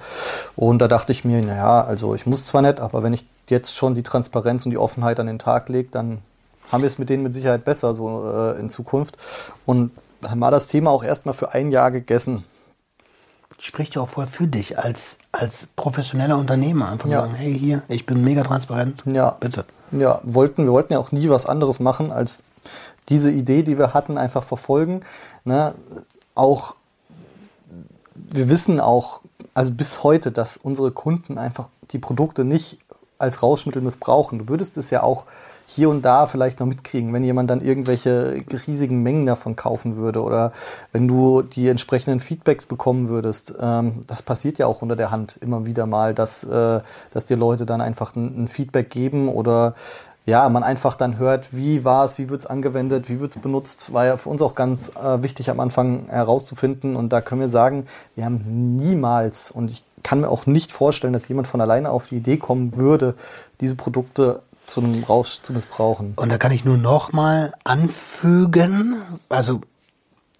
Und 0.55 0.79
da 0.79 0.87
dachte 0.87 1.11
ich 1.11 1.25
mir, 1.25 1.41
naja, 1.43 1.83
also 1.83 2.15
ich 2.15 2.25
muss 2.25 2.43
zwar 2.45 2.61
nicht, 2.63 2.79
aber 2.79 3.03
wenn 3.03 3.13
ich 3.13 3.25
jetzt 3.49 3.75
schon 3.75 3.93
die 3.95 4.03
Transparenz 4.03 4.65
und 4.65 4.71
die 4.71 4.77
Offenheit 4.77 5.19
an 5.19 5.27
den 5.27 5.39
Tag 5.39 5.69
lege, 5.69 5.89
dann 5.91 6.19
haben 6.71 6.81
wir 6.81 6.87
es 6.87 6.97
mit 6.97 7.09
denen 7.09 7.23
mit 7.23 7.33
Sicherheit 7.35 7.65
besser 7.65 7.93
so 7.93 8.27
äh, 8.29 8.59
in 8.59 8.69
Zukunft. 8.69 9.17
Und 9.65 9.91
dann 10.21 10.39
war 10.41 10.51
das 10.51 10.67
Thema 10.67 10.91
auch 10.91 11.03
erstmal 11.03 11.33
für 11.35 11.53
ein 11.53 11.71
Jahr 11.71 11.91
gegessen. 11.91 12.43
Spricht 13.57 13.95
ja 13.95 14.01
auch 14.01 14.09
voll 14.09 14.27
für 14.27 14.47
dich 14.47 14.77
als, 14.77 15.17
als 15.31 15.67
professioneller 15.75 16.37
Unternehmer. 16.37 16.89
Einfach 16.89 17.07
Ja. 17.09 17.21
sagen, 17.21 17.35
hey, 17.35 17.57
hier, 17.57 17.83
ich 17.87 18.05
bin 18.05 18.23
mega 18.23 18.43
transparent. 18.43 19.03
Ja. 19.05 19.37
Bitte. 19.39 19.65
Ja, 19.91 20.19
wollten, 20.23 20.65
wir 20.65 20.71
wollten 20.71 20.93
ja 20.93 20.99
auch 20.99 21.11
nie 21.11 21.29
was 21.29 21.45
anderes 21.45 21.79
machen, 21.79 22.11
als 22.11 22.43
diese 23.07 23.31
Idee, 23.31 23.63
die 23.63 23.77
wir 23.77 23.93
hatten, 23.93 24.17
einfach 24.17 24.43
verfolgen. 24.43 25.01
Ne? 25.45 25.73
Auch, 26.33 26.75
wir 28.15 28.49
wissen 28.49 28.79
auch, 28.79 29.21
also 29.53 29.71
bis 29.71 30.03
heute, 30.03 30.31
dass 30.31 30.57
unsere 30.57 30.91
Kunden 30.91 31.37
einfach 31.37 31.69
die 31.91 31.99
Produkte 31.99 32.43
nicht 32.43 32.77
als 33.19 33.41
Rauschmittel 33.41 33.81
missbrauchen. 33.81 34.39
Du 34.39 34.49
würdest 34.49 34.77
es 34.77 34.89
ja 34.89 35.03
auch 35.03 35.25
hier 35.67 35.89
und 35.89 36.03
da 36.03 36.25
vielleicht 36.27 36.59
noch 36.59 36.67
mitkriegen, 36.67 37.13
wenn 37.13 37.23
jemand 37.23 37.49
dann 37.49 37.61
irgendwelche 37.61 38.43
riesigen 38.67 39.01
Mengen 39.03 39.25
davon 39.25 39.55
kaufen 39.55 39.95
würde 39.95 40.21
oder 40.21 40.51
wenn 40.91 41.07
du 41.07 41.41
die 41.41 41.67
entsprechenden 41.67 42.19
Feedbacks 42.19 42.65
bekommen 42.65 43.09
würdest. 43.09 43.55
Ähm, 43.59 44.01
das 44.07 44.21
passiert 44.21 44.57
ja 44.57 44.67
auch 44.67 44.81
unter 44.81 44.95
der 44.95 45.11
Hand 45.11 45.37
immer 45.41 45.65
wieder 45.65 45.85
mal, 45.85 46.13
dass, 46.13 46.43
äh, 46.43 46.81
dass 47.13 47.25
dir 47.25 47.37
Leute 47.37 47.65
dann 47.65 47.81
einfach 47.81 48.15
ein, 48.15 48.43
ein 48.43 48.47
Feedback 48.47 48.89
geben 48.89 49.27
oder 49.27 49.75
ja, 50.25 50.49
man 50.49 50.63
einfach 50.63 50.95
dann 50.95 51.19
hört, 51.19 51.55
wie 51.55 51.85
war 51.85 52.03
es, 52.03 52.17
wie 52.17 52.29
wird 52.29 52.41
es 52.41 52.45
angewendet, 52.47 53.09
wie 53.09 53.19
wird 53.19 53.35
es 53.35 53.41
benutzt, 53.41 53.93
war 53.93 54.05
ja 54.05 54.17
für 54.17 54.29
uns 54.29 54.41
auch 54.41 54.55
ganz 54.55 54.91
äh, 54.95 55.21
wichtig 55.21 55.51
am 55.51 55.59
Anfang 55.59 56.07
herauszufinden. 56.07 56.95
Und 56.95 57.09
da 57.09 57.21
können 57.21 57.41
wir 57.41 57.49
sagen, 57.49 57.85
wir 58.15 58.25
haben 58.25 58.75
niemals, 58.75 59.51
und 59.51 59.69
ich 59.69 59.83
kann 60.01 60.21
mir 60.21 60.29
auch 60.29 60.47
nicht 60.47 60.71
vorstellen, 60.71 61.13
dass 61.13 61.27
jemand 61.27 61.47
von 61.47 61.61
alleine 61.61 61.91
auf 61.91 62.07
die 62.07 62.17
Idee 62.17 62.37
kommen 62.37 62.75
würde, 62.75 63.13
diese 63.61 63.75
Produkte 63.75 64.41
zu 64.65 64.81
einem 64.81 65.03
Rausch 65.03 65.41
zu 65.41 65.53
missbrauchen. 65.53 66.13
Und 66.15 66.29
da 66.29 66.37
kann 66.37 66.51
ich 66.51 66.65
nur 66.65 66.77
noch 66.77 67.11
mal 67.11 67.53
anfügen, 67.63 69.01
also 69.29 69.61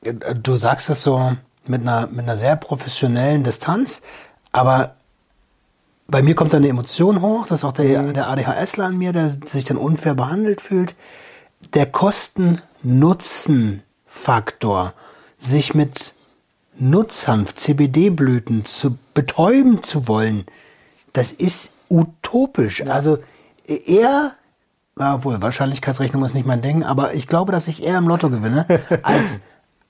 du 0.02 0.58
sagst 0.58 0.90
es 0.90 1.02
so 1.04 1.34
mit 1.66 1.82
einer, 1.82 2.08
mit 2.08 2.22
einer 2.22 2.38
sehr 2.38 2.56
professionellen 2.56 3.44
Distanz, 3.44 4.02
aber 4.52 4.96
bei 6.08 6.22
mir 6.22 6.36
kommt 6.36 6.54
dann 6.54 6.62
eine 6.62 6.70
Emotion 6.70 7.22
hoch, 7.22 7.48
das 7.48 7.62
ist 7.62 7.64
auch 7.64 7.74
der, 7.74 8.14
der 8.14 8.30
ADHSler 8.30 8.86
an 8.86 8.98
mir, 8.98 9.12
der 9.12 9.38
sich 9.46 9.64
dann 9.64 9.78
unfair 9.78 10.14
behandelt 10.14 10.62
fühlt. 10.62 10.96
Der 11.74 11.88
Kosten-Nutzen 11.88 13.82
Suchtfaktor, 14.16 14.94
sich 15.38 15.74
mit 15.74 16.16
Nutzhanf, 16.78 17.56
CBD-Blüten 17.56 18.66
zu 18.66 18.98
betäuben 19.14 19.84
zu 19.84 20.08
wollen, 20.08 20.46
das 21.14 21.32
ist 21.32 21.70
utopisch. 21.90 22.82
Also 22.82 23.20
eher, 23.68 24.32
ja, 25.00 25.16
obwohl 25.16 25.42
Wahrscheinlichkeitsrechnung 25.42 26.24
ist 26.26 26.34
nicht 26.34 26.46
mein 26.46 26.62
Ding, 26.62 26.84
aber 26.84 27.14
ich 27.14 27.28
glaube, 27.28 27.52
dass 27.52 27.68
ich 27.68 27.84
eher 27.84 27.98
im 27.98 28.08
Lotto 28.08 28.30
gewinne, 28.30 28.66
als, 29.04 29.40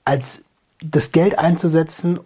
als 0.04 0.44
das 0.82 1.12
Geld 1.12 1.38
einzusetzen, 1.38 2.20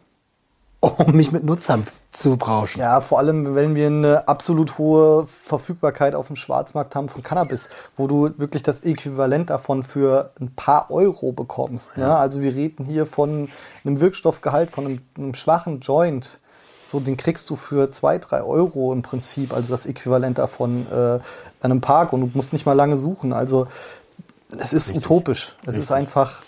um 0.80 1.12
mich 1.14 1.30
mit 1.30 1.44
Nutzhanf 1.44 1.92
zu 2.10 2.36
brauschen. 2.36 2.80
Ja, 2.80 3.00
vor 3.00 3.18
allem, 3.18 3.54
wenn 3.54 3.74
wir 3.74 3.86
eine 3.86 4.26
absolut 4.28 4.78
hohe 4.78 5.26
Verfügbarkeit 5.26 6.14
auf 6.14 6.26
dem 6.26 6.36
Schwarzmarkt 6.36 6.94
haben 6.96 7.08
von 7.08 7.22
Cannabis, 7.22 7.68
wo 7.96 8.06
du 8.06 8.30
wirklich 8.38 8.62
das 8.62 8.80
Äquivalent 8.80 9.50
davon 9.50 9.82
für 9.82 10.32
ein 10.40 10.54
paar 10.54 10.90
Euro 10.90 11.32
bekommst. 11.32 11.92
Ja. 11.96 12.16
Also 12.18 12.40
wir 12.40 12.54
reden 12.54 12.84
hier 12.84 13.06
von 13.06 13.48
einem 13.84 14.00
Wirkstoffgehalt 14.00 14.70
von 14.70 14.86
einem, 14.86 14.98
einem 15.16 15.34
schwachen 15.34 15.80
Joint. 15.80 16.40
So, 16.84 17.00
den 17.00 17.16
kriegst 17.16 17.48
du 17.50 17.56
für 17.56 17.90
zwei, 17.90 18.18
drei 18.18 18.42
Euro 18.42 18.92
im 18.92 19.02
Prinzip, 19.02 19.52
also 19.52 19.68
das 19.68 19.86
Äquivalent 19.86 20.38
davon 20.38 20.86
äh, 20.90 21.18
einem 21.60 21.80
Park 21.80 22.12
und 22.12 22.20
du 22.20 22.30
musst 22.34 22.52
nicht 22.52 22.66
mal 22.66 22.72
lange 22.72 22.96
suchen. 22.96 23.32
Also 23.32 23.68
es 24.58 24.72
ist 24.72 24.94
utopisch. 24.94 25.54
Es 25.66 25.78
ist 25.78 25.92
einfach 25.92 26.42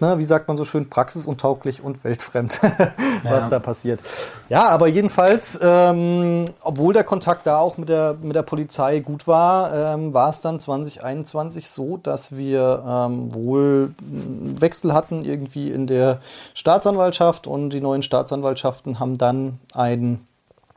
ne, 0.00 0.18
wie 0.18 0.24
sagt 0.24 0.48
man 0.48 0.56
so 0.56 0.64
schön, 0.64 0.88
praxisuntauglich 0.90 1.82
und 1.82 2.04
weltfremd, 2.04 2.60
was 3.24 3.44
Ja. 3.44 3.48
da 3.48 3.58
passiert. 3.58 4.00
Ja, 4.48 4.68
aber 4.68 4.88
jedenfalls, 4.88 5.58
ähm, 5.62 6.44
obwohl 6.62 6.92
der 6.94 7.04
Kontakt 7.04 7.46
da 7.46 7.58
auch 7.58 7.76
mit 7.78 7.88
der, 7.88 8.16
mit 8.20 8.34
der 8.36 8.42
Polizei 8.42 9.00
gut 9.00 9.26
war, 9.26 9.72
ähm, 9.94 10.12
war 10.14 10.30
es 10.30 10.40
dann 10.40 10.58
2021 10.60 11.68
so, 11.68 11.96
dass 11.96 12.36
wir 12.36 12.82
ähm, 12.86 13.34
wohl 13.34 13.94
einen 14.00 14.60
Wechsel 14.60 14.92
hatten 14.92 15.24
irgendwie 15.24 15.70
in 15.70 15.86
der 15.86 16.20
Staatsanwaltschaft 16.54 17.46
und 17.46 17.70
die 17.70 17.80
neuen 17.80 18.02
Staatsanwaltschaften 18.02 19.00
haben 19.00 19.18
dann 19.18 19.58
ein 19.74 20.26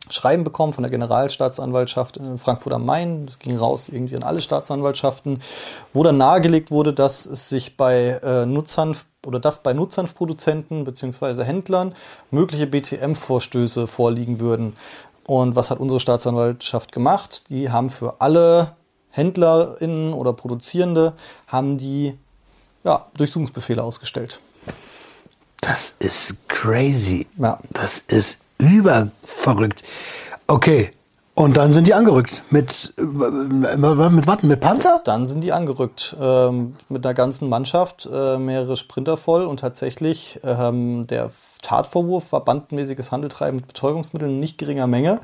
Schreiben 0.09 0.43
bekommen 0.43 0.73
von 0.73 0.83
der 0.83 0.91
Generalstaatsanwaltschaft 0.91 2.17
in 2.17 2.37
Frankfurt 2.37 2.73
am 2.73 2.85
Main. 2.85 3.25
Das 3.25 3.39
ging 3.39 3.57
raus 3.57 3.89
irgendwie 3.89 4.15
an 4.15 4.23
alle 4.23 4.41
Staatsanwaltschaften, 4.41 5.41
wo 5.93 6.03
dann 6.03 6.17
nahegelegt 6.17 6.71
wurde, 6.71 6.93
dass 6.93 7.25
es 7.25 7.49
sich 7.49 7.77
bei 7.77 8.19
äh, 8.23 8.45
Nutzhanf 8.45 9.05
oder 9.25 9.39
dass 9.39 9.63
bei 9.63 9.73
Nutzhanfproduzenten 9.73 10.83
bzw. 10.83 11.43
Händlern 11.43 11.95
mögliche 12.31 12.67
BTM-Vorstöße 12.67 13.87
vorliegen 13.87 14.39
würden. 14.41 14.73
Und 15.25 15.55
was 15.55 15.71
hat 15.71 15.79
unsere 15.79 16.01
Staatsanwaltschaft 16.01 16.91
gemacht? 16.91 17.49
Die 17.49 17.71
haben 17.71 17.89
für 17.89 18.19
alle 18.19 18.75
HändlerInnen 19.11 20.13
oder 20.13 20.33
Produzierende 20.33 21.13
haben 21.47 21.77
die 21.77 22.17
ja, 22.83 23.05
Durchsuchungsbefehle 23.15 23.81
ausgestellt. 23.81 24.39
Das 25.61 25.95
ist 25.99 26.49
crazy. 26.49 27.25
Ja. 27.37 27.57
Das 27.71 27.99
ist 27.99 28.42
überverrückt. 28.63 29.83
Okay. 30.47 30.91
Und 31.35 31.57
dann 31.57 31.73
sind 31.73 31.87
die 31.87 31.95
angerückt. 31.95 32.43
Mit, 32.51 32.93
äh, 32.97 33.01
mit 33.01 34.27
was? 34.27 34.43
Mit 34.43 34.59
Panzer? 34.59 35.01
Dann 35.03 35.27
sind 35.27 35.41
die 35.41 35.51
angerückt 35.51 36.15
ähm, 36.21 36.75
mit 36.89 37.03
einer 37.03 37.15
ganzen 37.15 37.49
Mannschaft, 37.49 38.07
äh, 38.11 38.37
mehrere 38.37 38.77
Sprinter 38.77 39.17
voll 39.17 39.45
und 39.45 39.59
tatsächlich 39.59 40.39
ähm, 40.43 41.07
der 41.07 41.31
Tatvorwurf 41.63 42.31
war 42.33 42.45
bandenmäßiges 42.45 43.11
Handeltreiben 43.11 43.57
mit 43.57 43.67
Betäubungsmitteln 43.67 44.33
in 44.33 44.39
nicht 44.39 44.59
geringer 44.59 44.85
Menge. 44.85 45.21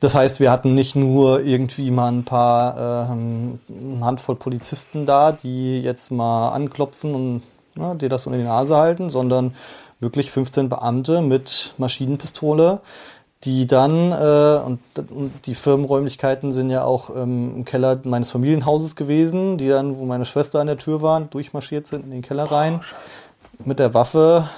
Das 0.00 0.14
heißt, 0.14 0.40
wir 0.40 0.50
hatten 0.50 0.74
nicht 0.74 0.96
nur 0.96 1.42
irgendwie 1.42 1.90
mal 1.90 2.08
ein 2.08 2.24
paar 2.24 3.10
ähm, 3.10 3.58
eine 3.68 4.04
Handvoll 4.04 4.36
Polizisten 4.36 5.04
da, 5.04 5.32
die 5.32 5.80
jetzt 5.82 6.10
mal 6.10 6.50
anklopfen 6.50 7.14
und 7.14 7.42
ja, 7.76 7.94
dir 7.94 8.08
das 8.08 8.26
unter 8.26 8.38
die 8.38 8.44
Nase 8.44 8.76
halten, 8.76 9.10
sondern 9.10 9.54
wirklich 10.04 10.30
15 10.30 10.68
Beamte 10.68 11.20
mit 11.20 11.74
Maschinenpistole, 11.78 12.80
die 13.42 13.66
dann, 13.66 14.12
äh, 14.12 14.60
und, 14.64 14.80
und 15.10 15.32
die 15.46 15.54
Firmenräumlichkeiten 15.54 16.52
sind 16.52 16.70
ja 16.70 16.84
auch 16.84 17.10
ähm, 17.10 17.56
im 17.56 17.64
Keller 17.64 18.00
meines 18.04 18.30
Familienhauses 18.30 18.96
gewesen, 18.96 19.58
die 19.58 19.68
dann, 19.68 19.98
wo 19.98 20.04
meine 20.04 20.24
Schwester 20.24 20.60
an 20.60 20.68
der 20.68 20.78
Tür 20.78 21.02
waren, 21.02 21.28
durchmarschiert 21.30 21.86
sind 21.86 22.04
in 22.04 22.10
den 22.10 22.22
Keller 22.22 22.44
rein 22.44 22.80
mit 23.64 23.78
der 23.78 23.94
Waffe 23.94 24.48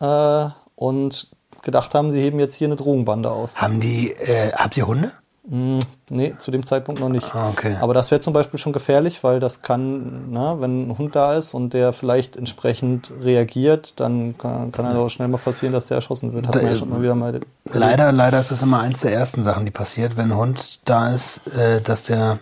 äh, 0.00 0.46
und 0.76 1.28
gedacht 1.62 1.94
haben, 1.94 2.12
sie 2.12 2.20
heben 2.20 2.38
jetzt 2.38 2.54
hier 2.54 2.68
eine 2.68 2.76
Drogenbande 2.76 3.30
aus. 3.30 3.60
Haben 3.60 3.80
die, 3.80 4.12
äh, 4.12 4.52
habt 4.52 4.76
ihr 4.76 4.86
Hunde? 4.86 5.12
Mm, 5.50 5.78
Nee, 6.10 6.34
zu 6.38 6.50
dem 6.50 6.64
Zeitpunkt 6.64 7.00
noch 7.02 7.08
nicht. 7.10 7.34
Ah, 7.34 7.50
okay. 7.50 7.76
Aber 7.80 7.92
das 7.92 8.10
wäre 8.10 8.20
zum 8.20 8.32
Beispiel 8.32 8.58
schon 8.58 8.72
gefährlich, 8.72 9.22
weil 9.24 9.40
das 9.40 9.60
kann, 9.60 10.30
ne, 10.30 10.56
wenn 10.58 10.88
ein 10.88 10.96
Hund 10.98 11.14
da 11.14 11.34
ist 11.34 11.52
und 11.52 11.74
der 11.74 11.92
vielleicht 11.92 12.36
entsprechend 12.36 13.12
reagiert, 13.22 14.00
dann 14.00 14.36
kann, 14.38 14.72
kann 14.72 14.86
ja 14.86 14.98
auch 14.98 15.08
schnell 15.10 15.28
mal 15.28 15.36
passieren, 15.38 15.72
dass 15.74 15.86
der 15.86 15.96
erschossen 15.96 16.32
wird. 16.32 16.46
Hat 16.48 16.54
Da- 16.54 16.60
man 16.60 16.68
ja 16.70 16.74
schon 16.76 16.88
mal 16.88 17.02
wieder 17.02 17.14
mal. 17.14 17.40
Leider, 17.70 18.10
leider 18.12 18.40
ist 18.40 18.50
das 18.50 18.62
immer 18.62 18.80
eins 18.80 19.00
der 19.00 19.12
ersten 19.12 19.42
Sachen, 19.42 19.64
die 19.66 19.70
passiert, 19.70 20.16
wenn 20.16 20.30
ein 20.32 20.36
Hund 20.38 20.80
da 20.88 21.10
ist, 21.14 21.40
äh, 21.54 21.80
dass 21.82 22.04
der, 22.04 22.38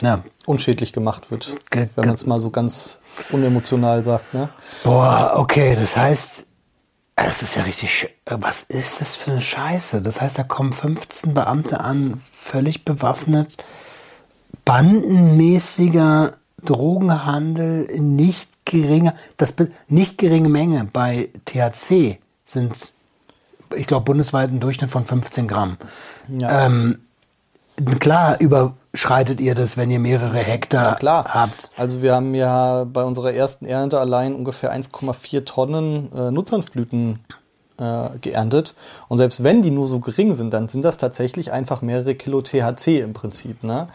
ja, 0.00 0.20
unschädlich 0.46 0.92
gemacht 0.94 1.30
wird, 1.30 1.54
wenn 1.70 2.06
man 2.06 2.14
es 2.14 2.24
mal 2.24 2.40
so 2.40 2.48
ganz 2.50 3.00
unemotional 3.30 4.02
sagt. 4.02 4.32
Ne? 4.34 4.48
Boah, 4.84 5.34
okay, 5.36 5.76
das 5.78 5.96
heißt, 5.96 6.40
äh, 6.42 6.44
das 7.26 7.42
ist 7.42 7.56
ja 7.56 7.62
richtig, 7.62 8.08
äh, 8.24 8.36
was 8.38 8.62
ist 8.62 9.00
das 9.00 9.16
für 9.16 9.32
eine 9.32 9.40
Scheiße? 9.40 10.02
Das 10.02 10.20
heißt, 10.20 10.38
da 10.38 10.42
kommen 10.42 10.72
15 10.72 11.34
Beamte 11.34 11.80
an, 11.80 12.22
völlig 12.32 12.84
bewaffnet, 12.84 13.62
bandenmäßiger 14.64 16.36
Drogenhandel 16.64 17.84
in 17.84 18.16
nicht 18.16 18.48
geringer, 18.64 19.14
das 19.36 19.54
nicht 19.88 20.18
geringe 20.18 20.48
Menge 20.48 20.88
bei 20.92 21.30
THC 21.44 22.18
sind, 22.44 22.92
ich 23.74 23.86
glaube, 23.86 24.04
bundesweit 24.04 24.50
ein 24.50 24.60
Durchschnitt 24.60 24.90
von 24.90 25.04
15 25.04 25.48
Gramm. 25.48 25.76
Ja. 26.28 26.66
Ähm, 26.66 27.00
klar 27.98 28.40
überschreitet 28.92 29.40
ihr 29.40 29.54
das, 29.54 29.76
wenn 29.76 29.90
ihr 29.90 30.00
mehrere 30.00 30.38
Hektar 30.38 30.84
Ja, 30.84 30.94
klar. 30.94 31.24
habt. 31.28 31.70
Also 31.76 32.02
wir 32.02 32.14
haben 32.14 32.34
ja 32.34 32.84
bei 32.84 33.04
unserer 33.04 33.32
ersten 33.32 33.64
Ernte 33.64 34.00
allein 34.00 34.34
ungefähr 34.34 34.72
1,4 34.74 35.44
Tonnen 35.44 36.10
äh, 36.12 36.30
Nutzhanfblüten 36.30 37.20
äh, 37.78 38.08
geerntet. 38.20 38.74
Und 39.08 39.18
selbst 39.18 39.44
wenn 39.44 39.62
die 39.62 39.70
nur 39.70 39.88
so 39.88 40.00
gering 40.00 40.34
sind, 40.34 40.52
dann 40.52 40.68
sind 40.68 40.84
das 40.84 40.96
tatsächlich 40.96 41.52
einfach 41.52 41.82
mehrere 41.82 42.14
Kilo 42.14 42.42
THC 42.42 43.00
im 43.00 43.12
Prinzip, 43.12 43.62
ne? 43.62 43.88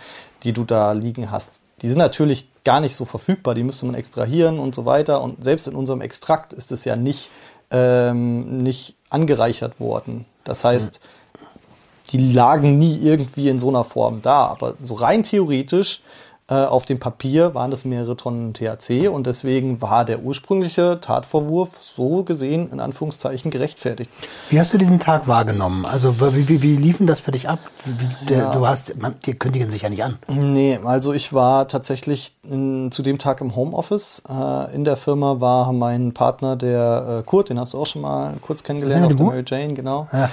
die 0.43 0.54
du 0.54 0.64
da 0.64 0.93
liegen 0.93 1.30
hast. 1.30 1.62
Die 1.82 1.89
sind 1.89 1.98
natürlich 2.00 2.48
gar 2.64 2.80
nicht 2.80 2.96
so 2.96 3.04
verfügbar, 3.04 3.54
die 3.54 3.64
müsste 3.64 3.86
man 3.86 3.96
extrahieren 3.96 4.60
und 4.60 4.74
so 4.74 4.86
weiter. 4.86 5.22
Und 5.22 5.43
selbst 5.43 5.68
in 5.68 5.76
unserem 5.76 6.00
Extrakt 6.02 6.54
ist 6.54 6.72
es 6.72 6.86
ja 6.86 6.96
nicht, 6.96 7.30
ähm, 7.70 8.60
nicht 8.60 8.96
angereichert 9.10 9.80
worden. 9.80 10.26
Das 10.46 10.64
heißt, 10.64 11.02
die 12.12 12.34
lagen 12.34 12.78
nie 12.78 12.97
irgendwie 12.99 13.49
in 13.49 13.60
so 13.60 13.70
einer 13.70 13.84
Form 13.84 14.22
da. 14.22 14.47
Aber 14.47 14.76
so 14.82 14.93
rein 14.95 15.24
theoretisch 15.24 16.01
auf 16.54 16.86
dem 16.86 17.00
Papier 17.00 17.56
waren 17.56 17.72
das 17.72 17.86
mehrere 17.86 18.16
Tonnen 18.16 18.54
THC 18.54 19.08
und 19.08 19.26
deswegen 19.26 19.82
war 19.82 20.06
der 20.06 20.22
ursprüngliche 20.22 21.00
Tatvorwurf 21.02 21.78
so 21.80 22.24
gesehen 22.24 22.70
in 22.72 22.80
Anführungszeichen 22.80 23.50
gerechtfertigt. 23.50 24.12
Wie 24.50 24.60
hast 24.60 24.72
du 24.72 24.78
diesen 24.78 25.00
Tag 25.00 25.28
wahrgenommen? 25.28 25.86
Also 25.86 26.20
wie, 26.20 26.48
wie, 26.48 26.62
wie 26.62 26.76
liefen 26.76 27.08
das 27.08 27.20
für 27.20 27.32
dich 27.32 27.50
ab? 27.50 27.60
Wie, 27.86 28.26
der, 28.28 28.52
Du 28.52 28.68
hast, 28.68 28.96
man, 28.98 29.16
die 29.26 29.34
kündigen 29.34 29.72
sich 29.72 29.82
ja 29.82 29.89
nicht 29.89 30.04
an. 30.04 30.20
Nee, 30.28 30.80
also 30.84 31.14
ich 31.14 31.34
war 31.34 31.68
tatsächlich 31.68 32.36
in, 32.43 32.91
zu 32.91 33.02
dem 33.02 33.18
Tag 33.18 33.41
im 33.41 33.56
Homeoffice. 33.56 34.22
Äh, 34.30 34.76
in 34.76 34.84
der 34.84 34.98
Firma 34.98 35.39
war 35.39 35.74
mein 35.74 36.14
Partner, 36.14 36.56
der 36.56 37.22
äh, 37.22 37.24
Kurt, 37.24 37.50
den 37.50 37.60
hast 37.60 37.74
du 37.74 37.80
auch 37.80 37.88
schon 37.88 38.04
mal 38.04 38.36
kurz 38.41 38.64
kennengelernt 38.64 39.06
Ja, 39.06 39.08
auf 39.08 39.16
der 39.16 39.26
Mary 39.26 39.43
Jane, 39.46 39.74
genau. 39.74 40.08
Ja, 40.12 40.30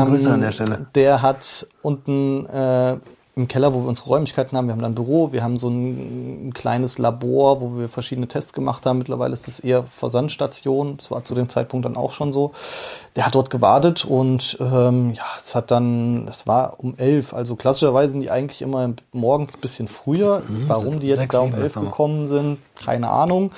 liebe 0.00 0.10
Grüße 0.10 0.32
an 0.32 0.40
der 0.40 0.52
Stelle. 0.52 0.86
Der 0.94 1.20
hat 1.22 1.66
unten 1.82 2.46
äh, 2.46 2.96
im 3.38 3.48
Keller, 3.48 3.72
wo 3.72 3.82
wir 3.82 3.88
unsere 3.88 4.08
Räumlichkeiten 4.08 4.56
haben, 4.56 4.66
wir 4.66 4.72
haben 4.72 4.80
da 4.80 4.86
ein 4.86 4.94
Büro, 4.94 5.32
wir 5.32 5.42
haben 5.42 5.56
so 5.56 5.68
ein, 5.68 6.48
ein 6.48 6.52
kleines 6.52 6.98
Labor, 6.98 7.60
wo 7.60 7.78
wir 7.78 7.88
verschiedene 7.88 8.26
Tests 8.26 8.52
gemacht 8.52 8.84
haben. 8.84 8.98
Mittlerweile 8.98 9.32
ist 9.32 9.48
es 9.48 9.60
eher 9.60 9.84
Versandstation. 9.84 10.96
Das 10.98 11.10
war 11.10 11.24
zu 11.24 11.34
dem 11.34 11.48
Zeitpunkt 11.48 11.86
dann 11.86 11.96
auch 11.96 12.12
schon 12.12 12.32
so. 12.32 12.52
Der 13.16 13.24
hat 13.24 13.34
dort 13.34 13.48
gewartet 13.48 14.04
und 14.04 14.58
ähm, 14.60 15.14
ja, 15.14 15.24
es 15.38 15.54
hat 15.54 15.70
dann, 15.70 16.26
es 16.28 16.46
war 16.46 16.74
um 16.78 16.96
elf. 16.96 17.32
Also 17.32 17.56
klassischerweise 17.56 18.12
sind 18.12 18.20
die 18.20 18.30
eigentlich 18.30 18.60
immer 18.60 18.92
morgens 19.12 19.54
ein 19.54 19.60
bisschen 19.60 19.88
früher. 19.88 20.42
Warum 20.66 21.00
die 21.00 21.06
jetzt 21.06 21.32
da 21.32 21.40
um 21.40 21.54
elf 21.54 21.74
gekommen 21.74 22.28
sind, 22.28 22.58
keine 22.74 23.08
Ahnung 23.08 23.52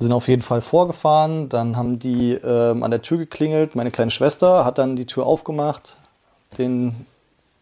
sind 0.00 0.12
auf 0.12 0.28
jeden 0.28 0.42
Fall 0.42 0.60
vorgefahren. 0.60 1.48
Dann 1.48 1.76
haben 1.76 1.98
die 1.98 2.34
ähm, 2.34 2.84
an 2.84 2.90
der 2.92 3.02
Tür 3.02 3.18
geklingelt. 3.18 3.74
Meine 3.74 3.90
kleine 3.90 4.12
Schwester 4.12 4.64
hat 4.64 4.78
dann 4.78 4.94
die 4.94 5.06
Tür 5.06 5.26
aufgemacht. 5.26 5.96
Den 6.56 7.06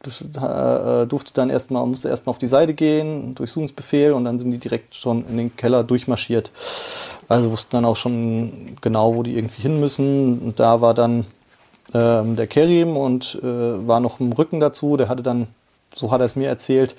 äh, 0.07 1.07
durfte 1.07 1.33
dann 1.35 1.51
erstmal, 1.51 1.85
musste 1.87 2.09
erstmal 2.09 2.33
auf 2.33 2.39
die 2.39 2.47
Seite 2.47 2.75
gehen, 2.75 3.35
Durchsuchungsbefehl 3.35 4.13
und 4.13 4.25
dann 4.25 4.39
sind 4.39 4.51
die 4.51 4.59
direkt 4.59 4.95
schon 4.95 5.27
in 5.29 5.37
den 5.37 5.57
Keller 5.57 5.85
durchmarschiert. 5.85 6.51
Also 7.29 7.51
wussten 7.51 7.77
dann 7.77 7.85
auch 7.85 7.97
schon 7.97 8.77
genau, 8.81 9.15
wo 9.15 9.23
die 9.23 9.37
irgendwie 9.37 9.63
hin 9.63 9.81
müssen. 9.81 10.39
Und 10.39 10.61
da 10.61 10.81
war 10.81 10.95
dann 10.95 11.27
ähm, 11.95 12.37
der 12.37 12.47
Kerim 12.47 12.97
und 12.97 13.39
äh, 13.43 13.87
war 13.87 14.01
noch 14.01 14.21
im 14.21 14.33
Rücken 14.33 14.61
dazu. 14.61 14.97
Der 14.97 15.09
hatte 15.09 15.23
dann 15.23 15.49
so 15.99 16.11
hat 16.11 16.21
er 16.21 16.27
es 16.27 16.37
mir 16.37 16.49
erzählt, 16.49 16.95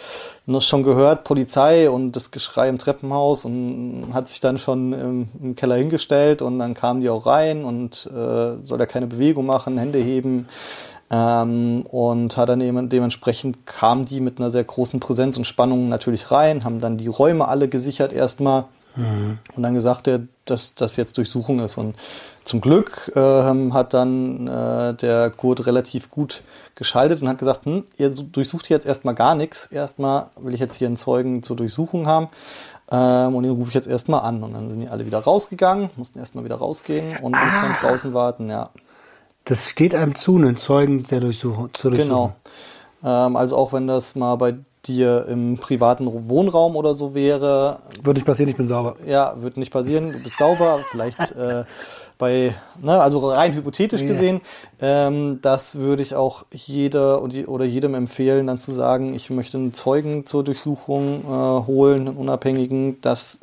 noch 0.45 0.61
schon 0.61 0.83
gehört, 0.83 1.23
Polizei 1.23 1.89
und 1.89 2.13
das 2.13 2.31
Geschrei 2.31 2.67
im 2.69 2.77
Treppenhaus 2.77 3.45
und 3.45 4.09
hat 4.13 4.27
sich 4.27 4.39
dann 4.39 4.57
schon 4.57 4.93
im, 4.93 5.27
im 5.41 5.55
Keller 5.55 5.75
hingestellt 5.75 6.41
und 6.41 6.59
dann 6.59 6.73
kamen 6.73 7.01
die 7.01 7.09
auch 7.09 7.25
rein 7.25 7.63
und 7.63 8.07
äh, 8.07 8.57
soll 8.63 8.79
er 8.79 8.87
keine 8.87 9.07
Bewegung 9.07 9.45
machen, 9.45 9.77
Hände 9.77 9.99
heben. 9.99 10.47
Ähm, 11.09 11.83
und 11.83 12.35
hat 12.35 12.49
dann 12.49 12.59
eben, 12.59 12.89
dementsprechend 12.89 13.65
kamen 13.65 14.05
die 14.05 14.19
mit 14.19 14.39
einer 14.39 14.51
sehr 14.51 14.63
großen 14.63 14.99
Präsenz 14.99 15.37
und 15.37 15.45
Spannung 15.45 15.87
natürlich 15.87 16.31
rein, 16.31 16.63
haben 16.63 16.81
dann 16.81 16.97
die 16.97 17.07
Räume 17.07 17.47
alle 17.47 17.69
gesichert 17.69 18.11
erstmal 18.11 18.65
mhm. 18.97 19.39
und 19.55 19.63
dann 19.63 19.73
gesagt, 19.73 20.07
er, 20.07 20.21
dass 20.43 20.75
das 20.75 20.97
jetzt 20.97 21.17
Durchsuchung 21.17 21.59
ist. 21.59 21.77
Und 21.77 21.95
zum 22.43 22.59
Glück 22.59 23.11
äh, 23.15 23.71
hat 23.71 23.93
dann 23.93 24.47
äh, 24.47 24.93
der 24.95 25.29
Kurt 25.29 25.65
relativ 25.65 26.09
gut 26.09 26.43
geschaltet 26.75 27.21
und 27.21 27.29
hat 27.29 27.37
gesagt, 27.37 27.65
hm, 27.65 27.85
ihr 27.97 28.09
durchsucht 28.09 28.69
jetzt 28.69 28.85
erstmal 28.85 29.15
gar 29.15 29.35
nichts. 29.35 29.65
Erstmal 29.65 30.29
will 30.35 30.53
ich 30.53 30.59
jetzt 30.59 30.75
hier 30.75 30.87
einen 30.87 30.97
Zeugen 30.97 31.41
zur 31.41 31.55
Durchsuchung 31.55 32.07
haben. 32.07 32.29
Ähm, 32.89 33.35
und 33.35 33.43
den 33.43 33.51
rufe 33.51 33.69
ich 33.69 33.75
jetzt 33.75 33.87
erstmal 33.87 34.21
an. 34.21 34.43
Und 34.43 34.53
dann 34.53 34.69
sind 34.69 34.79
die 34.79 34.87
alle 34.87 35.05
wieder 35.05 35.19
rausgegangen, 35.19 35.89
mussten 35.95 36.19
erstmal 36.19 36.43
wieder 36.43 36.55
rausgehen 36.55 37.17
und 37.17 37.35
ah. 37.35 37.45
mussten 37.45 37.85
draußen 37.85 38.13
warten, 38.13 38.49
ja. 38.49 38.69
Das 39.47 39.69
steht 39.69 39.95
einem 39.95 40.15
zu, 40.15 40.35
einen 40.35 40.57
Zeugen 40.57 41.03
der 41.03 41.21
Durchsuchung, 41.21 41.69
zur 41.73 41.91
Durchsuchung. 41.91 42.33
Genau. 43.01 43.25
Ähm, 43.25 43.35
also 43.35 43.55
auch 43.55 43.73
wenn 43.73 43.87
das 43.87 44.15
mal 44.15 44.35
bei 44.35 44.55
dir 44.85 45.25
im 45.27 45.57
privaten 45.57 46.29
Wohnraum 46.29 46.75
oder 46.75 46.93
so 46.93 47.13
wäre. 47.13 47.79
Würde 48.01 48.19
nicht 48.19 48.25
passieren, 48.25 48.49
ich 48.49 48.55
bin 48.55 48.67
sauber. 48.67 48.95
Ja, 49.05 49.41
würde 49.41 49.59
nicht 49.59 49.71
passieren, 49.71 50.11
du 50.11 50.23
bist 50.23 50.37
sauber. 50.37 50.79
Vielleicht 50.91 51.31
äh, 51.31 51.63
bei, 52.17 52.55
ne, 52.81 52.99
also 52.99 53.29
rein 53.29 53.53
hypothetisch 53.53 54.01
ja. 54.01 54.07
gesehen, 54.07 54.41
ähm, 54.81 55.39
das 55.41 55.77
würde 55.77 56.01
ich 56.01 56.15
auch 56.15 56.45
jeder 56.51 57.21
oder 57.21 57.65
jedem 57.65 57.93
empfehlen, 57.93 58.47
dann 58.47 58.59
zu 58.59 58.71
sagen, 58.71 59.13
ich 59.13 59.29
möchte 59.29 59.57
einen 59.57 59.73
Zeugen 59.73 60.25
zur 60.25 60.43
Durchsuchung 60.43 61.21
äh, 61.21 61.67
holen, 61.67 62.07
einen 62.07 62.17
Unabhängigen. 62.17 62.99
Das, 63.01 63.39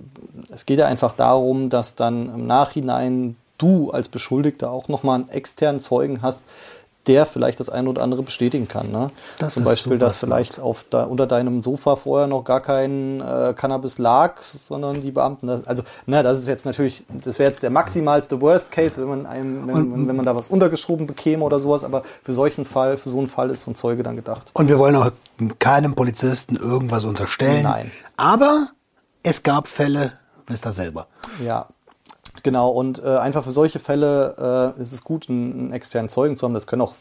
es 0.51 0.67
geht 0.67 0.81
ja 0.81 0.87
einfach 0.87 1.13
darum, 1.13 1.71
dass 1.71 1.95
dann 1.95 2.35
im 2.35 2.47
Nachhinein 2.47 3.37
du 3.59 3.91
als 3.91 4.09
Beschuldigter 4.09 4.71
auch 4.71 4.89
nochmal 4.89 5.21
einen 5.21 5.29
externen 5.29 5.81
Zeugen 5.81 6.23
hast, 6.23 6.45
der 7.07 7.27
vielleicht 7.27 7.61
das 7.61 7.69
eine 7.69 7.89
oder 7.89 8.03
andere 8.03 8.23
bestätigen 8.23 8.69
kann. 8.69 8.91
Ne? 8.91 9.11
Zum 9.49 9.65
Beispiel, 9.65 9.99
dass 9.99 10.17
vielleicht 10.17 10.59
auf 10.59 10.85
da, 10.89 11.05
unter 11.05 11.27
deinem 11.27 11.61
Sofa 11.61 11.97
vorher 11.97 12.27
noch 12.27 12.45
gar 12.45 12.61
kein 12.61 13.21
äh, 13.21 13.53
Cannabis 13.55 13.99
lag, 13.99 14.41
sondern 14.41 15.03
die 15.03 15.11
Beamten. 15.11 15.47
Das, 15.47 15.67
also, 15.67 15.83
ne, 16.07 16.23
das 16.23 16.41
ist 16.41 16.49
jetzt 16.49 16.65
natürlich, 16.65 17.05
das 17.23 17.39
wäre 17.39 17.51
jetzt 17.51 17.63
der 17.63 17.71
maximalste 17.71 18.41
Worst 18.41 18.73
Case, 18.73 19.01
wenn 19.01 19.09
man 19.09 19.27
einem, 19.27 19.67
wenn, 19.67 19.93
und, 19.93 20.09
wenn 20.09 20.17
man 20.17 20.25
da 20.25 20.35
was 20.35 20.49
untergeschoben 20.49 21.07
bekäme 21.07 21.45
oder 21.45 21.61
sowas. 21.61 21.85
Aber 21.85 22.03
für 22.23 22.33
solchen 22.33 22.65
Fall, 22.65 22.97
für 22.97 23.09
so 23.09 23.19
einen 23.19 23.29
Fall 23.29 23.51
ist 23.51 23.63
so 23.63 23.71
ein 23.71 23.75
Zeuge 23.75 24.03
dann 24.03 24.17
gedacht. 24.17 24.51
Und 24.55 24.69
wir 24.69 24.79
wollen 24.79 24.97
auch 24.97 25.11
keinem 25.59 25.95
Polizisten 25.95 26.57
irgendwas 26.57 27.05
unterstellen. 27.05 27.63
Nein. 27.63 27.93
Aber 28.17 28.69
es 29.23 29.43
gab 29.43 29.69
Fälle, 29.69 30.13
wisst 30.47 30.67
ihr 30.67 30.73
selber. 30.73 31.07
Ja, 31.45 31.67
Genau, 32.43 32.68
und 32.68 33.03
äh, 33.03 33.16
einfach 33.16 33.45
für 33.45 33.53
solche 33.53 33.78
Fälle 33.78 34.74
äh, 34.76 34.80
ist 34.80 34.93
es 34.93 35.05
gut, 35.05 35.28
einen, 35.28 35.53
einen, 35.53 35.72
externen 35.72 36.09
Zeugen 36.09 36.37
zu 36.37 36.45
haben. 36.45 36.55
Das 36.55 36.66
können 36.66 36.82
auch 36.82 36.95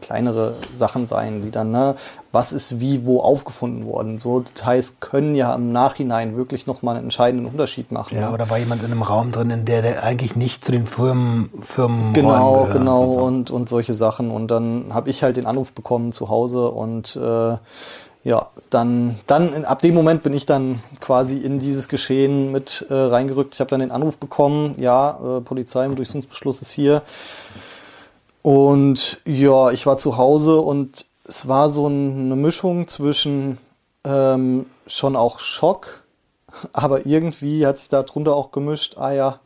kleinere 0.00 0.56
Sachen 0.74 1.06
sein, 1.06 1.44
wie 1.44 1.50
dann, 1.50 1.70
ne, 1.70 1.94
was 2.32 2.52
ist 2.52 2.78
wie 2.80 3.06
wo 3.06 3.20
aufgefunden 3.20 3.86
worden. 3.86 4.18
So 4.18 4.40
Details 4.40 4.96
können 5.00 5.34
ja 5.34 5.54
im 5.54 5.72
Nachhinein 5.72 6.36
wirklich 6.36 6.66
nochmal 6.66 6.96
einen 6.96 7.04
entscheidenden 7.04 7.46
Unterschied 7.46 7.90
machen. 7.92 8.16
Ja, 8.16 8.28
ne? 8.28 8.34
oder 8.34 8.50
war 8.50 8.58
jemand 8.58 8.82
in 8.82 8.90
einem 8.90 9.02
Raum 9.02 9.32
drin, 9.32 9.50
in 9.50 9.64
der 9.64 9.82
der 9.82 10.02
eigentlich 10.02 10.36
nicht 10.36 10.64
zu 10.64 10.72
den 10.72 10.86
Firmen, 10.86 11.50
Firmen 11.62 12.12
Genau, 12.12 12.64
gehört, 12.64 12.72
genau, 12.72 13.12
so. 13.12 13.18
und, 13.20 13.50
und 13.50 13.68
solche 13.68 13.94
Sachen. 13.94 14.30
Und 14.30 14.50
dann 14.50 14.86
habe 14.92 15.08
ich 15.08 15.22
halt 15.22 15.36
den 15.36 15.46
Anruf 15.46 15.72
bekommen 15.72 16.12
zu 16.12 16.28
Hause 16.28 16.70
und 16.70 17.16
äh, 17.16 17.56
ja, 18.26 18.50
dann, 18.70 19.20
dann 19.28 19.64
ab 19.64 19.80
dem 19.82 19.94
Moment 19.94 20.24
bin 20.24 20.34
ich 20.34 20.46
dann 20.46 20.82
quasi 21.00 21.38
in 21.38 21.60
dieses 21.60 21.88
Geschehen 21.88 22.50
mit 22.50 22.84
äh, 22.90 22.92
reingerückt. 22.92 23.54
Ich 23.54 23.60
habe 23.60 23.70
dann 23.70 23.78
den 23.78 23.92
Anruf 23.92 24.16
bekommen, 24.16 24.74
ja, 24.80 25.36
äh, 25.38 25.40
Polizei 25.42 25.84
im 25.84 25.94
Durchsuchungsbeschluss 25.94 26.60
ist 26.60 26.72
hier. 26.72 27.02
Und 28.42 29.20
ja, 29.24 29.70
ich 29.70 29.86
war 29.86 29.98
zu 29.98 30.16
Hause 30.16 30.56
und 30.56 31.06
es 31.22 31.46
war 31.46 31.70
so 31.70 31.86
eine 31.86 32.34
Mischung 32.34 32.88
zwischen 32.88 33.58
ähm, 34.02 34.66
schon 34.88 35.14
auch 35.14 35.38
Schock, 35.38 36.02
aber 36.72 37.06
irgendwie 37.06 37.64
hat 37.64 37.78
sich 37.78 37.90
da 37.90 38.02
drunter 38.02 38.34
auch 38.34 38.50
gemischt, 38.50 38.96
ah 38.98 39.12
ja, 39.12 39.38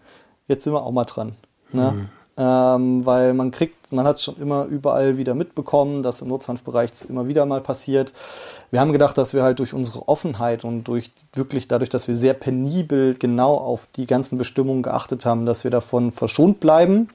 jetzt 0.49 0.65
sind 0.65 0.73
wir 0.73 0.85
auch 0.85 0.93
mal 0.93 1.05
dran. 1.05 1.35
Ne? 1.71 1.93
Mhm 1.93 2.20
ähm, 2.41 3.05
weil 3.05 3.35
man 3.35 3.51
kriegt, 3.51 3.93
man 3.93 4.07
hat 4.07 4.17
es 4.17 4.25
schon 4.25 4.39
immer 4.39 4.65
überall 4.65 5.19
wieder 5.19 5.35
mitbekommen, 5.35 6.03
dass 6.03 6.23
im 6.23 6.29
Nutzhanfbereich 6.29 6.91
es 6.91 7.05
immer 7.05 7.29
wieder 7.29 7.45
mal 7.45 7.61
passiert. 7.61 8.15
Wir 8.71 8.81
haben 8.81 8.93
gedacht, 8.93 9.19
dass 9.19 9.35
wir 9.35 9.43
halt 9.43 9.59
durch 9.59 9.75
unsere 9.75 10.09
Offenheit 10.09 10.65
und 10.65 10.85
durch 10.85 11.11
wirklich 11.35 11.69
dadurch, 11.69 11.91
dass 11.91 12.09
wir 12.09 12.17
sehr 12.17 12.33
penibel 12.33 13.15
genau 13.15 13.57
auf 13.57 13.89
die 13.95 14.07
ganzen 14.07 14.39
Bestimmungen 14.39 14.83
geachtet 14.83 15.27
haben, 15.27 15.45
dass 15.45 15.65
wir 15.65 15.71
davon 15.71 16.13
verschont 16.13 16.61
bleiben. 16.61 17.11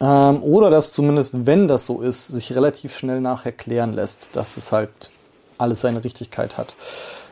Ähm, 0.00 0.42
oder 0.42 0.70
dass 0.70 0.92
zumindest, 0.92 1.46
wenn 1.46 1.68
das 1.68 1.86
so 1.86 2.00
ist, 2.00 2.26
sich 2.26 2.52
relativ 2.56 2.98
schnell 2.98 3.20
nachher 3.20 3.52
klären 3.52 3.92
lässt, 3.92 4.30
dass 4.34 4.56
das 4.56 4.72
halt 4.72 4.90
alles 5.56 5.82
seine 5.82 6.02
Richtigkeit 6.02 6.58
hat. 6.58 6.74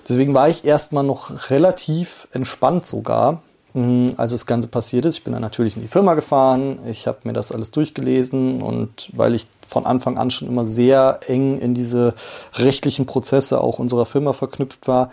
Deswegen 0.08 0.32
war 0.32 0.48
ich 0.48 0.64
erstmal 0.64 1.02
noch 1.02 1.50
relativ 1.50 2.28
entspannt 2.32 2.86
sogar, 2.86 3.42
als 3.74 4.32
das 4.32 4.44
Ganze 4.44 4.68
passiert 4.68 5.06
ist. 5.06 5.18
Ich 5.18 5.24
bin 5.24 5.32
dann 5.32 5.40
natürlich 5.40 5.76
in 5.76 5.82
die 5.82 5.88
Firma 5.88 6.12
gefahren, 6.14 6.78
ich 6.86 7.06
habe 7.06 7.20
mir 7.24 7.32
das 7.32 7.52
alles 7.52 7.70
durchgelesen 7.70 8.60
und 8.60 9.10
weil 9.14 9.34
ich 9.34 9.46
von 9.66 9.86
Anfang 9.86 10.18
an 10.18 10.30
schon 10.30 10.48
immer 10.48 10.66
sehr 10.66 11.20
eng 11.26 11.58
in 11.58 11.74
diese 11.74 12.14
rechtlichen 12.54 13.06
Prozesse 13.06 13.60
auch 13.60 13.78
unserer 13.78 14.04
Firma 14.04 14.34
verknüpft 14.34 14.88
war, 14.88 15.10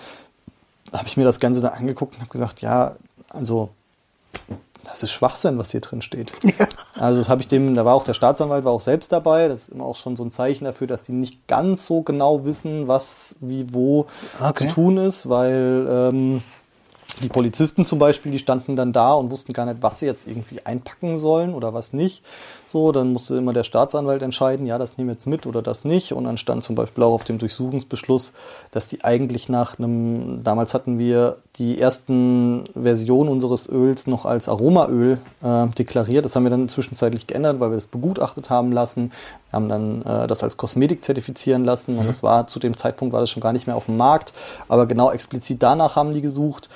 habe 0.92 1.08
ich 1.08 1.16
mir 1.16 1.24
das 1.24 1.40
Ganze 1.40 1.62
dann 1.62 1.72
angeguckt 1.72 2.16
und 2.16 2.22
habe 2.22 2.32
gesagt, 2.32 2.62
ja, 2.62 2.94
also 3.30 3.70
das 4.84 5.04
ist 5.04 5.12
Schwachsinn, 5.12 5.58
was 5.58 5.72
hier 5.72 5.82
drin 5.82 6.02
steht. 6.02 6.34
Ja. 6.44 6.68
Also 6.96 7.20
das 7.20 7.30
habe 7.30 7.42
ich 7.42 7.48
dem, 7.48 7.76
da 7.76 7.86
war 7.86 7.94
auch 7.94 8.04
der 8.04 8.14
Staatsanwalt, 8.14 8.66
war 8.66 8.74
auch 8.74 8.82
selbst 8.82 9.12
dabei. 9.12 9.48
Das 9.48 9.64
ist 9.64 9.70
immer 9.70 9.86
auch 9.86 9.96
schon 9.96 10.16
so 10.16 10.26
ein 10.26 10.32
Zeichen 10.32 10.66
dafür, 10.66 10.88
dass 10.88 11.04
die 11.04 11.12
nicht 11.12 11.48
ganz 11.48 11.86
so 11.86 12.02
genau 12.02 12.44
wissen, 12.44 12.88
was 12.88 13.36
wie 13.40 13.74
wo 13.74 14.08
okay. 14.40 14.68
zu 14.68 14.74
tun 14.74 14.98
ist, 14.98 15.30
weil 15.30 15.88
ähm, 15.90 16.44
die 17.22 17.30
Polizisten 17.30 17.86
zum 17.86 18.00
Beispiel, 18.00 18.32
die 18.32 18.40
standen 18.40 18.76
dann 18.76 18.94
da 18.94 19.14
und 19.14 19.32
wussten 19.32 19.54
gar 19.54 19.66
nicht, 19.66 19.82
was 19.82 20.00
sie 20.00 20.06
jetzt 20.06 20.28
irgendwie 20.28 20.66
einpacken 20.66 21.18
sollen 21.18 21.54
oder 21.54 21.74
was 21.74 21.94
nicht. 21.94 22.24
So, 22.68 22.92
dann 22.92 23.14
musste 23.14 23.36
immer 23.36 23.54
der 23.54 23.64
Staatsanwalt 23.64 24.22
entscheiden, 24.22 24.68
ja, 24.68 24.78
das 24.78 24.98
nehmen 24.98 25.10
wir 25.10 25.14
jetzt 25.14 25.26
mit 25.26 25.48
oder 25.48 25.62
das 25.62 25.86
nicht. 25.86 26.14
Und 26.14 26.26
dann 26.26 26.38
stand 26.38 26.64
zum 26.64 26.76
Beispiel 26.76 27.04
auch 27.04 27.14
auf 27.14 27.24
dem 27.24 27.40
Durchsuchungsbeschluss, 27.40 28.32
dass 28.72 28.88
die 28.88 29.04
eigentlich 29.04 29.50
nach 29.50 29.80
einem, 29.80 30.44
damals 30.44 30.74
hatten 30.74 31.00
wir 31.00 31.38
die 31.58 31.80
ersten 31.80 32.64
Versionen 32.80 33.30
unseres 33.30 33.68
Öls 33.68 34.08
noch 34.08 34.26
als 34.26 34.48
Aromaöl 34.48 35.20
äh, 35.44 35.68
deklariert. 35.68 36.24
Das 36.24 36.36
haben 36.36 36.44
wir 36.44 36.52
dann 36.52 36.70
zwischenzeitlich 36.70 37.28
geändert, 37.28 37.60
weil 37.60 37.72
wir 37.72 37.76
das 37.76 37.88
begutachtet 37.88 38.50
haben 38.50 38.72
lassen. 38.72 39.12
Wir 39.50 39.58
haben 39.58 39.68
dann 39.68 40.02
äh, 40.04 40.28
das 40.28 40.44
als 40.44 40.56
Kosmetik 40.56 41.04
zertifizieren 41.04 41.66
lassen 41.66 41.98
und 41.98 42.04
mhm. 42.04 42.08
das 42.08 42.24
war 42.24 42.48
zu 42.48 42.60
dem 42.60 42.78
Zeitpunkt 42.78 43.14
war 43.14 43.20
das 43.20 43.30
schon 43.30 43.42
gar 43.42 43.52
nicht 43.52 43.68
mehr 43.68 43.76
auf 43.76 43.88
dem 43.88 43.98
Markt. 43.98 44.32
Aber 44.70 44.86
genau 44.86 45.12
explizit 45.12 45.62
danach 45.62 45.96
haben 45.96 46.14
die 46.14 46.22
gesucht 46.22 46.70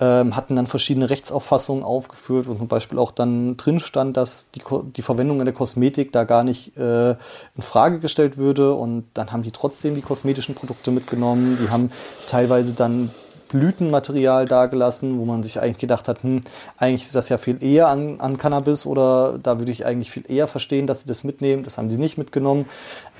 ähm, 0.00 0.34
hatten 0.34 0.56
dann 0.56 0.66
verschiedene 0.66 1.10
Rechtsauffassungen 1.10 1.84
aufgeführt, 1.84 2.48
wo 2.48 2.54
zum 2.54 2.68
Beispiel 2.68 2.98
auch 2.98 3.10
dann 3.10 3.56
drin 3.56 3.80
stand, 3.80 4.16
dass 4.16 4.46
die, 4.54 4.62
die 4.96 5.02
Verwendung 5.02 5.40
in 5.40 5.44
der 5.44 5.54
Kosmetik 5.54 6.10
da 6.12 6.24
gar 6.24 6.42
nicht 6.42 6.76
äh, 6.78 7.10
in 7.10 7.62
Frage 7.62 8.00
gestellt 8.00 8.38
würde. 8.38 8.72
Und 8.72 9.04
dann 9.14 9.30
haben 9.30 9.42
die 9.42 9.50
trotzdem 9.50 9.94
die 9.94 10.00
kosmetischen 10.00 10.54
Produkte 10.54 10.90
mitgenommen. 10.90 11.58
Die 11.60 11.68
haben 11.68 11.92
teilweise 12.26 12.74
dann 12.74 13.10
Blütenmaterial 13.48 14.46
dagelassen, 14.46 15.18
wo 15.18 15.24
man 15.24 15.42
sich 15.42 15.60
eigentlich 15.60 15.78
gedacht 15.78 16.08
hat, 16.08 16.22
hm, 16.22 16.40
eigentlich 16.78 17.02
ist 17.02 17.16
das 17.16 17.28
ja 17.28 17.36
viel 17.36 17.62
eher 17.62 17.88
an, 17.88 18.20
an 18.20 18.38
Cannabis 18.38 18.86
oder 18.86 19.38
da 19.42 19.58
würde 19.58 19.72
ich 19.72 19.84
eigentlich 19.84 20.10
viel 20.10 20.24
eher 20.28 20.46
verstehen, 20.46 20.86
dass 20.86 21.00
sie 21.00 21.08
das 21.08 21.24
mitnehmen. 21.24 21.64
Das 21.64 21.76
haben 21.76 21.90
sie 21.90 21.98
nicht 21.98 22.16
mitgenommen. 22.16 22.66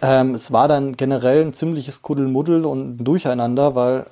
Ähm, 0.02 0.34
es 0.34 0.52
war 0.52 0.68
dann 0.68 0.96
generell 0.96 1.42
ein 1.42 1.52
ziemliches 1.52 2.00
Kuddelmuddel 2.02 2.64
und 2.64 3.00
ein 3.00 3.04
Durcheinander, 3.04 3.74
weil 3.74 4.06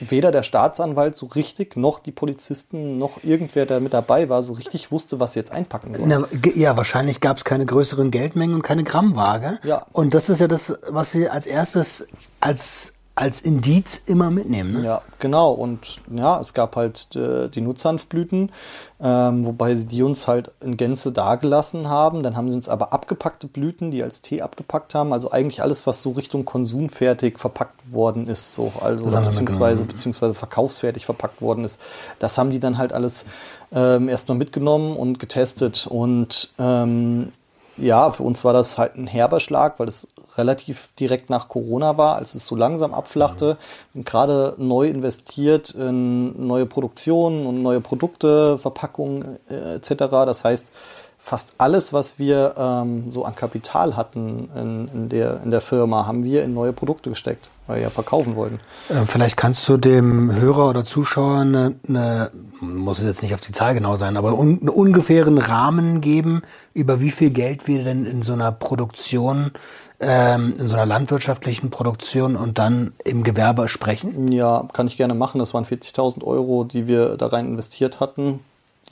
weder 0.00 0.30
der 0.30 0.42
Staatsanwalt 0.42 1.16
so 1.16 1.26
richtig, 1.26 1.76
noch 1.76 1.98
die 1.98 2.12
Polizisten, 2.12 2.98
noch 2.98 3.22
irgendwer, 3.22 3.66
der 3.66 3.80
mit 3.80 3.92
dabei 3.92 4.28
war, 4.28 4.42
so 4.42 4.54
richtig 4.54 4.90
wusste, 4.90 5.20
was 5.20 5.34
sie 5.34 5.40
jetzt 5.40 5.52
einpacken 5.52 5.94
sollen. 5.94 6.26
ja, 6.54 6.76
wahrscheinlich 6.76 7.20
gab 7.20 7.36
es 7.38 7.44
keine 7.44 7.66
größeren 7.66 8.10
Geldmengen 8.10 8.54
und 8.54 8.62
keine 8.62 8.84
Grammwaage. 8.84 9.58
Ja. 9.62 9.86
Und 9.92 10.14
das 10.14 10.28
ist 10.28 10.40
ja 10.40 10.48
das, 10.48 10.72
was 10.88 11.12
sie 11.12 11.28
als 11.28 11.46
erstes 11.46 12.06
als 12.40 12.94
als 13.20 13.42
Indiz 13.42 14.00
immer 14.06 14.30
mitnehmen. 14.30 14.80
Ne? 14.80 14.84
Ja, 14.86 15.02
genau. 15.18 15.52
Und 15.52 16.00
ja, 16.10 16.40
es 16.40 16.54
gab 16.54 16.74
halt 16.74 17.14
äh, 17.14 17.50
die 17.50 17.60
Nutzhanfblüten, 17.60 18.50
ähm, 18.98 19.44
wobei 19.44 19.74
sie 19.74 19.86
die 19.86 20.02
uns 20.02 20.26
halt 20.26 20.52
in 20.60 20.78
Gänze 20.78 21.12
dagelassen 21.12 21.90
haben. 21.90 22.22
Dann 22.22 22.34
haben 22.34 22.48
sie 22.48 22.56
uns 22.56 22.70
aber 22.70 22.94
abgepackte 22.94 23.46
Blüten, 23.46 23.90
die 23.90 24.02
als 24.02 24.22
Tee 24.22 24.40
abgepackt 24.40 24.94
haben. 24.94 25.12
Also 25.12 25.30
eigentlich 25.30 25.62
alles, 25.62 25.86
was 25.86 26.00
so 26.00 26.12
Richtung 26.12 26.46
konsumfertig 26.46 27.38
verpackt 27.38 27.92
worden 27.92 28.26
ist, 28.26 28.54
so 28.54 28.72
also 28.80 29.04
beziehungsweise, 29.04 29.84
beziehungsweise 29.84 30.32
verkaufsfertig 30.32 31.04
verpackt 31.04 31.42
worden 31.42 31.64
ist. 31.64 31.78
Das 32.20 32.38
haben 32.38 32.50
die 32.50 32.60
dann 32.60 32.78
halt 32.78 32.94
alles 32.94 33.26
ähm, 33.70 34.08
erstmal 34.08 34.38
mitgenommen 34.38 34.96
und 34.96 35.18
getestet. 35.18 35.86
Und 35.86 36.54
ähm, 36.58 37.32
ja, 37.80 38.10
für 38.10 38.22
uns 38.22 38.44
war 38.44 38.52
das 38.52 38.78
halt 38.78 38.96
ein 38.96 39.06
herber 39.06 39.40
Schlag, 39.40 39.78
weil 39.78 39.88
es 39.88 40.08
relativ 40.36 40.90
direkt 40.98 41.30
nach 41.30 41.48
Corona 41.48 41.96
war, 41.96 42.16
als 42.16 42.34
es 42.34 42.46
so 42.46 42.56
langsam 42.56 42.94
abflachte. 42.94 43.56
Und 43.94 44.06
gerade 44.06 44.54
neu 44.58 44.88
investiert 44.88 45.70
in 45.70 46.46
neue 46.46 46.66
Produktionen 46.66 47.46
und 47.46 47.62
neue 47.62 47.80
Produkte, 47.80 48.58
Verpackungen 48.58 49.38
äh, 49.48 49.76
etc. 49.76 49.94
Das 50.10 50.44
heißt, 50.44 50.70
fast 51.18 51.54
alles, 51.58 51.92
was 51.92 52.18
wir 52.18 52.54
ähm, 52.56 53.10
so 53.10 53.24
an 53.24 53.34
Kapital 53.34 53.96
hatten 53.96 54.48
in, 54.56 54.88
in, 54.94 55.08
der, 55.10 55.42
in 55.44 55.50
der 55.50 55.60
Firma, 55.60 56.06
haben 56.06 56.24
wir 56.24 56.42
in 56.42 56.54
neue 56.54 56.72
Produkte 56.72 57.10
gesteckt, 57.10 57.50
weil 57.70 57.76
wir 57.76 57.84
ja 57.84 57.90
verkaufen 57.90 58.34
wollten. 58.36 58.58
Äh, 58.88 59.06
Vielleicht 59.06 59.36
kannst 59.36 59.68
du 59.68 59.76
dem 59.76 60.34
Hörer 60.34 60.68
oder 60.68 60.84
Zuschauer 60.84 61.38
eine, 61.38 61.74
eine 61.88 62.30
muss 62.60 62.98
es 62.98 63.04
jetzt 63.04 63.22
nicht 63.22 63.32
auf 63.32 63.40
die 63.40 63.52
Zahl 63.52 63.74
genau 63.74 63.96
sein, 63.96 64.16
aber 64.16 64.36
un, 64.38 64.58
einen 64.60 64.68
ungefähren 64.68 65.38
Rahmen 65.38 66.00
geben, 66.00 66.42
über 66.74 67.00
wie 67.00 67.10
viel 67.10 67.30
Geld 67.30 67.66
wir 67.66 67.84
denn 67.84 68.04
in 68.04 68.22
so 68.22 68.32
einer 68.32 68.52
Produktion, 68.52 69.52
ähm, 70.00 70.54
in 70.58 70.68
so 70.68 70.74
einer 70.74 70.84
landwirtschaftlichen 70.84 71.70
Produktion 71.70 72.36
und 72.36 72.58
dann 72.58 72.92
im 73.04 73.22
Gewerbe 73.22 73.68
sprechen? 73.68 74.30
Ja, 74.32 74.68
kann 74.72 74.88
ich 74.88 74.96
gerne 74.96 75.14
machen. 75.14 75.38
Das 75.38 75.54
waren 75.54 75.64
40.000 75.64 76.24
Euro, 76.24 76.64
die 76.64 76.86
wir 76.86 77.16
da 77.16 77.28
rein 77.28 77.46
investiert 77.46 78.00
hatten 78.00 78.40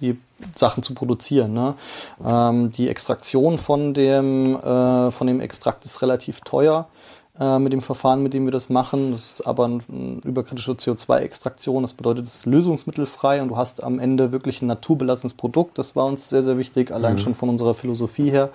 die 0.01 0.17
Sachen 0.55 0.85
zu 0.85 0.95
produzieren. 0.95 1.53
Ne? 1.53 1.75
Ähm, 2.25 2.71
die 2.71 2.89
Extraktion 2.89 3.59
von 3.59 3.95
dem, 3.95 4.55
äh, 4.55 5.11
von 5.11 5.27
dem 5.27 5.41
Extrakt 5.41 5.85
ist 5.85 6.03
relativ 6.03 6.41
teuer 6.43 6.87
äh, 7.41 7.59
mit 7.59 7.73
dem 7.73 7.83
Verfahren, 7.83 8.23
mit 8.23 8.35
dem 8.35 8.45
wir 8.45 8.53
das 8.53 8.69
machen. 8.69 9.13
Das 9.13 9.25
ist 9.25 9.47
aber 9.47 9.65
eine 9.65 9.79
ein 9.89 10.21
überkritische 10.25 10.73
CO2-Extraktion. 10.73 11.83
Das 11.83 11.95
bedeutet, 11.95 12.27
es 12.27 12.37
ist 12.37 12.47
lösungsmittelfrei 12.47 13.43
und 13.43 13.49
du 13.49 13.57
hast 13.57 13.83
am 13.83 13.99
Ende 13.99 14.33
wirklich 14.33 14.63
ein 14.63 14.67
naturbelassenes 14.67 15.35
Produkt. 15.35 15.79
Das 15.79 15.97
war 15.97 16.07
uns 16.07 16.29
sehr, 16.29 16.43
sehr 16.43 16.59
wichtig, 16.59 16.93
allein 16.93 17.15
mhm. 17.15 17.19
schon 17.19 17.35
von 17.35 17.49
unserer 17.49 17.75
Philosophie 17.75 18.31
her. 18.31 18.51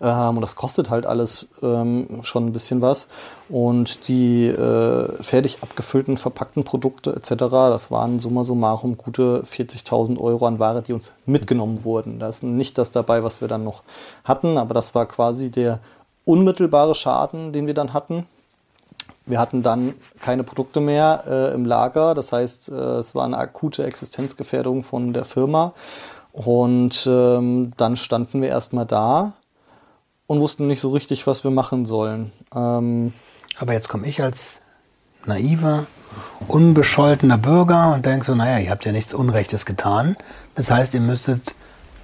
Ähm, 0.00 0.36
und 0.36 0.40
das 0.40 0.56
kostet 0.56 0.90
halt 0.90 1.06
alles 1.06 1.50
ähm, 1.62 2.20
schon 2.22 2.46
ein 2.46 2.52
bisschen 2.52 2.82
was. 2.82 3.08
Und 3.48 4.08
die 4.08 4.46
äh, 4.46 5.22
fertig 5.22 5.62
abgefüllten, 5.62 6.16
verpackten 6.16 6.64
Produkte 6.64 7.14
etc., 7.14 7.34
das 7.38 7.90
waren 7.90 8.18
summa 8.18 8.42
summarum 8.42 8.96
gute 8.96 9.42
40.000 9.42 10.18
Euro 10.18 10.46
an 10.46 10.58
Ware, 10.58 10.82
die 10.82 10.92
uns 10.92 11.12
mitgenommen 11.26 11.84
wurden. 11.84 12.18
Da 12.18 12.28
ist 12.28 12.42
nicht 12.42 12.76
das 12.76 12.90
dabei, 12.90 13.22
was 13.22 13.40
wir 13.40 13.48
dann 13.48 13.64
noch 13.64 13.82
hatten, 14.24 14.58
aber 14.58 14.74
das 14.74 14.94
war 14.94 15.06
quasi 15.06 15.50
der 15.50 15.80
unmittelbare 16.26 16.94
Schaden, 16.94 17.54
den 17.54 17.66
wir 17.66 17.72
dann 17.72 17.94
hatten. 17.94 18.26
Wir 19.24 19.40
hatten 19.40 19.62
dann 19.62 19.94
keine 20.20 20.44
Produkte 20.44 20.80
mehr 20.80 21.24
äh, 21.26 21.54
im 21.54 21.64
Lager, 21.64 22.14
das 22.14 22.32
heißt, 22.32 22.68
äh, 22.68 22.74
es 22.74 23.14
war 23.14 23.24
eine 23.24 23.38
akute 23.38 23.84
Existenzgefährdung 23.84 24.82
von 24.84 25.14
der 25.14 25.24
Firma. 25.24 25.72
Und 26.32 27.08
ähm, 27.10 27.72
dann 27.78 27.96
standen 27.96 28.42
wir 28.42 28.50
erstmal 28.50 28.84
da 28.84 29.32
und 30.26 30.40
wussten 30.40 30.66
nicht 30.66 30.80
so 30.80 30.90
richtig, 30.90 31.26
was 31.26 31.44
wir 31.44 31.50
machen 31.50 31.86
sollen. 31.86 32.30
Ähm, 32.54 33.14
Aber 33.58 33.72
jetzt 33.72 33.88
komme 33.88 34.06
ich 34.06 34.22
als 34.22 34.60
naiver, 35.24 35.86
unbescholtener 36.46 37.38
Bürger 37.38 37.94
und 37.94 38.04
denke 38.04 38.26
so, 38.26 38.34
naja, 38.34 38.58
ihr 38.58 38.70
habt 38.70 38.84
ja 38.84 38.92
nichts 38.92 39.14
Unrechtes 39.14 39.64
getan. 39.64 40.16
Das 40.54 40.70
heißt, 40.70 40.92
ihr 40.94 41.00
müsstet 41.00 41.54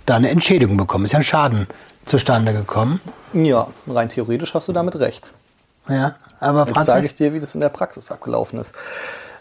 da 0.07 0.17
eine 0.17 0.31
Entschädigung 0.31 0.77
bekommen. 0.77 1.05
Ist 1.05 1.13
ja 1.13 1.19
ein 1.19 1.25
Schaden 1.25 1.67
zustande 2.07 2.53
gekommen. 2.53 3.01
Ja, 3.33 3.69
rein 3.87 4.09
theoretisch 4.09 4.55
hast 4.55 4.69
du 4.69 4.73
damit 4.73 4.99
recht. 4.99 5.31
Ja, 5.89 6.17
aber 6.41 6.67
Jetzt 6.67 6.87
sage 6.87 7.07
ich 7.07 7.15
dir, 7.15 7.35
wie 7.35 7.41
das 7.41 7.55
in 7.55 7.61
der 7.61 7.69
Praxis 7.69 8.11
abgelaufen 8.11 8.59
ist. 8.59 8.75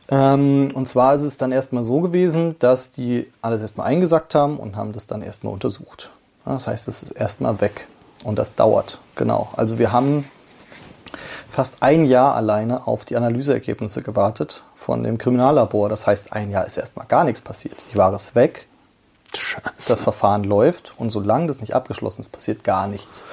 Ähm, 0.10 0.72
und 0.74 0.90
zwar 0.90 1.14
ist 1.14 1.22
es 1.22 1.38
dann 1.38 1.52
erstmal 1.52 1.84
so 1.84 2.02
gewesen, 2.02 2.58
dass 2.60 2.92
die 2.92 3.32
alles 3.42 3.62
erstmal 3.62 3.88
eingesackt 3.88 4.36
haben 4.36 4.58
und 4.58 4.76
haben 4.76 4.92
das 4.92 5.06
dann 5.06 5.22
erstmal 5.22 5.54
untersucht. 5.54 6.10
Das 6.46 6.68
heißt, 6.68 6.88
es 6.88 7.04
ist 7.04 7.12
erstmal 7.12 7.62
weg 7.62 7.88
und 8.24 8.38
das 8.38 8.56
dauert. 8.56 9.00
Genau. 9.16 9.50
Also 9.56 9.80
wir 9.80 9.92
haben 9.92 10.26
fast 11.50 11.84
ein 11.84 12.06
Jahr 12.06 12.36
alleine 12.36 12.88
auf 12.88 13.06
die 13.06 13.16
Analyseergebnisse 13.16 14.02
gewartet 14.02 14.64
von 14.76 15.04
dem 15.04 15.18
Kriminallabor. 15.18 15.90
Das 15.90 16.08
heißt, 16.08 16.34
ein 16.34 16.50
Jahr 16.50 16.66
ist 16.66 16.78
erstmal 16.78 17.06
gar 17.06 17.24
nichts 17.24 17.42
passiert. 17.42 17.86
Die 17.94 17.98
Ware 17.98 18.16
ist 18.16 18.36
weg, 18.36 18.68
Scheiße. 19.34 19.88
das 19.88 20.02
Verfahren 20.02 20.44
läuft 20.44 20.94
und 20.98 21.10
solange 21.10 21.48
das 21.48 21.62
nicht 21.62 21.76
abgeschlossen 21.76 22.22
ist, 22.22 22.32
passiert 22.32 22.64
gar 22.64 22.88
nichts. 22.88 23.26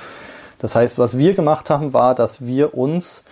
Das 0.59 0.75
heißt, 0.75 0.99
was 0.99 1.17
wir 1.19 1.35
gemacht 1.35 1.71
haben, 1.71 1.93
war, 1.93 2.15
dass 2.15 2.47
wir 2.47 2.75
uns 2.77 3.25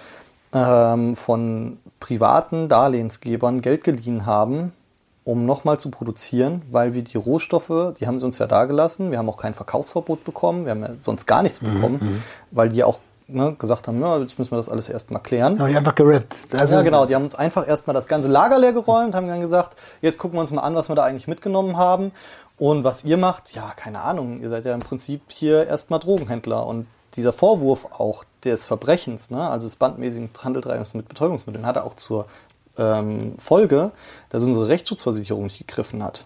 ähm, 0.53 1.17
von 1.17 1.79
privaten 2.01 2.69
Darlehensgebern 2.69 3.61
Geld 3.61 3.85
geliehen 3.85 4.27
haben, 4.27 4.73
um 5.25 5.45
nochmal 5.45 5.79
zu 5.81 5.91
produzieren, 5.91 6.63
weil 6.71 6.95
wir 6.95 7.03
die 7.03 7.17
Rohstoffe, 7.17 7.95
die 7.99 8.07
haben 8.07 8.21
sie 8.21 8.27
uns 8.27 8.39
ja 8.39 8.47
dagelassen, 8.47 9.11
wir 9.11 9.19
haben 9.19 9.29
auch 9.29 9.39
kein 9.39 9.55
Verkaufsverbot 9.55 10.23
bekommen, 10.23 10.65
wir 10.67 10.71
haben 10.71 10.83
ja 10.83 10.91
sonst 11.01 11.27
gar 11.27 11.43
nichts 11.43 11.61
bekommen, 11.61 11.99
mhm. 12.01 12.23
weil 12.53 12.69
die 12.69 12.85
auch 12.85 13.01
ne, 13.27 13.57
gesagt 13.59 13.89
haben, 13.89 14.01
ja, 14.01 14.19
jetzt 14.19 14.39
müssen 14.39 14.53
wir 14.53 14.59
das 14.59 14.69
alles 14.69 14.89
erstmal 14.89 15.21
klären. 15.21 15.59
Haben 15.59 15.71
die 15.71 15.77
einfach 15.77 15.95
gerippt. 15.95 16.37
Also 16.53 16.75
ja, 16.75 16.83
genau, 16.83 17.07
die 17.07 17.15
haben 17.15 17.25
uns 17.25 17.35
einfach 17.35 17.67
erstmal 17.67 17.95
das 17.95 18.07
ganze 18.07 18.29
Lager 18.29 18.59
leer 18.59 18.73
geräumt, 18.73 19.15
haben 19.15 19.27
dann 19.27 19.41
gesagt, 19.41 19.77
jetzt 20.01 20.19
gucken 20.19 20.37
wir 20.37 20.43
uns 20.43 20.53
mal 20.53 20.63
an, 20.63 20.75
was 20.75 20.89
wir 20.89 20.95
da 20.95 21.03
eigentlich 21.03 21.29
mitgenommen 21.29 21.77
haben. 21.77 22.13
Und 22.59 22.85
was 22.85 23.05
ihr 23.05 23.19
macht, 23.19 23.53
ja, 23.53 23.73
keine 23.77 24.01
Ahnung, 24.01 24.41
ihr 24.41 24.49
seid 24.49 24.65
ja 24.65 24.75
im 24.75 24.81
Prinzip 24.81 25.21
hier 25.29 25.67
erstmal 25.67 25.99
Drogenhändler 25.99 26.67
und 26.67 26.87
dieser 27.17 27.33
Vorwurf 27.33 27.87
auch 27.99 28.25
des 28.45 28.67
Verbrechens, 28.67 29.31
ne, 29.31 29.49
also 29.49 29.67
des 29.67 29.77
bandmäßigen 29.77 30.31
Handeltreibens 30.43 30.95
mit 30.95 31.09
Betäubungsmitteln, 31.09 31.67
hatte 31.67 31.85
auch 31.85 31.95
zur 31.95 32.27
ähm, 32.79 33.35
Folge, 33.39 33.91
dass 34.29 34.45
unsere 34.45 34.69
Rechtsschutzversicherung 34.69 35.45
nicht 35.45 35.59
gegriffen 35.59 36.03
hat. 36.03 36.25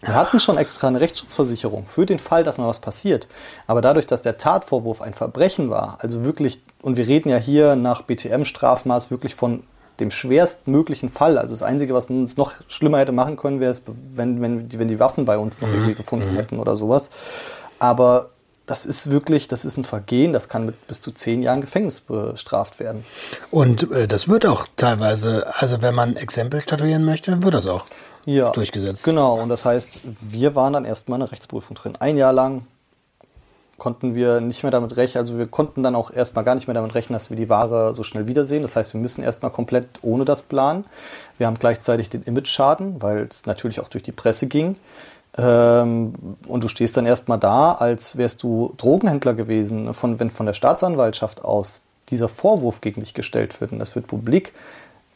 Wir 0.00 0.14
hatten 0.14 0.40
schon 0.40 0.58
extra 0.58 0.88
eine 0.88 1.00
Rechtsschutzversicherung 1.00 1.86
für 1.86 2.06
den 2.06 2.18
Fall, 2.18 2.42
dass 2.42 2.58
mal 2.58 2.66
was 2.66 2.80
passiert. 2.80 3.28
Aber 3.66 3.80
dadurch, 3.80 4.06
dass 4.06 4.20
der 4.20 4.36
Tatvorwurf 4.36 5.00
ein 5.00 5.14
Verbrechen 5.14 5.70
war, 5.70 5.98
also 6.00 6.24
wirklich, 6.24 6.60
und 6.82 6.96
wir 6.96 7.06
reden 7.06 7.28
ja 7.28 7.36
hier 7.36 7.76
nach 7.76 8.02
BTM-Strafmaß 8.02 9.10
wirklich 9.10 9.34
von 9.34 9.62
dem 10.00 10.10
schwerstmöglichen 10.10 11.08
Fall. 11.08 11.38
Also 11.38 11.52
das 11.52 11.62
Einzige, 11.62 11.94
was 11.94 12.06
uns 12.06 12.36
noch 12.36 12.52
schlimmer 12.66 12.98
hätte 12.98 13.12
machen 13.12 13.36
können, 13.36 13.60
wäre 13.60 13.70
es, 13.70 13.82
wenn, 14.10 14.42
wenn, 14.42 14.72
wenn 14.72 14.88
die 14.88 14.98
Waffen 14.98 15.24
bei 15.24 15.38
uns 15.38 15.60
noch 15.60 15.68
mhm. 15.68 15.74
irgendwie 15.74 15.94
gefunden 15.94 16.32
mhm. 16.32 16.36
hätten 16.36 16.58
oder 16.58 16.74
sowas. 16.74 17.10
Aber 17.78 18.30
das 18.72 18.86
ist 18.86 19.10
wirklich, 19.10 19.48
das 19.48 19.66
ist 19.66 19.76
ein 19.76 19.84
Vergehen, 19.84 20.32
das 20.32 20.48
kann 20.48 20.64
mit 20.64 20.86
bis 20.86 21.02
zu 21.02 21.12
zehn 21.12 21.42
Jahren 21.42 21.60
Gefängnis 21.60 22.00
bestraft 22.00 22.80
werden. 22.80 23.04
Und 23.50 23.92
äh, 23.92 24.08
das 24.08 24.28
wird 24.28 24.46
auch 24.46 24.66
teilweise, 24.78 25.46
also 25.58 25.82
wenn 25.82 25.94
man 25.94 26.16
Exempel 26.16 26.62
statuieren 26.62 27.04
möchte, 27.04 27.42
wird 27.42 27.52
das 27.52 27.66
auch 27.66 27.84
ja, 28.24 28.48
durchgesetzt. 28.48 29.04
Genau, 29.04 29.38
und 29.38 29.50
das 29.50 29.66
heißt, 29.66 30.00
wir 30.22 30.54
waren 30.54 30.72
dann 30.72 30.86
erstmal 30.86 31.18
in 31.18 31.26
der 31.26 31.32
Rechtsprüfung 31.32 31.76
drin. 31.76 31.92
Ein 32.00 32.16
Jahr 32.16 32.32
lang 32.32 32.62
konnten 33.76 34.14
wir 34.14 34.40
nicht 34.40 34.62
mehr 34.62 34.72
damit 34.72 34.96
rechnen, 34.96 35.20
also 35.20 35.36
wir 35.36 35.48
konnten 35.48 35.82
dann 35.82 35.94
auch 35.94 36.10
erstmal 36.10 36.42
gar 36.42 36.54
nicht 36.54 36.66
mehr 36.66 36.74
damit 36.74 36.94
rechnen, 36.94 37.12
dass 37.12 37.28
wir 37.28 37.36
die 37.36 37.50
Ware 37.50 37.94
so 37.94 38.02
schnell 38.02 38.26
wiedersehen. 38.26 38.62
Das 38.62 38.74
heißt, 38.74 38.94
wir 38.94 39.00
müssen 39.02 39.22
erstmal 39.22 39.50
komplett 39.50 39.86
ohne 40.00 40.24
das 40.24 40.44
planen. 40.44 40.86
Wir 41.36 41.46
haben 41.46 41.58
gleichzeitig 41.58 42.08
den 42.08 42.22
Image-Schaden, 42.22 43.02
weil 43.02 43.26
es 43.28 43.44
natürlich 43.44 43.80
auch 43.80 43.88
durch 43.88 44.02
die 44.02 44.12
Presse 44.12 44.46
ging. 44.46 44.76
Ähm, 45.38 46.12
und 46.46 46.64
du 46.64 46.68
stehst 46.68 46.96
dann 46.96 47.06
erstmal 47.06 47.38
da, 47.38 47.72
als 47.72 48.16
wärst 48.16 48.42
du 48.42 48.74
Drogenhändler 48.76 49.34
gewesen, 49.34 49.94
von, 49.94 50.20
wenn 50.20 50.30
von 50.30 50.46
der 50.46 50.54
Staatsanwaltschaft 50.54 51.44
aus 51.44 51.82
dieser 52.10 52.28
Vorwurf 52.28 52.80
gegen 52.80 53.00
dich 53.00 53.14
gestellt 53.14 53.60
wird 53.60 53.72
und 53.72 53.78
das 53.78 53.94
wird 53.94 54.06
publik. 54.06 54.52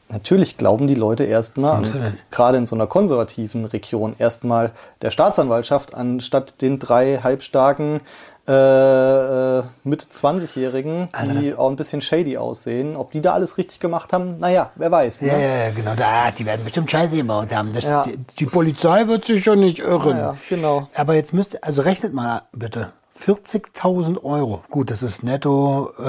Natürlich 0.09 0.57
glauben 0.57 0.87
die 0.87 0.95
Leute 0.95 1.25
erstmal, 1.25 1.83
gerade 2.31 2.59
in 2.59 2.67
so 2.67 2.77
einer 2.77 2.87
konservativen 2.87 3.65
Region, 3.65 4.15
erstmal 4.19 4.71
der 5.03 5.11
Staatsanwaltschaft 5.11 5.95
anstatt 5.95 6.63
den 6.63 6.79
drei 6.79 7.19
halbstarken 7.19 8.01
äh, 8.49 9.63
mit 9.85 10.03
20-Jährigen, 10.03 11.09
die 11.41 11.55
auch 11.55 11.69
ein 11.69 11.77
bisschen 11.77 12.01
shady 12.01 12.37
aussehen. 12.39 12.97
Ob 12.97 13.11
die 13.11 13.21
da 13.21 13.33
alles 13.33 13.59
richtig 13.59 13.81
gemacht 13.81 14.13
haben, 14.13 14.37
naja, 14.39 14.71
wer 14.77 14.91
weiß. 14.91 15.23
Ne? 15.23 15.29
Ja, 15.29 15.39
ja, 15.39 15.71
genau. 15.71 15.95
Da, 15.97 16.31
die 16.31 16.47
werden 16.47 16.65
bestimmt 16.65 16.91
Scheiße 16.91 17.17
gebaut 17.17 17.55
haben. 17.55 17.73
Das, 17.73 17.85
ja. 17.85 18.05
die, 18.05 18.19
die, 18.39 18.47
Polizei 18.47 19.09
wird 19.09 19.25
sich 19.25 19.43
schon 19.43 19.61
nicht 19.61 19.81
irren. 19.81 20.17
Ja, 20.17 20.37
genau. 20.49 20.89
Aber 20.95 21.15
jetzt 21.15 21.33
müsst 21.33 21.63
also 21.65 21.83
rechnet 21.83 22.15
mal 22.15 22.43
bitte. 22.53 22.93
40.000 23.19 24.23
Euro. 24.23 24.63
Gut, 24.71 24.91
das 24.91 25.03
ist 25.03 25.23
netto. 25.23 25.91
Äh, 25.99 26.03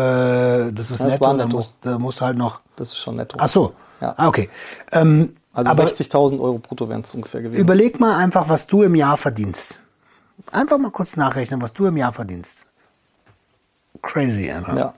das 0.73 0.91
ist 0.91 0.99
das 0.99 1.19
netto. 1.19 1.33
netto. 1.33 1.47
Da, 1.47 1.55
muss, 1.55 1.73
da 1.81 1.99
muss 1.99 2.21
halt 2.21 2.37
noch. 2.37 2.59
Das 2.75 2.89
ist 2.89 2.97
schon 2.97 3.15
netto. 3.15 3.37
Ach 3.39 3.47
so. 3.47 3.73
Ja. 4.01 4.13
Ah, 4.17 4.27
okay. 4.27 4.49
Ähm, 4.91 5.37
also 5.53 5.71
60.000 5.71 6.39
Euro 6.39 6.59
brutto 6.59 6.87
wären 6.87 7.01
es 7.01 7.15
ungefähr 7.15 7.41
gewesen. 7.41 7.59
Überleg 7.59 7.99
mal 7.99 8.15
einfach, 8.15 8.47
was 8.47 8.67
du 8.67 8.83
im 8.83 8.93
Jahr 8.93 9.17
verdienst. 9.17 9.79
Einfach 10.51 10.77
mal 10.77 10.91
kurz 10.91 11.15
nachrechnen, 11.15 11.61
was 11.61 11.73
du 11.73 11.87
im 11.87 11.97
Jahr 11.97 12.13
verdienst. 12.13 12.65
Crazy 14.01 14.49
einfach. 14.51 14.75
Ja. 14.75 14.93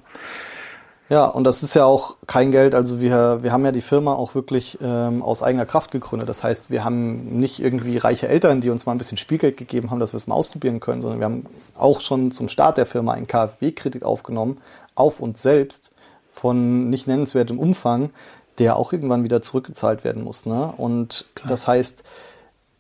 Ja, 1.09 1.25
und 1.25 1.43
das 1.43 1.63
ist 1.63 1.73
ja 1.73 1.85
auch 1.85 2.17
kein 2.27 2.51
Geld. 2.51 2.75
Also 2.75 3.01
wir, 3.01 3.41
wir 3.41 3.51
haben 3.51 3.65
ja 3.65 3.71
die 3.71 3.81
Firma 3.81 4.13
auch 4.13 4.35
wirklich 4.35 4.77
ähm, 4.79 5.23
aus 5.23 5.41
eigener 5.41 5.65
Kraft 5.65 5.89
gegründet. 5.89 6.29
Das 6.29 6.43
heißt, 6.43 6.69
wir 6.69 6.83
haben 6.83 7.39
nicht 7.39 7.59
irgendwie 7.59 7.97
reiche 7.97 8.27
Eltern, 8.27 8.61
die 8.61 8.69
uns 8.69 8.85
mal 8.85 8.91
ein 8.91 8.99
bisschen 8.99 9.17
Spielgeld 9.17 9.57
gegeben 9.57 9.89
haben, 9.89 9.99
dass 9.99 10.13
wir 10.13 10.17
es 10.17 10.27
mal 10.27 10.35
ausprobieren 10.35 10.79
können, 10.79 11.01
sondern 11.01 11.19
wir 11.19 11.25
haben 11.25 11.45
auch 11.75 11.99
schon 11.99 12.29
zum 12.29 12.47
Start 12.47 12.77
der 12.77 12.85
Firma 12.85 13.13
einen 13.13 13.25
KfW-Kredit 13.25 14.03
aufgenommen, 14.03 14.59
auf 14.93 15.19
uns 15.19 15.41
selbst, 15.41 15.93
von 16.27 16.91
nicht 16.91 17.07
nennenswertem 17.07 17.57
Umfang, 17.57 18.11
der 18.59 18.75
auch 18.75 18.93
irgendwann 18.93 19.23
wieder 19.23 19.41
zurückgezahlt 19.41 20.03
werden 20.03 20.23
muss. 20.23 20.45
Ne? 20.45 20.71
Und 20.77 21.25
Klar. 21.33 21.49
das 21.49 21.67
heißt, 21.67 22.03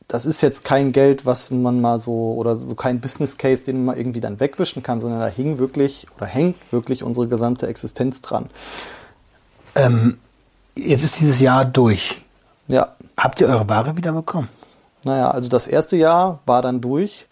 das 0.09 0.25
ist 0.25 0.41
jetzt 0.41 0.65
kein 0.65 0.91
Geld, 0.91 1.25
was 1.25 1.51
man 1.51 1.79
mal 1.79 1.99
so 1.99 2.33
oder 2.33 2.57
so 2.57 2.75
kein 2.75 2.99
Business 2.99 3.37
Case, 3.37 3.63
den 3.63 3.85
man 3.85 3.95
irgendwie 3.95 4.19
dann 4.19 4.39
wegwischen 4.39 4.83
kann, 4.83 4.99
sondern 4.99 5.19
da 5.21 5.27
hing 5.27 5.59
wirklich 5.59 6.07
oder 6.17 6.25
hängt 6.25 6.57
wirklich 6.71 7.03
unsere 7.03 7.27
gesamte 7.27 7.67
Existenz 7.67 8.19
dran. 8.21 8.49
Ähm, 9.75 10.17
jetzt 10.75 11.03
ist 11.03 11.19
dieses 11.19 11.39
Jahr 11.39 11.63
durch. 11.63 12.21
Ja, 12.67 12.95
Habt 13.15 13.39
ihr 13.41 13.47
eure 13.47 13.69
Ware 13.69 13.95
wieder 13.97 14.11
bekommen? 14.11 14.49
naja, 15.05 15.31
also 15.31 15.49
das 15.49 15.67
erste 15.67 15.95
Jahr 15.95 16.39
war 16.45 16.61
dann 16.61 16.81
durch. 16.81 17.27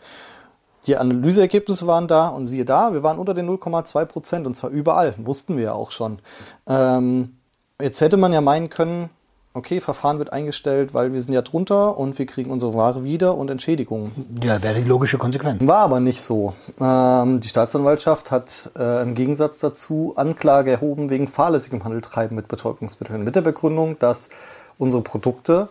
Die 0.86 0.96
Analyseergebnisse 0.96 1.86
waren 1.88 2.08
da 2.08 2.30
und 2.30 2.46
siehe 2.46 2.64
da, 2.64 2.94
wir 2.94 3.04
waren 3.04 3.18
unter 3.20 3.34
den 3.34 3.50
0,2 3.50 4.06
Prozent 4.06 4.48
und 4.48 4.56
zwar 4.56 4.70
überall, 4.70 5.14
wussten 5.18 5.58
wir 5.58 5.64
ja 5.66 5.74
auch 5.74 5.92
schon. 5.92 6.20
Ähm, 6.68 7.38
jetzt 7.82 8.00
hätte 8.02 8.16
man 8.18 8.32
ja 8.32 8.40
meinen 8.42 8.70
können, 8.70 9.10
okay, 9.58 9.82
Verfahren 9.82 10.20
wird 10.20 10.32
eingestellt, 10.32 10.94
weil 10.94 11.12
wir 11.12 11.22
sind 11.22 11.34
ja 11.34 11.42
drunter 11.42 11.98
und 11.98 12.18
wir 12.20 12.26
kriegen 12.26 12.52
unsere 12.52 12.76
Ware 12.76 13.04
wieder 13.04 13.36
und 13.36 13.50
Entschädigungen. 13.50 14.12
Ja, 14.44 14.62
wäre 14.62 14.76
die 14.76 14.88
logische 14.88 15.18
Konsequenz. 15.18 15.66
War 15.66 15.80
aber 15.80 16.00
nicht 16.00 16.22
so. 16.22 16.54
Ähm, 16.80 17.40
die 17.40 17.50
Staatsanwaltschaft 17.50 18.32
hat 18.32 18.72
äh, 18.78 19.02
im 19.02 19.16
Gegensatz 19.16 19.60
dazu 19.60 20.14
Anklage 20.16 20.72
erhoben 20.72 21.10
wegen 21.10 21.28
fahrlässigem 21.28 21.84
Handeltreiben 21.84 22.36
mit 22.36 22.48
Betäubungsmitteln. 22.48 23.24
Mit 23.24 23.36
der 23.36 23.42
Begründung, 23.42 23.98
dass 24.00 24.30
unsere 24.78 25.02
Produkte, 25.02 25.70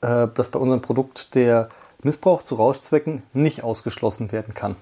äh, 0.00 0.26
dass 0.34 0.48
bei 0.48 0.58
unserem 0.58 0.82
Produkt 0.82 1.34
der 1.34 1.68
Missbrauch 2.02 2.42
zu 2.42 2.56
Rauschzwecken 2.56 3.22
nicht 3.32 3.62
ausgeschlossen 3.62 4.32
werden 4.32 4.54
kann. 4.54 4.74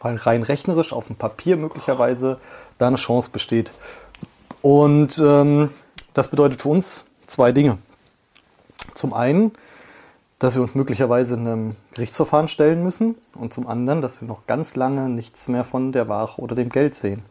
Weil 0.00 0.16
rein 0.16 0.42
rechnerisch 0.42 0.94
auf 0.94 1.08
dem 1.08 1.16
Papier 1.16 1.58
möglicherweise 1.58 2.38
da 2.78 2.86
eine 2.86 2.96
Chance 2.96 3.28
besteht. 3.30 3.74
Und 4.62 5.18
ähm, 5.18 5.70
das 6.14 6.28
bedeutet 6.28 6.62
für 6.62 6.68
uns 6.70 7.04
zwei 7.26 7.52
Dinge. 7.52 7.78
Zum 8.94 9.12
einen, 9.12 9.52
dass 10.38 10.54
wir 10.54 10.62
uns 10.62 10.74
möglicherweise 10.74 11.36
einem 11.36 11.76
Gerichtsverfahren 11.92 12.48
stellen 12.48 12.82
müssen 12.82 13.14
und 13.34 13.52
zum 13.52 13.66
anderen, 13.66 14.00
dass 14.00 14.20
wir 14.20 14.28
noch 14.28 14.46
ganz 14.46 14.74
lange 14.74 15.08
nichts 15.08 15.48
mehr 15.48 15.64
von 15.64 15.92
der 15.92 16.08
Ware 16.08 16.40
oder 16.40 16.54
dem 16.54 16.70
Geld 16.70 16.94
sehen. 16.94 17.22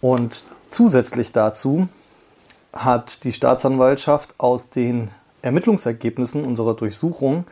Und 0.00 0.44
zusätzlich 0.70 1.32
dazu 1.32 1.88
hat 2.72 3.24
die 3.24 3.32
Staatsanwaltschaft 3.32 4.34
aus 4.38 4.70
den 4.70 5.10
Ermittlungsergebnissen 5.42 6.44
unserer 6.44 6.74
Durchsuchung 6.74 7.44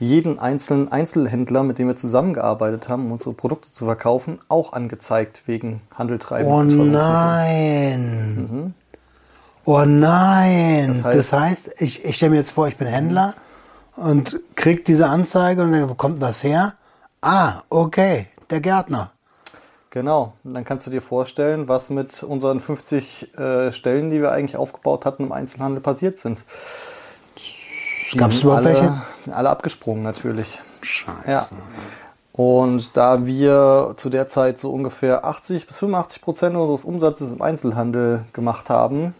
jeden 0.00 0.38
einzelnen 0.38 0.92
Einzelhändler, 0.92 1.64
mit 1.64 1.78
dem 1.78 1.88
wir 1.88 1.96
zusammengearbeitet 1.96 2.88
haben, 2.88 3.06
um 3.06 3.12
unsere 3.12 3.34
Produkte 3.34 3.70
zu 3.70 3.84
verkaufen, 3.84 4.38
auch 4.48 4.72
angezeigt 4.72 5.42
wegen 5.46 5.80
Handeltreiben 5.94 6.52
Oh 6.52 6.62
mit 6.62 6.70
Betäubungsmitteln. 6.70 8.74
Oh 9.68 9.84
nein. 9.84 10.88
Das 10.88 11.02
Das 11.02 11.32
heißt, 11.34 11.68
heißt- 11.68 11.72
ich, 11.82 12.02
ich 12.02 12.16
stelle 12.16 12.30
mir 12.30 12.36
jetzt 12.38 12.52
vor, 12.52 12.68
ich 12.68 12.78
bin 12.78 12.88
Händler 12.88 13.34
und 13.96 14.40
krieg 14.54 14.86
diese 14.86 15.08
Anzeige 15.08 15.62
und 15.62 15.72
denke, 15.72 15.90
wo 15.90 15.94
kommt 15.94 16.14
denn 16.16 16.20
das 16.22 16.42
her? 16.42 16.72
Ah, 17.20 17.60
okay, 17.68 18.28
der 18.48 18.62
Gärtner. 18.62 19.10
Genau, 19.90 20.32
und 20.42 20.54
dann 20.54 20.64
kannst 20.64 20.86
du 20.86 20.90
dir 20.90 21.02
vorstellen, 21.02 21.68
was 21.68 21.90
mit 21.90 22.22
unseren 22.22 22.60
50 22.60 23.36
äh, 23.38 23.70
Stellen, 23.70 24.08
die 24.08 24.22
wir 24.22 24.32
eigentlich 24.32 24.56
aufgebaut 24.56 25.04
hatten 25.04 25.24
im 25.24 25.32
Einzelhandel, 25.32 25.82
passiert 25.82 26.16
sind. 26.16 26.44
Gab's 28.16 28.36
sind 28.36 28.44
überhaupt 28.44 28.64
alle, 28.64 28.74
welche? 28.74 29.02
Alle 29.36 29.50
abgesprungen 29.50 30.02
natürlich. 30.02 30.62
Scheiße. 30.80 31.30
Ja. 31.30 31.46
Und 32.32 32.96
da 32.96 33.26
wir 33.26 33.92
zu 33.98 34.08
der 34.08 34.28
Zeit 34.28 34.58
so 34.58 34.72
ungefähr 34.72 35.26
80 35.26 35.66
bis 35.66 35.76
85 35.76 36.22
Prozent 36.22 36.56
unseres 36.56 36.84
Umsatzes 36.84 37.34
im 37.34 37.42
Einzelhandel 37.42 38.24
gemacht 38.32 38.70
haben, 38.70 39.14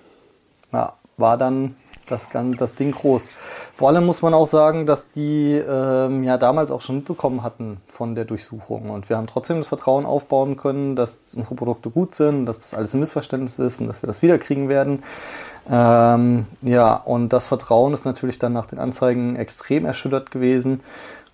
ja, 0.73 0.95
war 1.17 1.37
dann 1.37 1.75
das, 2.11 2.29
das 2.59 2.75
Ding 2.75 2.93
groß. 2.93 3.31
Vor 3.75 3.89
allem 3.89 4.07
muss 4.07 4.23
man 4.23 4.35
auch 4.35 4.47
sagen, 4.47 4.87
dass 4.87 5.09
die 5.09 5.53
ähm, 5.53 6.25
ja 6.25 6.39
damals 6.39 6.71
auch 6.71 6.81
schon 6.81 6.97
mitbekommen 6.97 7.43
hatten 7.43 7.81
von 7.89 8.15
der 8.15 8.25
Durchsuchung. 8.25 8.91
Und 8.91 9.09
wir 9.09 9.17
haben 9.17 9.27
trotzdem 9.27 9.59
das 9.59 9.69
Vertrauen 9.69 10.07
aufbauen 10.07 10.57
können, 10.57 10.97
dass 10.97 11.35
unsere 11.37 11.55
Produkte 11.55 11.91
gut 11.91 12.15
sind, 12.15 12.47
dass 12.47 12.61
das 12.61 12.75
alles 12.75 12.95
ein 12.95 13.01
Missverständnis 13.01 13.59
ist 13.59 13.81
und 13.81 13.89
dass 13.89 14.03
wir 14.03 14.07
das 14.07 14.23
wiederkriegen 14.23 14.69
werden. 14.69 15.03
Ähm, 15.71 16.47
ja, 16.63 16.95
und 16.95 17.33
das 17.33 17.47
Vertrauen 17.49 17.93
ist 17.93 18.05
natürlich 18.05 18.39
dann 18.39 18.53
nach 18.53 18.67
den 18.67 18.79
Anzeigen 18.79 19.37
extrem 19.37 19.85
erschüttert 19.85 20.31
gewesen. 20.31 20.81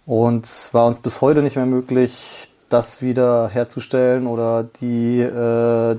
Und 0.07 0.45
es 0.45 0.75
war 0.75 0.87
uns 0.87 1.01
bis 1.01 1.21
heute 1.21 1.43
nicht 1.43 1.57
mehr 1.57 1.67
möglich, 1.67 2.51
das 2.69 3.01
wieder 3.01 3.49
herzustellen 3.49 4.27
oder 4.27 4.65
die 4.65 5.21
äh, 5.21 5.97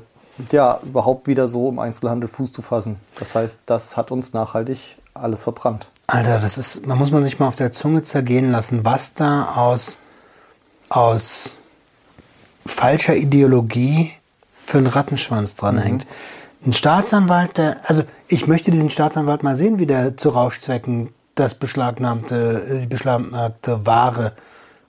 ja 0.51 0.79
überhaupt 0.83 1.27
wieder 1.27 1.47
so 1.47 1.69
im 1.69 1.79
Einzelhandel 1.79 2.27
Fuß 2.27 2.51
zu 2.51 2.61
fassen. 2.61 2.97
Das 3.19 3.35
heißt, 3.35 3.61
das 3.65 3.97
hat 3.97 4.11
uns 4.11 4.33
nachhaltig 4.33 4.97
alles 5.13 5.43
verbrannt. 5.43 5.89
Alter, 6.07 6.39
das 6.39 6.57
ist, 6.57 6.85
man 6.85 6.97
muss 6.97 7.11
man 7.11 7.23
sich 7.23 7.39
mal 7.39 7.47
auf 7.47 7.55
der 7.55 7.71
Zunge 7.71 8.01
zergehen 8.01 8.51
lassen, 8.51 8.85
was 8.85 9.13
da 9.13 9.55
aus, 9.55 9.99
aus 10.89 11.55
falscher 12.65 13.15
Ideologie 13.15 14.11
für 14.55 14.79
einen 14.79 14.87
Rattenschwanz 14.87 15.55
dranhängt. 15.55 16.05
Ein 16.65 16.73
Staatsanwalt, 16.73 17.57
der, 17.57 17.77
also 17.87 18.03
ich 18.27 18.47
möchte 18.47 18.71
diesen 18.71 18.89
Staatsanwalt 18.89 19.43
mal 19.43 19.55
sehen, 19.55 19.79
wie 19.79 19.85
der 19.85 20.17
zu 20.17 20.29
Rauschzwecken 20.29 21.13
das 21.35 21.55
beschlagnahmte, 21.55 22.65
äh, 22.69 22.79
die 22.81 22.87
beschlagnahmte 22.87 23.85
Ware 23.85 24.33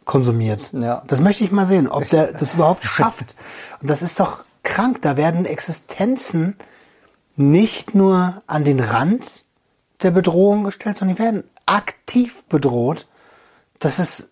konsumiert. 0.05 0.71
Ja. 0.73 1.03
Das 1.07 1.21
möchte 1.21 1.45
ich 1.45 1.53
mal 1.53 1.67
sehen, 1.67 1.89
ob 1.89 2.09
der 2.11 2.33
das 2.33 2.55
überhaupt 2.55 2.85
schafft. 2.85 3.35
Und 3.83 3.91
das 3.91 4.03
ist 4.03 4.19
doch 4.21 4.46
krank. 4.67 5.01
Da 5.01 5.17
werden 5.17 5.47
Existenzen 5.47 6.57
nicht 7.37 7.95
nur 7.95 8.43
an 8.47 8.65
den 8.65 8.81
Rand 8.81 9.47
der 10.03 10.11
Bedrohung 10.11 10.65
gestellt, 10.65 10.99
sondern 10.99 11.17
die 11.17 11.23
werden 11.23 11.45
aktiv 11.65 12.45
bedroht. 12.45 13.07
Das 13.79 13.99
ist 13.99 14.29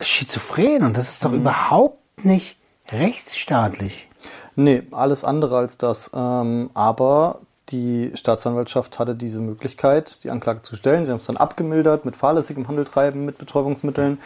schizophren 0.00 0.84
und 0.84 0.96
das 0.96 1.10
ist 1.10 1.24
doch 1.24 1.32
überhaupt 1.32 2.24
nicht 2.24 2.58
rechtsstaatlich. 2.90 4.08
Nee, 4.54 4.82
alles 4.90 5.24
andere 5.24 5.58
als 5.58 5.78
das. 5.78 6.10
Ähm, 6.14 6.70
aber 6.74 7.40
die 7.70 8.12
Staatsanwaltschaft 8.14 8.98
hatte 8.98 9.14
diese 9.14 9.40
Möglichkeit, 9.40 10.22
die 10.24 10.30
Anklage 10.30 10.62
zu 10.62 10.76
stellen. 10.76 11.04
Sie 11.04 11.12
haben 11.12 11.18
es 11.18 11.26
dann 11.26 11.36
abgemildert 11.36 12.04
mit 12.04 12.16
fahrlässigem 12.16 12.68
Handeltreiben 12.68 13.24
mit 13.24 13.38
Betäubungsmitteln. 13.38 14.18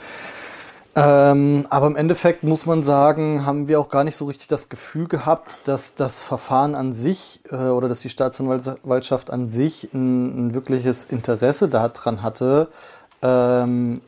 Ähm, 0.97 1.67
aber 1.71 1.87
im 1.87 1.95
Endeffekt 1.95 2.43
muss 2.43 2.67
man 2.67 2.83
sagen, 2.83 3.47
haben 3.47 3.69
wir 3.69 3.79
auch 3.79 3.89
gar 3.89 4.03
nicht 4.03 4.17
so 4.17 4.25
richtig 4.25 4.49
das 4.49 4.69
Gefühl 4.69 5.07
gehabt, 5.07 5.59
dass 5.65 5.95
das 5.95 6.23
Verfahren 6.23 6.75
an 6.75 6.93
sich 6.93 7.41
äh, 7.51 7.57
oder 7.57 7.89
dass 7.89 8.01
die 8.01 8.09
Staatsanwaltschaft 8.09 9.31
an 9.31 9.47
sich 9.47 9.93
ein, 9.95 10.49
ein 10.49 10.55
wirkliches 10.55 11.05
Interesse 11.05 11.69
daran 11.69 12.23
hatte, 12.23 12.69
ähm, 13.23 14.01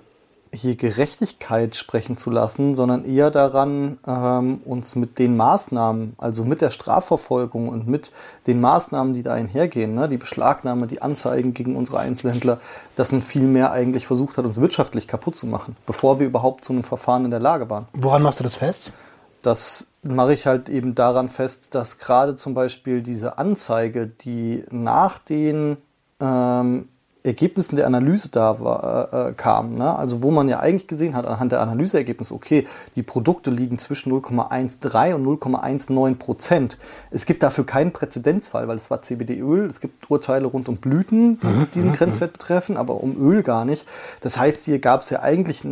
hier 0.54 0.76
Gerechtigkeit 0.76 1.74
sprechen 1.76 2.18
zu 2.18 2.30
lassen, 2.30 2.74
sondern 2.74 3.04
eher 3.04 3.30
daran, 3.30 3.98
ähm, 4.06 4.60
uns 4.66 4.94
mit 4.94 5.18
den 5.18 5.36
Maßnahmen, 5.36 6.14
also 6.18 6.44
mit 6.44 6.60
der 6.60 6.70
Strafverfolgung 6.70 7.68
und 7.68 7.88
mit 7.88 8.12
den 8.46 8.60
Maßnahmen, 8.60 9.14
die 9.14 9.22
da 9.22 9.32
einhergehen, 9.32 9.94
ne, 9.94 10.08
die 10.08 10.18
Beschlagnahme, 10.18 10.86
die 10.86 11.00
Anzeigen 11.00 11.54
gegen 11.54 11.74
unsere 11.74 12.00
Einzelhändler, 12.00 12.60
dass 12.96 13.12
man 13.12 13.22
viel 13.22 13.42
mehr 13.42 13.72
eigentlich 13.72 14.06
versucht 14.06 14.36
hat, 14.36 14.44
uns 14.44 14.60
wirtschaftlich 14.60 15.08
kaputt 15.08 15.36
zu 15.36 15.46
machen, 15.46 15.76
bevor 15.86 16.20
wir 16.20 16.26
überhaupt 16.26 16.64
zu 16.64 16.74
einem 16.74 16.84
Verfahren 16.84 17.24
in 17.24 17.30
der 17.30 17.40
Lage 17.40 17.70
waren. 17.70 17.86
Woran 17.94 18.22
machst 18.22 18.40
du 18.40 18.44
das 18.44 18.56
fest? 18.56 18.92
Das 19.40 19.88
mache 20.02 20.34
ich 20.34 20.46
halt 20.46 20.68
eben 20.68 20.94
daran 20.94 21.30
fest, 21.30 21.74
dass 21.74 21.98
gerade 21.98 22.34
zum 22.34 22.52
Beispiel 22.52 23.02
diese 23.02 23.38
Anzeige, 23.38 24.06
die 24.06 24.64
nach 24.70 25.18
den 25.18 25.78
ähm, 26.20 26.88
Ergebnissen 27.24 27.76
der 27.76 27.86
Analyse 27.86 28.30
da 28.30 28.58
war, 28.58 29.28
äh, 29.28 29.32
kam, 29.32 29.76
ne? 29.76 29.96
also 29.96 30.22
wo 30.24 30.32
man 30.32 30.48
ja 30.48 30.58
eigentlich 30.58 30.88
gesehen 30.88 31.14
hat 31.14 31.24
anhand 31.24 31.52
der 31.52 31.60
Analyseergebnisse, 31.60 32.34
okay, 32.34 32.66
die 32.96 33.04
Produkte 33.04 33.50
liegen 33.50 33.78
zwischen 33.78 34.12
0,13 34.12 35.14
und 35.14 35.24
0,19 35.24 36.16
Prozent. 36.16 36.78
Es 37.10 37.24
gibt 37.24 37.44
dafür 37.44 37.64
keinen 37.64 37.92
Präzedenzfall, 37.92 38.66
weil 38.66 38.76
es 38.76 38.90
war 38.90 39.02
CBD-Öl. 39.02 39.66
Es 39.66 39.80
gibt 39.80 40.10
Urteile 40.10 40.46
rund 40.46 40.68
um 40.68 40.76
Blüten, 40.78 41.38
die 41.40 41.70
diesen 41.74 41.92
Grenzwert 41.92 42.32
betreffen, 42.32 42.76
aber 42.76 43.00
um 43.00 43.16
Öl 43.16 43.42
gar 43.44 43.64
nicht. 43.64 43.86
Das 44.20 44.38
heißt, 44.38 44.64
hier 44.64 44.80
gab 44.80 45.02
es 45.02 45.10
ja 45.10 45.20
eigentlich, 45.20 45.62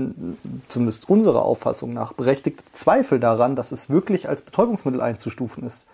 zumindest 0.68 1.09
unserer 1.09 1.44
Auffassung 1.44 1.92
nach, 1.92 2.12
berechtigte 2.12 2.64
Zweifel 2.72 3.18
daran, 3.18 3.57
dass 3.57 3.72
es 3.72 3.90
wirklich 3.90 4.28
als 4.28 4.42
Betäubungsmittel 4.42 5.01
einzustufen 5.01 5.64
ist. 5.64 5.86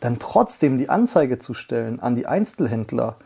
Dann 0.00 0.18
trotzdem 0.18 0.78
die 0.78 0.88
Anzeige 0.88 1.38
zu 1.38 1.54
stellen 1.54 2.00
an 2.00 2.16
die 2.16 2.26
Einzelhändler, 2.26 3.16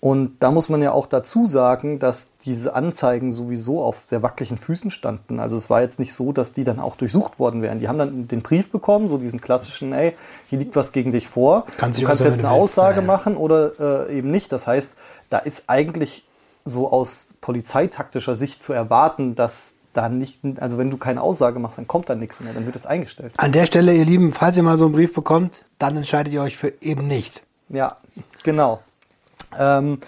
und 0.00 0.36
da 0.38 0.52
muss 0.52 0.68
man 0.68 0.80
ja 0.80 0.92
auch 0.92 1.06
dazu 1.06 1.44
sagen, 1.44 1.98
dass 1.98 2.28
diese 2.44 2.74
Anzeigen 2.74 3.32
sowieso 3.32 3.82
auf 3.82 4.02
sehr 4.04 4.22
wackeligen 4.22 4.56
Füßen 4.56 4.90
standen. 4.90 5.40
Also 5.40 5.56
es 5.56 5.70
war 5.70 5.80
jetzt 5.80 5.98
nicht 5.98 6.14
so, 6.14 6.32
dass 6.32 6.52
die 6.52 6.62
dann 6.62 6.78
auch 6.78 6.94
durchsucht 6.94 7.40
worden 7.40 7.62
wären. 7.62 7.80
Die 7.80 7.88
haben 7.88 7.98
dann 7.98 8.28
den 8.28 8.42
Brief 8.42 8.70
bekommen, 8.70 9.08
so 9.08 9.18
diesen 9.18 9.40
klassischen, 9.40 9.92
ey, 9.92 10.14
hier 10.48 10.60
liegt 10.60 10.76
was 10.76 10.92
gegen 10.92 11.10
dich 11.10 11.26
vor. 11.26 11.66
Kannst 11.78 12.00
du 12.00 12.06
kannst 12.06 12.22
jetzt 12.22 12.38
eine. 12.38 12.50
Aussage 12.50 13.00
ja. 13.00 13.06
machen 13.06 13.36
oder 13.36 14.08
äh, 14.08 14.18
eben 14.18 14.30
nicht. 14.30 14.52
Das 14.52 14.68
heißt, 14.68 14.94
da 15.30 15.38
ist 15.38 15.64
eigentlich 15.66 16.24
so 16.64 16.92
aus 16.92 17.28
polizeitaktischer 17.40 18.36
Sicht 18.36 18.62
zu 18.62 18.72
erwarten, 18.72 19.34
dass 19.34 19.74
da 19.94 20.08
nicht, 20.08 20.40
also 20.60 20.78
wenn 20.78 20.90
du 20.90 20.96
keine 20.96 21.22
Aussage 21.22 21.58
machst, 21.58 21.78
dann 21.78 21.88
kommt 21.88 22.08
da 22.08 22.14
nichts 22.14 22.40
mehr, 22.40 22.52
dann 22.52 22.66
wird 22.66 22.76
es 22.76 22.86
eingestellt. 22.86 23.32
An 23.36 23.50
der 23.50 23.66
Stelle, 23.66 23.94
ihr 23.94 24.04
Lieben, 24.04 24.32
falls 24.32 24.56
ihr 24.56 24.62
mal 24.62 24.76
so 24.76 24.84
einen 24.84 24.94
Brief 24.94 25.12
bekommt, 25.12 25.64
dann 25.78 25.96
entscheidet 25.96 26.32
ihr 26.32 26.42
euch 26.42 26.56
für 26.56 26.72
eben 26.80 27.08
nicht. 27.08 27.42
Ja, 27.68 27.96
genau. 28.44 28.80
Ähm, 29.58 29.98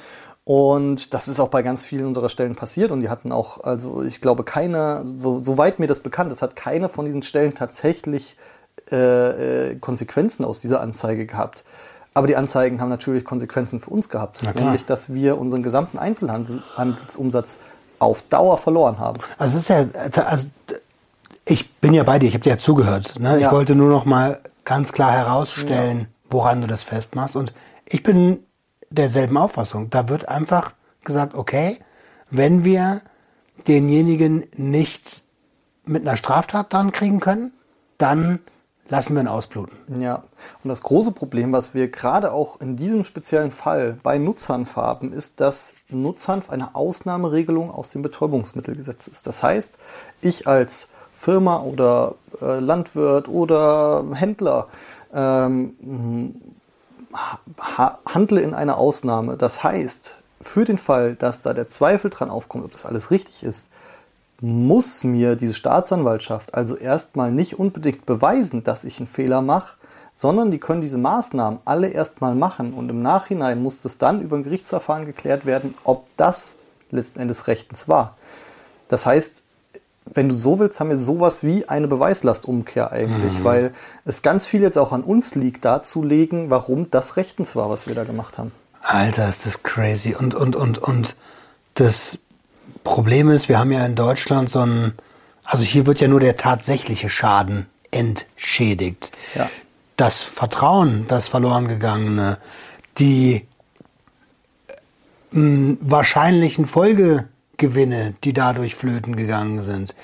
Und 0.45 1.15
das 1.15 1.29
ist 1.29 1.39
auch 1.39 1.49
bei 1.49 1.63
ganz 1.63 1.85
vielen 1.85 2.07
unserer 2.07 2.29
Stellen 2.29 2.57
passiert. 2.57 2.91
Und 2.91 3.03
die 3.03 3.09
hatten 3.09 3.31
auch, 3.31 3.63
also 3.63 4.03
ich 4.03 4.21
glaube, 4.21 4.43
keine, 4.43 5.03
so, 5.05 5.41
soweit 5.41 5.79
mir 5.79 5.87
das 5.87 6.01
bekannt 6.01 6.33
ist, 6.33 6.43
hat 6.43 6.57
keine 6.57 6.89
von 6.89 7.05
diesen 7.05 7.23
Stellen 7.23 7.55
tatsächlich 7.55 8.37
äh, 8.91 9.71
äh, 9.71 9.75
Konsequenzen 9.77 10.45
aus 10.45 10.59
dieser 10.61 10.81
Anzeige 10.81 11.27
gehabt. 11.27 11.63
Aber 12.15 12.27
die 12.27 12.35
Anzeigen 12.35 12.81
haben 12.81 12.89
natürlich 12.89 13.25
Konsequenzen 13.25 13.79
für 13.79 13.91
uns 13.91 14.09
gehabt, 14.09 14.43
nämlich 14.57 14.85
dass 14.87 15.15
wir 15.15 15.39
unseren 15.39 15.63
gesamten 15.63 15.99
Einzelhandelsumsatz 15.99 17.61
auf 18.01 18.23
Dauer 18.23 18.59
verloren 18.59 18.99
haben. 18.99 19.21
Also 19.39 19.59
es 19.59 19.65
ist 19.65 19.69
ja, 19.69 19.87
also 20.25 20.49
ich 21.45 21.71
bin 21.75 21.95
ja 21.95 22.03
bei 22.03 22.19
dir, 22.19 22.27
ich 22.27 22.35
habe 22.35 22.43
dir 22.43 22.51
ja 22.51 22.59
zugehört. 22.59 23.21
Ne? 23.21 23.37
Ich 23.37 23.43
Ja. 23.43 23.53
wollte 23.53 23.77
nur 23.77 23.91
noch 23.91 24.05
mal 24.07 24.41
ganz 24.65 24.91
klar 24.93 25.13
herausstellen, 25.13 26.09
woran 26.29 26.61
du 26.61 26.67
das 26.67 26.83
festmachst. 26.83 27.37
Und 27.37 27.53
ich 27.87 28.03
bin 28.03 28.41
derselben 28.91 29.37
Auffassung. 29.37 29.91
Da 29.91 30.09
wird 30.09 30.29
einfach 30.29 30.73
gesagt, 31.05 31.35
okay, 31.35 31.79
wenn 32.31 32.65
wir 32.65 33.03
denjenigen 33.67 34.47
nicht 34.57 35.23
mit 35.85 36.03
einer 36.03 36.17
Straftat 36.17 36.73
dran 36.73 36.93
kriegen 36.93 37.21
können, 37.21 37.53
dann 37.99 38.41
lassen 38.89 39.15
wir 39.15 39.23
ihn 39.23 39.29
ausbluten. 39.29 40.01
Ja, 40.01 40.25
und 40.65 40.69
das 40.69 40.83
große 40.83 41.13
Problem, 41.13 41.53
was 41.53 41.75
wir 41.75 41.89
gerade 41.89 42.33
auch 42.33 42.61
in 42.61 42.77
diesem 42.77 43.05
speziellen 43.05 43.53
Fall 43.53 43.97
bei 44.03 44.19
Nutzhanf 44.19 44.77
haben, 44.77 45.13
ist, 45.13 45.41
dass 45.41 45.75
Nutzhanf 45.89 46.51
eine 46.51 46.75
Ausnahmeregelung 46.75 47.71
aus 47.71 47.91
dem 47.91 48.03
Betäubungsmittelgesetz 48.03 49.07
ist. 49.07 49.27
Das 49.27 49.43
heißt, 49.43 49.79
ich 50.21 50.49
als 50.49 50.89
Firma 51.15 51.61
oder 51.61 52.15
äh, 52.41 52.59
Landwirt 52.59 53.29
oder 53.29 54.05
Händler 54.15 54.69
ähm, 55.13 56.35
handle 57.13 58.41
in 58.41 58.55
einer 58.55 58.79
Ausnahme. 58.79 59.37
Das 59.37 59.63
heißt, 59.63 60.17
für 60.41 60.65
den 60.65 60.79
Fall, 60.79 61.15
dass 61.17 61.43
da 61.43 61.53
der 61.53 61.69
Zweifel 61.69 62.11
dran 62.11 62.31
aufkommt, 62.31 62.65
ob 62.65 62.73
das 62.73 62.87
alles 62.87 63.11
richtig 63.11 63.43
ist, 63.43 63.69
muss 64.41 65.05
mir 65.05 65.37
diese 65.37 65.55
Staatsanwaltschaft 65.55 66.55
also 66.55 66.77
erstmal 66.77 67.31
nicht 67.31 67.59
unbedingt 67.59 68.07
beweisen, 68.07 68.63
dass 68.63 68.85
ich 68.85 68.99
einen 68.99 69.07
Fehler 69.07 69.43
mache, 69.43 69.77
sondern 70.15 70.51
die 70.51 70.59
können 70.59 70.81
diese 70.81 70.99
Maßnahmen 70.99 71.61
alle 71.65 71.89
erstmal 71.89 72.35
machen 72.35 72.73
und 72.73 72.89
im 72.89 73.01
Nachhinein 73.01 73.63
muss 73.63 73.83
das 73.83 73.99
dann 73.99 74.23
über 74.23 74.37
ein 74.37 74.43
Gerichtsverfahren 74.43 75.05
geklärt 75.07 75.45
werden, 75.45 75.75
ob 75.85 76.07
das 76.17 76.55
letzten 76.91 77.21
Endes 77.21 77.47
rechtens 77.47 77.89
war. 77.89 78.17
Das 78.89 79.07
heißt, 79.07 79.45
wenn 80.07 80.29
du 80.29 80.37
so 80.37 80.59
willst, 80.59 80.81
haben 80.81 80.91
wir 80.91 80.99
sowas 80.99 81.43
wie 81.43 81.69
eine 81.69 81.87
Beweislastumkehr 81.87 82.91
eigentlich, 82.93 83.45
weil 83.45 83.73
es 84.05 84.23
ganz 84.23 84.47
viel 84.47 84.63
jetzt 84.63 84.79
auch 84.79 84.93
an 84.93 85.03
uns 85.03 85.35
liegt, 85.35 85.65
darzulegen, 85.65 86.51
warum 86.51 86.91
das 86.91 87.17
rechtens 87.17 87.55
war, 87.55 87.71
was 87.71 87.87
wir 87.87 87.95
da 87.95 88.05
gemacht 88.05 88.39
haben. 88.39 88.53
Alter, 88.83 89.29
ist 89.29 89.47
das 89.47 89.63
crazy. 89.63 90.15
Und, 90.15 90.35
und, 90.35 90.57
und, 90.57 90.79
und 90.79 91.17
das 91.75 92.19
Problem 92.83 93.31
ist, 93.31 93.49
wir 93.49 93.59
haben 93.59 93.73
ja 93.73 93.85
in 93.85 93.95
Deutschland 93.95 94.49
so 94.49 94.61
ein, 94.61 94.95
also 95.45 95.65
hier 95.65 95.87
wird 95.87 96.01
ja 96.01 96.09
nur 96.09 96.21
der 96.21 96.37
tatsächliche 96.37 97.09
Schaden 97.09 97.67
entschädigt. 97.91 99.13
Ja. 99.35 99.49
Das 99.97 100.23
Vertrauen, 100.23 101.05
das 101.09 101.29
verloren 101.29 101.69
gegangene, 101.69 102.39
die 102.99 103.47
mh, 105.33 105.77
wahrscheinlichen 105.81 106.67
Folgegewinne, 107.61 108.15
die 108.25 108.33
dadurch 108.33 108.75
flöten 108.75 109.17
gegangen 109.17 109.61
sind, 109.61 109.95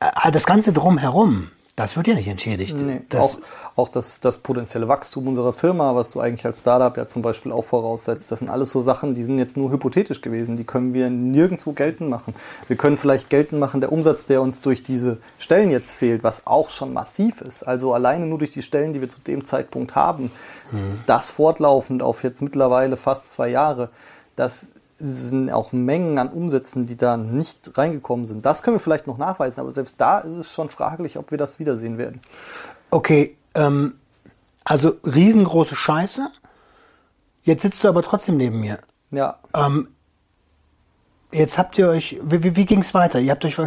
äh, 0.00 0.32
das 0.32 0.46
Ganze 0.46 0.72
drumherum, 0.72 1.50
das 1.76 1.96
wird 1.96 2.08
ja 2.08 2.14
nicht 2.14 2.28
entschädigt. 2.28 2.76
Nee, 2.76 3.02
das, 3.08 3.36
auch 3.36 3.40
auch 3.74 3.88
das, 3.88 4.20
das 4.20 4.38
potenzielle 4.38 4.88
Wachstum 4.88 5.28
unserer 5.28 5.52
Firma, 5.52 5.94
was 5.94 6.10
du 6.10 6.20
eigentlich 6.20 6.44
als 6.44 6.58
Startup 6.58 6.94
ja 6.96 7.06
zum 7.06 7.22
Beispiel 7.22 7.52
auch 7.52 7.64
voraussetzt, 7.64 8.30
das 8.30 8.40
sind 8.40 8.48
alles 8.48 8.70
so 8.70 8.80
Sachen, 8.80 9.14
die 9.14 9.22
sind 9.22 9.38
jetzt 9.38 9.56
nur 9.56 9.70
hypothetisch 9.70 10.20
gewesen. 10.20 10.56
Die 10.56 10.64
können 10.64 10.92
wir 10.92 11.08
nirgendwo 11.08 11.72
geltend 11.72 12.10
machen. 12.10 12.34
Wir 12.68 12.76
können 12.76 12.96
vielleicht 12.96 13.30
geltend 13.30 13.60
machen, 13.60 13.80
der 13.80 13.92
Umsatz, 13.92 14.26
der 14.26 14.42
uns 14.42 14.60
durch 14.60 14.82
diese 14.82 15.18
Stellen 15.38 15.70
jetzt 15.70 15.92
fehlt, 15.92 16.22
was 16.22 16.46
auch 16.46 16.68
schon 16.68 16.92
massiv 16.92 17.40
ist. 17.40 17.62
Also 17.62 17.94
alleine 17.94 18.26
nur 18.26 18.38
durch 18.38 18.52
die 18.52 18.62
Stellen, 18.62 18.92
die 18.92 19.00
wir 19.00 19.08
zu 19.08 19.20
dem 19.20 19.44
Zeitpunkt 19.44 19.94
haben, 19.94 20.30
das 21.06 21.30
fortlaufend 21.30 22.02
auf 22.02 22.24
jetzt 22.24 22.42
mittlerweile 22.42 22.96
fast 22.96 23.30
zwei 23.30 23.48
Jahre, 23.48 23.88
das 24.36 24.72
sind 25.02 25.50
auch 25.50 25.72
Mengen 25.72 26.18
an 26.18 26.28
Umsätzen, 26.28 26.86
die 26.86 26.96
da 26.96 27.16
nicht 27.16 27.76
reingekommen 27.76 28.24
sind. 28.24 28.46
Das 28.46 28.62
können 28.62 28.76
wir 28.76 28.80
vielleicht 28.80 29.06
noch 29.06 29.18
nachweisen, 29.18 29.60
aber 29.60 29.72
selbst 29.72 30.00
da 30.00 30.20
ist 30.20 30.36
es 30.36 30.52
schon 30.52 30.68
fraglich, 30.68 31.18
ob 31.18 31.30
wir 31.30 31.38
das 31.38 31.58
wiedersehen 31.58 31.98
werden. 31.98 32.20
Okay, 32.90 33.36
ähm, 33.54 33.94
also 34.64 34.94
riesengroße 35.04 35.74
Scheiße. 35.74 36.28
Jetzt 37.42 37.62
sitzt 37.62 37.82
du 37.82 37.88
aber 37.88 38.02
trotzdem 38.02 38.36
neben 38.36 38.60
mir. 38.60 38.78
Ja, 39.10 39.38
Ähm, 39.54 39.88
jetzt 41.32 41.58
habt 41.58 41.76
ihr 41.78 41.88
euch, 41.88 42.20
wie, 42.22 42.42
wie, 42.44 42.56
wie 42.56 42.66
ging 42.66 42.80
es 42.80 42.94
weiter? 42.94 43.18
Ihr 43.18 43.32
habt 43.32 43.44
euch 43.44 43.58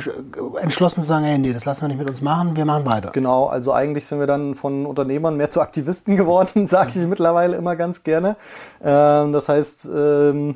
entschlossen 0.61 1.01
zu 1.01 1.07
sagen, 1.07 1.25
hey, 1.25 1.37
nee, 1.37 1.51
das 1.51 1.65
lassen 1.65 1.81
wir 1.81 1.87
nicht 1.89 1.97
mit 1.97 2.09
uns 2.09 2.21
machen, 2.21 2.55
wir 2.55 2.65
machen 2.65 2.85
weiter. 2.85 3.11
Genau, 3.11 3.47
also 3.47 3.73
eigentlich 3.73 4.07
sind 4.07 4.19
wir 4.19 4.27
dann 4.27 4.55
von 4.55 4.85
Unternehmern 4.85 5.35
mehr 5.35 5.49
zu 5.49 5.61
Aktivisten 5.61 6.15
geworden, 6.17 6.67
sage 6.67 6.91
ich 6.95 7.07
mittlerweile 7.07 7.57
immer 7.57 7.75
ganz 7.75 8.03
gerne. 8.03 8.37
Ähm, 8.83 9.33
das 9.33 9.49
heißt, 9.49 9.89
ähm, 9.93 10.55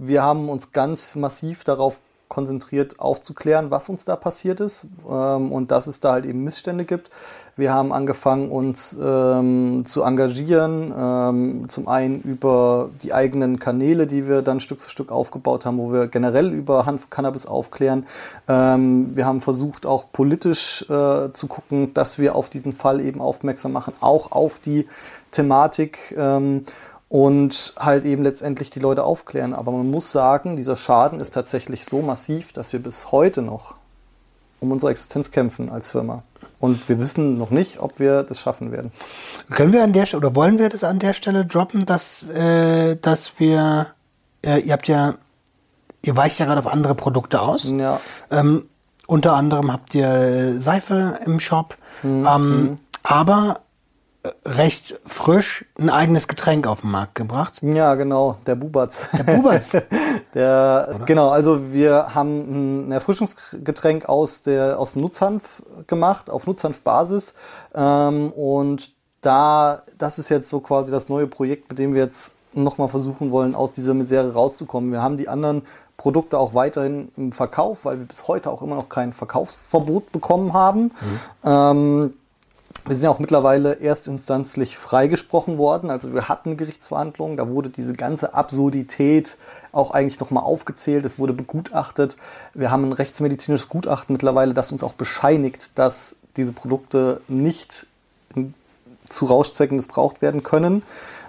wir 0.00 0.22
haben 0.22 0.48
uns 0.48 0.72
ganz 0.72 1.14
massiv 1.14 1.62
darauf 1.62 2.00
konzentriert, 2.28 3.00
aufzuklären, 3.00 3.70
was 3.70 3.88
uns 3.88 4.04
da 4.04 4.16
passiert 4.16 4.60
ist 4.60 4.86
ähm, 5.10 5.52
und 5.52 5.70
dass 5.70 5.86
es 5.88 6.00
da 6.00 6.12
halt 6.12 6.24
eben 6.24 6.42
Missstände 6.44 6.84
gibt. 6.84 7.10
Wir 7.56 7.74
haben 7.74 7.92
angefangen, 7.92 8.50
uns 8.50 8.96
ähm, 9.02 9.82
zu 9.84 10.02
engagieren, 10.04 10.94
ähm, 10.96 11.68
zum 11.68 11.88
einen 11.88 12.22
über 12.22 12.88
die 13.02 13.12
eigenen 13.12 13.58
Kanäle, 13.58 14.06
die 14.06 14.26
wir 14.26 14.40
dann 14.40 14.60
Stück 14.60 14.80
für 14.80 14.88
Stück 14.88 15.12
aufgebaut 15.12 15.66
haben, 15.66 15.76
wo 15.76 15.92
wir 15.92 16.06
generell 16.06 16.52
über 16.52 16.86
Hanf 16.86 17.10
Cannabis 17.10 17.44
aufklären. 17.44 18.06
Ähm, 18.48 19.14
wir 19.14 19.26
haben 19.26 19.40
versucht, 19.40 19.84
auch 19.84 20.06
politisch 20.10 20.82
äh, 20.88 21.32
zu 21.32 21.48
gucken, 21.48 21.92
dass 21.92 22.18
wir 22.18 22.36
auf 22.36 22.48
diesen 22.48 22.72
Fall 22.72 23.00
eben 23.00 23.20
aufmerksam 23.20 23.72
machen, 23.72 23.92
auch 24.00 24.32
auf 24.32 24.60
die 24.60 24.86
Thematik. 25.32 26.14
Und 27.10 27.74
halt 27.76 28.04
eben 28.04 28.22
letztendlich 28.22 28.70
die 28.70 28.78
Leute 28.78 29.04
aufklären. 29.04 29.52
Aber 29.52 29.72
man 29.72 29.90
muss 29.90 30.12
sagen, 30.12 30.56
dieser 30.56 30.76
Schaden 30.76 31.20
ist 31.20 31.34
tatsächlich 31.34 31.84
so 31.84 32.00
massiv, 32.00 32.52
dass 32.52 32.72
wir 32.72 32.80
bis 32.80 33.12
heute 33.12 33.42
noch 33.42 33.74
um 34.60 34.70
unsere 34.70 34.92
Existenz 34.92 35.30
kämpfen 35.30 35.70
als 35.70 35.88
Firma. 35.88 36.22
Und 36.60 36.88
wir 36.88 37.00
wissen 37.00 37.38
noch 37.38 37.50
nicht, 37.50 37.80
ob 37.80 37.98
wir 37.98 38.22
das 38.22 38.40
schaffen 38.40 38.70
werden. 38.70 38.92
Können 39.50 39.72
wir 39.72 39.82
an 39.82 39.92
der 39.92 40.06
Stelle, 40.06 40.18
oder 40.18 40.36
wollen 40.36 40.58
wir 40.58 40.68
das 40.68 40.84
an 40.84 40.98
der 40.98 41.14
Stelle 41.14 41.46
droppen, 41.46 41.86
dass, 41.86 42.28
äh, 42.28 42.96
dass 42.96 43.32
wir, 43.38 43.88
äh, 44.42 44.60
ihr 44.60 44.72
habt 44.74 44.86
ja, 44.86 45.14
ihr 46.02 46.16
weicht 46.16 46.38
ja 46.38 46.44
gerade 46.44 46.60
auf 46.60 46.66
andere 46.66 46.94
Produkte 46.94 47.40
aus. 47.40 47.64
Ja. 47.68 48.00
Ähm, 48.30 48.66
unter 49.06 49.32
anderem 49.32 49.72
habt 49.72 49.94
ihr 49.94 50.60
Seife 50.60 51.18
im 51.24 51.40
Shop, 51.40 51.76
ähm, 52.04 52.78
aber 53.02 53.56
äh, 53.56 53.69
recht 54.44 55.00
frisch 55.06 55.64
ein 55.78 55.88
eigenes 55.88 56.28
Getränk 56.28 56.66
auf 56.66 56.82
den 56.82 56.90
Markt 56.90 57.14
gebracht. 57.14 57.60
Ja, 57.62 57.94
genau, 57.94 58.36
der 58.46 58.54
Bubatz. 58.54 59.08
Der 59.16 59.24
Bubatz. 59.24 59.72
Der, 60.34 61.00
genau, 61.06 61.30
also 61.30 61.72
wir 61.72 62.14
haben 62.14 62.84
ein 62.86 62.92
Erfrischungsgetränk 62.92 64.08
aus, 64.08 64.42
der, 64.42 64.78
aus 64.78 64.92
dem 64.92 65.02
Nutzhanf 65.02 65.60
gemacht, 65.88 66.30
auf 66.30 66.46
Nutzhanfbasis. 66.46 67.34
Ähm, 67.74 68.30
und 68.30 68.92
da, 69.22 69.82
das 69.98 70.20
ist 70.20 70.28
jetzt 70.28 70.48
so 70.48 70.60
quasi 70.60 70.92
das 70.92 71.08
neue 71.08 71.26
Projekt, 71.26 71.68
mit 71.68 71.80
dem 71.80 71.94
wir 71.94 72.02
jetzt 72.02 72.36
nochmal 72.52 72.86
versuchen 72.86 73.32
wollen, 73.32 73.56
aus 73.56 73.72
dieser 73.72 73.94
Misere 73.94 74.32
rauszukommen. 74.32 74.92
Wir 74.92 75.02
haben 75.02 75.16
die 75.16 75.28
anderen 75.28 75.62
Produkte 75.96 76.38
auch 76.38 76.54
weiterhin 76.54 77.10
im 77.16 77.32
Verkauf, 77.32 77.84
weil 77.84 77.98
wir 77.98 78.06
bis 78.06 78.28
heute 78.28 78.50
auch 78.50 78.62
immer 78.62 78.76
noch 78.76 78.88
kein 78.88 79.12
Verkaufsverbot 79.12 80.12
bekommen 80.12 80.52
haben. 80.52 80.92
Ähm, 81.44 82.14
wir 82.86 82.96
sind 82.96 83.04
ja 83.04 83.10
auch 83.10 83.18
mittlerweile 83.18 83.80
erstinstanzlich 83.80 84.76
freigesprochen 84.78 85.58
worden. 85.58 85.90
Also 85.90 86.14
wir 86.14 86.28
hatten 86.28 86.56
Gerichtsverhandlungen, 86.56 87.36
da 87.36 87.48
wurde 87.48 87.70
diese 87.70 87.92
ganze 87.92 88.34
Absurdität 88.34 89.36
auch 89.72 89.90
eigentlich 89.90 90.20
nochmal 90.20 90.44
aufgezählt. 90.44 91.04
Es 91.04 91.18
wurde 91.18 91.32
begutachtet. 91.32 92.16
Wir 92.54 92.70
haben 92.70 92.84
ein 92.84 92.92
rechtsmedizinisches 92.92 93.68
Gutachten 93.68 94.14
mittlerweile, 94.14 94.54
das 94.54 94.72
uns 94.72 94.82
auch 94.82 94.94
bescheinigt, 94.94 95.70
dass 95.74 96.16
diese 96.36 96.52
Produkte 96.52 97.20
nicht 97.28 97.86
zu 99.08 99.26
Rauschzwecken 99.26 99.76
missbraucht 99.76 100.22
werden 100.22 100.42
können. 100.42 100.82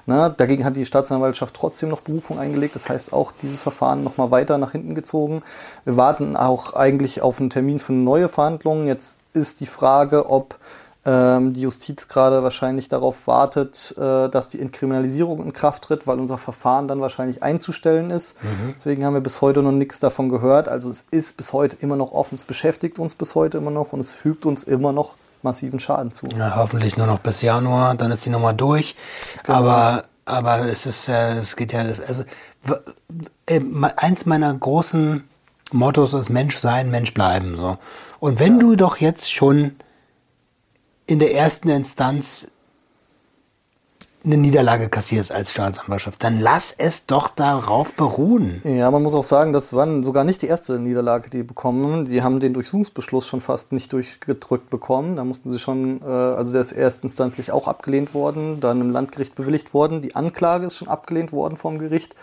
Na, 0.07 0.29
dagegen 0.29 0.65
hat 0.65 0.75
die 0.75 0.85
Staatsanwaltschaft 0.85 1.53
trotzdem 1.53 1.89
noch 1.89 2.01
Berufung 2.01 2.39
eingelegt. 2.39 2.75
Das 2.75 2.89
heißt, 2.89 3.13
auch 3.13 3.31
dieses 3.41 3.61
Verfahren 3.61 4.03
nochmal 4.03 4.31
weiter 4.31 4.57
nach 4.57 4.71
hinten 4.71 4.95
gezogen. 4.95 5.43
Wir 5.85 5.95
warten 5.95 6.35
auch 6.35 6.73
eigentlich 6.73 7.21
auf 7.21 7.39
einen 7.39 7.49
Termin 7.49 7.79
für 7.79 7.93
neue 7.93 8.27
Verhandlungen. 8.27 8.87
Jetzt 8.87 9.19
ist 9.33 9.59
die 9.59 9.67
Frage, 9.67 10.29
ob 10.29 10.57
ähm, 11.05 11.53
die 11.53 11.61
Justiz 11.61 12.07
gerade 12.07 12.43
wahrscheinlich 12.43 12.89
darauf 12.89 13.27
wartet, 13.27 13.95
äh, 13.97 14.29
dass 14.29 14.49
die 14.49 14.59
Entkriminalisierung 14.59 15.43
in 15.43 15.53
Kraft 15.53 15.83
tritt, 15.83 16.07
weil 16.07 16.19
unser 16.19 16.37
Verfahren 16.37 16.87
dann 16.87 17.01
wahrscheinlich 17.01 17.41
einzustellen 17.41 18.11
ist. 18.11 18.37
Deswegen 18.73 19.03
haben 19.05 19.13
wir 19.13 19.21
bis 19.21 19.41
heute 19.41 19.63
noch 19.63 19.71
nichts 19.71 19.99
davon 19.99 20.29
gehört. 20.29 20.67
Also 20.67 20.89
es 20.89 21.05
ist 21.11 21.37
bis 21.37 21.53
heute 21.53 21.77
immer 21.79 21.95
noch 21.95 22.11
offen, 22.11 22.35
es 22.35 22.45
beschäftigt 22.45 22.99
uns 22.99 23.15
bis 23.15 23.35
heute 23.35 23.57
immer 23.57 23.71
noch 23.71 23.93
und 23.93 23.99
es 23.99 24.11
fügt 24.11 24.45
uns 24.45 24.63
immer 24.63 24.91
noch 24.91 25.15
massiven 25.41 25.79
Schaden 25.79 26.11
zu. 26.11 26.27
Ja, 26.27 26.55
hoffentlich 26.55 26.97
nur 26.97 27.07
noch 27.07 27.19
bis 27.19 27.41
Januar, 27.41 27.95
dann 27.95 28.11
ist 28.11 28.25
die 28.25 28.29
Nummer 28.29 28.53
durch. 28.53 28.95
Aber 29.47 30.03
aber 30.25 30.65
es 30.71 30.85
ist 30.85 31.07
ja, 31.07 31.33
es 31.33 31.55
geht 31.55 31.73
ja, 31.73 31.81
also 31.81 32.23
äh, 33.47 33.59
eins 33.97 34.25
meiner 34.25 34.53
großen 34.53 35.27
Mottos 35.71 36.13
ist 36.13 36.29
Mensch 36.29 36.57
sein, 36.57 36.91
Mensch 36.91 37.13
bleiben. 37.13 37.57
So. 37.57 37.77
Und 38.19 38.39
wenn 38.39 38.59
du 38.59 38.75
doch 38.75 38.97
jetzt 38.97 39.31
schon 39.31 39.75
in 41.11 41.19
der 41.19 41.35
ersten 41.35 41.67
Instanz 41.67 42.47
eine 44.23 44.37
Niederlage 44.37 44.87
kassierst 44.87 45.33
als 45.33 45.51
Staatsanwaltschaft, 45.51 46.23
dann 46.23 46.39
lass 46.39 46.73
es 46.77 47.05
doch 47.05 47.27
darauf 47.27 47.91
beruhen. 47.93 48.61
Ja, 48.63 48.89
man 48.91 49.03
muss 49.03 49.13
auch 49.13 49.25
sagen, 49.25 49.51
das 49.51 49.73
war 49.73 50.03
sogar 50.03 50.23
nicht 50.23 50.41
die 50.41 50.45
erste 50.45 50.79
Niederlage, 50.79 51.29
die 51.29 51.43
bekommen. 51.43 52.05
Die 52.05 52.21
haben 52.21 52.39
den 52.39 52.53
Durchsuchungsbeschluss 52.53 53.27
schon 53.27 53.41
fast 53.41 53.73
nicht 53.73 53.91
durchgedrückt 53.91 54.69
bekommen. 54.69 55.17
Da 55.17 55.25
mussten 55.25 55.51
sie 55.51 55.59
schon, 55.59 56.01
äh, 56.01 56.05
also 56.05 56.53
der 56.53 56.61
ist 56.61 56.71
erstinstanzlich 56.71 57.51
auch 57.51 57.67
abgelehnt 57.67 58.13
worden, 58.13 58.61
dann 58.61 58.79
im 58.79 58.91
Landgericht 58.91 59.35
bewilligt 59.35 59.73
worden. 59.73 60.01
Die 60.01 60.15
Anklage 60.15 60.65
ist 60.65 60.77
schon 60.77 60.87
abgelehnt 60.87 61.33
worden 61.33 61.57
vom 61.57 61.77
Gericht. 61.77 62.15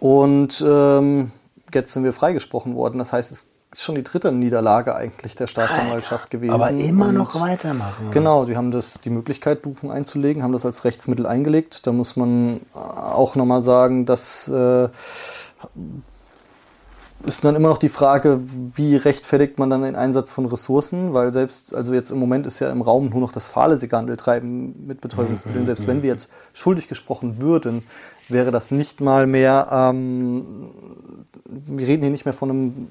Und 0.00 0.62
ähm, 0.68 1.30
jetzt 1.72 1.94
sind 1.94 2.04
wir 2.04 2.12
freigesprochen 2.12 2.74
worden. 2.74 2.98
Das 2.98 3.14
heißt, 3.14 3.32
es 3.32 3.46
ist 3.70 3.82
schon 3.82 3.94
die 3.96 4.02
dritte 4.02 4.32
Niederlage 4.32 4.94
eigentlich 4.94 5.34
der 5.34 5.46
Staatsanwaltschaft 5.46 6.30
gewesen. 6.30 6.52
Aber 6.52 6.70
immer 6.70 7.08
Und 7.08 7.14
noch 7.14 7.40
weitermachen. 7.40 8.10
Genau, 8.12 8.44
die 8.44 8.56
haben 8.56 8.70
das, 8.70 8.98
die 9.04 9.10
Möglichkeit, 9.10 9.62
Berufung 9.62 9.92
einzulegen, 9.92 10.42
haben 10.42 10.52
das 10.52 10.64
als 10.64 10.84
Rechtsmittel 10.84 11.26
eingelegt. 11.26 11.86
Da 11.86 11.92
muss 11.92 12.16
man 12.16 12.60
äh, 12.74 12.78
auch 12.78 13.36
nochmal 13.36 13.60
sagen, 13.60 14.06
dass 14.06 14.48
äh, 14.48 14.88
ist 17.24 17.44
dann 17.44 17.56
immer 17.56 17.68
noch 17.68 17.78
die 17.78 17.88
Frage, 17.88 18.40
wie 18.74 18.96
rechtfertigt 18.96 19.58
man 19.58 19.70
dann 19.70 19.82
den 19.82 19.96
Einsatz 19.96 20.30
von 20.30 20.46
Ressourcen, 20.46 21.14
weil 21.14 21.32
selbst, 21.32 21.74
also 21.74 21.92
jetzt 21.92 22.10
im 22.10 22.18
Moment 22.18 22.46
ist 22.46 22.60
ja 22.60 22.70
im 22.70 22.80
Raum 22.80 23.10
nur 23.10 23.20
noch 23.20 23.32
das 23.32 23.48
Fahrlässighandeltreiben 23.48 24.86
mit 24.86 25.00
Betäubungsmitteln. 25.00 25.66
Selbst 25.66 25.86
wenn 25.86 26.02
wir 26.02 26.10
jetzt 26.10 26.30
schuldig 26.52 26.86
gesprochen 26.86 27.38
würden, 27.40 27.82
wäre 28.28 28.50
das 28.50 28.70
nicht 28.70 29.00
mal 29.00 29.26
mehr, 29.26 29.68
ähm, 29.72 30.70
wir 31.44 31.86
reden 31.86 32.02
hier 32.02 32.10
nicht 32.10 32.24
mehr 32.24 32.34
von 32.34 32.50
einem 32.50 32.88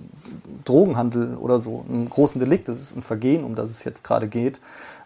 Drogenhandel 0.66 1.38
oder 1.38 1.58
so, 1.58 1.86
einem 1.88 2.10
großen 2.10 2.40
Delikt, 2.40 2.68
das 2.68 2.82
ist 2.82 2.98
ein 2.98 3.04
Vergehen, 3.04 3.44
um 3.44 3.56
das 3.56 3.72
es 3.72 3.84
jetzt 3.86 4.04
gerade 4.04 4.28
geht. 4.28 4.60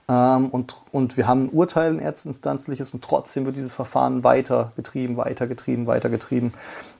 Ähm, 0.10 0.48
und, 0.48 0.76
und 0.92 1.16
wir 1.16 1.28
haben 1.28 1.46
ein 1.46 1.50
Urteil, 1.50 1.92
ein 1.92 2.00
erstinstanzliches, 2.00 2.92
und 2.94 3.04
trotzdem 3.04 3.46
wird 3.46 3.56
dieses 3.56 3.74
Verfahren 3.74 4.24
weitergetrieben, 4.24 5.16
weitergetrieben, 5.16 5.86
weitergetrieben. 5.86 6.54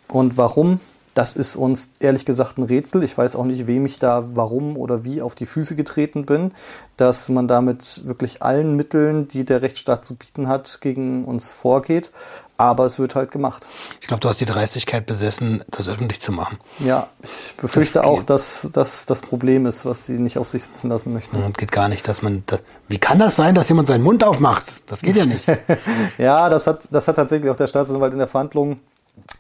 Und 0.08 0.38
warum? 0.38 0.80
Das 1.14 1.34
ist 1.34 1.56
uns 1.56 1.94
ehrlich 2.00 2.26
gesagt 2.26 2.58
ein 2.58 2.64
Rätsel. 2.64 3.04
Ich 3.04 3.18
weiß 3.18 3.36
auch 3.36 3.44
nicht, 3.44 3.68
wem 3.68 3.86
ich 3.86 4.00
da 4.00 4.36
warum 4.36 4.78
oder 4.78 5.04
wie 5.04 5.22
auf 5.22 5.36
die 5.36 5.46
Füße 5.46 5.76
getreten 5.76 6.26
bin, 6.26 6.54
dass 6.96 7.28
man 7.28 7.48
damit 7.48 8.06
wirklich 8.06 8.42
allen 8.42 8.76
Mitteln, 8.76 9.28
die 9.28 9.44
der 9.44 9.62
Rechtsstaat 9.62 10.06
zu 10.06 10.16
bieten 10.16 10.48
hat, 10.48 10.80
gegen 10.80 11.26
uns 11.26 11.52
vorgeht. 11.52 12.12
Aber 12.56 12.86
es 12.86 13.00
wird 13.00 13.16
halt 13.16 13.32
gemacht. 13.32 13.68
Ich 14.02 14.08
glaube, 14.08 14.22
du 14.22 14.30
hast 14.30 14.40
die 14.40 14.46
Dreistigkeit 14.46 15.08
besessen, 15.08 15.64
das 15.72 15.88
öffentlich 15.88 16.22
zu 16.22 16.32
machen. 16.32 16.60
Ja, 16.78 17.08
ich 17.24 17.56
befürchte 17.58 18.00
Das 18.00 18.08
auch, 18.08 18.22
dass 18.22 18.70
das 18.72 19.08
das 19.08 19.22
Problem 19.22 19.66
ist, 19.66 19.84
was 19.84 20.06
sie 20.06 20.14
nicht 20.14 20.38
auf 20.38 20.48
sich 20.48 20.66
sitzen 20.66 20.88
lassen 20.90 21.12
möchten. 21.12 21.36
Und 21.42 21.58
geht 21.58 21.72
gar 21.72 21.90
nicht, 21.90 22.08
dass 22.08 22.22
man. 22.22 22.44
Das, 22.46 22.60
wie 22.88 23.00
kann 23.00 23.18
das 23.18 23.36
sein, 23.36 23.56
dass 23.56 23.68
jemand 23.68 23.88
seinen 23.88 24.04
Mund 24.04 24.24
aufmacht? 24.24 24.84
Das 24.86 25.02
geht 25.02 25.16
ja 25.16 25.26
nicht. 25.26 25.46
Ja, 26.20 26.50
das 26.50 26.68
hat, 26.68 26.88
das 26.92 27.08
hat 27.08 27.16
tatsächlich 27.16 27.50
auch 27.50 27.56
der 27.56 27.68
Staatsanwalt 27.68 28.14
in 28.14 28.20
der 28.20 28.28
Verhandlung 28.28 28.80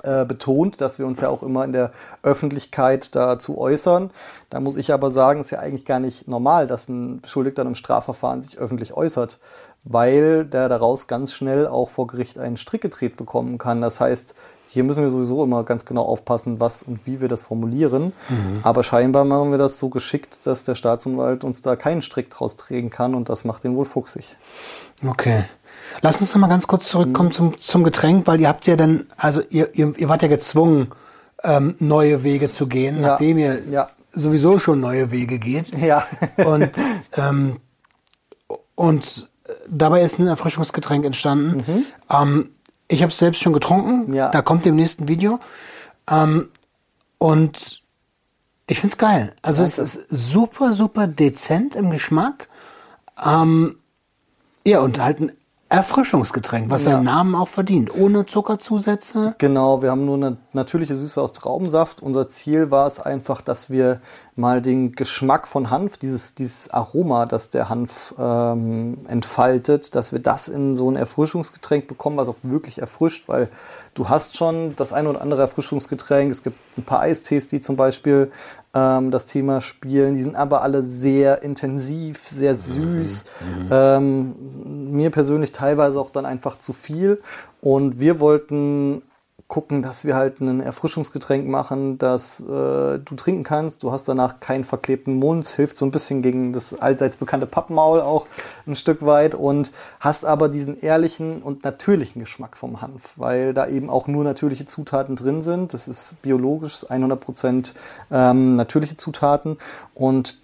äh, 0.03 0.25
betont, 0.25 0.81
dass 0.81 0.99
wir 0.99 1.07
uns 1.07 1.21
ja 1.21 1.29
auch 1.29 1.43
immer 1.43 1.63
in 1.63 1.73
der 1.73 1.91
Öffentlichkeit 2.23 3.15
dazu 3.15 3.57
äußern. 3.57 4.11
Da 4.49 4.59
muss 4.59 4.77
ich 4.77 4.93
aber 4.93 5.11
sagen, 5.11 5.39
es 5.39 5.47
ist 5.47 5.51
ja 5.51 5.59
eigentlich 5.59 5.85
gar 5.85 5.99
nicht 5.99 6.27
normal, 6.27 6.67
dass 6.67 6.89
ein 6.89 7.21
Beschuldigter 7.21 7.61
in 7.61 7.69
einem 7.69 7.75
Strafverfahren 7.75 8.43
sich 8.43 8.57
öffentlich 8.57 8.93
äußert, 8.93 9.39
weil 9.83 10.45
der 10.45 10.69
daraus 10.69 11.07
ganz 11.07 11.33
schnell 11.33 11.67
auch 11.67 11.89
vor 11.89 12.07
Gericht 12.07 12.37
einen 12.37 12.57
Strick 12.57 12.81
gedreht 12.81 13.17
bekommen 13.17 13.57
kann. 13.57 13.81
Das 13.81 13.99
heißt, 13.99 14.35
hier 14.67 14.85
müssen 14.85 15.03
wir 15.03 15.09
sowieso 15.09 15.43
immer 15.43 15.63
ganz 15.65 15.83
genau 15.83 16.03
aufpassen, 16.03 16.61
was 16.61 16.81
und 16.81 17.05
wie 17.05 17.19
wir 17.19 17.27
das 17.27 17.43
formulieren. 17.43 18.13
Aber 18.63 18.83
scheinbar 18.83 19.25
machen 19.25 19.51
wir 19.51 19.57
das 19.57 19.77
so 19.77 19.89
geschickt, 19.89 20.39
dass 20.45 20.63
der 20.63 20.75
Staatsanwalt 20.75 21.43
uns 21.43 21.61
da 21.61 21.75
keinen 21.75 22.01
Strick 22.01 22.29
draus 22.29 22.55
drehen 22.55 22.89
kann 22.89 23.13
und 23.13 23.27
das 23.27 23.43
macht 23.43 23.65
ihn 23.65 23.75
wohl 23.75 23.83
fuchsig. 23.83 24.37
Okay. 25.05 25.43
Lass 26.01 26.17
uns 26.17 26.33
noch 26.33 26.39
mal 26.41 26.47
ganz 26.47 26.67
kurz 26.67 26.87
zurückkommen 26.87 27.31
zum, 27.31 27.59
zum 27.59 27.83
Getränk, 27.83 28.27
weil 28.27 28.39
ihr 28.39 28.47
habt 28.47 28.65
ja 28.67 28.75
dann, 28.75 29.07
also 29.17 29.41
ihr, 29.49 29.73
ihr, 29.75 29.93
ihr 29.97 30.09
wart 30.09 30.21
ja 30.21 30.27
gezwungen, 30.27 30.91
ähm, 31.43 31.75
neue 31.79 32.23
Wege 32.23 32.51
zu 32.51 32.67
gehen, 32.67 33.01
Ja. 33.01 33.09
nachdem 33.09 33.37
ihr 33.37 33.61
Ja. 33.69 33.89
sowieso 34.13 34.57
schon 34.59 34.79
neue 34.79 35.11
Wege 35.11 35.39
geht. 35.39 35.77
Ja. 35.77 36.05
Und, 36.45 36.71
ähm, 37.17 37.57
und 38.75 39.27
dabei 39.67 40.01
ist 40.01 40.19
ein 40.19 40.27
Erfrischungsgetränk 40.27 41.05
entstanden. 41.05 41.85
Ähm, 42.09 42.49
ich 42.87 43.01
habe 43.01 43.11
es 43.11 43.17
selbst 43.17 43.41
schon 43.41 43.53
getrunken. 43.53 44.07
Mhm. 44.07 44.13
Ja. 44.13 44.29
Da 44.29 44.41
kommt 44.41 44.65
im 44.65 44.75
nächsten 44.75 45.07
Video. 45.07 45.39
Ähm, 46.09 46.49
und 47.17 47.81
ich 48.67 48.79
find's 48.79 48.97
geil. 48.97 49.33
Also 49.41 49.63
es 49.63 49.77
ist 49.77 50.05
super, 50.09 50.73
super 50.73 51.07
dezent 51.07 51.75
im 51.75 51.89
Geschmack. 51.91 52.47
Ähm, 53.23 53.77
ja, 54.65 54.79
und 54.81 54.99
halt 55.01 55.19
ein 55.19 55.31
Erfrischungsgetränk, 55.71 56.69
was 56.69 56.83
Ja. 56.85 56.91
seinen 56.91 57.05
Namen 57.05 57.33
auch 57.33 57.47
verdient. 57.47 57.95
Ohne 57.95 58.25
Zuckerzusätze. 58.25 59.35
Genau, 59.37 59.81
wir 59.81 59.89
haben 59.91 60.05
nur 60.05 60.15
eine 60.15 60.37
natürliche 60.53 60.95
Süße 60.95 61.21
aus 61.21 61.31
Traubensaft. 61.31 62.01
Unser 62.01 62.27
Ziel 62.27 62.71
war 62.71 62.87
es 62.87 62.99
einfach, 62.99 63.41
dass 63.41 63.69
wir 63.69 64.01
mal 64.35 64.61
den 64.61 64.93
Geschmack 64.93 65.47
von 65.47 65.69
Hanf, 65.69 65.97
dieses, 65.97 66.35
dieses 66.35 66.69
Aroma, 66.69 67.25
das 67.25 67.49
der 67.49 67.69
Hanf 67.69 68.13
ähm, 68.17 68.99
entfaltet, 69.07 69.93
dass 69.95 70.11
wir 70.11 70.19
das 70.19 70.47
in 70.47 70.75
so 70.75 70.89
ein 70.89 70.95
Erfrischungsgetränk 70.95 71.87
bekommen, 71.87 72.17
was 72.17 72.29
auch 72.29 72.37
wirklich 72.43 72.79
erfrischt, 72.79 73.27
weil 73.27 73.49
du 73.93 74.09
hast 74.09 74.37
schon 74.37 74.75
das 74.75 74.93
eine 74.93 75.09
oder 75.09 75.21
andere 75.21 75.41
Erfrischungsgetränk. 75.41 76.31
Es 76.31 76.43
gibt 76.43 76.57
ein 76.77 76.83
paar 76.83 77.01
Eistees, 77.01 77.49
die 77.49 77.59
zum 77.59 77.75
Beispiel 77.75 78.31
ähm, 78.73 79.11
das 79.11 79.25
Thema 79.25 79.59
spielen. 79.59 80.13
Die 80.13 80.21
sind 80.21 80.35
aber 80.35 80.61
alle 80.61 80.81
sehr 80.81 81.43
intensiv, 81.43 82.27
sehr 82.27 82.55
süß. 82.55 83.25
Ähm, 83.69 84.91
mir 84.91 85.09
persönlich 85.09 85.51
teilweise 85.51 85.99
auch 85.99 86.09
dann 86.09 86.25
einfach 86.25 86.57
zu 86.57 86.73
viel. 86.73 87.21
Und 87.61 87.99
wir 87.99 88.19
wollten 88.19 89.03
gucken, 89.51 89.83
dass 89.83 90.05
wir 90.05 90.15
halt 90.15 90.39
ein 90.39 90.61
Erfrischungsgetränk 90.61 91.45
machen, 91.45 91.97
das 91.97 92.39
äh, 92.39 92.45
du 92.45 93.15
trinken 93.17 93.43
kannst. 93.43 93.83
Du 93.83 93.91
hast 93.91 94.07
danach 94.07 94.39
keinen 94.39 94.63
verklebten 94.63 95.15
Mund, 95.15 95.45
hilft 95.45 95.75
so 95.75 95.83
ein 95.83 95.91
bisschen 95.91 96.21
gegen 96.21 96.53
das 96.53 96.73
allseits 96.73 97.17
bekannte 97.17 97.47
Pappmaul 97.47 97.99
auch 97.99 98.27
ein 98.65 98.77
Stück 98.77 99.05
weit 99.05 99.35
und 99.35 99.73
hast 99.99 100.23
aber 100.23 100.47
diesen 100.47 100.79
ehrlichen 100.79 101.41
und 101.41 101.65
natürlichen 101.65 102.21
Geschmack 102.21 102.55
vom 102.55 102.81
Hanf, 102.81 103.15
weil 103.17 103.53
da 103.53 103.67
eben 103.67 103.89
auch 103.89 104.07
nur 104.07 104.23
natürliche 104.23 104.65
Zutaten 104.65 105.17
drin 105.17 105.41
sind. 105.41 105.73
Das 105.73 105.89
ist 105.89 106.21
biologisch 106.21 106.85
100% 106.85 107.73
ähm, 108.09 108.55
natürliche 108.55 108.95
Zutaten 108.95 109.57
und 109.93 110.37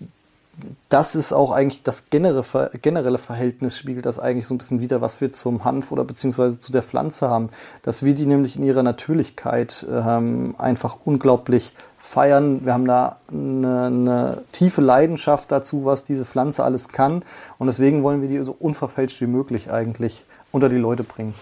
das 0.90 1.16
ist 1.16 1.34
auch 1.34 1.52
eigentlich 1.52 1.84
das 1.84 2.10
generelle, 2.10 2.44
Ver- 2.44 2.72
generelle 2.82 3.18
Verhältnis, 3.18 3.78
spiegelt 3.78 4.06
das 4.06 4.20
eigentlich 4.20 4.48
so 4.48 4.54
ein 4.54 4.58
bisschen 4.58 4.82
wider, 4.82 5.02
was 5.02 5.22
wir 5.22 5.32
zum 5.32 5.64
Hanf 5.64 5.92
oder 5.92 6.04
beziehungsweise 6.04 6.60
zu 6.60 6.72
der 6.72 6.84
Pflanze 6.84 7.30
haben. 7.30 7.50
Dass 7.84 8.04
wir 8.04 8.16
die 8.16 8.26
nämlich 8.26 8.56
in 8.56 8.64
ihrer 8.64 8.84
Natürlichkeit 8.84 9.86
ähm, 9.92 10.56
einfach 10.58 10.98
unglaublich 11.06 11.74
feiern. 11.98 12.66
Wir 12.66 12.74
haben 12.74 12.88
da 12.88 13.18
eine, 13.32 13.86
eine 13.86 14.44
tiefe 14.52 14.82
Leidenschaft 14.82 15.52
dazu, 15.52 15.86
was 15.86 16.04
diese 16.04 16.26
Pflanze 16.26 16.64
alles 16.64 16.90
kann. 16.90 17.24
Und 17.58 17.68
deswegen 17.68 18.02
wollen 18.02 18.22
wir 18.22 18.30
die 18.30 18.44
so 18.44 18.56
unverfälscht 18.58 19.20
wie 19.22 19.28
möglich 19.28 19.72
eigentlich 19.72 20.24
unter 20.58 20.70
die 20.70 20.76
Leute 20.78 21.04
bringen. 21.04 21.34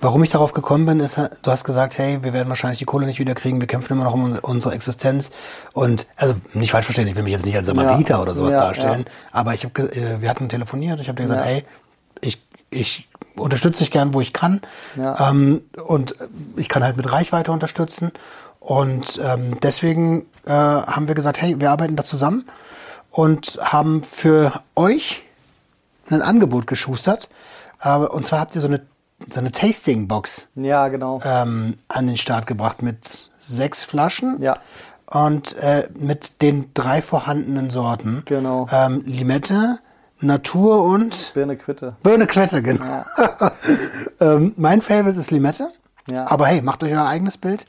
Warum 0.00 0.22
ich 0.24 0.30
darauf 0.30 0.52
gekommen 0.52 0.86
bin, 0.86 1.00
ist, 1.00 1.16
du 1.18 1.50
hast 1.50 1.64
gesagt, 1.64 1.98
hey, 1.98 2.22
wir 2.22 2.32
werden 2.32 2.48
wahrscheinlich 2.48 2.78
die 2.78 2.84
Kohle 2.86 3.06
nicht 3.06 3.18
wiederkriegen, 3.18 3.60
wir 3.60 3.66
kämpfen 3.68 3.92
immer 3.92 4.04
noch 4.04 4.14
um 4.14 4.38
unsere- 4.42 4.74
Existenz. 4.74 5.30
Und, 5.72 6.06
also, 6.16 6.34
nicht 6.54 6.70
falsch 6.72 6.86
verstehen, 6.86 7.06
ich 7.08 7.14
will 7.16 7.22
mich 7.22 7.32
jetzt 7.32 7.44
nicht 7.44 7.56
als 7.56 7.66
Samariter 7.66 8.14
Ja. 8.14 8.22
oder 8.22 8.34
sowas 8.34 8.52
Ja, 8.54 8.60
darstellen, 8.60 9.04
ja. 9.06 9.12
aber 9.32 9.54
ich 9.54 9.64
hab, 9.64 9.78
äh, 9.78 10.20
wir 10.22 10.30
hatten 10.30 10.48
telefoniert, 10.48 11.00
ich 11.00 11.08
habe 11.08 11.16
dir 11.16 11.28
gesagt, 11.28 11.44
hey, 11.44 11.64
ich, 12.20 12.40
ich 12.70 13.08
unterstütze 13.36 13.80
dich 13.80 13.90
gern, 13.90 14.14
wo 14.14 14.20
ich 14.20 14.32
kann. 14.32 14.60
Ähm, 14.96 15.62
und 15.84 16.14
ich 16.56 16.68
kann 16.68 16.82
halt 16.84 16.96
mit 16.96 17.10
Reichweite 17.12 17.52
unterstützen. 17.52 18.12
Und 18.60 19.20
ähm, 19.24 19.56
deswegen 19.62 20.26
äh, 20.46 20.50
haben 20.52 21.08
wir 21.08 21.14
gesagt, 21.14 21.40
hey, 21.40 21.58
wir 21.60 21.70
arbeiten 21.70 21.96
da 21.96 22.04
zusammen 22.04 22.44
und 23.10 23.58
haben 23.62 24.02
für 24.04 24.52
euch 24.76 25.22
ein 26.10 26.22
Angebot 26.22 26.66
geschustert. 26.66 27.28
Äh, 27.82 27.96
und 27.96 28.24
zwar 28.26 28.40
habt 28.40 28.54
ihr 28.54 28.60
so 28.60 28.66
eine, 28.68 28.80
so 29.30 29.40
eine 29.40 29.52
Tasting-Box 29.52 30.48
Ja, 30.54 30.88
genau. 30.88 31.20
ähm, 31.24 31.78
an 31.88 32.06
den 32.06 32.16
Start 32.16 32.46
gebracht 32.46 32.82
mit 32.82 33.30
sechs 33.38 33.84
Flaschen. 33.84 34.40
Ja. 34.40 34.58
Und 35.06 35.56
äh, 35.56 35.88
mit 35.98 36.40
den 36.40 36.70
drei 36.72 37.02
vorhandenen 37.02 37.70
Sorten. 37.70 38.22
Genau. 38.26 38.66
Ähm, 38.70 39.02
Limette, 39.04 39.80
Natur 40.20 40.84
und 40.84 41.32
Birne 41.34 41.56
Quitte. 41.56 41.96
Birne 42.02 42.26
Quette, 42.26 42.62
genau. 42.62 43.04
ähm, 44.20 44.52
mein 44.56 44.82
Favorite 44.82 45.18
ist 45.18 45.30
Limette. 45.30 45.72
Ja. 46.08 46.26
Aber 46.30 46.46
hey, 46.46 46.62
macht 46.62 46.82
euch 46.84 46.92
euer 46.92 47.06
eigenes 47.06 47.36
Bild. 47.38 47.64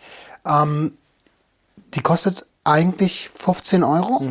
Ähm, 0.45 0.93
die 1.93 2.01
kostet 2.01 2.45
eigentlich 2.63 3.29
15 3.35 3.83
Euro. 3.83 4.21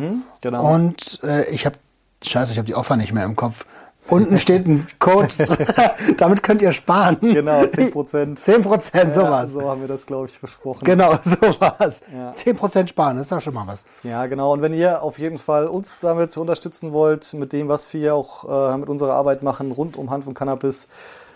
genau. 0.41 0.73
Und 0.73 1.19
äh, 1.23 1.49
ich 1.49 1.65
habe, 1.65 1.75
scheiße, 2.23 2.53
ich 2.53 2.57
habe 2.57 2.67
die 2.67 2.75
Offer 2.75 2.95
nicht 2.95 3.11
mehr 3.13 3.25
im 3.25 3.35
Kopf. 3.35 3.65
Unten 4.09 4.37
steht 4.37 4.67
ein 4.67 4.87
Code. 4.99 5.29
Damit 6.17 6.43
könnt 6.43 6.61
ihr 6.61 6.73
sparen. 6.73 7.17
Genau, 7.21 7.61
10%. 7.61 8.35
10 8.35 8.61
Prozent, 8.63 9.13
sowas. 9.13 9.53
Ja, 9.53 9.61
so 9.61 9.69
haben 9.69 9.81
wir 9.81 9.87
das, 9.87 10.05
glaube 10.05 10.27
ich, 10.27 10.37
versprochen. 10.37 10.83
Genau, 10.83 11.17
sowas. 11.23 12.01
Ja. 12.13 12.33
10 12.33 12.55
Prozent 12.55 12.89
sparen, 12.89 13.17
das 13.17 13.27
ist 13.27 13.31
doch 13.31 13.41
schon 13.41 13.53
mal 13.53 13.67
was. 13.67 13.85
Ja, 14.03 14.25
genau. 14.25 14.53
Und 14.53 14.61
wenn 14.61 14.73
ihr 14.73 15.01
auf 15.03 15.19
jeden 15.19 15.37
Fall 15.37 15.67
uns 15.67 15.99
damit 15.99 16.35
unterstützen 16.35 16.91
wollt, 16.91 17.33
mit 17.33 17.53
dem, 17.53 17.67
was 17.67 17.93
wir 17.93 18.15
auch 18.15 18.73
äh, 18.73 18.77
mit 18.77 18.89
unserer 18.89 19.13
Arbeit 19.13 19.43
machen, 19.43 19.71
rund 19.71 19.97
um 19.97 20.09
Hanf 20.09 20.27
und 20.27 20.33
Cannabis, 20.33 20.87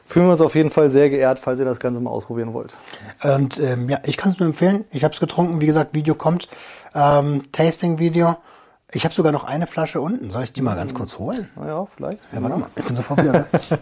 fühlen 0.06 0.26
wir 0.26 0.32
uns 0.32 0.42
auf 0.42 0.56
jeden 0.56 0.70
Fall 0.70 0.92
sehr 0.92 1.10
geehrt, 1.10 1.40
falls 1.40 1.60
ihr 1.60 1.66
das 1.66 1.80
Ganze 1.80 2.02
mal 2.02 2.12
ausprobieren 2.12 2.54
wollt. 2.54 2.78
Und 3.24 3.60
ähm, 3.60 3.90
ja, 3.90 4.00
ich 4.04 4.18
kann 4.18 4.32
es 4.32 4.40
nur 4.40 4.48
empfehlen. 4.48 4.86
Ich 4.92 5.04
habe 5.04 5.14
es 5.14 5.20
getrunken. 5.20 5.62
Wie 5.62 5.66
gesagt, 5.66 5.94
Video 5.94 6.16
kommt. 6.16 6.50
Ähm, 6.94 7.44
Tasting-Video. 7.52 8.38
Ich 8.92 9.04
habe 9.04 9.14
sogar 9.14 9.32
noch 9.32 9.44
eine 9.44 9.68
Flasche 9.68 10.00
unten. 10.00 10.30
Soll 10.30 10.44
ich 10.44 10.54
die 10.54 10.62
mal 10.62 10.76
ganz 10.76 10.94
kurz 10.94 11.18
holen? 11.18 11.50
Naja, 11.56 11.86
vielleicht. 11.86 12.20
Ja, 12.32 12.42
warte 12.42 12.58
mal. 12.58 12.68
Ich 12.76 12.84
bin 12.86 12.96
sofort 12.96 13.22
wieder 13.24 13.46
da. 13.52 13.78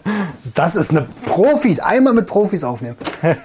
Das 0.54 0.74
ist 0.74 0.90
eine 0.90 1.06
Profis. 1.26 1.78
Einmal 1.78 2.14
mit 2.14 2.26
Profis 2.26 2.64
aufnehmen. 2.64 2.96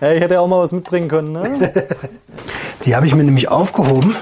Ja, 0.00 0.10
ich 0.10 0.20
hätte 0.20 0.34
ja 0.34 0.40
auch 0.40 0.48
mal 0.48 0.58
was 0.58 0.72
mitbringen 0.72 1.06
können, 1.06 1.30
ne? 1.30 1.72
Die 2.84 2.96
habe 2.96 3.06
ich 3.06 3.14
mir 3.14 3.22
nämlich 3.22 3.46
aufgehoben. 3.46 4.16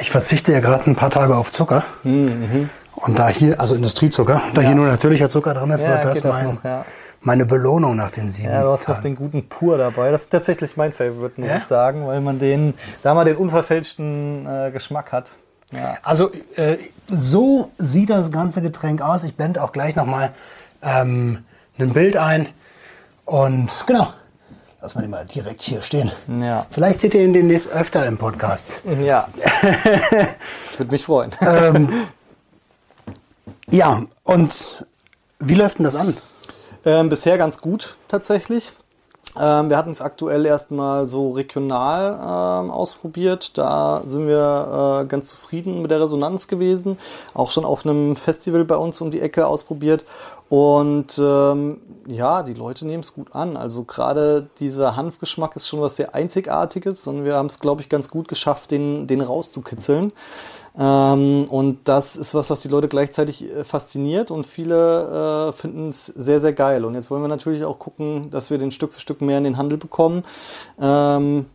Ich 0.00 0.12
verzichte 0.12 0.52
ja 0.52 0.60
gerade 0.60 0.88
ein 0.88 0.94
paar 0.94 1.10
Tage 1.10 1.36
auf 1.36 1.50
Zucker. 1.50 1.82
Und 2.04 3.18
da 3.18 3.28
hier, 3.28 3.60
also 3.60 3.74
Industriezucker, 3.74 4.42
da 4.54 4.60
hier 4.60 4.76
nur 4.76 4.86
natürlicher 4.86 5.28
Zucker 5.28 5.54
drin 5.54 5.70
ist, 5.70 5.80
Ja, 5.82 5.88
wird 5.90 6.04
das, 6.04 6.14
geht 6.14 6.24
das 6.24 6.36
mein, 6.38 6.54
noch, 6.54 6.62
ja. 6.62 6.84
Meine 7.20 7.44
Belohnung 7.46 7.96
nach 7.96 8.10
den 8.10 8.30
sieben 8.30 8.50
Ja, 8.52 8.62
du 8.62 8.68
hast 8.70 8.88
noch 8.88 9.00
den 9.00 9.16
guten 9.16 9.48
Pur 9.48 9.76
dabei. 9.78 10.10
Das 10.10 10.22
ist 10.22 10.30
tatsächlich 10.30 10.76
mein 10.76 10.92
Favorite, 10.92 11.40
muss 11.40 11.50
Ja? 11.50 11.56
ich 11.56 11.64
sagen, 11.64 12.06
weil 12.06 12.20
man 12.20 12.38
den, 12.38 12.74
da 13.02 13.14
mal 13.14 13.24
den 13.24 13.36
unverfälschten 13.36 14.46
äh, 14.46 14.70
Geschmack 14.70 15.12
hat. 15.12 15.36
Ja. 15.72 15.98
Also 16.02 16.30
äh, 16.56 16.78
so 17.08 17.70
sieht 17.78 18.10
das 18.10 18.30
ganze 18.30 18.62
Getränk 18.62 19.02
aus. 19.02 19.24
Ich 19.24 19.34
blende 19.34 19.62
auch 19.62 19.72
gleich 19.72 19.96
nochmal 19.96 20.32
ähm, 20.82 21.44
ein 21.78 21.92
Bild 21.92 22.16
ein. 22.16 22.48
Und 23.24 23.84
genau, 23.86 24.08
lass 24.80 24.94
mal 24.94 25.02
den 25.02 25.10
mal 25.10 25.26
direkt 25.26 25.60
hier 25.62 25.82
stehen. 25.82 26.10
Ja. 26.40 26.66
Vielleicht 26.70 27.00
seht 27.00 27.12
ihr 27.14 27.22
ihn 27.22 27.34
demnächst 27.34 27.68
öfter 27.70 28.06
im 28.06 28.16
Podcast. 28.16 28.82
Ja. 29.00 29.28
ich 30.72 30.78
würde 30.78 30.92
mich 30.92 31.04
freuen. 31.04 31.30
Ja, 33.70 34.02
und 34.24 34.84
wie 35.40 35.54
läuft 35.54 35.78
denn 35.78 35.84
das 35.84 35.94
an? 35.94 36.16
Ähm, 36.84 37.08
bisher 37.08 37.38
ganz 37.38 37.60
gut 37.60 37.96
tatsächlich. 38.08 38.72
Ähm, 39.38 39.68
wir 39.68 39.76
hatten 39.76 39.90
es 39.90 40.00
aktuell 40.00 40.46
erstmal 40.46 41.06
so 41.06 41.30
regional 41.30 42.12
ähm, 42.14 42.70
ausprobiert. 42.70 43.56
Da 43.58 44.02
sind 44.06 44.26
wir 44.26 45.02
äh, 45.02 45.06
ganz 45.06 45.28
zufrieden 45.28 45.82
mit 45.82 45.90
der 45.90 46.00
Resonanz 46.00 46.48
gewesen. 46.48 46.98
Auch 47.34 47.50
schon 47.50 47.64
auf 47.64 47.84
einem 47.84 48.16
Festival 48.16 48.64
bei 48.64 48.76
uns 48.76 49.00
um 49.00 49.10
die 49.10 49.20
Ecke 49.20 49.46
ausprobiert. 49.46 50.04
Und 50.48 51.20
ähm, 51.22 51.80
ja, 52.08 52.42
die 52.42 52.54
Leute 52.54 52.86
nehmen 52.86 53.02
es 53.02 53.12
gut 53.12 53.34
an. 53.34 53.56
Also 53.56 53.84
gerade 53.84 54.48
dieser 54.60 54.96
Hanfgeschmack 54.96 55.54
ist 55.56 55.68
schon 55.68 55.82
was 55.82 55.96
sehr 55.96 56.14
Einzigartiges 56.14 57.06
und 57.06 57.24
wir 57.24 57.36
haben 57.36 57.46
es, 57.46 57.60
glaube 57.60 57.82
ich, 57.82 57.90
ganz 57.90 58.08
gut 58.08 58.28
geschafft, 58.28 58.70
den, 58.70 59.06
den 59.06 59.20
rauszukitzeln. 59.20 60.12
Ähm, 60.78 61.46
und 61.50 61.80
das 61.88 62.14
ist 62.14 62.34
was, 62.34 62.50
was 62.50 62.60
die 62.60 62.68
Leute 62.68 62.88
gleichzeitig 62.88 63.44
äh, 63.44 63.64
fasziniert 63.64 64.30
und 64.30 64.46
viele 64.46 65.48
äh, 65.48 65.52
finden 65.52 65.88
es 65.88 66.06
sehr, 66.06 66.40
sehr 66.40 66.52
geil. 66.52 66.84
Und 66.84 66.94
jetzt 66.94 67.10
wollen 67.10 67.22
wir 67.22 67.28
natürlich 67.28 67.64
auch 67.64 67.78
gucken, 67.78 68.30
dass 68.30 68.50
wir 68.50 68.58
den 68.58 68.70
Stück 68.70 68.92
für 68.92 69.00
Stück 69.00 69.20
mehr 69.20 69.38
in 69.38 69.44
den 69.44 69.56
Handel 69.56 69.76
bekommen. 69.76 70.24
Ähm, 70.80 71.46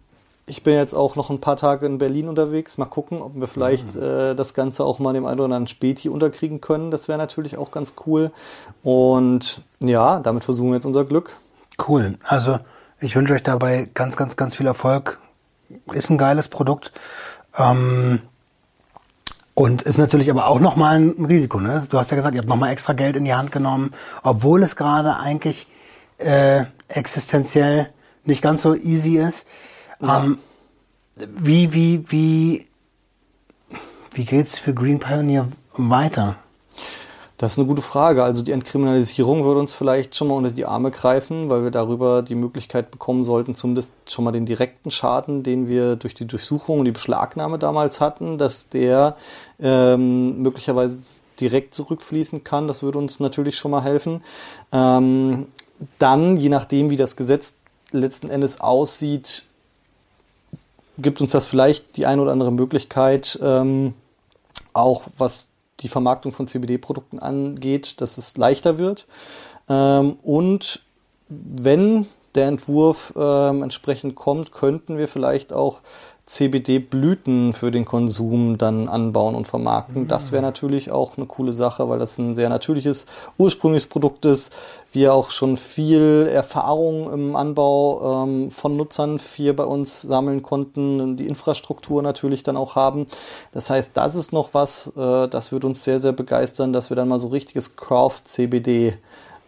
ich 0.46 0.64
bin 0.64 0.74
jetzt 0.74 0.94
auch 0.94 1.16
noch 1.16 1.30
ein 1.30 1.40
paar 1.40 1.56
Tage 1.56 1.86
in 1.86 2.00
Berlin 2.00 2.28
unterwegs. 2.28 2.78
Mal 2.78 2.86
gucken, 2.86 3.22
ob 3.22 3.34
wir 3.36 3.48
vielleicht 3.48 3.96
äh, 3.96 4.36
das 4.36 4.54
Ganze 4.54 4.84
auch 4.84 5.00
mal 5.00 5.14
dem 5.14 5.26
einen 5.26 5.40
oder 5.40 5.46
anderen 5.46 5.68
Späti 5.68 6.10
unterkriegen 6.10 6.60
können. 6.60 6.92
Das 6.92 7.08
wäre 7.08 7.18
natürlich 7.18 7.56
auch 7.56 7.72
ganz 7.72 7.96
cool. 8.06 8.30
Und 8.84 9.62
ja, 9.80 10.20
damit 10.20 10.44
versuchen 10.44 10.72
wir 10.72 10.76
jetzt 10.76 10.86
unser 10.86 11.06
Glück. 11.06 11.38
Cool. 11.88 12.18
Also 12.24 12.60
ich 13.00 13.16
wünsche 13.16 13.34
euch 13.34 13.44
dabei 13.44 13.90
ganz, 13.94 14.18
ganz, 14.18 14.36
ganz 14.36 14.56
viel 14.56 14.68
Erfolg. 14.68 15.20
Ist 15.94 16.10
ein 16.10 16.18
geiles 16.18 16.50
Produkt. 16.50 16.92
Ähm, 17.58 18.22
und 19.54 19.84
ist 19.84 19.98
natürlich 19.98 20.30
aber 20.30 20.48
auch 20.48 20.60
nochmal 20.60 21.00
ein 21.00 21.26
Risiko. 21.26 21.60
Ne? 21.60 21.86
Du 21.90 22.00
hast 22.00 22.12
ja 22.12 22.18
gesagt, 22.18 22.36
ihr 22.36 22.40
habt 22.40 22.50
nochmal 22.50 22.72
extra 22.72 22.94
Geld 22.94 23.16
in 23.16 23.26
die 23.26 23.34
Hand 23.34 23.52
genommen, 23.52 23.94
obwohl 24.24 24.64
es 24.64 24.76
gerade 24.76 25.18
eigentlich 25.18 25.68
äh, 26.18 26.66
existenziell 26.88 27.90
nicht 28.26 28.42
ganz 28.42 28.64
so 28.64 28.76
easy 28.76 29.18
ist. 29.18 29.46
Ähm, 30.02 30.40
wie, 31.16 31.74
wie, 31.74 32.04
wie, 32.10 32.68
wie 34.12 34.26
geht's 34.26 34.58
für 34.58 34.74
Green 34.74 35.00
Pioneer 35.00 35.48
weiter? 35.76 36.38
Das 37.44 37.52
ist 37.52 37.58
eine 37.58 37.68
gute 37.68 37.82
Frage. 37.82 38.24
Also 38.24 38.42
die 38.42 38.54
Entkriminalisierung 38.54 39.44
würde 39.44 39.60
uns 39.60 39.74
vielleicht 39.74 40.16
schon 40.16 40.30
mal 40.30 40.36
unter 40.36 40.52
die 40.52 40.66
Arme 40.66 40.92
greifen, 40.92 41.50
weil 41.50 41.66
wir 41.66 41.72
darüber 41.72 42.22
die 42.22 42.36
Möglichkeit 42.36 42.90
bekommen 42.90 43.22
sollten, 43.22 43.54
zumindest 43.54 43.92
schon 44.10 44.24
mal 44.24 44.32
den 44.32 44.46
direkten 44.46 44.92
Schaden, 44.92 45.44
den 45.44 45.68
wir 45.68 45.98
durch 45.98 46.14
die 46.14 46.26
Durchsuchung 46.26 46.80
und 46.80 46.86
die 46.86 46.92
Beschlagnahme 46.92 47.60
damals 47.60 48.00
hatten, 48.00 48.38
dass 48.38 48.70
der 48.70 49.18
ähm, 49.60 50.42
möglicherweise 50.42 51.00
direkt 51.38 51.76
zurückfließen 51.76 52.46
kann. 52.46 52.70
Das 52.70 52.82
würde 52.82 52.98
uns 52.98 53.20
natürlich 53.20 53.58
schon 53.58 53.72
mal 53.72 53.84
helfen. 53.84 54.24
Ähm, 54.72 55.48
dann, 56.00 56.38
je 56.38 56.48
nachdem, 56.48 56.92
wie 56.92 56.96
das 56.96 57.18
Gesetz 57.18 57.58
letzten 57.92 58.30
Endes 58.30 58.62
aussieht, 58.62 59.48
gibt 60.98 61.20
uns 61.20 61.32
das 61.32 61.46
vielleicht 61.46 61.98
die 61.98 62.06
eine 62.06 62.22
oder 62.22 62.32
andere 62.32 62.54
Möglichkeit, 62.54 63.38
ähm, 63.44 63.96
auch 64.72 65.04
was 65.18 65.50
die 65.80 65.88
Vermarktung 65.88 66.32
von 66.32 66.48
CBD-Produkten 66.48 67.20
angeht, 67.20 68.02
dass 68.02 68.18
es 68.18 68.38
leichter 68.38 68.78
wird. 68.78 69.08
Ähm, 69.70 70.18
und 70.22 70.82
wenn 71.30 72.08
der 72.36 72.48
Entwurf 72.48 73.14
ähm, 73.16 73.64
entsprechend 73.64 74.16
kommt, 74.16 74.52
könnten 74.52 74.98
wir 74.98 75.08
vielleicht 75.08 75.54
auch 75.54 75.82
CBD-Blüten 76.26 77.52
für 77.52 77.70
den 77.70 77.84
Konsum 77.84 78.58
dann 78.58 78.88
anbauen 78.88 79.36
und 79.36 79.46
vermarkten. 79.46 80.08
Das 80.08 80.32
wäre 80.32 80.42
natürlich 80.42 80.90
auch 80.90 81.18
eine 81.18 81.26
coole 81.26 81.52
Sache, 81.52 81.90
weil 81.90 82.00
das 82.00 82.18
ein 82.18 82.34
sehr 82.34 82.48
natürliches, 82.48 83.08
ursprüngliches 83.38 83.88
Produkt 83.88 84.26
ist. 84.26 84.54
Wir 84.94 85.14
auch 85.14 85.32
schon 85.32 85.58
viel 85.58 86.30
Erfahrung 86.32 87.12
im 87.12 87.36
Anbau 87.36 88.24
ähm, 88.24 88.52
von 88.52 88.78
Nutzern 88.78 89.20
hier 89.36 89.54
bei 89.54 89.66
uns 89.66 90.02
sammeln 90.02 90.44
konnten, 90.44 91.02
und 91.02 91.18
die 91.18 91.28
Infrastruktur 91.28 92.02
natürlich 92.02 92.42
dann 92.44 92.56
auch 92.56 92.76
haben. 92.76 93.06
Das 93.52 93.70
heißt, 93.70 93.92
das 93.94 94.16
ist 94.16 94.32
noch 94.32 94.54
was, 94.54 94.94
äh, 94.96 95.28
das 95.28 95.52
wird 95.52 95.66
uns 95.66 95.84
sehr, 95.84 96.00
sehr 96.00 96.14
begeistern, 96.14 96.72
dass 96.72 96.90
wir 96.90 96.96
dann 96.96 97.10
mal 97.10 97.20
so 97.20 97.28
richtiges 97.28 97.76
Craft-CBD 97.76 98.94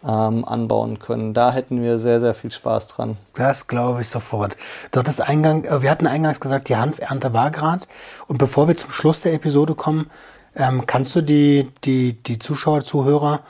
ähm, 0.06 0.46
anbauen 0.46 1.00
können. 1.00 1.34
Da 1.34 1.52
hätten 1.52 1.82
wir 1.82 1.98
sehr, 1.98 2.20
sehr 2.20 2.34
viel 2.34 2.52
Spaß 2.52 2.88
dran. 2.88 3.18
Das 3.34 3.68
glaube 3.68 4.02
ich 4.02 4.10
sofort. 4.10 4.56
Du 4.92 5.00
hattest 5.00 5.22
Eingang, 5.22 5.64
äh, 5.66 5.82
wir 5.82 5.90
hatten 5.90 6.08
eingangs 6.08 6.40
gesagt, 6.40 6.70
die 6.70 6.76
Hanfernte 6.76 7.34
war 7.34 7.52
gerade. 7.52 7.86
Und 8.28 8.38
bevor 8.38 8.68
wir 8.68 8.78
zum 8.78 8.92
Schluss 8.92 9.22
der 9.22 9.34
Episode 9.34 9.76
kommen, 9.76 10.10
ähm, 10.56 10.86
kannst 10.86 11.16
du 11.16 11.22
die, 11.22 11.72
die, 11.84 12.14
die 12.14 12.40
Zuschauer, 12.40 12.84
Zuhörer 12.84 13.42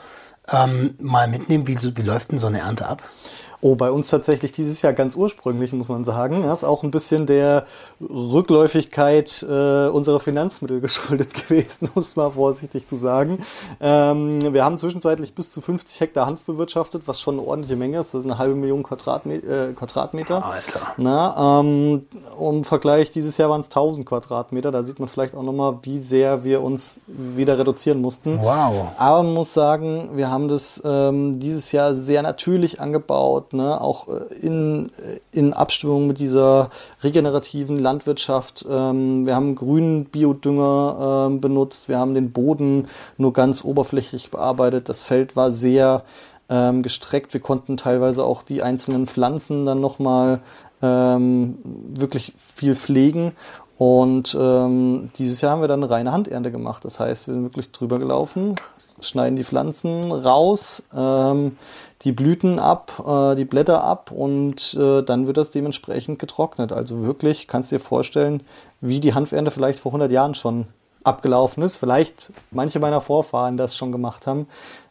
ähm, 0.50 0.94
mal 0.98 1.28
mitnehmen, 1.28 1.66
wie, 1.66 1.78
wie 1.96 2.02
läuft 2.02 2.32
denn 2.32 2.38
so 2.38 2.46
eine 2.46 2.60
Ernte 2.60 2.86
ab? 2.86 3.02
Oh, 3.62 3.74
bei 3.74 3.90
uns 3.90 4.08
tatsächlich 4.08 4.52
dieses 4.52 4.82
Jahr 4.82 4.92
ganz 4.92 5.16
ursprünglich, 5.16 5.72
muss 5.72 5.88
man 5.88 6.04
sagen. 6.04 6.42
Das 6.42 6.58
ist 6.58 6.64
auch 6.64 6.82
ein 6.82 6.90
bisschen 6.90 7.26
der 7.26 7.64
Rückläufigkeit 8.00 9.44
äh, 9.48 9.88
unserer 9.88 10.20
Finanzmittel 10.20 10.80
geschuldet 10.86 11.34
gewesen, 11.34 11.90
muss 11.94 12.16
mal 12.16 12.30
vorsichtig 12.30 12.86
zu 12.86 12.96
sagen. 12.96 13.44
Ähm, 13.80 14.52
wir 14.52 14.64
haben 14.64 14.78
zwischenzeitlich 14.78 15.34
bis 15.34 15.50
zu 15.50 15.60
50 15.60 16.00
Hektar 16.00 16.26
Hanf 16.26 16.44
bewirtschaftet, 16.44 17.02
was 17.06 17.20
schon 17.20 17.38
eine 17.38 17.46
ordentliche 17.46 17.76
Menge 17.76 17.98
ist. 17.98 18.14
Das 18.14 18.22
ist 18.22 18.30
eine 18.30 18.38
halbe 18.38 18.54
Million 18.54 18.82
Quadratme 18.82 19.34
äh, 19.36 19.72
Quadratmeter. 19.72 20.44
Alter. 20.44 20.80
Na, 20.96 21.60
ähm, 21.60 22.06
Im 22.38 22.64
Vergleich, 22.64 23.10
dieses 23.10 23.36
Jahr 23.36 23.50
waren 23.50 23.62
es 23.62 23.68
1000 23.68 24.06
Quadratmeter. 24.06 24.70
Da 24.70 24.82
sieht 24.82 24.98
man 24.98 25.08
vielleicht 25.08 25.34
auch 25.34 25.42
nochmal, 25.42 25.78
wie 25.82 25.98
sehr 25.98 26.44
wir 26.44 26.62
uns 26.62 27.00
wieder 27.06 27.58
reduzieren 27.58 28.00
mussten. 28.00 28.38
Wow. 28.40 28.88
Aber 28.96 29.22
man 29.22 29.34
muss 29.34 29.54
sagen, 29.54 30.10
wir 30.14 30.30
haben 30.30 30.48
das 30.48 30.82
ähm, 30.84 31.40
dieses 31.40 31.72
Jahr 31.72 31.94
sehr 31.94 32.22
natürlich 32.22 32.80
angebaut, 32.80 33.45
ne? 33.52 33.80
auch 33.80 34.08
äh, 34.08 34.34
in, 34.40 34.90
äh, 34.98 35.20
in 35.32 35.52
Abstimmung 35.52 36.06
mit 36.06 36.18
dieser 36.18 36.70
regenerativen 37.02 37.78
Landwirtschaft. 37.78 38.66
Ähm, 38.70 39.26
wir 39.26 39.34
haben 39.34 39.54
grünen 39.54 40.06
Biodünger 40.06 41.26
ähm, 41.28 41.40
benutzt, 41.40 41.88
wir 41.88 41.98
haben 41.98 42.14
den 42.14 42.32
Boden 42.32 42.88
nur 43.16 43.32
ganz 43.32 43.64
oberflächlich 43.64 44.30
bearbeitet. 44.30 44.88
Das 44.88 45.02
Feld 45.02 45.36
war 45.36 45.50
sehr 45.50 46.04
ähm, 46.48 46.82
gestreckt. 46.82 47.32
Wir 47.32 47.40
konnten 47.40 47.76
teilweise 47.76 48.24
auch 48.24 48.42
die 48.42 48.62
einzelnen 48.62 49.06
Pflanzen 49.06 49.66
dann 49.66 49.80
nochmal 49.80 50.40
ähm, 50.82 51.58
wirklich 51.64 52.32
viel 52.36 52.74
pflegen. 52.74 53.32
Und 53.78 54.36
ähm, 54.40 55.10
dieses 55.18 55.40
Jahr 55.40 55.52
haben 55.52 55.60
wir 55.60 55.68
dann 55.68 55.82
eine 55.82 55.90
reine 55.90 56.12
Handernte 56.12 56.50
gemacht. 56.50 56.84
Das 56.84 56.98
heißt, 56.98 57.28
wir 57.28 57.34
sind 57.34 57.42
wirklich 57.42 57.72
drüber 57.72 57.98
gelaufen, 57.98 58.56
schneiden 59.00 59.36
die 59.36 59.44
Pflanzen 59.44 60.10
raus, 60.12 60.82
ähm, 60.94 61.58
die 62.02 62.12
Blüten 62.12 62.58
ab, 62.58 63.02
äh, 63.06 63.34
die 63.34 63.44
Blätter 63.44 63.82
ab 63.82 64.10
und 64.10 64.74
äh, 64.74 65.02
dann 65.02 65.26
wird 65.26 65.36
das 65.36 65.50
dementsprechend 65.50 66.18
getrocknet. 66.18 66.72
Also 66.72 67.02
wirklich, 67.02 67.48
kannst 67.48 67.72
du 67.72 67.76
dir 67.76 67.80
vorstellen, 67.80 68.42
wie 68.80 69.00
die 69.00 69.14
Hanfernte 69.14 69.50
vielleicht 69.50 69.78
vor 69.78 69.90
100 69.90 70.10
Jahren 70.10 70.34
schon 70.34 70.66
abgelaufen 71.04 71.62
ist. 71.62 71.76
Vielleicht 71.76 72.32
manche 72.50 72.80
meiner 72.80 73.00
Vorfahren 73.00 73.56
das 73.56 73.76
schon 73.76 73.92
gemacht 73.92 74.26
haben. 74.26 74.46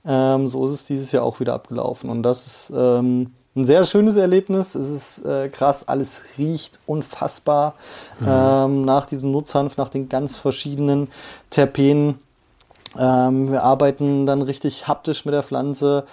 Ähm, 0.06 0.48
so 0.48 0.66
ist 0.66 0.72
es 0.72 0.86
dieses 0.86 1.12
Jahr 1.12 1.24
auch 1.24 1.40
wieder 1.40 1.54
abgelaufen. 1.54 2.10
Und 2.10 2.24
das 2.24 2.46
ist 2.46 2.74
ähm, 2.76 3.34
ein 3.56 3.66
sehr 3.66 3.86
schönes 3.86 4.16
Erlebnis. 4.16 4.76
Es 4.76 4.90
ist 4.90 5.26
äh, 5.26 5.50
krass, 5.50 5.88
alles 5.88 6.24
riecht 6.38 6.80
unfassbar 6.86 7.76
mhm. 8.20 8.28
ähm, 8.30 8.82
nach 8.82 9.06
diesem 9.06 9.32
Nutzhanf, 9.32 9.78
nach 9.78 9.90
den 9.90 10.10
ganz 10.10 10.38
verschiedenen 10.38 11.10
Terpenen. 11.50 12.20
Ähm, 12.98 13.52
wir 13.52 13.64
arbeiten 13.64 14.26
dann 14.26 14.42
richtig 14.42 14.88
haptisch 14.88 15.26
mit 15.26 15.34
der 15.34 15.44
Pflanze 15.44 16.06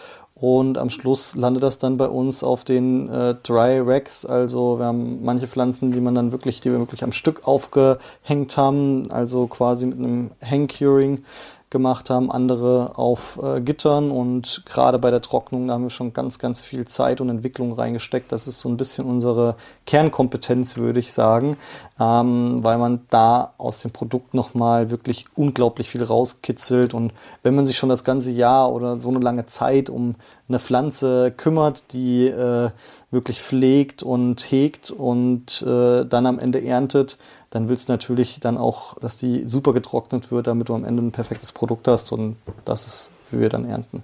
und 0.43 0.77
am 0.77 0.91
Schluss 0.91 1.37
landet 1.37 1.63
das 1.63 1.79
dann 1.79 1.97
bei 1.97 2.09
uns 2.09 2.43
auf 2.43 2.65
den 2.65 3.09
äh, 3.09 3.37
Dry 3.45 3.79
Racks. 3.79 4.27
Also 4.27 4.81
wir 4.81 4.87
haben 4.87 5.23
manche 5.23 5.47
Pflanzen, 5.47 5.93
die 5.93 6.01
man 6.01 6.17
dann 6.17 6.33
wirklich, 6.33 6.61
die 6.61 6.73
wir 6.73 6.81
wirklich 6.81 7.05
am 7.05 7.13
Stück 7.13 7.47
aufgehängt 7.47 8.57
haben, 8.57 9.09
also 9.13 9.47
quasi 9.47 9.87
mit 9.87 9.99
einem 9.99 10.33
Hang-Curing 10.45 11.23
gemacht 11.73 12.11
haben, 12.11 12.31
andere 12.31 12.93
auf 12.97 13.41
äh, 13.43 13.61
Gittern. 13.61 14.13
Und 14.13 14.63
gerade 14.65 15.01
bei 15.01 15.11
der 15.11 15.21
Trocknung 15.21 15.67
da 15.67 15.75
haben 15.75 15.83
wir 15.83 15.91
schon 15.91 16.13
ganz, 16.13 16.39
ganz 16.39 16.63
viel 16.63 16.87
Zeit 16.87 17.21
und 17.21 17.29
Entwicklung 17.29 17.73
reingesteckt. 17.73 18.31
Das 18.31 18.47
ist 18.47 18.61
so 18.61 18.69
ein 18.69 18.77
bisschen 18.77 19.07
unsere 19.07 19.57
Kernkompetenz, 19.87 20.77
würde 20.77 21.01
ich 21.01 21.13
sagen, 21.13 21.57
ähm, 21.99 22.63
weil 22.63 22.79
man 22.79 23.01
da 23.11 23.55
aus 23.59 23.81
dem 23.81 23.91
Produkt 23.91 24.35
nochmal 24.35 24.91
wirklich 24.91 25.25
unglaublich 25.35 25.91
viel 25.91 26.05
rauskitzelt. 26.05 26.95
Und 26.95 27.13
wenn 27.43 27.57
man 27.57 27.67
sich 27.67 27.77
schon 27.77 27.89
das 27.89 28.05
ganze 28.05 28.31
Jahr 28.31 28.73
oder 28.73 29.01
so 29.01 29.09
eine 29.09 29.19
lange 29.19 29.47
Zeit 29.47 29.91
um 29.91 30.15
eine 30.49 30.59
Pflanze 30.61 31.33
kümmert, 31.37 31.93
die 31.93 32.27
äh, 32.29 32.71
wirklich 33.11 33.41
pflegt 33.41 34.03
und 34.03 34.41
hegt 34.51 34.91
und 34.91 35.63
äh, 35.63 36.05
dann 36.05 36.27
am 36.27 36.39
Ende 36.39 36.63
erntet, 36.63 37.19
dann 37.53 37.69
willst 37.69 37.89
du 37.89 37.93
natürlich 37.93 38.41
dann 38.41 38.57
auch, 38.57 38.99
dass 39.01 39.19
die 39.19 39.47
super 39.47 39.75
getrocknet 39.75 40.33
wird, 40.33 40.47
damit 40.47 40.71
du 40.71 40.75
am 40.75 40.87
Ende 40.87 41.03
ein 41.03 41.13
perfektes 41.13 41.53
Produkt 41.53 41.87
hast 41.87 42.11
und 42.11 42.37
das 42.65 42.87
ist, 42.87 43.13
wie 43.31 43.41
wir 43.41 43.51
dann 43.51 43.69
ernten. 43.69 44.03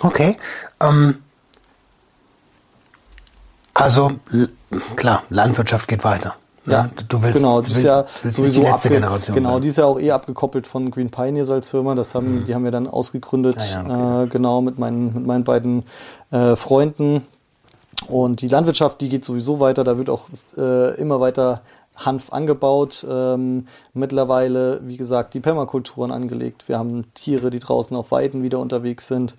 Okay. 0.00 0.36
Ähm, 0.80 1.18
also 3.72 4.10
klar, 4.96 5.22
Landwirtschaft 5.30 5.86
geht 5.86 6.02
weiter. 6.02 6.34
Ne? 6.64 6.72
Ja, 6.72 6.90
du 7.08 7.22
willst, 7.22 7.36
genau, 7.36 7.60
das 7.60 7.76
ist 7.76 7.82
ja 7.84 8.04
sowieso 8.24 8.62
die 8.62 8.88
Generation 8.88 9.34
genau, 9.34 9.52
sein. 9.54 9.62
die 9.62 9.68
ist 9.68 9.78
ja 9.78 9.84
auch 9.84 10.00
eh 10.00 10.10
abgekoppelt 10.10 10.66
von 10.66 10.90
Green 10.90 11.10
Pioneers 11.10 11.50
als 11.50 11.70
Firma. 11.70 11.94
Das 11.94 12.16
haben, 12.16 12.40
mhm. 12.40 12.44
die 12.46 12.54
haben 12.54 12.64
wir 12.64 12.72
dann 12.72 12.88
ausgegründet, 12.88 13.58
ja, 13.58 13.82
ja, 13.82 14.16
okay. 14.16 14.24
äh, 14.24 14.26
genau 14.26 14.60
mit 14.60 14.78
meinen, 14.80 15.14
mit 15.14 15.24
meinen 15.24 15.44
beiden 15.44 15.84
äh, 16.32 16.56
Freunden. 16.56 17.22
Und 18.08 18.40
die 18.42 18.48
Landwirtschaft, 18.48 19.00
die 19.00 19.08
geht 19.08 19.24
sowieso 19.24 19.60
weiter. 19.60 19.84
Da 19.84 19.98
wird 19.98 20.10
auch 20.10 20.28
äh, 20.56 20.96
immer 21.00 21.20
weiter 21.20 21.62
Hanf 21.96 22.32
angebaut. 22.32 23.06
Ähm, 23.08 23.66
mittlerweile, 23.94 24.80
wie 24.84 24.96
gesagt, 24.96 25.34
die 25.34 25.40
Permakulturen 25.40 26.10
angelegt. 26.10 26.68
Wir 26.68 26.78
haben 26.78 27.12
Tiere, 27.14 27.50
die 27.50 27.58
draußen 27.58 27.96
auf 27.96 28.10
Weiden 28.10 28.42
wieder 28.42 28.58
unterwegs 28.58 29.08
sind. 29.08 29.36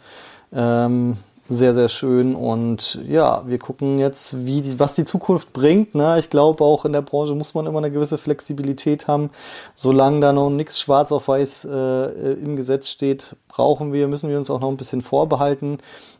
Ähm, 0.53 1.17
sehr, 1.49 1.73
sehr 1.73 1.89
schön. 1.89 2.35
Und 2.35 2.99
ja, 3.05 3.43
wir 3.45 3.59
gucken 3.59 3.99
jetzt, 3.99 4.45
wie 4.45 4.61
die, 4.61 4.79
was 4.79 4.93
die 4.93 5.03
Zukunft 5.03 5.51
bringt. 5.51 5.93
Ne? 5.93 6.17
Ich 6.17 6.29
glaube, 6.29 6.63
auch 6.63 6.85
in 6.85 6.93
der 6.93 7.01
Branche 7.01 7.35
muss 7.35 7.53
man 7.53 7.65
immer 7.65 7.79
eine 7.79 7.91
gewisse 7.91 8.17
Flexibilität 8.17 9.07
haben. 9.07 9.29
Solange 9.75 10.21
da 10.21 10.31
noch 10.31 10.49
nichts 10.49 10.79
schwarz 10.79 11.11
auf 11.11 11.27
weiß 11.27 11.65
äh, 11.65 12.33
im 12.33 12.55
Gesetz 12.55 12.87
steht, 12.87 13.35
brauchen 13.49 13.91
wir, 13.91 14.07
müssen 14.07 14.29
wir 14.29 14.37
uns 14.37 14.49
auch 14.49 14.61
noch 14.61 14.69
ein 14.69 14.77
bisschen 14.77 15.01
vorbehalten. 15.01 15.79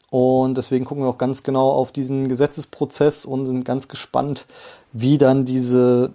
Und 0.10 0.58
deswegen 0.58 0.86
gucken 0.86 1.04
wir 1.04 1.10
auch 1.10 1.18
ganz 1.18 1.42
genau 1.42 1.72
auf 1.72 1.92
diesen 1.92 2.28
Gesetzesprozess 2.28 3.26
und 3.26 3.46
sind 3.46 3.64
ganz 3.64 3.88
gespannt, 3.88 4.46
wie 4.92 5.18
dann 5.18 5.46
diese 5.46 6.12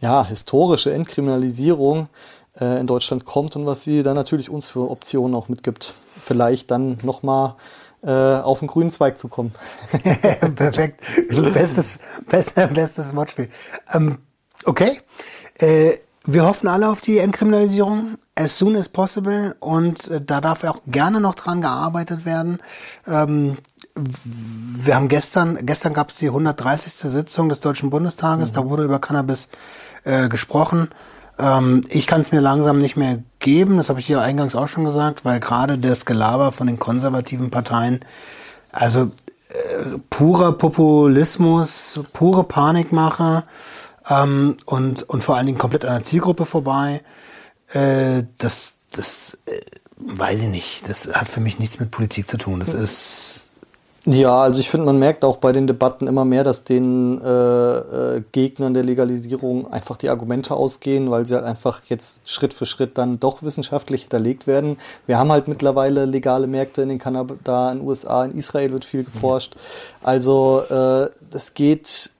ja, 0.00 0.24
historische 0.26 0.92
Entkriminalisierung 0.92 2.08
äh, 2.60 2.80
in 2.80 2.86
Deutschland 2.86 3.24
kommt 3.24 3.56
und 3.56 3.66
was 3.66 3.84
sie 3.84 4.02
dann 4.02 4.14
natürlich 4.14 4.50
uns 4.50 4.68
für 4.68 4.90
Optionen 4.90 5.34
auch 5.34 5.48
mitgibt. 5.48 5.94
Vielleicht 6.22 6.70
dann 6.70 6.98
nochmal 7.02 7.54
äh, 8.02 8.10
auf 8.10 8.60
den 8.60 8.68
grünen 8.68 8.90
Zweig 8.90 9.18
zu 9.18 9.28
kommen. 9.28 9.52
Perfekt. 10.54 11.00
Bestes, 11.52 12.00
bestes, 12.28 12.68
bestes 12.72 13.16
Wortspiel. 13.16 13.48
Ähm, 13.92 14.18
okay. 14.64 15.00
Äh, 15.58 15.98
wir 16.28 16.44
hoffen 16.44 16.66
alle 16.68 16.88
auf 16.88 17.00
die 17.00 17.18
Entkriminalisierung 17.18 18.18
as 18.34 18.58
soon 18.58 18.76
as 18.76 18.88
possible 18.88 19.54
und 19.60 20.08
äh, 20.08 20.20
da 20.20 20.40
darf 20.40 20.64
auch 20.64 20.80
gerne 20.86 21.20
noch 21.20 21.36
dran 21.36 21.62
gearbeitet 21.62 22.24
werden. 22.24 22.58
Ähm, 23.06 23.58
wir 23.94 24.94
haben 24.94 25.08
gestern, 25.08 25.64
gestern 25.64 25.94
gab 25.94 26.10
es 26.10 26.16
die 26.16 26.26
130. 26.26 26.92
Sitzung 26.92 27.48
des 27.48 27.60
Deutschen 27.60 27.90
Bundestages, 27.90 28.50
mhm. 28.50 28.54
da 28.54 28.68
wurde 28.68 28.84
über 28.84 28.98
Cannabis 28.98 29.48
äh, 30.06 30.28
gesprochen. 30.28 30.88
Ähm, 31.38 31.82
ich 31.88 32.06
kann 32.06 32.22
es 32.22 32.32
mir 32.32 32.40
langsam 32.40 32.78
nicht 32.78 32.96
mehr 32.96 33.18
geben, 33.40 33.76
das 33.76 33.88
habe 33.88 34.00
ich 34.00 34.06
hier 34.06 34.20
eingangs 34.22 34.56
auch 34.56 34.68
schon 34.68 34.84
gesagt, 34.84 35.24
weil 35.24 35.40
gerade 35.40 35.78
das 35.78 36.06
Gelaber 36.06 36.52
von 36.52 36.66
den 36.66 36.78
konservativen 36.78 37.50
Parteien, 37.50 38.00
also 38.72 39.10
äh, 39.48 39.98
purer 40.08 40.52
Populismus, 40.52 42.00
pure 42.12 42.44
Panikmache 42.44 43.44
ähm, 44.08 44.56
und, 44.64 45.02
und 45.02 45.24
vor 45.24 45.36
allen 45.36 45.46
Dingen 45.46 45.58
komplett 45.58 45.84
an 45.84 45.94
der 45.94 46.04
Zielgruppe 46.04 46.46
vorbei, 46.46 47.02
äh, 47.72 48.22
das, 48.38 48.74
das 48.92 49.36
äh, 49.46 49.60
weiß 49.96 50.42
ich 50.42 50.48
nicht. 50.48 50.88
Das 50.88 51.08
hat 51.12 51.28
für 51.28 51.40
mich 51.40 51.58
nichts 51.58 51.80
mit 51.80 51.90
Politik 51.90 52.28
zu 52.30 52.38
tun. 52.38 52.60
Das 52.60 52.74
mhm. 52.74 52.82
ist 52.82 53.45
ja, 54.06 54.40
also 54.40 54.60
ich 54.60 54.70
finde, 54.70 54.86
man 54.86 54.98
merkt 54.98 55.24
auch 55.24 55.38
bei 55.38 55.50
den 55.50 55.66
Debatten 55.66 56.06
immer 56.06 56.24
mehr, 56.24 56.44
dass 56.44 56.62
den 56.62 57.20
äh, 57.20 57.26
äh, 57.26 58.22
Gegnern 58.30 58.72
der 58.72 58.84
Legalisierung 58.84 59.70
einfach 59.72 59.96
die 59.96 60.08
Argumente 60.08 60.54
ausgehen, 60.54 61.10
weil 61.10 61.26
sie 61.26 61.34
halt 61.34 61.44
einfach 61.44 61.80
jetzt 61.86 62.28
Schritt 62.28 62.54
für 62.54 62.66
Schritt 62.66 62.98
dann 62.98 63.18
doch 63.18 63.42
wissenschaftlich 63.42 64.02
hinterlegt 64.02 64.46
werden. 64.46 64.78
Wir 65.06 65.18
haben 65.18 65.32
halt 65.32 65.48
mittlerweile 65.48 66.04
legale 66.04 66.46
Märkte 66.46 66.82
in 66.82 66.88
den 66.88 66.98
Kanada, 66.98 67.72
in 67.72 67.78
den 67.78 67.86
USA, 67.86 68.24
in 68.24 68.38
Israel 68.38 68.72
wird 68.72 68.84
viel 68.84 69.02
geforscht. 69.02 69.56
Also 70.02 70.62
äh, 70.70 71.10
das 71.30 71.54
geht 71.54 72.10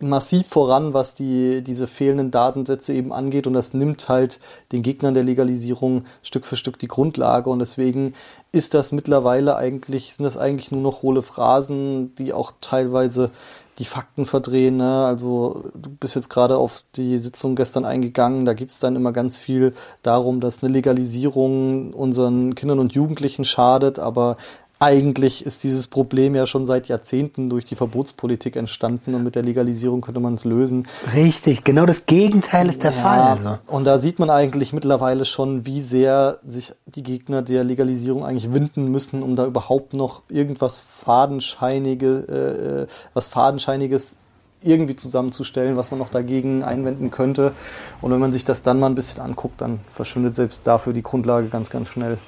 massiv 0.00 0.48
voran, 0.48 0.92
was 0.92 1.14
die, 1.14 1.62
diese 1.62 1.86
fehlenden 1.86 2.30
Datensätze 2.30 2.92
eben 2.92 3.12
angeht. 3.12 3.46
Und 3.46 3.54
das 3.54 3.74
nimmt 3.74 4.08
halt 4.08 4.40
den 4.72 4.82
Gegnern 4.82 5.14
der 5.14 5.24
Legalisierung 5.24 6.04
Stück 6.22 6.46
für 6.46 6.56
Stück 6.56 6.78
die 6.78 6.88
Grundlage. 6.88 7.50
Und 7.50 7.60
deswegen 7.60 8.12
ist 8.52 8.74
das 8.74 8.92
mittlerweile 8.92 9.56
eigentlich, 9.56 10.14
sind 10.14 10.24
das 10.24 10.36
eigentlich 10.36 10.70
nur 10.70 10.82
noch 10.82 11.02
hohle 11.02 11.22
Phrasen, 11.22 12.14
die 12.16 12.32
auch 12.32 12.52
teilweise 12.60 13.30
die 13.78 13.84
Fakten 13.84 14.24
verdrehen. 14.26 14.76
Ne? 14.76 15.04
Also 15.04 15.64
du 15.74 15.90
bist 15.90 16.14
jetzt 16.14 16.28
gerade 16.28 16.56
auf 16.56 16.84
die 16.96 17.18
Sitzung 17.18 17.56
gestern 17.56 17.84
eingegangen. 17.84 18.44
Da 18.44 18.54
geht 18.54 18.70
es 18.70 18.78
dann 18.78 18.96
immer 18.96 19.12
ganz 19.12 19.38
viel 19.38 19.74
darum, 20.02 20.40
dass 20.40 20.62
eine 20.62 20.72
Legalisierung 20.72 21.92
unseren 21.92 22.54
Kindern 22.54 22.78
und 22.78 22.92
Jugendlichen 22.92 23.44
schadet, 23.44 23.98
aber 23.98 24.36
eigentlich 24.80 25.46
ist 25.46 25.62
dieses 25.62 25.86
Problem 25.88 26.34
ja 26.34 26.46
schon 26.46 26.66
seit 26.66 26.88
Jahrzehnten 26.88 27.48
durch 27.48 27.64
die 27.64 27.74
Verbotspolitik 27.74 28.56
entstanden 28.56 29.14
und 29.14 29.22
mit 29.22 29.34
der 29.34 29.42
Legalisierung 29.42 30.00
könnte 30.00 30.20
man 30.20 30.34
es 30.34 30.44
lösen. 30.44 30.86
Richtig, 31.14 31.64
genau 31.64 31.86
das 31.86 32.06
Gegenteil 32.06 32.68
ist 32.68 32.82
der 32.82 32.90
ja, 32.90 32.96
Fall. 32.96 33.20
Also. 33.20 33.58
Und 33.68 33.84
da 33.84 33.98
sieht 33.98 34.18
man 34.18 34.30
eigentlich 34.30 34.72
mittlerweile 34.72 35.24
schon, 35.24 35.64
wie 35.64 35.80
sehr 35.80 36.38
sich 36.44 36.72
die 36.86 37.02
Gegner 37.02 37.42
der 37.42 37.64
Legalisierung 37.64 38.24
eigentlich 38.24 38.52
winden 38.52 38.90
müssen, 38.90 39.22
um 39.22 39.36
da 39.36 39.46
überhaupt 39.46 39.94
noch 39.94 40.22
irgendwas 40.28 40.80
Fadenscheinige, 40.80 42.26
äh, 42.28 42.82
äh 42.82 42.86
was 43.14 43.28
Fadenscheiniges 43.28 44.18
irgendwie 44.60 44.96
zusammenzustellen, 44.96 45.76
was 45.76 45.90
man 45.90 46.00
noch 46.00 46.08
dagegen 46.08 46.64
einwenden 46.64 47.10
könnte. 47.10 47.52
Und 48.00 48.10
wenn 48.10 48.18
man 48.18 48.32
sich 48.32 48.44
das 48.44 48.62
dann 48.62 48.80
mal 48.80 48.86
ein 48.86 48.94
bisschen 48.94 49.22
anguckt, 49.22 49.60
dann 49.60 49.80
verschwindet 49.90 50.34
selbst 50.34 50.66
dafür 50.66 50.92
die 50.92 51.02
Grundlage 51.02 51.48
ganz, 51.48 51.70
ganz 51.70 51.88
schnell. 51.88 52.18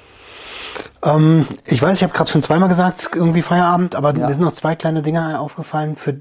Ähm, 1.03 1.47
ich 1.65 1.81
weiß, 1.81 1.95
ich 1.97 2.03
habe 2.03 2.13
gerade 2.13 2.29
schon 2.29 2.43
zweimal 2.43 2.69
gesagt, 2.69 3.09
irgendwie 3.13 3.41
Feierabend, 3.41 3.95
aber 3.95 4.15
ja. 4.15 4.27
mir 4.27 4.33
sind 4.33 4.43
noch 4.43 4.53
zwei 4.53 4.75
kleine 4.75 5.01
Dinge 5.01 5.39
aufgefallen, 5.39 5.95
für 5.95 6.15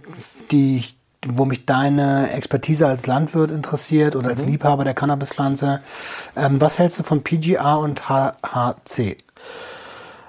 die 0.51 0.85
wo 1.29 1.45
mich 1.45 1.67
deine 1.67 2.31
Expertise 2.31 2.87
als 2.87 3.07
Landwirt 3.07 3.51
interessiert 3.51 4.17
oder 4.17 4.29
als 4.29 4.43
mhm. 4.43 4.51
Liebhaber 4.51 4.85
der 4.85 4.95
Cannabispflanze. 4.95 5.81
Ähm, 6.37 6.61
was 6.61 6.79
hältst 6.79 6.99
du 6.99 7.03
von 7.03 7.23
PGA 7.23 7.77
und 7.77 8.09
HHC? 8.09 9.17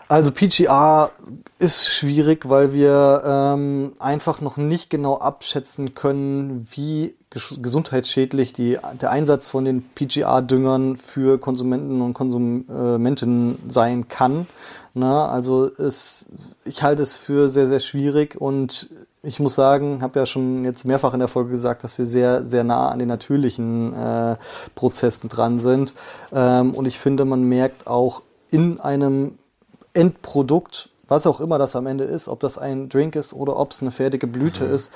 Also 0.07 0.31
PGA 0.31 1.11
ist 1.59 1.89
schwierig, 1.89 2.47
weil 2.47 2.73
wir 2.73 3.23
ähm, 3.25 3.93
einfach 3.99 4.39
noch 4.41 4.57
nicht 4.57 4.89
genau 4.89 5.17
abschätzen 5.17 5.95
können, 5.95 6.65
wie 6.71 7.15
gesundheitsschädlich 7.29 8.53
die, 8.53 8.77
der 9.01 9.11
Einsatz 9.11 9.49
von 9.49 9.65
den 9.65 9.83
PGA-Düngern 9.83 10.95
für 10.95 11.39
Konsumenten 11.39 12.01
und 12.01 12.13
Konsumentinnen 12.13 13.57
sein 13.67 14.07
kann. 14.07 14.47
Na, 14.93 15.27
also 15.27 15.65
es, 15.65 16.25
ich 16.65 16.83
halte 16.83 17.01
es 17.01 17.17
für 17.17 17.49
sehr, 17.49 17.67
sehr 17.67 17.79
schwierig 17.79 18.39
und 18.39 18.89
ich 19.21 19.39
muss 19.39 19.55
sagen, 19.55 20.01
habe 20.01 20.19
ja 20.19 20.25
schon 20.25 20.63
jetzt 20.63 20.85
mehrfach 20.85 21.13
in 21.13 21.19
der 21.19 21.27
Folge 21.27 21.51
gesagt, 21.51 21.83
dass 21.83 21.97
wir 21.97 22.05
sehr, 22.05 22.45
sehr 22.45 22.63
nah 22.63 22.87
an 22.87 22.99
den 22.99 23.09
natürlichen 23.09 23.93
äh, 23.93 24.37
Prozessen 24.73 25.27
dran 25.27 25.59
sind. 25.59 25.93
Ähm, 26.31 26.73
und 26.73 26.85
ich 26.85 26.97
finde, 26.97 27.25
man 27.25 27.43
merkt 27.43 27.87
auch 27.87 28.23
in 28.49 28.79
einem 28.79 29.37
Endprodukt, 29.93 30.89
was 31.07 31.27
auch 31.27 31.39
immer 31.39 31.57
das 31.57 31.75
am 31.75 31.87
Ende 31.87 32.03
ist, 32.03 32.27
ob 32.27 32.39
das 32.39 32.57
ein 32.57 32.89
Drink 32.89 33.15
ist 33.15 33.33
oder 33.33 33.57
ob 33.57 33.71
es 33.71 33.81
eine 33.81 33.91
fertige 33.91 34.27
Blüte 34.27 34.65
mhm. 34.65 34.73
ist, 34.73 34.93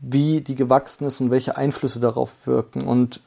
wie 0.00 0.40
die 0.40 0.54
gewachsen 0.54 1.04
ist 1.04 1.20
und 1.20 1.30
welche 1.30 1.56
Einflüsse 1.56 2.00
darauf 2.00 2.46
wirken. 2.46 2.82
Und 2.82 3.20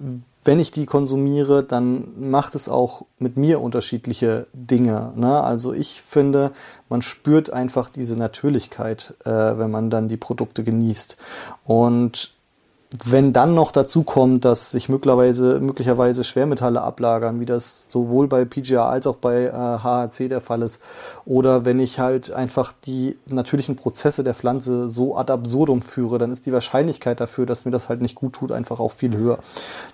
wenn 0.43 0.59
ich 0.59 0.71
die 0.71 0.85
konsumiere, 0.85 1.63
dann 1.63 2.29
macht 2.29 2.55
es 2.55 2.67
auch 2.67 3.05
mit 3.19 3.37
mir 3.37 3.61
unterschiedliche 3.61 4.47
Dinge. 4.53 5.13
Ne? 5.15 5.41
Also 5.41 5.73
ich 5.73 6.01
finde, 6.01 6.51
man 6.89 7.01
spürt 7.01 7.53
einfach 7.53 7.89
diese 7.89 8.15
Natürlichkeit, 8.15 9.13
äh, 9.23 9.29
wenn 9.29 9.69
man 9.69 9.89
dann 9.89 10.07
die 10.07 10.17
Produkte 10.17 10.63
genießt. 10.63 11.17
Und 11.63 12.33
wenn 13.05 13.31
dann 13.31 13.53
noch 13.53 13.71
dazu 13.71 14.03
kommt, 14.03 14.43
dass 14.43 14.71
sich 14.71 14.89
möglicherweise, 14.89 15.61
möglicherweise 15.61 16.25
Schwermetalle 16.25 16.81
ablagern, 16.81 17.39
wie 17.39 17.45
das 17.45 17.85
sowohl 17.87 18.27
bei 18.27 18.43
PGA 18.43 18.89
als 18.89 19.07
auch 19.07 19.15
bei 19.15 19.45
äh, 19.45 19.51
HHC 19.51 20.27
der 20.27 20.41
Fall 20.41 20.61
ist, 20.61 20.81
oder 21.23 21.63
wenn 21.63 21.79
ich 21.79 21.99
halt 21.99 22.33
einfach 22.33 22.73
die 22.85 23.17
natürlichen 23.27 23.77
Prozesse 23.77 24.25
der 24.25 24.35
Pflanze 24.35 24.89
so 24.89 25.15
ad 25.15 25.31
absurdum 25.31 25.81
führe, 25.81 26.17
dann 26.17 26.31
ist 26.31 26.45
die 26.45 26.51
Wahrscheinlichkeit 26.51 27.21
dafür, 27.21 27.45
dass 27.45 27.63
mir 27.63 27.71
das 27.71 27.87
halt 27.87 28.01
nicht 28.01 28.15
gut 28.15 28.33
tut, 28.33 28.51
einfach 28.51 28.81
auch 28.81 28.91
viel 28.91 29.15
höher. 29.15 29.39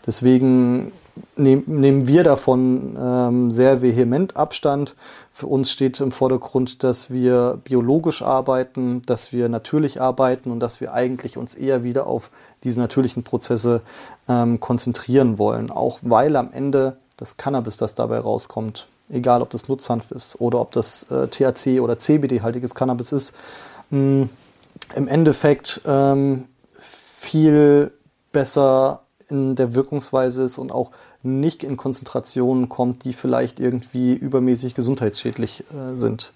Deswegen 0.07 0.91
nehm, 1.35 1.63
nehmen 1.67 2.07
wir 2.07 2.23
davon 2.23 2.97
ähm, 2.99 3.51
sehr 3.51 3.81
vehement 3.81 4.35
Abstand. 4.35 4.95
Für 5.31 5.47
uns 5.47 5.71
steht 5.71 5.99
im 5.99 6.11
Vordergrund, 6.11 6.83
dass 6.83 7.11
wir 7.11 7.59
biologisch 7.63 8.23
arbeiten, 8.23 9.03
dass 9.05 9.33
wir 9.33 9.49
natürlich 9.49 10.01
arbeiten 10.01 10.49
und 10.51 10.59
dass 10.59 10.81
wir 10.81 10.93
eigentlich 10.93 11.37
uns 11.37 11.53
eher 11.53 11.83
wieder 11.83 12.07
auf 12.07 12.31
diese 12.67 12.79
natürlichen 12.79 13.23
Prozesse 13.23 13.81
ähm, 14.27 14.59
konzentrieren 14.59 15.37
wollen. 15.37 15.71
Auch 15.71 15.99
weil 16.03 16.35
am 16.35 16.51
Ende 16.51 16.97
das 17.17 17.37
Cannabis, 17.37 17.77
das 17.77 17.95
dabei 17.95 18.19
rauskommt, 18.19 18.87
egal 19.09 19.41
ob 19.41 19.49
das 19.49 19.67
Nutzhanf 19.67 20.11
ist 20.11 20.39
oder 20.39 20.59
ob 20.61 20.71
das 20.71 21.09
äh, 21.09 21.27
THC 21.27 21.79
oder 21.79 21.97
CBD-haltiges 21.97 22.75
Cannabis 22.75 23.11
ist, 23.11 23.33
mh, 23.89 24.27
im 24.95 25.07
Endeffekt 25.07 25.81
ähm, 25.85 26.45
viel 26.79 27.91
besser 28.31 29.01
in 29.29 29.55
der 29.55 29.75
Wirkungsweise 29.75 30.43
ist 30.43 30.57
und 30.57 30.71
auch 30.71 30.91
nicht 31.23 31.63
in 31.63 31.77
Konzentrationen 31.77 32.69
kommt, 32.69 33.03
die 33.03 33.13
vielleicht 33.13 33.59
irgendwie 33.59 34.13
übermäßig 34.13 34.75
gesundheitsschädlich 34.75 35.63
äh, 35.71 35.97
sind. 35.97 36.33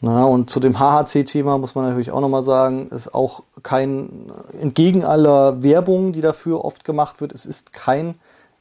Na, 0.00 0.24
und 0.24 0.48
zu 0.48 0.60
dem 0.60 0.78
HHC-Thema 0.78 1.58
muss 1.58 1.74
man 1.74 1.84
natürlich 1.86 2.12
auch 2.12 2.20
nochmal 2.20 2.42
sagen, 2.42 2.88
ist 2.88 3.14
auch 3.14 3.42
kein, 3.62 4.30
entgegen 4.60 5.04
aller 5.04 5.62
Werbung, 5.62 6.12
die 6.12 6.20
dafür 6.20 6.64
oft 6.64 6.84
gemacht 6.84 7.20
wird, 7.20 7.32
es 7.32 7.46
ist 7.46 7.72
kein 7.72 8.14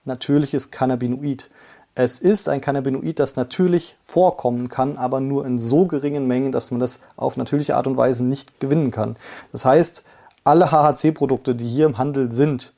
natürliches 0.04 0.72
Cannabinoid. 0.72 1.52
Es 1.94 2.18
ist 2.18 2.50
ein 2.50 2.62
Cannabinoid, 2.62 3.20
das 3.20 3.36
natürlich 3.36 3.98
vorkommen 4.04 4.68
kann, 4.70 4.98
aber 4.98 5.20
nur 5.20 5.46
in 5.46 5.60
so 5.60 5.86
geringen 5.86 6.28
Mengen, 6.28 6.52
dass 6.52 6.72
man 6.72 6.80
das 6.80 7.02
auf 7.16 7.38
natürliche 7.38 7.76
Art 7.76 7.86
und 7.86 7.98
Weise 7.98 8.24
nicht 8.24 8.60
gewinnen 8.60 8.90
kann. 8.90 9.16
Das 9.52 9.64
heißt, 9.66 10.04
alle 10.44 10.72
HHC-Produkte, 10.72 11.54
die 11.54 11.68
hier 11.68 11.86
im 11.86 12.00
Handel 12.00 12.32
sind 12.32 12.74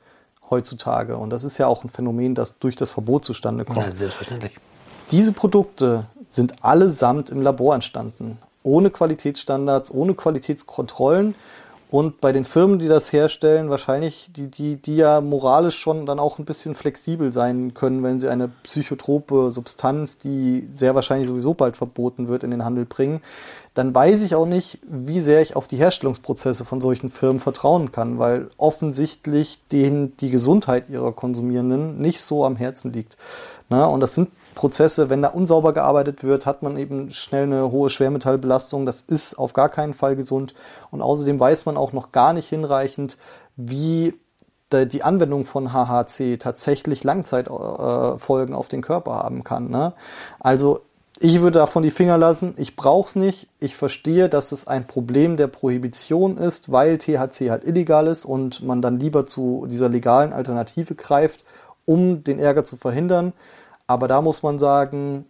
heutzutage, 0.50 1.16
und 1.16 1.30
das 1.30 1.44
ist 1.44 1.56
ja 1.58 1.66
auch 1.66 1.84
ein 1.84 1.88
Phänomen, 1.90 2.34
das 2.34 2.58
durch 2.58 2.76
das 2.76 2.90
Verbot 2.90 3.24
zustande 3.24 3.64
kommt. 3.64 3.86
Ja, 3.86 3.92
selbstverständlich. 3.92 4.52
Diese 5.10 5.32
Produkte 5.32 6.06
sind 6.28 6.62
allesamt 6.64 7.30
im 7.30 7.40
Labor 7.40 7.74
entstanden 7.74 8.38
ohne 8.62 8.90
Qualitätsstandards, 8.90 9.92
ohne 9.92 10.14
Qualitätskontrollen. 10.14 11.34
Und 11.90 12.20
bei 12.20 12.30
den 12.30 12.44
Firmen, 12.44 12.78
die 12.78 12.86
das 12.86 13.12
herstellen, 13.12 13.68
wahrscheinlich, 13.68 14.30
die, 14.32 14.46
die, 14.46 14.76
die 14.76 14.94
ja 14.94 15.20
moralisch 15.20 15.76
schon 15.76 16.06
dann 16.06 16.20
auch 16.20 16.38
ein 16.38 16.44
bisschen 16.44 16.76
flexibel 16.76 17.32
sein 17.32 17.74
können, 17.74 18.04
wenn 18.04 18.20
sie 18.20 18.28
eine 18.28 18.48
psychotrope 18.62 19.50
Substanz, 19.50 20.16
die 20.16 20.68
sehr 20.72 20.94
wahrscheinlich 20.94 21.26
sowieso 21.26 21.52
bald 21.52 21.76
verboten 21.76 22.28
wird, 22.28 22.44
in 22.44 22.52
den 22.52 22.64
Handel 22.64 22.84
bringen, 22.84 23.22
dann 23.74 23.92
weiß 23.92 24.22
ich 24.22 24.36
auch 24.36 24.46
nicht, 24.46 24.78
wie 24.88 25.18
sehr 25.18 25.42
ich 25.42 25.56
auf 25.56 25.66
die 25.66 25.78
Herstellungsprozesse 25.78 26.64
von 26.64 26.80
solchen 26.80 27.08
Firmen 27.08 27.40
vertrauen 27.40 27.90
kann, 27.90 28.20
weil 28.20 28.48
offensichtlich 28.56 29.58
denen 29.72 30.16
die 30.18 30.30
Gesundheit 30.30 30.88
ihrer 30.90 31.10
Konsumierenden 31.10 32.00
nicht 32.00 32.22
so 32.22 32.44
am 32.44 32.54
Herzen 32.54 32.92
liegt. 32.92 33.16
Na, 33.68 33.86
und 33.86 33.98
das 33.98 34.14
sind 34.14 34.30
Prozesse, 34.54 35.10
wenn 35.10 35.22
da 35.22 35.28
unsauber 35.28 35.72
gearbeitet 35.72 36.22
wird, 36.22 36.46
hat 36.46 36.62
man 36.62 36.76
eben 36.76 37.10
schnell 37.10 37.44
eine 37.44 37.70
hohe 37.70 37.90
Schwermetallbelastung. 37.90 38.86
Das 38.86 39.00
ist 39.02 39.34
auf 39.34 39.52
gar 39.52 39.68
keinen 39.68 39.94
Fall 39.94 40.16
gesund. 40.16 40.54
Und 40.90 41.02
außerdem 41.02 41.38
weiß 41.38 41.66
man 41.66 41.76
auch 41.76 41.92
noch 41.92 42.12
gar 42.12 42.32
nicht 42.32 42.48
hinreichend, 42.48 43.16
wie 43.56 44.14
die 44.72 45.02
Anwendung 45.02 45.44
von 45.44 45.72
HHC 45.72 46.36
tatsächlich 46.36 47.02
Langzeitfolgen 47.02 48.54
auf 48.54 48.68
den 48.68 48.82
Körper 48.82 49.14
haben 49.14 49.42
kann. 49.42 49.68
Ne? 49.68 49.94
Also 50.38 50.82
ich 51.18 51.40
würde 51.40 51.58
davon 51.58 51.82
die 51.82 51.90
Finger 51.90 52.16
lassen. 52.16 52.54
Ich 52.56 52.76
brauche 52.76 53.08
es 53.08 53.16
nicht. 53.16 53.48
Ich 53.58 53.76
verstehe, 53.76 54.28
dass 54.28 54.52
es 54.52 54.66
ein 54.68 54.86
Problem 54.86 55.36
der 55.36 55.48
Prohibition 55.48 56.38
ist, 56.38 56.72
weil 56.72 56.98
THC 56.98 57.50
halt 57.50 57.64
illegal 57.64 58.06
ist 58.06 58.24
und 58.24 58.62
man 58.62 58.80
dann 58.80 58.98
lieber 58.98 59.26
zu 59.26 59.66
dieser 59.68 59.88
legalen 59.88 60.32
Alternative 60.32 60.94
greift, 60.94 61.44
um 61.84 62.24
den 62.24 62.38
Ärger 62.38 62.64
zu 62.64 62.76
verhindern. 62.76 63.32
Aber 63.90 64.06
da 64.06 64.22
muss 64.22 64.44
man 64.44 64.60
sagen, 64.60 65.24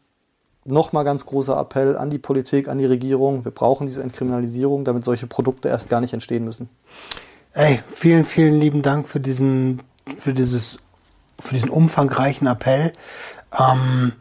nochmal 0.67 1.03
ganz 1.03 1.25
großer 1.25 1.59
Appell 1.59 1.97
an 1.97 2.11
die 2.11 2.19
Politik, 2.19 2.69
an 2.69 2.77
die 2.77 2.85
Regierung. 2.85 3.47
Wir 3.47 3.53
brauchen 3.53 3.87
diese 3.87 4.03
Entkriminalisierung, 4.03 4.85
damit 4.85 5.03
solche 5.03 5.27
Produkte 5.27 5.71
erst 5.71 5.89
gar 5.89 6.03
nicht 6.03 6.13
entstehen 6.13 6.45
müssen. 6.45 6.69
Ey, 7.55 7.81
vielen, 7.91 8.27
vielen 8.27 8.61
lieben 8.61 8.83
Dank 8.83 9.09
für 9.09 9.19
diesen, 9.19 9.81
für 10.19 10.35
dieses, 10.35 10.79
für 11.39 11.55
diesen 11.55 11.71
umfangreichen 11.71 12.47
Appell. 12.47 12.93
Ähm, 13.59 14.13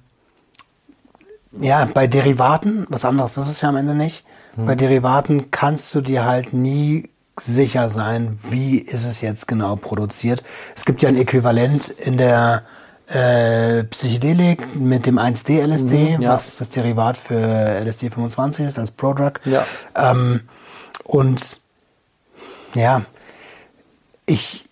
ja, 1.59 1.83
bei 1.93 2.07
Derivaten, 2.07 2.87
was 2.89 3.03
anderes 3.03 3.33
das 3.33 3.49
ist 3.49 3.59
ja 3.59 3.67
am 3.67 3.75
Ende 3.75 3.93
nicht. 3.93 4.23
Hm. 4.55 4.67
Bei 4.67 4.75
Derivaten 4.75 5.51
kannst 5.51 5.93
du 5.93 5.99
dir 5.99 6.23
halt 6.23 6.53
nie 6.53 7.09
sicher 7.41 7.89
sein, 7.89 8.39
wie 8.49 8.77
ist 8.77 9.03
es 9.03 9.19
jetzt 9.19 9.49
genau 9.49 9.75
produziert. 9.75 10.45
Es 10.77 10.85
gibt 10.85 11.01
ja 11.01 11.09
ein 11.09 11.17
Äquivalent 11.17 11.89
in 11.89 12.17
der 12.17 12.63
äh, 13.09 13.83
Psychedelik 13.85 14.75
mit 14.75 15.05
dem 15.05 15.17
1D-LSD, 15.17 16.17
mhm, 16.17 16.21
ja. 16.21 16.33
was 16.33 16.57
das 16.57 16.69
Derivat 16.69 17.17
für 17.17 17.35
LSD 17.35 18.09
25 18.09 18.67
ist, 18.67 18.79
als 18.79 18.91
Prodrug. 18.91 19.41
Ja. 19.45 19.65
Ähm, 19.95 20.41
und 21.03 21.59
ja, 22.75 23.03
ich, 24.25 24.65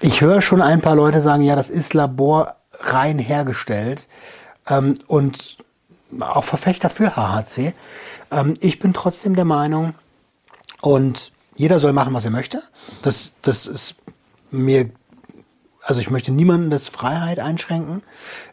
ich 0.00 0.20
höre 0.20 0.40
schon 0.40 0.62
ein 0.62 0.80
paar 0.80 0.96
Leute 0.96 1.20
sagen, 1.20 1.42
ja, 1.42 1.56
das 1.56 1.68
ist 1.68 1.94
laborrein 1.94 3.18
hergestellt 3.18 4.08
ähm, 4.66 4.94
und 5.06 5.58
auch 6.20 6.44
Verfechter 6.44 6.88
für 6.90 7.16
HHC. 7.16 7.74
Ähm, 8.30 8.54
ich 8.60 8.78
bin 8.78 8.94
trotzdem 8.94 9.36
der 9.36 9.44
Meinung, 9.44 9.94
und 10.82 11.30
jeder 11.54 11.78
soll 11.78 11.94
machen, 11.94 12.12
was 12.12 12.24
er 12.26 12.32
möchte. 12.32 12.62
Das, 13.02 13.30
das 13.40 13.66
ist 13.66 13.94
mir 14.50 14.90
also 15.82 16.00
ich 16.00 16.10
möchte 16.10 16.32
niemanden 16.32 16.70
das 16.70 16.88
Freiheit 16.88 17.40
einschränken. 17.40 18.02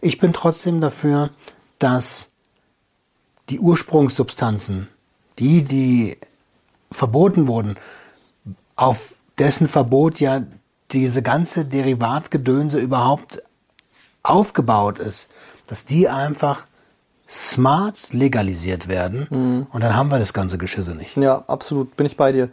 Ich 0.01 0.17
bin 0.17 0.33
trotzdem 0.33 0.81
dafür, 0.81 1.29
dass 1.77 2.31
die 3.49 3.59
Ursprungssubstanzen, 3.59 4.87
die, 5.37 5.63
die 5.63 6.17
verboten 6.91 7.47
wurden, 7.47 7.77
auf 8.75 9.15
dessen 9.37 9.67
Verbot 9.67 10.19
ja 10.19 10.41
diese 10.91 11.21
ganze 11.21 11.65
Derivatgedönse 11.65 12.79
überhaupt 12.79 13.43
aufgebaut 14.23 14.99
ist, 14.99 15.29
dass 15.67 15.85
die 15.85 16.09
einfach 16.09 16.65
smart 17.27 18.11
legalisiert 18.11 18.87
werden 18.87 19.27
mhm. 19.29 19.67
und 19.71 19.83
dann 19.83 19.95
haben 19.95 20.09
wir 20.09 20.17
das 20.17 20.33
ganze 20.33 20.57
Geschisse 20.57 20.95
nicht. 20.95 21.15
Ja, 21.15 21.43
absolut, 21.47 21.95
bin 21.95 22.07
ich 22.07 22.17
bei 22.17 22.31
dir 22.31 22.49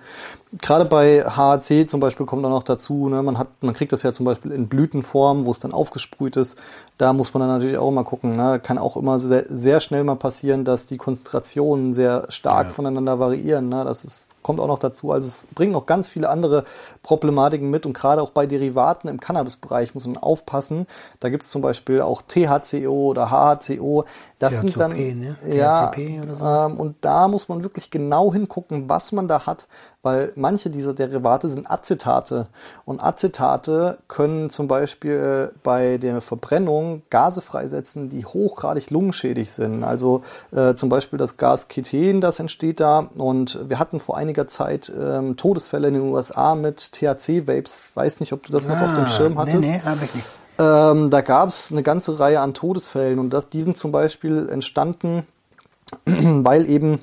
gerade 0.61 0.85
bei 0.85 1.23
HAC 1.23 1.89
zum 1.89 2.01
Beispiel 2.01 2.27
kommt 2.27 2.45
dann 2.45 2.53
noch 2.53 2.63
dazu, 2.63 3.09
ne, 3.09 3.23
man, 3.23 3.39
hat, 3.39 3.49
man 3.61 3.75
kriegt 3.75 3.93
das 3.93 4.03
ja 4.03 4.13
zum 4.13 4.27
Beispiel 4.27 4.53
in 4.53 4.69
Blütenform, 4.69 5.45
wo 5.45 5.51
es 5.51 5.59
dann 5.59 5.73
aufgesprüht 5.73 6.37
ist. 6.37 6.59
Da 6.99 7.13
muss 7.13 7.35
man 7.35 7.41
dann 7.41 7.51
natürlich 7.51 7.77
auch 7.77 7.91
mal 7.91 8.05
gucken. 8.05 8.37
Ne. 8.37 8.59
Kann 8.63 8.79
auch 8.79 8.97
immer 8.97 9.19
sehr, 9.19 9.45
sehr 9.49 9.81
schnell 9.81 10.03
mal 10.03 10.17
passieren, 10.17 10.65
dass 10.65 10.87
die 10.87 10.97
Konzentrationen 10.97 11.93
sehr 11.93 12.25
stark 12.31 12.69
ja. 12.69 12.73
voneinander 12.73 13.19
variieren. 13.19 13.69
Ne. 13.69 13.85
Das 13.85 14.03
ist, 14.05 14.43
kommt 14.43 14.61
auch 14.61 14.67
noch 14.67 14.79
dazu. 14.79 15.13
Also 15.13 15.29
es 15.29 15.47
bringt 15.55 15.73
noch 15.73 15.85
ganz 15.85 16.09
viele 16.09 16.31
andere 16.31 16.65
Problematiken 17.03 17.69
mit 17.69 17.85
und 17.85 17.93
gerade 17.93 18.23
auch 18.23 18.31
bei 18.31 18.47
Derivaten 18.47 19.09
im 19.09 19.21
Cannabis-Bereich 19.21 19.95
muss 19.95 20.07
man 20.07 20.17
aufpassen. 20.17 20.87
Da 21.21 21.29
gibt 21.29 21.43
es 21.43 21.51
zum 21.51 21.61
Beispiel 21.61 22.01
auch 22.01 22.23
THCO 22.23 23.09
oder 23.11 23.31
HHCO. 23.31 24.07
Das 24.39 24.55
THCP, 24.55 24.61
sind 24.61 24.81
dann 24.81 24.93
ne? 24.93 25.37
ja, 25.51 25.93
ähm, 25.97 26.77
und 26.77 26.97
da 27.03 27.29
muss 27.29 27.49
man 27.49 27.63
wirklich 27.63 27.91
genau 27.91 28.33
hingucken, 28.33 28.89
was 28.89 29.13
man 29.13 29.29
da 29.29 29.47
hat, 29.47 29.67
weil 30.03 30.33
manche 30.37 30.71
dieser 30.71 30.95
Derivate 30.95 31.49
sind 31.49 31.71
Acetate 31.71 32.47
und 32.85 33.03
Acetate 33.03 33.99
können 34.09 34.51
zum 34.51 34.69
Beispiel 34.69 35.53
bei 35.63 35.97
der 35.99 36.21
Verbrennung 36.21 36.86
Gase 37.11 37.41
freisetzen, 37.41 38.09
die 38.09 38.25
hochgradig 38.25 38.91
lungenschädig 38.91 39.53
sind. 39.53 39.85
Also 39.85 40.23
äh, 40.53 40.75
zum 40.75 40.89
Beispiel 40.89 41.19
das 41.19 41.37
Gas 41.37 41.69
Keten, 41.69 42.21
das 42.21 42.39
entsteht 42.39 42.81
da 42.81 43.09
und 43.17 43.59
wir 43.69 43.79
hatten 43.79 44.01
vor 44.01 44.17
einiger 44.17 44.47
Zeit 44.47 44.93
ähm, 44.99 45.37
Todesfälle 45.37 45.89
in 45.89 45.95
den 45.95 46.03
USA 46.05 46.55
mit 46.55 46.93
THC-Vapes. 46.93 47.77
Weiß 47.95 48.21
nicht, 48.21 48.33
ob 48.33 48.47
du 48.47 48.53
das 48.53 48.67
ah, 48.67 48.75
noch 48.75 48.83
auf 48.83 48.95
dem 48.95 49.05
ah, 49.05 49.09
Schirm 49.09 49.39
hattest. 49.39 49.61
Nee, 49.61 49.77
nee, 49.77 49.83
hab 49.85 50.03
ich 50.03 50.15
nicht. 50.15 50.27
Ähm, 50.59 51.11
da 51.11 51.21
gab 51.21 51.51
es 51.51 51.71
eine 51.71 51.83
ganze 51.83 52.19
Reihe 52.19 52.41
an 52.41 52.55
Todesfällen 52.55 53.19
und 53.19 53.31
das, 53.31 53.51
die 53.51 53.61
sind 53.61 53.77
zum 53.77 53.93
Beispiel 53.93 54.49
entstanden, 54.49 55.27
weil 56.05 56.69
eben 56.69 57.01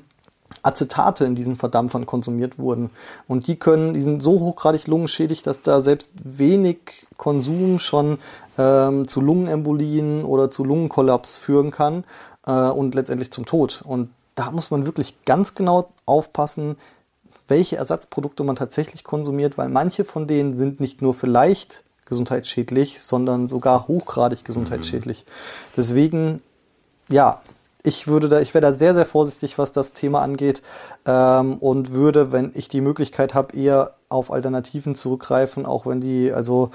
Acetate 0.62 1.24
in 1.24 1.34
diesen 1.34 1.56
Verdampfern 1.56 2.06
konsumiert 2.06 2.58
wurden. 2.58 2.90
Und 3.28 3.46
die 3.46 3.56
können, 3.56 3.94
die 3.94 4.00
sind 4.00 4.22
so 4.22 4.40
hochgradig 4.40 4.86
lungenschädig, 4.86 5.42
dass 5.42 5.62
da 5.62 5.80
selbst 5.80 6.12
wenig 6.22 7.06
Konsum 7.16 7.78
schon 7.78 8.18
ähm, 8.58 9.06
zu 9.08 9.20
Lungenembolien 9.20 10.24
oder 10.24 10.50
zu 10.50 10.64
Lungenkollaps 10.64 11.36
führen 11.36 11.70
kann 11.70 12.04
äh, 12.46 12.52
und 12.52 12.94
letztendlich 12.94 13.30
zum 13.30 13.46
Tod. 13.46 13.82
Und 13.86 14.10
da 14.34 14.50
muss 14.50 14.70
man 14.70 14.86
wirklich 14.86 15.24
ganz 15.24 15.54
genau 15.54 15.90
aufpassen, 16.06 16.76
welche 17.46 17.76
Ersatzprodukte 17.76 18.42
man 18.42 18.56
tatsächlich 18.56 19.04
konsumiert, 19.04 19.58
weil 19.58 19.68
manche 19.68 20.04
von 20.04 20.26
denen 20.26 20.54
sind 20.54 20.80
nicht 20.80 21.02
nur 21.02 21.14
vielleicht 21.14 21.84
gesundheitsschädlich, 22.06 23.02
sondern 23.02 23.48
sogar 23.48 23.88
hochgradig 23.88 24.44
gesundheitsschädlich. 24.44 25.24
Deswegen, 25.76 26.40
ja, 27.08 27.40
ich 27.84 28.08
würde 28.08 28.28
da, 28.28 28.40
ich 28.40 28.54
wäre 28.54 28.62
da 28.62 28.72
sehr, 28.72 28.94
sehr 28.94 29.06
vorsichtig, 29.06 29.58
was 29.58 29.70
das 29.70 29.92
Thema 29.92 30.22
angeht 30.22 30.62
ähm, 31.06 31.58
und 31.58 31.92
würde, 31.92 32.32
wenn 32.32 32.50
ich 32.54 32.68
die 32.68 32.80
Möglichkeit 32.80 33.34
habe, 33.34 33.56
eher 33.56 33.92
auf 34.08 34.32
Alternativen 34.32 34.94
zurückgreifen, 34.94 35.66
auch 35.66 35.86
wenn 35.86 36.00
die, 36.00 36.32
also 36.32 36.70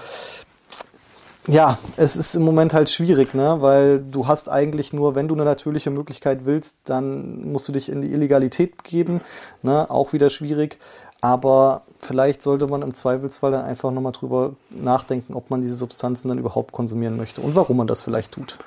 ja, 1.47 1.79
es 1.97 2.15
ist 2.15 2.35
im 2.35 2.43
Moment 2.43 2.75
halt 2.75 2.91
schwierig, 2.91 3.33
ne? 3.33 3.57
weil 3.59 3.99
du 3.99 4.27
hast 4.27 4.49
eigentlich 4.49 4.93
nur, 4.93 5.15
wenn 5.15 5.27
du 5.27 5.33
eine 5.33 5.45
natürliche 5.45 5.89
Möglichkeit 5.89 6.45
willst, 6.45 6.77
dann 6.83 7.51
musst 7.51 7.67
du 7.67 7.71
dich 7.71 7.89
in 7.89 8.03
die 8.03 8.11
Illegalität 8.11 8.77
begeben, 8.77 9.21
ne? 9.63 9.89
auch 9.89 10.13
wieder 10.13 10.29
schwierig. 10.29 10.77
Aber 11.21 11.81
vielleicht 11.97 12.41
sollte 12.43 12.67
man 12.67 12.81
im 12.81 12.93
Zweifelsfall 12.93 13.51
dann 13.51 13.65
einfach 13.65 13.91
nochmal 13.91 14.11
drüber 14.11 14.53
nachdenken, 14.69 15.33
ob 15.33 15.49
man 15.49 15.61
diese 15.61 15.75
Substanzen 15.75 16.27
dann 16.27 16.37
überhaupt 16.37 16.71
konsumieren 16.71 17.17
möchte 17.17 17.41
und 17.41 17.55
warum 17.55 17.77
man 17.77 17.87
das 17.87 18.01
vielleicht 18.01 18.33
tut. 18.33 18.57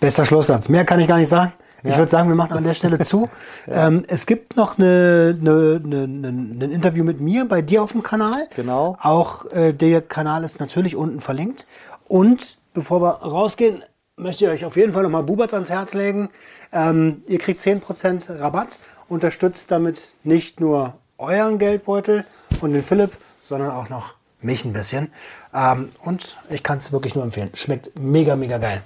Bester 0.00 0.24
Schlusssatz. 0.24 0.68
Mehr 0.68 0.84
kann 0.84 0.98
ich 1.00 1.08
gar 1.08 1.18
nicht 1.18 1.28
sagen. 1.28 1.52
Ich 1.82 1.96
würde 1.96 2.10
sagen, 2.10 2.28
wir 2.28 2.36
machen 2.36 2.52
an 2.52 2.64
der 2.64 2.74
Stelle 2.74 2.98
zu. 2.98 3.30
ja. 3.66 3.86
ähm, 3.86 4.04
es 4.08 4.26
gibt 4.26 4.56
noch 4.56 4.78
eine, 4.78 5.38
eine, 5.40 5.80
eine, 5.82 6.28
ein 6.28 6.70
Interview 6.70 7.04
mit 7.04 7.20
mir 7.20 7.46
bei 7.46 7.62
dir 7.62 7.82
auf 7.82 7.92
dem 7.92 8.02
Kanal. 8.02 8.48
Genau. 8.54 8.96
Auch 9.00 9.46
äh, 9.50 9.72
der 9.72 10.02
Kanal 10.02 10.44
ist 10.44 10.60
natürlich 10.60 10.96
unten 10.96 11.20
verlinkt. 11.20 11.66
Und 12.06 12.58
bevor 12.74 13.00
wir 13.00 13.10
rausgehen, 13.22 13.82
möchte 14.16 14.44
ich 14.44 14.50
euch 14.50 14.64
auf 14.64 14.76
jeden 14.76 14.92
Fall 14.92 15.04
nochmal 15.04 15.22
Buberts 15.22 15.54
ans 15.54 15.70
Herz 15.70 15.94
legen. 15.94 16.30
Ähm, 16.72 17.22
ihr 17.26 17.38
kriegt 17.38 17.60
10% 17.60 18.38
Rabatt, 18.40 18.78
unterstützt 19.08 19.70
damit 19.70 20.12
nicht 20.22 20.60
nur 20.60 20.94
euren 21.18 21.58
Geldbeutel 21.58 22.24
und 22.60 22.72
den 22.72 22.82
Philipp, 22.82 23.12
sondern 23.42 23.70
auch 23.70 23.88
noch 23.88 24.14
mich 24.42 24.64
ein 24.64 24.72
bisschen. 24.72 25.10
Ähm, 25.54 25.90
und 26.04 26.36
ich 26.48 26.62
kann 26.62 26.76
es 26.76 26.92
wirklich 26.92 27.14
nur 27.14 27.24
empfehlen. 27.24 27.50
Schmeckt 27.54 27.98
mega, 27.98 28.36
mega 28.36 28.58
geil. 28.58 28.82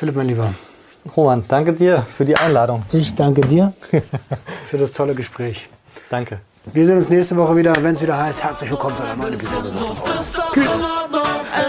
Philipp, 0.00 0.16
mein 0.16 0.28
Lieber. 0.28 0.54
Roman, 1.14 1.44
danke 1.46 1.74
dir 1.74 2.00
für 2.00 2.24
die 2.24 2.34
Einladung. 2.34 2.82
Ich 2.90 3.14
danke 3.14 3.42
dir 3.42 3.74
für 4.70 4.78
das 4.78 4.92
tolle 4.92 5.14
Gespräch. 5.14 5.68
Danke. 6.08 6.40
Wir 6.72 6.86
sehen 6.86 6.96
uns 6.96 7.10
nächste 7.10 7.36
Woche 7.36 7.54
wieder, 7.54 7.74
wenn 7.82 7.96
es 7.96 8.00
wieder 8.00 8.16
heißt, 8.16 8.42
herzlich 8.42 8.70
willkommen 8.70 8.96
zu 8.96 9.02
einer 9.02 9.16
neuen 9.16 9.34
Episode. 9.34 9.70
Tschüss. 10.54 10.64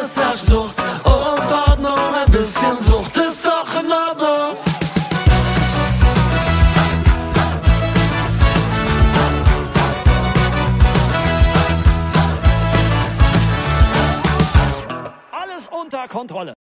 Es 0.02 0.16
herrscht 0.16 0.46
Sucht 0.46 0.76
und 1.04 1.52
Ordnung, 1.68 1.92
ein 1.92 2.32
bisschen 2.32 2.82
Sucht 2.82 3.18
ist 3.18 3.46
doch 3.46 3.82
in 3.82 3.92
Ordnung. 3.92 4.58
Alles 15.34 15.68
unter 15.70 16.08
Kontrolle. 16.08 16.54